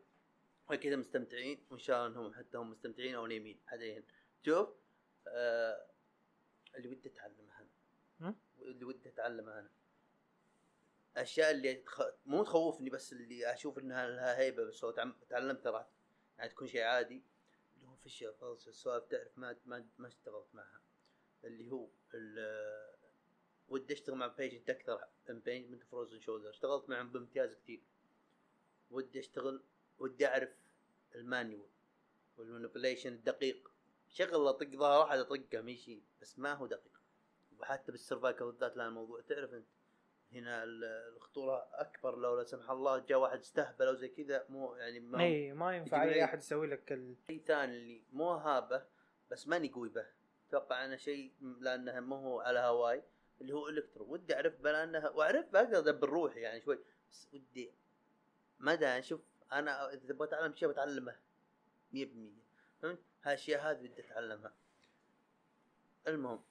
كذا 0.81 0.95
مستمتعين 0.95 1.65
وإن 1.69 1.79
شاء 1.79 1.97
الله 2.07 2.19
إنهم 2.19 2.33
حتى 2.33 2.57
هم 2.57 2.71
مستمتعين 2.71 3.15
أو 3.15 3.27
نايمين 3.27 3.59
حاليا. 3.67 4.03
شوف 4.45 4.69
آه 5.27 5.87
اللي 6.75 6.87
ودي 6.87 7.09
أتعلمها 7.09 7.67
أنا؟ 8.21 8.35
اللي 8.61 8.85
ودي 8.85 9.09
أتعلمها 9.09 9.59
أنا. 9.59 9.71
أشياء 11.17 11.51
اللي 11.51 11.73
تخ... 11.75 12.01
مو 12.25 12.43
تخوفني 12.43 12.89
بس 12.89 13.13
اللي 13.13 13.53
أشوف 13.53 13.79
إنها 13.79 14.07
لها 14.07 14.37
هيبة 14.37 14.63
بس 14.63 14.83
لو 14.83 14.91
تعم- 14.91 15.19
تعلمتها 15.29 15.71
راح 15.71 15.87
يعني 16.37 16.49
تكون 16.49 16.67
شيء 16.67 16.81
عادي. 16.81 17.23
اللي 17.77 17.87
هو 17.87 17.95
فيش 17.95 18.23
فلسفه 18.23 18.69
السوالف 18.69 19.05
تعرف 19.05 19.37
ما 19.37 19.57
ما 19.65 19.85
ما 19.97 20.07
اشتغلت 20.07 20.47
معها. 20.55 20.81
اللي 21.43 21.71
هو 21.71 21.87
ال- 22.13 22.93
ودي 23.67 23.93
أشتغل 23.93 24.15
مع 24.15 24.27
patient 24.27 24.69
أكثر 24.69 25.07
impingement 25.29 25.83
frozen 25.83 26.19
shoulder 26.19 26.49
اشتغلت 26.49 26.89
معهم 26.89 27.11
بامتياز 27.11 27.55
كثير 27.55 27.83
ودي 28.93 29.19
أشتغل 29.19 29.61
ودي 29.99 30.27
أعرف 30.27 30.49
ال 31.15 31.23
manual 31.23 31.69
وال 32.37 32.48
manipulation 32.48 33.13
الدقيق. 33.13 33.71
شغلة 34.09 34.49
اطق 34.49 34.67
ظهر 34.67 35.03
احد 35.03 35.19
اطقه 35.19 35.61
ماشي 35.61 36.01
بس 36.21 36.39
ما 36.39 36.53
هو 36.53 36.65
دقيق. 36.67 37.01
وحتى 37.59 37.91
بال 37.91 38.02
cervical 38.02 38.45
بالذات 38.45 38.77
لأن 38.77 38.87
الموضوع 38.87 39.21
تعرف 39.21 39.53
أنت. 39.53 39.65
هنا 40.33 40.63
ال- 40.63 40.83
الخطورة 41.15 41.67
أكبر 41.73 42.17
لو 42.19 42.37
لا 42.37 42.43
سمح 42.43 42.69
الله 42.71 42.97
جاء 42.97 43.19
واحد 43.19 43.39
استهبل 43.39 43.87
أو 43.87 43.93
زي 43.93 44.07
كذا 44.09 44.45
مو 44.49 44.75
يعني 44.75 44.99
ما 44.99 45.23
اي 45.23 45.53
ما 45.53 45.75
ينفع 45.77 46.03
أي 46.03 46.23
أحد 46.23 46.37
يسوي 46.39 46.67
لك 46.67 46.91
ال... 46.91 47.15
شيء 47.27 47.41
ثاني 47.47 47.77
اللي 47.77 48.03
مو 48.13 48.31
هابة 48.31 48.83
بس 49.31 49.47
ماني 49.47 49.69
قوي 49.69 49.89
به. 49.89 50.05
أتوقع 50.49 50.85
انه 50.85 50.95
شيء 50.95 51.31
لأنه 51.59 51.99
مو 51.99 52.15
هو 52.15 52.39
على 52.39 52.59
هواي 52.59 53.03
اللي 53.41 53.53
هو 53.53 53.69
electro 53.69 54.05
ودي 54.13 54.35
أعرف 54.35 54.61
plan 54.61 55.00
ها 55.00 55.09
وأعرف 55.09 55.55
أقدر 55.55 55.77
ادبر 55.79 56.09
روحي 56.09 56.39
يعني 56.39 56.61
شوي 56.61 56.79
بس 57.11 57.27
ودي 57.33 57.71
مدى 58.59 59.01
شوف 59.01 59.21
أنا 59.51 59.93
إذا 59.93 60.07
تبغى 60.07 60.27
أتعلم 60.27 60.55
شيء 60.55 60.69
بتعلمه. 60.69 61.19
100% 61.93 61.97
فهمت؟ 62.81 62.99
هالأشياء 63.23 63.71
هذه 63.71 63.87
بدي 63.87 64.01
أتعلمها. 64.01 64.53
المهم 66.07 66.43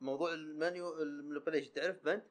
موضوع 0.00 0.32
ال 0.32 0.46
manu 0.46 1.02
ال 1.02 1.07
manipulation 1.07 1.72
تعرف 1.72 2.04
بنت؟ 2.04 2.24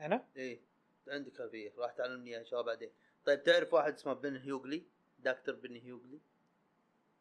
أنا؟ 0.00 0.26
إيه 0.36 0.60
عندك 1.08 1.34
خلفيه 1.34 1.72
راح 1.76 1.92
تعلمني 1.92 2.30
اياها 2.30 2.40
إن 2.40 2.44
شاء 2.46 2.60
الله 2.60 2.72
بعدين. 2.72 2.90
طيب 3.24 3.42
تعرف 3.42 3.74
واحد 3.74 3.92
اسمه 3.92 4.12
بن 4.12 4.36
هيوغلي؟ 4.36 4.86
دكتور 5.18 5.54
بن 5.54 5.76
هيوغلي؟ 5.76 6.20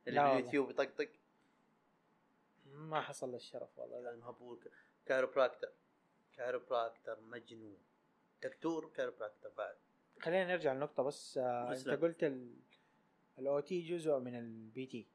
اللي. 0.07 0.35
باليوتيوب 0.35 0.69
يطقطق. 0.69 1.09
ما 2.65 3.01
حصل 3.01 3.31
لي 3.31 3.37
الشرف 3.37 3.79
والله. 3.79 3.99
لا. 3.99 4.09
المهبول 4.09 4.69
chiropractor. 5.05 5.71
chiropractor 6.33 7.21
مجنون. 7.21 7.77
دكتور 8.43 8.89
chiropractor 8.89 9.49
بعد. 9.49 9.77
خلينا 10.21 10.45
نرجع 10.47 10.73
للنقطة 10.73 11.03
بس 11.03 11.37
آه 11.37 11.73
انت. 11.73 11.89
قلت 11.89 12.23
ال 12.23 12.55
ال 13.39 13.59
OT 13.59 13.81
جزء 13.81 14.19
من 14.19 14.35
ال 14.35 14.85
PT 14.85 15.07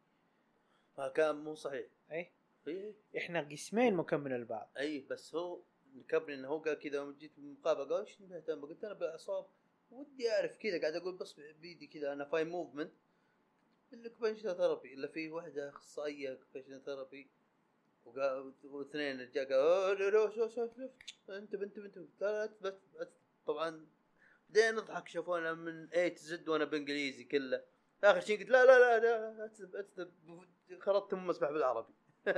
كان 1.14 1.36
مو 1.36 1.54
صحيح 1.54 1.86
اي 2.12 2.30
اي 2.68 2.94
إحنا 3.16 3.40
قسمين 3.40 3.94
مكمل 3.94 4.32
البعض 4.32 4.70
اي 4.78 5.00
بس 5.10 5.34
هو 5.34 5.60
نكبني 5.96 6.34
انه 6.34 6.48
هو 6.48 6.58
قال 6.58 6.78
كذا 6.78 6.94
يوم 6.96 7.12
جيت 7.12 7.32
بالمقابله 7.36 7.84
قال 7.84 8.06
إيش 8.06 8.20
مهتم 8.20 8.64
قلت 8.64 8.84
أنا 8.84 8.94
بالاعصاب 8.94 9.46
ودي 9.90 10.30
اعرف 10.30 10.56
كذا 10.56 10.80
قاعد 10.80 10.94
أقول 10.94 11.16
بس 11.16 11.40
بيدي 11.60 11.86
كذا 11.86 12.12
أنا 12.12 12.24
fine 12.24 12.44
movement 12.44 12.92
ال 13.92 13.98
occupation 13.98 14.54
therapy 14.54 14.94
الا 14.94 15.08
في 15.08 15.30
واحدة 15.30 15.68
اخصائيه 15.68 16.32
occupation 16.32 16.80
therapy 16.80 17.28
وقال 18.04 18.52
واثنين 18.64 19.20
رجال 19.20 19.46
قالوا 19.46 20.30
شوف 20.30 20.54
شوف 20.54 20.70
شوف 20.76 21.30
انت 21.30 21.54
لا 21.54 21.90
لا 22.20 22.46
بس 22.62 22.74
بس 23.00 23.08
طبعا 23.46 23.86
بدينا 24.54 24.70
نضحك 24.70 25.08
شافونا 25.08 25.52
من 25.54 25.88
A 25.92 26.10
to 26.10 26.22
Z 26.22 26.48
وأنا 26.48 26.64
بإنجليزي 26.64 27.24
كله. 27.24 27.64
آخر 28.04 28.20
شيء 28.20 28.38
قلت 28.40 28.48
لا 28.48 28.64
لا 28.64 28.78
لا 28.78 28.98
لا 29.00 29.48
أكتب- 29.48 29.76
أكتب. 29.76 30.12
خرطت 30.80 31.12
ام 31.12 31.26
مسبح 31.26 31.50
بالعربي. 31.50 31.94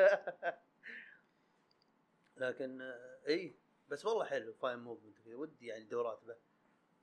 لكن 2.37 2.81
آه، 2.83 3.19
إي 3.29 3.57
بس 3.89 4.07
والله 4.07 4.25
حلو 4.25 4.53
fine 4.53 4.78
movement 4.78 5.27
ودي 5.27 5.67
يعني 5.67 5.85
دورات 5.85 6.25
به. 6.25 6.37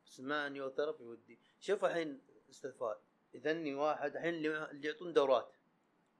بس 0.05 0.19
manual 0.19 0.69
therapy 0.69 1.03
ودي. 1.03 1.39
شوف 1.59 1.85
الحين 1.85 2.21
إذا 3.35 3.51
إني 3.51 3.75
واحد 3.75 4.15
الحين 4.15 4.33
اللي 4.33 4.87
يعطون 4.87 5.13
دورات 5.13 5.53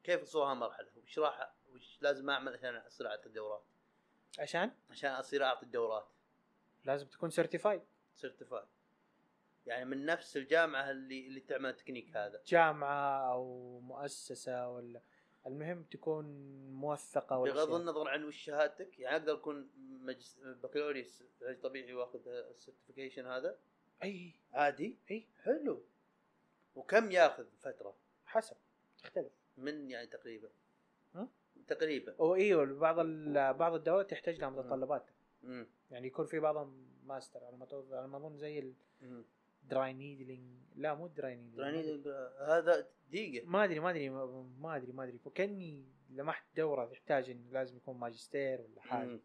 كيف 0.03 0.22
يصورها 0.22 0.53
مرحلة؟ 0.53 0.88
وش 1.03 1.20
راح 1.20 1.53
وش 1.74 1.98
لازم 2.02 2.30
أعمل 2.30 2.53
عشان 2.53 2.76
أصير 2.76 3.07
أعطي 3.07 3.26
الدورات؟ 3.26 3.64
عشان؟ 4.40 4.72
عشان 4.90 5.11
أصير 5.11 5.44
أعطي 5.44 5.64
الدورات. 5.64 6.07
لازم 6.86 7.07
تكون 7.07 7.30
سيرتيفايد 7.30 7.82
سيرتيفايد 8.15 8.65
يعني 9.65 9.85
من 9.85 10.06
نفس 10.06 10.38
الجامعة 10.38 10.91
اللي 10.91 11.27
اللي 11.27 11.40
تعمل 11.40 11.69
التكنيك 11.69 12.18
هذا. 12.18 12.41
جامعة 12.48 13.31
أو 13.34 13.80
مؤسسة 13.80 14.69
ولا 14.69 15.02
المهم 15.48 15.84
تكون 15.84 16.26
موثقة 16.73 17.38
ولا 17.38 17.53
بغض. 17.53 17.73
النظر 17.73 18.07
عن 18.10 18.23
وش 18.23 18.38
شهادتك 18.38 18.99
يعني 18.99 19.18
أقدر 19.18 19.34
أكون 19.34 19.69
مجلس 19.77 20.40
بكالوريوس 20.44 21.23
علاج 21.41 21.61
طبيعي 21.61 21.94
وأخذ 21.94 22.27
ال 22.27 22.35
certification 22.35 23.26
هذا؟ 23.26 23.57
أي. 24.03 24.34
عادي؟ 24.53 24.98
أي. 25.11 25.27
حلو. 25.44 25.84
وكم 26.76 27.11
ياخذ 27.11 27.45
فترة؟ 27.60 27.95
حسب. 28.26 28.56
تختلف 29.03 29.31
من 29.57 29.91
يعني 29.91 30.07
تقريبا؟ 30.07 30.49
ها؟ 31.15 31.27
تقريبا. 31.68 32.22
وايوه 32.22 32.65
بعض 32.65 32.99
ال- 32.99 33.53
بعض 33.53 33.73
الدورات 33.73 34.10
تحتاج 34.11 34.40
لها 34.40 34.49
متطلبات. 34.49 35.06
يعني 35.91 36.07
يكون 36.07 36.26
في 36.26 36.40
بعضهم 36.40 36.88
ماستر 37.06 37.44
على 37.44 37.57
ما 37.57 37.65
أتوقع- 37.65 37.94
على 37.94 38.07
ما 38.07 38.18
أظن 38.18 38.38
زي 38.38 38.73
مم. 39.64 39.69
ال 39.69 39.76
dry 39.76 39.93
needling 39.93 40.64
لا 40.76 40.94
مو 40.94 41.06
ال 41.05 41.13
dry 41.13 41.35
needling 41.35 42.05
يعني 42.06 42.18
هذا 42.40 42.88
دقيقة. 43.10 43.45
ما 43.45 43.64
أدري 43.64 43.80
ما 43.80 43.90
أدري 43.90 44.10
ما 44.10 44.76
أدري 44.76 44.91
ما 44.91 45.03
أدري. 45.03 45.18
فكاني 45.18 45.85
لمحت 46.10 46.45
دورة 46.57 46.85
تحتاج 46.85 47.30
انه 47.30 47.52
لازم 47.52 47.77
يكون 47.77 47.98
ماجستير 47.98 48.61
ولا 48.61 48.81
حاجة. 48.81 49.07
مم. 49.07 49.22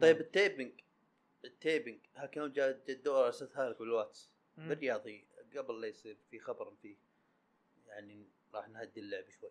طيب 0.00 0.20
التيبنج 0.20 0.80
التيبنج 1.44 2.00
ها 2.16 2.26
كان 2.26 2.52
جاء 2.52 2.82
الدورة 2.88 3.26
أرسلتها 3.26 3.70
لك 3.70 3.78
بالواتس. 3.78 4.30
بالرياضي 4.56 5.26
قبل 5.56 5.80
لا 5.80 5.86
يصير 5.86 6.18
في 6.30 6.38
خبر 6.38 6.74
فيه. 6.82 6.96
يعني 7.86 8.28
راح 8.54 8.68
نهدي 8.68 9.00
اللعب 9.00 9.28
شوي. 9.28 9.50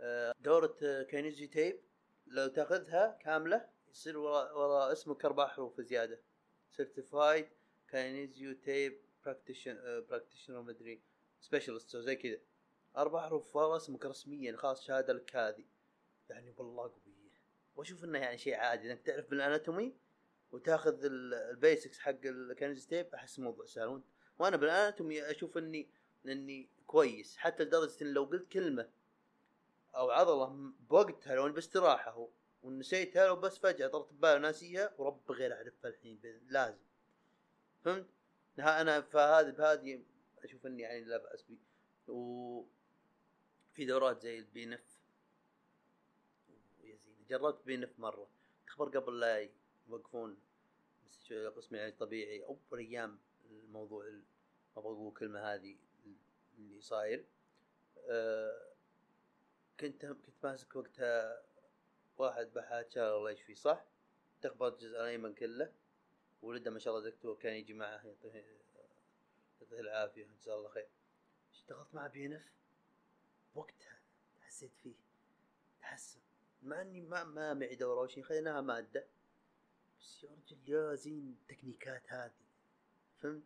آه، 0.00 0.34
دورة 0.40 0.76
kinesio 1.02 1.46
tape 1.46 1.80
لو 2.26 2.48
تأخذها 2.48 3.18
كاملة 3.20 3.68
يصير 3.90 4.18
ورا, 4.18 4.52
ورا 4.52 4.92
اسمك 4.92 5.24
أربع 5.24 5.46
حروف 5.48 5.80
زيادة. 5.80 6.20
certified 6.70 7.48
kinesio 7.88 8.52
tape 8.52 9.00
practition 9.24 10.04
practitioner 10.08 10.62
مدري 10.62 11.02
specialist 11.40 11.94
أو 11.94 12.00
زي 12.00 12.16
كذا. 12.16 12.38
أربع 12.96 13.26
حروف 13.26 13.56
اسمك 13.56 14.06
رسميا 14.06 14.56
خلاص 14.56 14.84
شهادة 14.84 15.12
لك 15.12 15.36
هذه. 15.36 15.64
يعني 16.30 16.54
والله 16.56 16.82
قوية. 16.82 17.30
وأشوف 17.76 18.04
إنه 18.04 18.18
يعني 18.18 18.38
شيء 18.38 18.54
عادي. 18.54 18.92
إنك 18.92 19.00
تعرف 19.00 19.30
بال 19.30 19.44
anatomy 19.44 19.94
وتاخذ 20.52 21.04
ال- 21.04 21.34
ال 21.34 21.43
basics 21.43 21.98
حق 21.98 22.18
ال 22.24 22.32
kinesio 22.32 22.86
tape 22.86 23.14
أحس 23.14 23.38
الموضوع 23.38 23.66
سهل. 23.66 24.02
وأنا 24.38 24.56
بال 24.56 24.72
anatomy 24.72 25.30
أشوف 25.30 25.58
اني 25.58 25.88
إني 26.26 26.68
كويس. 26.86 27.36
حتى 27.36 27.64
لدرجة 27.64 28.02
إن 28.02 28.12
لو 28.14 28.24
قلت 28.24 28.52
كلمة 28.52 28.90
أو 29.96 30.10
عضلة 30.10 30.72
بوقتها 30.90 31.34
لو 31.34 31.52
باستراحة 31.52 32.28
ونسيتها 32.62 33.26
لو 33.26 33.36
بس 33.36 33.58
فجأة 33.58 33.88
طرت 33.88 34.12
ببالي 34.12 34.38
ناسيها 34.38 34.94
ورب 34.98 35.32
غير 35.32 35.52
أعرفها 35.54 35.90
الحين 35.90 36.20
لازم. 36.48 36.78
فهمت؟ 37.86 38.06
أنا 38.58 39.00
فهذه 39.00 39.50
بهذه 39.50 40.02
أشوف 40.38 40.66
إني 40.66 40.82
يعني 40.82 41.04
لا 41.04 41.16
بأس 41.16 41.42
بي. 41.42 41.58
و 42.08 42.64
في 43.72 43.84
دورات 43.84 44.20
زي 44.22 44.38
ال 44.38 44.66
PNF 44.66 45.00
يا 46.84 46.96
زين 46.96 47.24
جربت 47.28 47.64
بي 47.66 47.76
نف 47.76 47.98
مرة. 47.98 48.28
تخبر 48.66 48.98
قبل 48.98 49.20
لا 49.20 49.48
يوقفون 49.88 50.38
قسم 51.56 51.74
العلاج 51.74 51.92
الطبيعي. 51.92 52.44
اول 52.44 52.78
أيام 52.78 53.18
الموضوع 53.50 54.04
ال- 54.04 54.24
ما 54.76 54.82
أبغى 54.82 54.92
أقول 54.92 55.08
الكلمة 55.08 55.40
هذه 55.54 55.76
اللي 56.58 56.80
صاير. 56.80 57.24
أه 58.08 58.72
كنت 59.80 60.06
كنت 60.06 60.44
ماسك 60.44 60.76
وقتها 60.76 61.42
واحد 62.18 62.50
شاء 62.90 63.18
الله 63.18 63.30
يشفيه 63.30 63.54
صح؟ 63.54 63.84
تخبط 64.42 64.72
الجزء 64.72 64.96
الأيمن 64.96 65.34
كله. 65.34 65.72
ولده 66.42 66.70
ما 66.70 66.78
شاء 66.78 66.96
الله 66.96 67.10
دكتور 67.10 67.36
كان 67.36 67.54
يجي 67.54 67.74
معه 67.74 68.06
يعطيه 68.06 68.44
يعطيه 69.60 69.80
العافية 69.80 70.26
جزاه 70.26 70.58
الله 70.58 70.68
خير. 70.68 70.88
اشتغلت 71.52 71.94
مع 71.94 72.06
بينف 72.06 72.52
وقتها 73.54 73.98
حسيت 74.40 74.72
فيه 74.82 74.94
تحسن. 75.80 76.20
مع 76.62 76.82
إني 76.82 77.00
ما 77.00 77.24
ما 77.24 77.54
معي 77.54 77.74
دورة 77.74 78.00
أو 78.00 78.06
شيء 78.06 78.22
خذيناها 78.22 78.60
مادة. 78.60 79.06
بس 80.00 80.24
يا 80.24 80.30
رجل 80.30 80.58
يا 80.66 80.94
زين 80.94 81.36
التكنيكات 81.42 82.12
هذه 82.12 82.46
فهمت؟ 83.18 83.42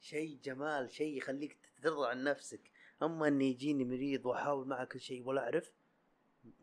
شيء 0.00 0.38
جمال 0.44 0.90
شيء 0.90 1.16
يخليك 1.16 1.58
ترضى 1.82 2.08
عن 2.08 2.24
نفسك. 2.24 2.60
أما 3.02 3.28
اني 3.28 3.50
يجيني 3.50 3.84
مريض 3.84 4.26
وأحاول 4.26 4.66
معه 4.66 4.84
كل 4.84 5.00
شيء 5.00 5.26
ولا 5.26 5.42
أعرف 5.44 5.72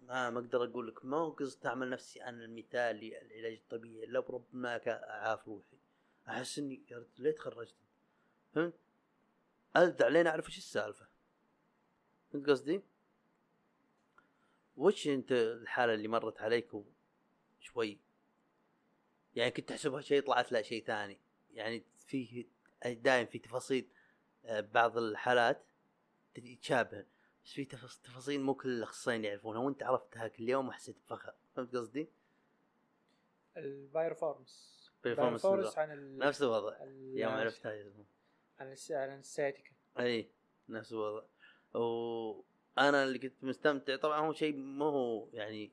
ما 0.03 0.29
ما 0.29 0.39
أقدر 0.39 0.63
أقول 0.63 0.87
لك 0.87 1.05
ما 1.05 1.17
هو 1.17 1.29
قصد 1.29 1.65
أعمل 1.65 1.89
نفسي 1.89 2.23
أنا 2.23 2.45
المثالي 2.45 3.21
العلاج 3.21 3.53
الطبيعي 3.53 4.05
لا 4.05 4.19
برب 4.19 4.45
ما 4.53 4.77
كا- 4.77 5.09
أعاف 5.09 5.47
روحي. 5.47 5.77
أحس 6.27 6.59
إني 6.59 6.81
يا 6.91 7.05
ليه 7.17 7.31
تخرجت؟ 7.31 7.75
فهمت؟ 8.55 8.73
الدع 9.77 10.07
لين 10.07 10.27
أعرف 10.27 10.47
إيش 10.47 10.57
السالفة. 10.57 11.07
فهمت 12.33 12.49
قصدي؟ 12.49 12.81
وش 14.77 15.07
أنت 15.07 15.31
الحالة 15.31 15.93
اللي 15.93 16.07
مرت 16.07 16.41
عليك 16.41 16.69
شوي؟ 17.59 17.97
يعني 19.35 19.51
كنت 19.51 19.69
تحسبها 19.69 20.01
شيء 20.01 20.21
طلعت 20.25 20.51
لا 20.51 20.61
شيء 20.61 20.83
ثاني. 20.83 21.19
يعني 21.53 21.83
فيه 22.07 22.45
دائم 22.85 23.25
في 23.25 23.39
تفاصيل 23.39 23.87
آه، 24.45 24.59
بعض 24.61 24.97
الحالات 24.97 25.63
تتشابه. 26.33 27.05
بس 27.45 27.51
في 27.53 27.65
تفاص- 27.65 28.01
تفاصيل 28.01 28.41
مو 28.41 28.53
كل 28.53 28.69
الأخصائيين 28.69 29.25
يعرفونها؟ 29.25 29.61
وأنت 29.61 29.83
عرفتها 29.83 30.27
كل 30.27 30.49
يوم 30.49 30.67
وحسيت 30.67 30.95
بفخر. 31.05 31.33
فهمت 31.55 31.75
قصدي؟ 31.75 32.07
ال 33.57 33.67
piriformis. 33.67 34.81
Syndrome. 35.73 35.77
عن 35.77 35.91
ال 35.91 36.17
نفس 36.17 36.41
الوضع. 36.41 36.83
ال- 36.83 37.17
يوم 37.17 37.31
عرفتها 37.31 37.71
عن 38.59 38.71
عن 39.11 39.19
ال 39.19 39.25
sciatica 39.25 39.71
إي 39.99 40.29
نفس 40.69 40.91
الوضع. 40.91 41.23
وأنا 41.73 43.03
اللي 43.03 43.19
كنت 43.19 43.43
مستمتع. 43.43 43.95
طبعا 43.95 44.19
هو 44.19 44.33
شيء 44.33 44.55
مو 44.55 44.89
هو 44.89 45.29
يعني 45.33 45.71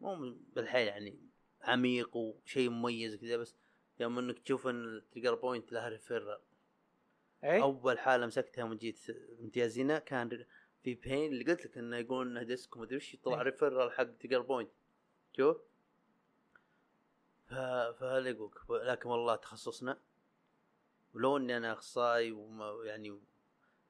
مو 0.00 0.36
بالحيل 0.54 0.86
يعني 0.88 1.18
عميق 1.62 2.16
وشيء 2.16 2.70
مميز 2.70 3.16
كذا 3.16 3.36
بس 3.36 3.54
يوم 4.00 4.18
إنك 4.18 4.38
تشوف 4.38 4.66
إن 4.66 4.96
ال 4.96 5.01
trigger 5.01 5.34
point 5.34 5.72
لها 5.72 5.88
referral 5.88 6.40
إي. 7.44 7.62
أول 7.62 7.98
حالة 7.98 8.26
مسكتها 8.26 8.64
من 8.64 8.76
جيت 8.76 9.10
امتيازنا 9.40 9.98
كان 9.98 10.44
في 10.82 10.94
بين 10.94 11.32
اللي 11.32 11.44
قلت 11.44 11.66
لك 11.66 11.78
إنه 11.78 11.96
يقول 11.96 12.26
إنه 12.26 12.42
disc 12.42 12.76
ومدري 12.76 12.96
وش 12.96 13.14
يطلع 13.14 13.36
إيه. 13.36 13.42
referral 13.42 13.92
حق 13.92 14.04
trigger 14.04 14.40
point 14.40 14.70
شوف 15.36 15.56
ف... 17.46 17.54
فهذا 17.98 18.28
يقولك 18.28 18.70
لكن 18.70 19.08
والله 19.08 19.36
تخصصنا. 19.36 20.00
ولو 21.14 21.36
إني 21.36 21.56
أنا 21.56 21.72
أخصائي 21.72 22.32
وما 22.32 22.84
يعني 22.84 23.20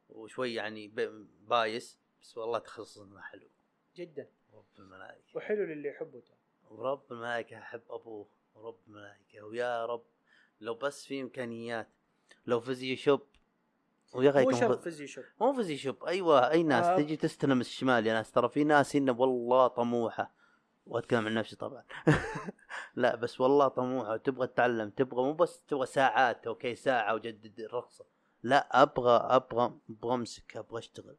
وشوي 0.08 0.54
يعني 0.54 0.88
بايس 1.48 1.98
بس 2.22 2.38
والله 2.38 2.58
تخصصنا 2.58 3.22
حلو. 3.22 3.48
جدا. 3.96 4.28
رب 4.54 4.64
الملائكة. 4.78 5.24
وحلو 5.34 5.64
للي 5.64 5.88
يحبه 5.88 6.20
ترى. 6.20 6.36
ورب 6.70 7.12
الملائكة 7.12 7.58
أحب 7.58 7.82
أبوه 7.90 8.28
ورب 8.54 8.78
الملائكة. 8.86 9.42
ويا 9.42 9.86
رب 9.86 10.04
لو 10.60 10.74
بس 10.74 11.06
في 11.06 11.20
إمكانيات 11.20 11.88
لو 12.46 12.60
فيزيو 12.60 12.96
شوب 12.96 13.26
ويا 14.14 14.30
أخي 14.30 14.44
مو 14.44 14.50
شرط 14.50 14.78
ف- 14.80 14.82
فيزيو 14.82 15.06
شوب 15.06 15.24
مو 15.40 15.52
فيزي 15.52 15.76
شوب 15.76 16.04
أيوه 16.04 16.50
أي 16.50 16.62
ناس 16.62 16.84
آه. 16.86 16.96
تجي 16.96 17.16
تستلم 17.16 17.60
الشمال 17.60 18.06
يا 18.06 18.12
ناس 18.12 18.32
ترى 18.32 18.48
في 18.48 18.64
ناس 18.64 18.96
هنا 18.96 19.12
والله 19.12 19.66
طموحة. 19.66 20.34
وأتكلم 20.86 21.26
عن 21.26 21.34
نفسي 21.34 21.56
طبعا. 21.56 21.84
لا 22.94 23.14
بس 23.16 23.40
والله 23.40 23.68
طموحة. 23.68 24.12
وتبغى 24.12 24.46
تتعلم 24.46 24.90
تبغى 24.90 25.22
مو 25.22 25.32
بس 25.32 25.62
تبغى 25.64 25.86
ساعات 25.86 26.46
أوكي 26.46 26.74
ساعة 26.74 27.14
وجدد 27.14 27.60
الرخصة. 27.60 28.04
لا 28.42 28.82
أبغى 28.82 29.16
أبغى 29.16 29.80
أبغى 29.90 30.14
أمسك 30.14 30.56
أبغى 30.56 30.78
أشتغل. 30.78 31.16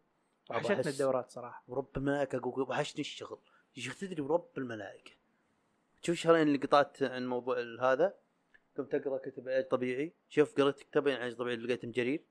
وحشتنا 0.50 0.84
أحس- 0.84 0.88
الدورات 0.88 1.30
صراحة. 1.32 1.64
ورب 1.68 1.98
الملائكة 1.98 2.38
أقول 2.38 2.62
وحشني 2.70 3.02
الشغل. 3.02 3.40
يا 3.78 3.92
تدري 4.02 4.22
ورب 4.22 4.50
الملائكة. 4.58 5.12
شوف 6.02 6.16
شهرين 6.16 6.42
اللي 6.48 6.58
قطعت 6.58 7.04
عن 7.04 7.28
موضوع 7.28 7.58
هذا. 7.82 8.14
كنت 8.78 8.96
أقرأ 8.96 9.18
كتب 9.18 9.50
علاج 9.50 9.68
طبيعي. 9.68 10.14
شوف 10.30 10.56
قريت 10.62 10.80
كتابين 10.80 11.16
علاج 11.16 11.36
طبيعي 11.36 11.56
لقيتهم 11.56 11.92
جرير. 11.92 12.26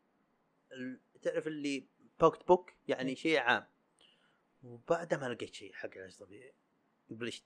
تعرف 1.22 1.46
اللي 1.46 1.86
pocket 2.20 2.48
book 2.48 2.70
يعني 2.88 3.16
شيء 3.16 3.38
عام. 3.38 3.66
وبعدها 4.62 5.18
ما 5.18 5.28
لقيت 5.34 5.54
شيء 5.54 5.72
حق 5.72 5.90
علاج 5.96 6.16
طبيعي 6.16 6.54
بلشت. 7.10 7.44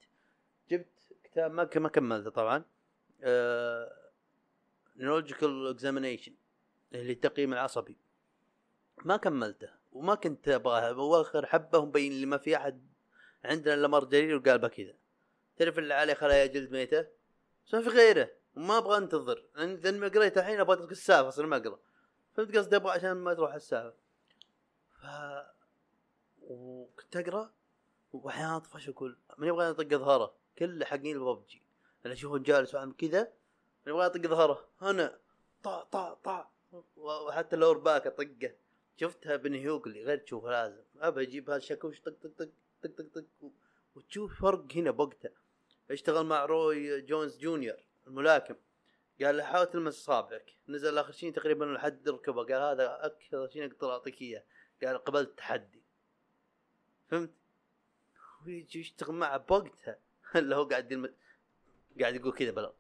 جبت 0.71 1.15
كتاب 1.25 1.51
ما 1.51 1.71
ما 1.77 1.89
كملته 1.89 2.31
طبعا 2.31 2.65
neurological 4.97 5.67
examination 5.67 6.35
اللي 6.95 7.13
التقييم 7.13 7.53
العصبي. 7.53 7.97
ما 9.05 9.17
كملته 9.17 9.71
وما 9.93 10.15
كنت 10.15 10.49
أبغاها 10.49 10.91
وآخر 10.91 11.47
حبة 11.47 11.85
مبين 11.85 12.13
لي 12.13 12.27
ما 12.27 12.39
في 12.39 12.57
أحد 12.57 12.89
عندنا 13.45 13.75
إلا 13.75 13.89
مر 13.89 14.05
جرير 14.05 14.37
وقال 14.37 14.59
بكذا 14.59 14.95
تعرف 15.57 15.79
اللي 15.79 15.95
عليه 15.95 16.15
خلايا 16.15 16.47
جلد 16.47 16.71
ميته؟ 16.71 17.07
بس 17.67 17.75
ما 17.75 17.83
في 17.83 17.89
غيره 17.89 18.31
وما 18.57 18.79
أبغى 18.79 18.99
أنتظر. 18.99 19.45
لأن 19.55 20.01
ما 20.01 20.09
قريت 20.09 20.39
الحين 20.39 20.61
أبغى 20.61 20.77
اترك 20.77 20.93
السالفة 20.93 21.29
أصلا 21.29 21.47
ما 21.47 21.57
أقرأ. 21.57 21.79
فهمت 22.39 22.57
قصدي؟ 22.57 22.77
أبغى 22.77 22.93
عشان 22.93 23.13
ما 23.13 23.35
تروح 23.35 23.55
السالفة. 23.55 23.99
ف 25.01 25.07
وكنت 26.43 27.17
أقرأ 27.17 27.53
وأحيانا 28.13 28.57
أطفش 28.57 28.89
أقول 28.89 29.19
من 29.39 29.49
يبغى 29.49 29.71
يطق 29.71 29.97
ظهره 29.97 30.35
كله 30.59 30.85
حقين 30.85 31.17
الببجي. 31.17 31.63
أنا 32.07 32.13
اشوفه 32.13 32.39
جالس 32.39 32.75
وعامل 32.75 32.93
كذا 32.93 33.33
من 33.87 33.93
يبغى 33.93 34.07
يطق 34.07 34.21
ظهره 34.21 34.69
أنا. 34.83 35.19
طع 35.63 35.83
طع 35.83 36.15
طع 36.15 36.49
وحتى 36.97 37.57
الاور 37.57 37.79
باك 37.79 38.07
أطقه. 38.07 38.55
شفتها 38.97 39.37
بنهيوغلي 39.37 40.05
غير 40.05 40.19
تشوفها 40.19 40.51
لازم. 40.51 40.83
أبى 41.01 41.23
أجيب 41.23 41.51
هالشاكوش 41.51 42.01
طق 42.01 42.13
طق 42.23 42.31
طق 42.39 42.49
طق 42.83 42.91
طق 42.97 43.25
طق. 43.41 43.51
وتشوف 43.95 44.41
فرق 44.41 44.73
هنا 44.77 44.91
بوقتها 44.91 45.33
أشتغل 45.91 46.27
مع 46.27 46.45
روي 46.45 47.01
جونز 47.01 47.39
جونيور 47.39 47.85
الملاكم. 48.07 48.55
قال 49.21 49.37
له 49.37 49.45
حاول 49.45 49.67
تلمس 49.67 49.95
اصابعك 49.95 50.55
نزل 50.69 50.99
آخر 50.99 51.13
شيء 51.13 51.33
تقريبا 51.33 51.65
لحد 51.65 52.09
ركبه. 52.09 52.43
قال 52.45 52.63
هذا 52.63 53.07
أكثر 53.07 53.49
شيء 53.49 53.67
أقدر 53.67 53.93
أعطيك 53.93 54.23
إياه. 54.23 54.45
قال 54.83 54.99
قبلت 54.99 55.29
التحدي. 55.29 55.83
فهمت؟ 57.09 57.35
ويجي 58.47 58.81
يشتغل 58.81 59.15
معه 59.15 59.37
بوقتها. 59.37 59.99
اللي 60.37 60.57
هو 60.57 60.65
قاعد 60.65 60.93
يلم... 60.93 61.15
قاعد 62.01 62.15
يقول 62.15 62.33
كذا 62.33 62.51
بلا. 62.51 62.73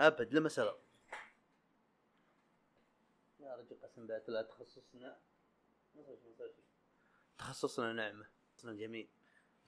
أبد 0.00 0.34
لمس 0.34 0.58
الأرض 0.58 0.80
يا 3.40 3.56
رجل 3.56 3.76
قسم 3.82 4.06
بالله 4.06 4.42
تخصصنا. 4.42 5.18
تخصصنا 7.38 7.92
نعمة. 7.92 8.26
تخصصنا 8.52 8.72
جميل. 8.72 9.08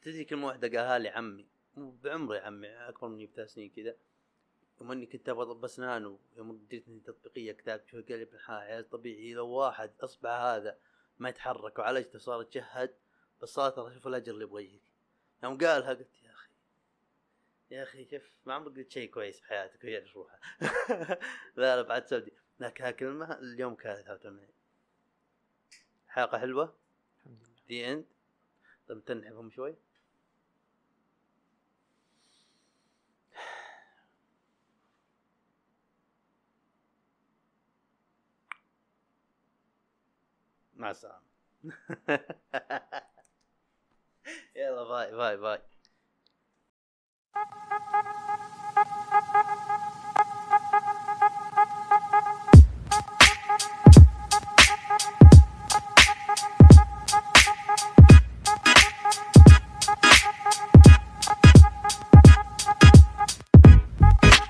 تدري 0.02 0.24
كلمة 0.24 0.46
واحدة 0.46 0.68
قالها 0.68 0.98
لي 0.98 1.08
عمي. 1.08 1.48
بعمري 1.76 2.38
عمي 2.38 2.68
أكبر 2.68 3.08
مني 3.08 3.26
بثلاث 3.26 3.52
سنين 3.52 3.70
كذا. 3.70 3.96
يوم 4.80 4.92
اني 4.92 5.06
كنت 5.06 5.28
أبغى 5.28 5.42
اطب 5.42 5.64
اسنان 5.64 6.06
ويوم 6.06 6.50
اديتني 6.50 7.00
تطبيقية 7.00 7.52
كتاب 7.52 7.86
شوي 7.86 8.00
ابن 8.00 8.34
الحلال 8.34 8.58
علاج 8.58 8.84
طبيعي 8.84 9.34
لو 9.34 9.48
واحد 9.48 9.90
أصبع 10.00 10.56
هذا 10.56 10.78
ما 11.18 11.28
يتحرك 11.28 11.78
وعالجته 11.78 12.18
صار 12.18 12.42
يتشهد 12.42 12.94
بس 13.42 13.48
صار 13.48 13.70
ترى 13.70 13.94
شوف 13.94 14.06
الأجر 14.06 14.34
اللي 14.34 14.46
بوجهك 14.46 14.92
يوم 15.44 15.58
قالها 15.58 15.88
قلت 15.94 16.22
يا 16.22 16.32
أخي 16.32 16.50
يا 17.70 17.82
أخي 17.82 18.08
شوف 18.10 18.40
ما 18.46 18.54
عمرك 18.54 18.76
قلت 18.76 18.90
شيء 18.90 19.10
كويس 19.10 19.40
بحياتك 19.40 19.84
ويعرف 19.84 20.16
روحه 20.16 20.40
لا 21.56 21.76
لا 21.76 21.82
بعد 21.82 22.06
سودي 22.06 22.32
لكن 22.60 22.84
هالكلمه 22.84 23.38
اليوم 23.38 23.74
كانت 23.74 24.26
معي 24.26 24.56
حلقة 26.16 26.38
حلوة؟ 26.38 26.74
الحمد 27.18 27.42
لله. 27.42 27.62
The 27.68 27.92
end 27.92 28.04
طيب 28.88 29.04
تنحفهم 29.04 29.50
شوي. 29.50 29.76
مع 40.76 40.90
السلامة. 40.90 41.26
يلا 44.56 44.84
bye 44.84 45.16
bye 45.16 45.36
bye. 45.36 45.58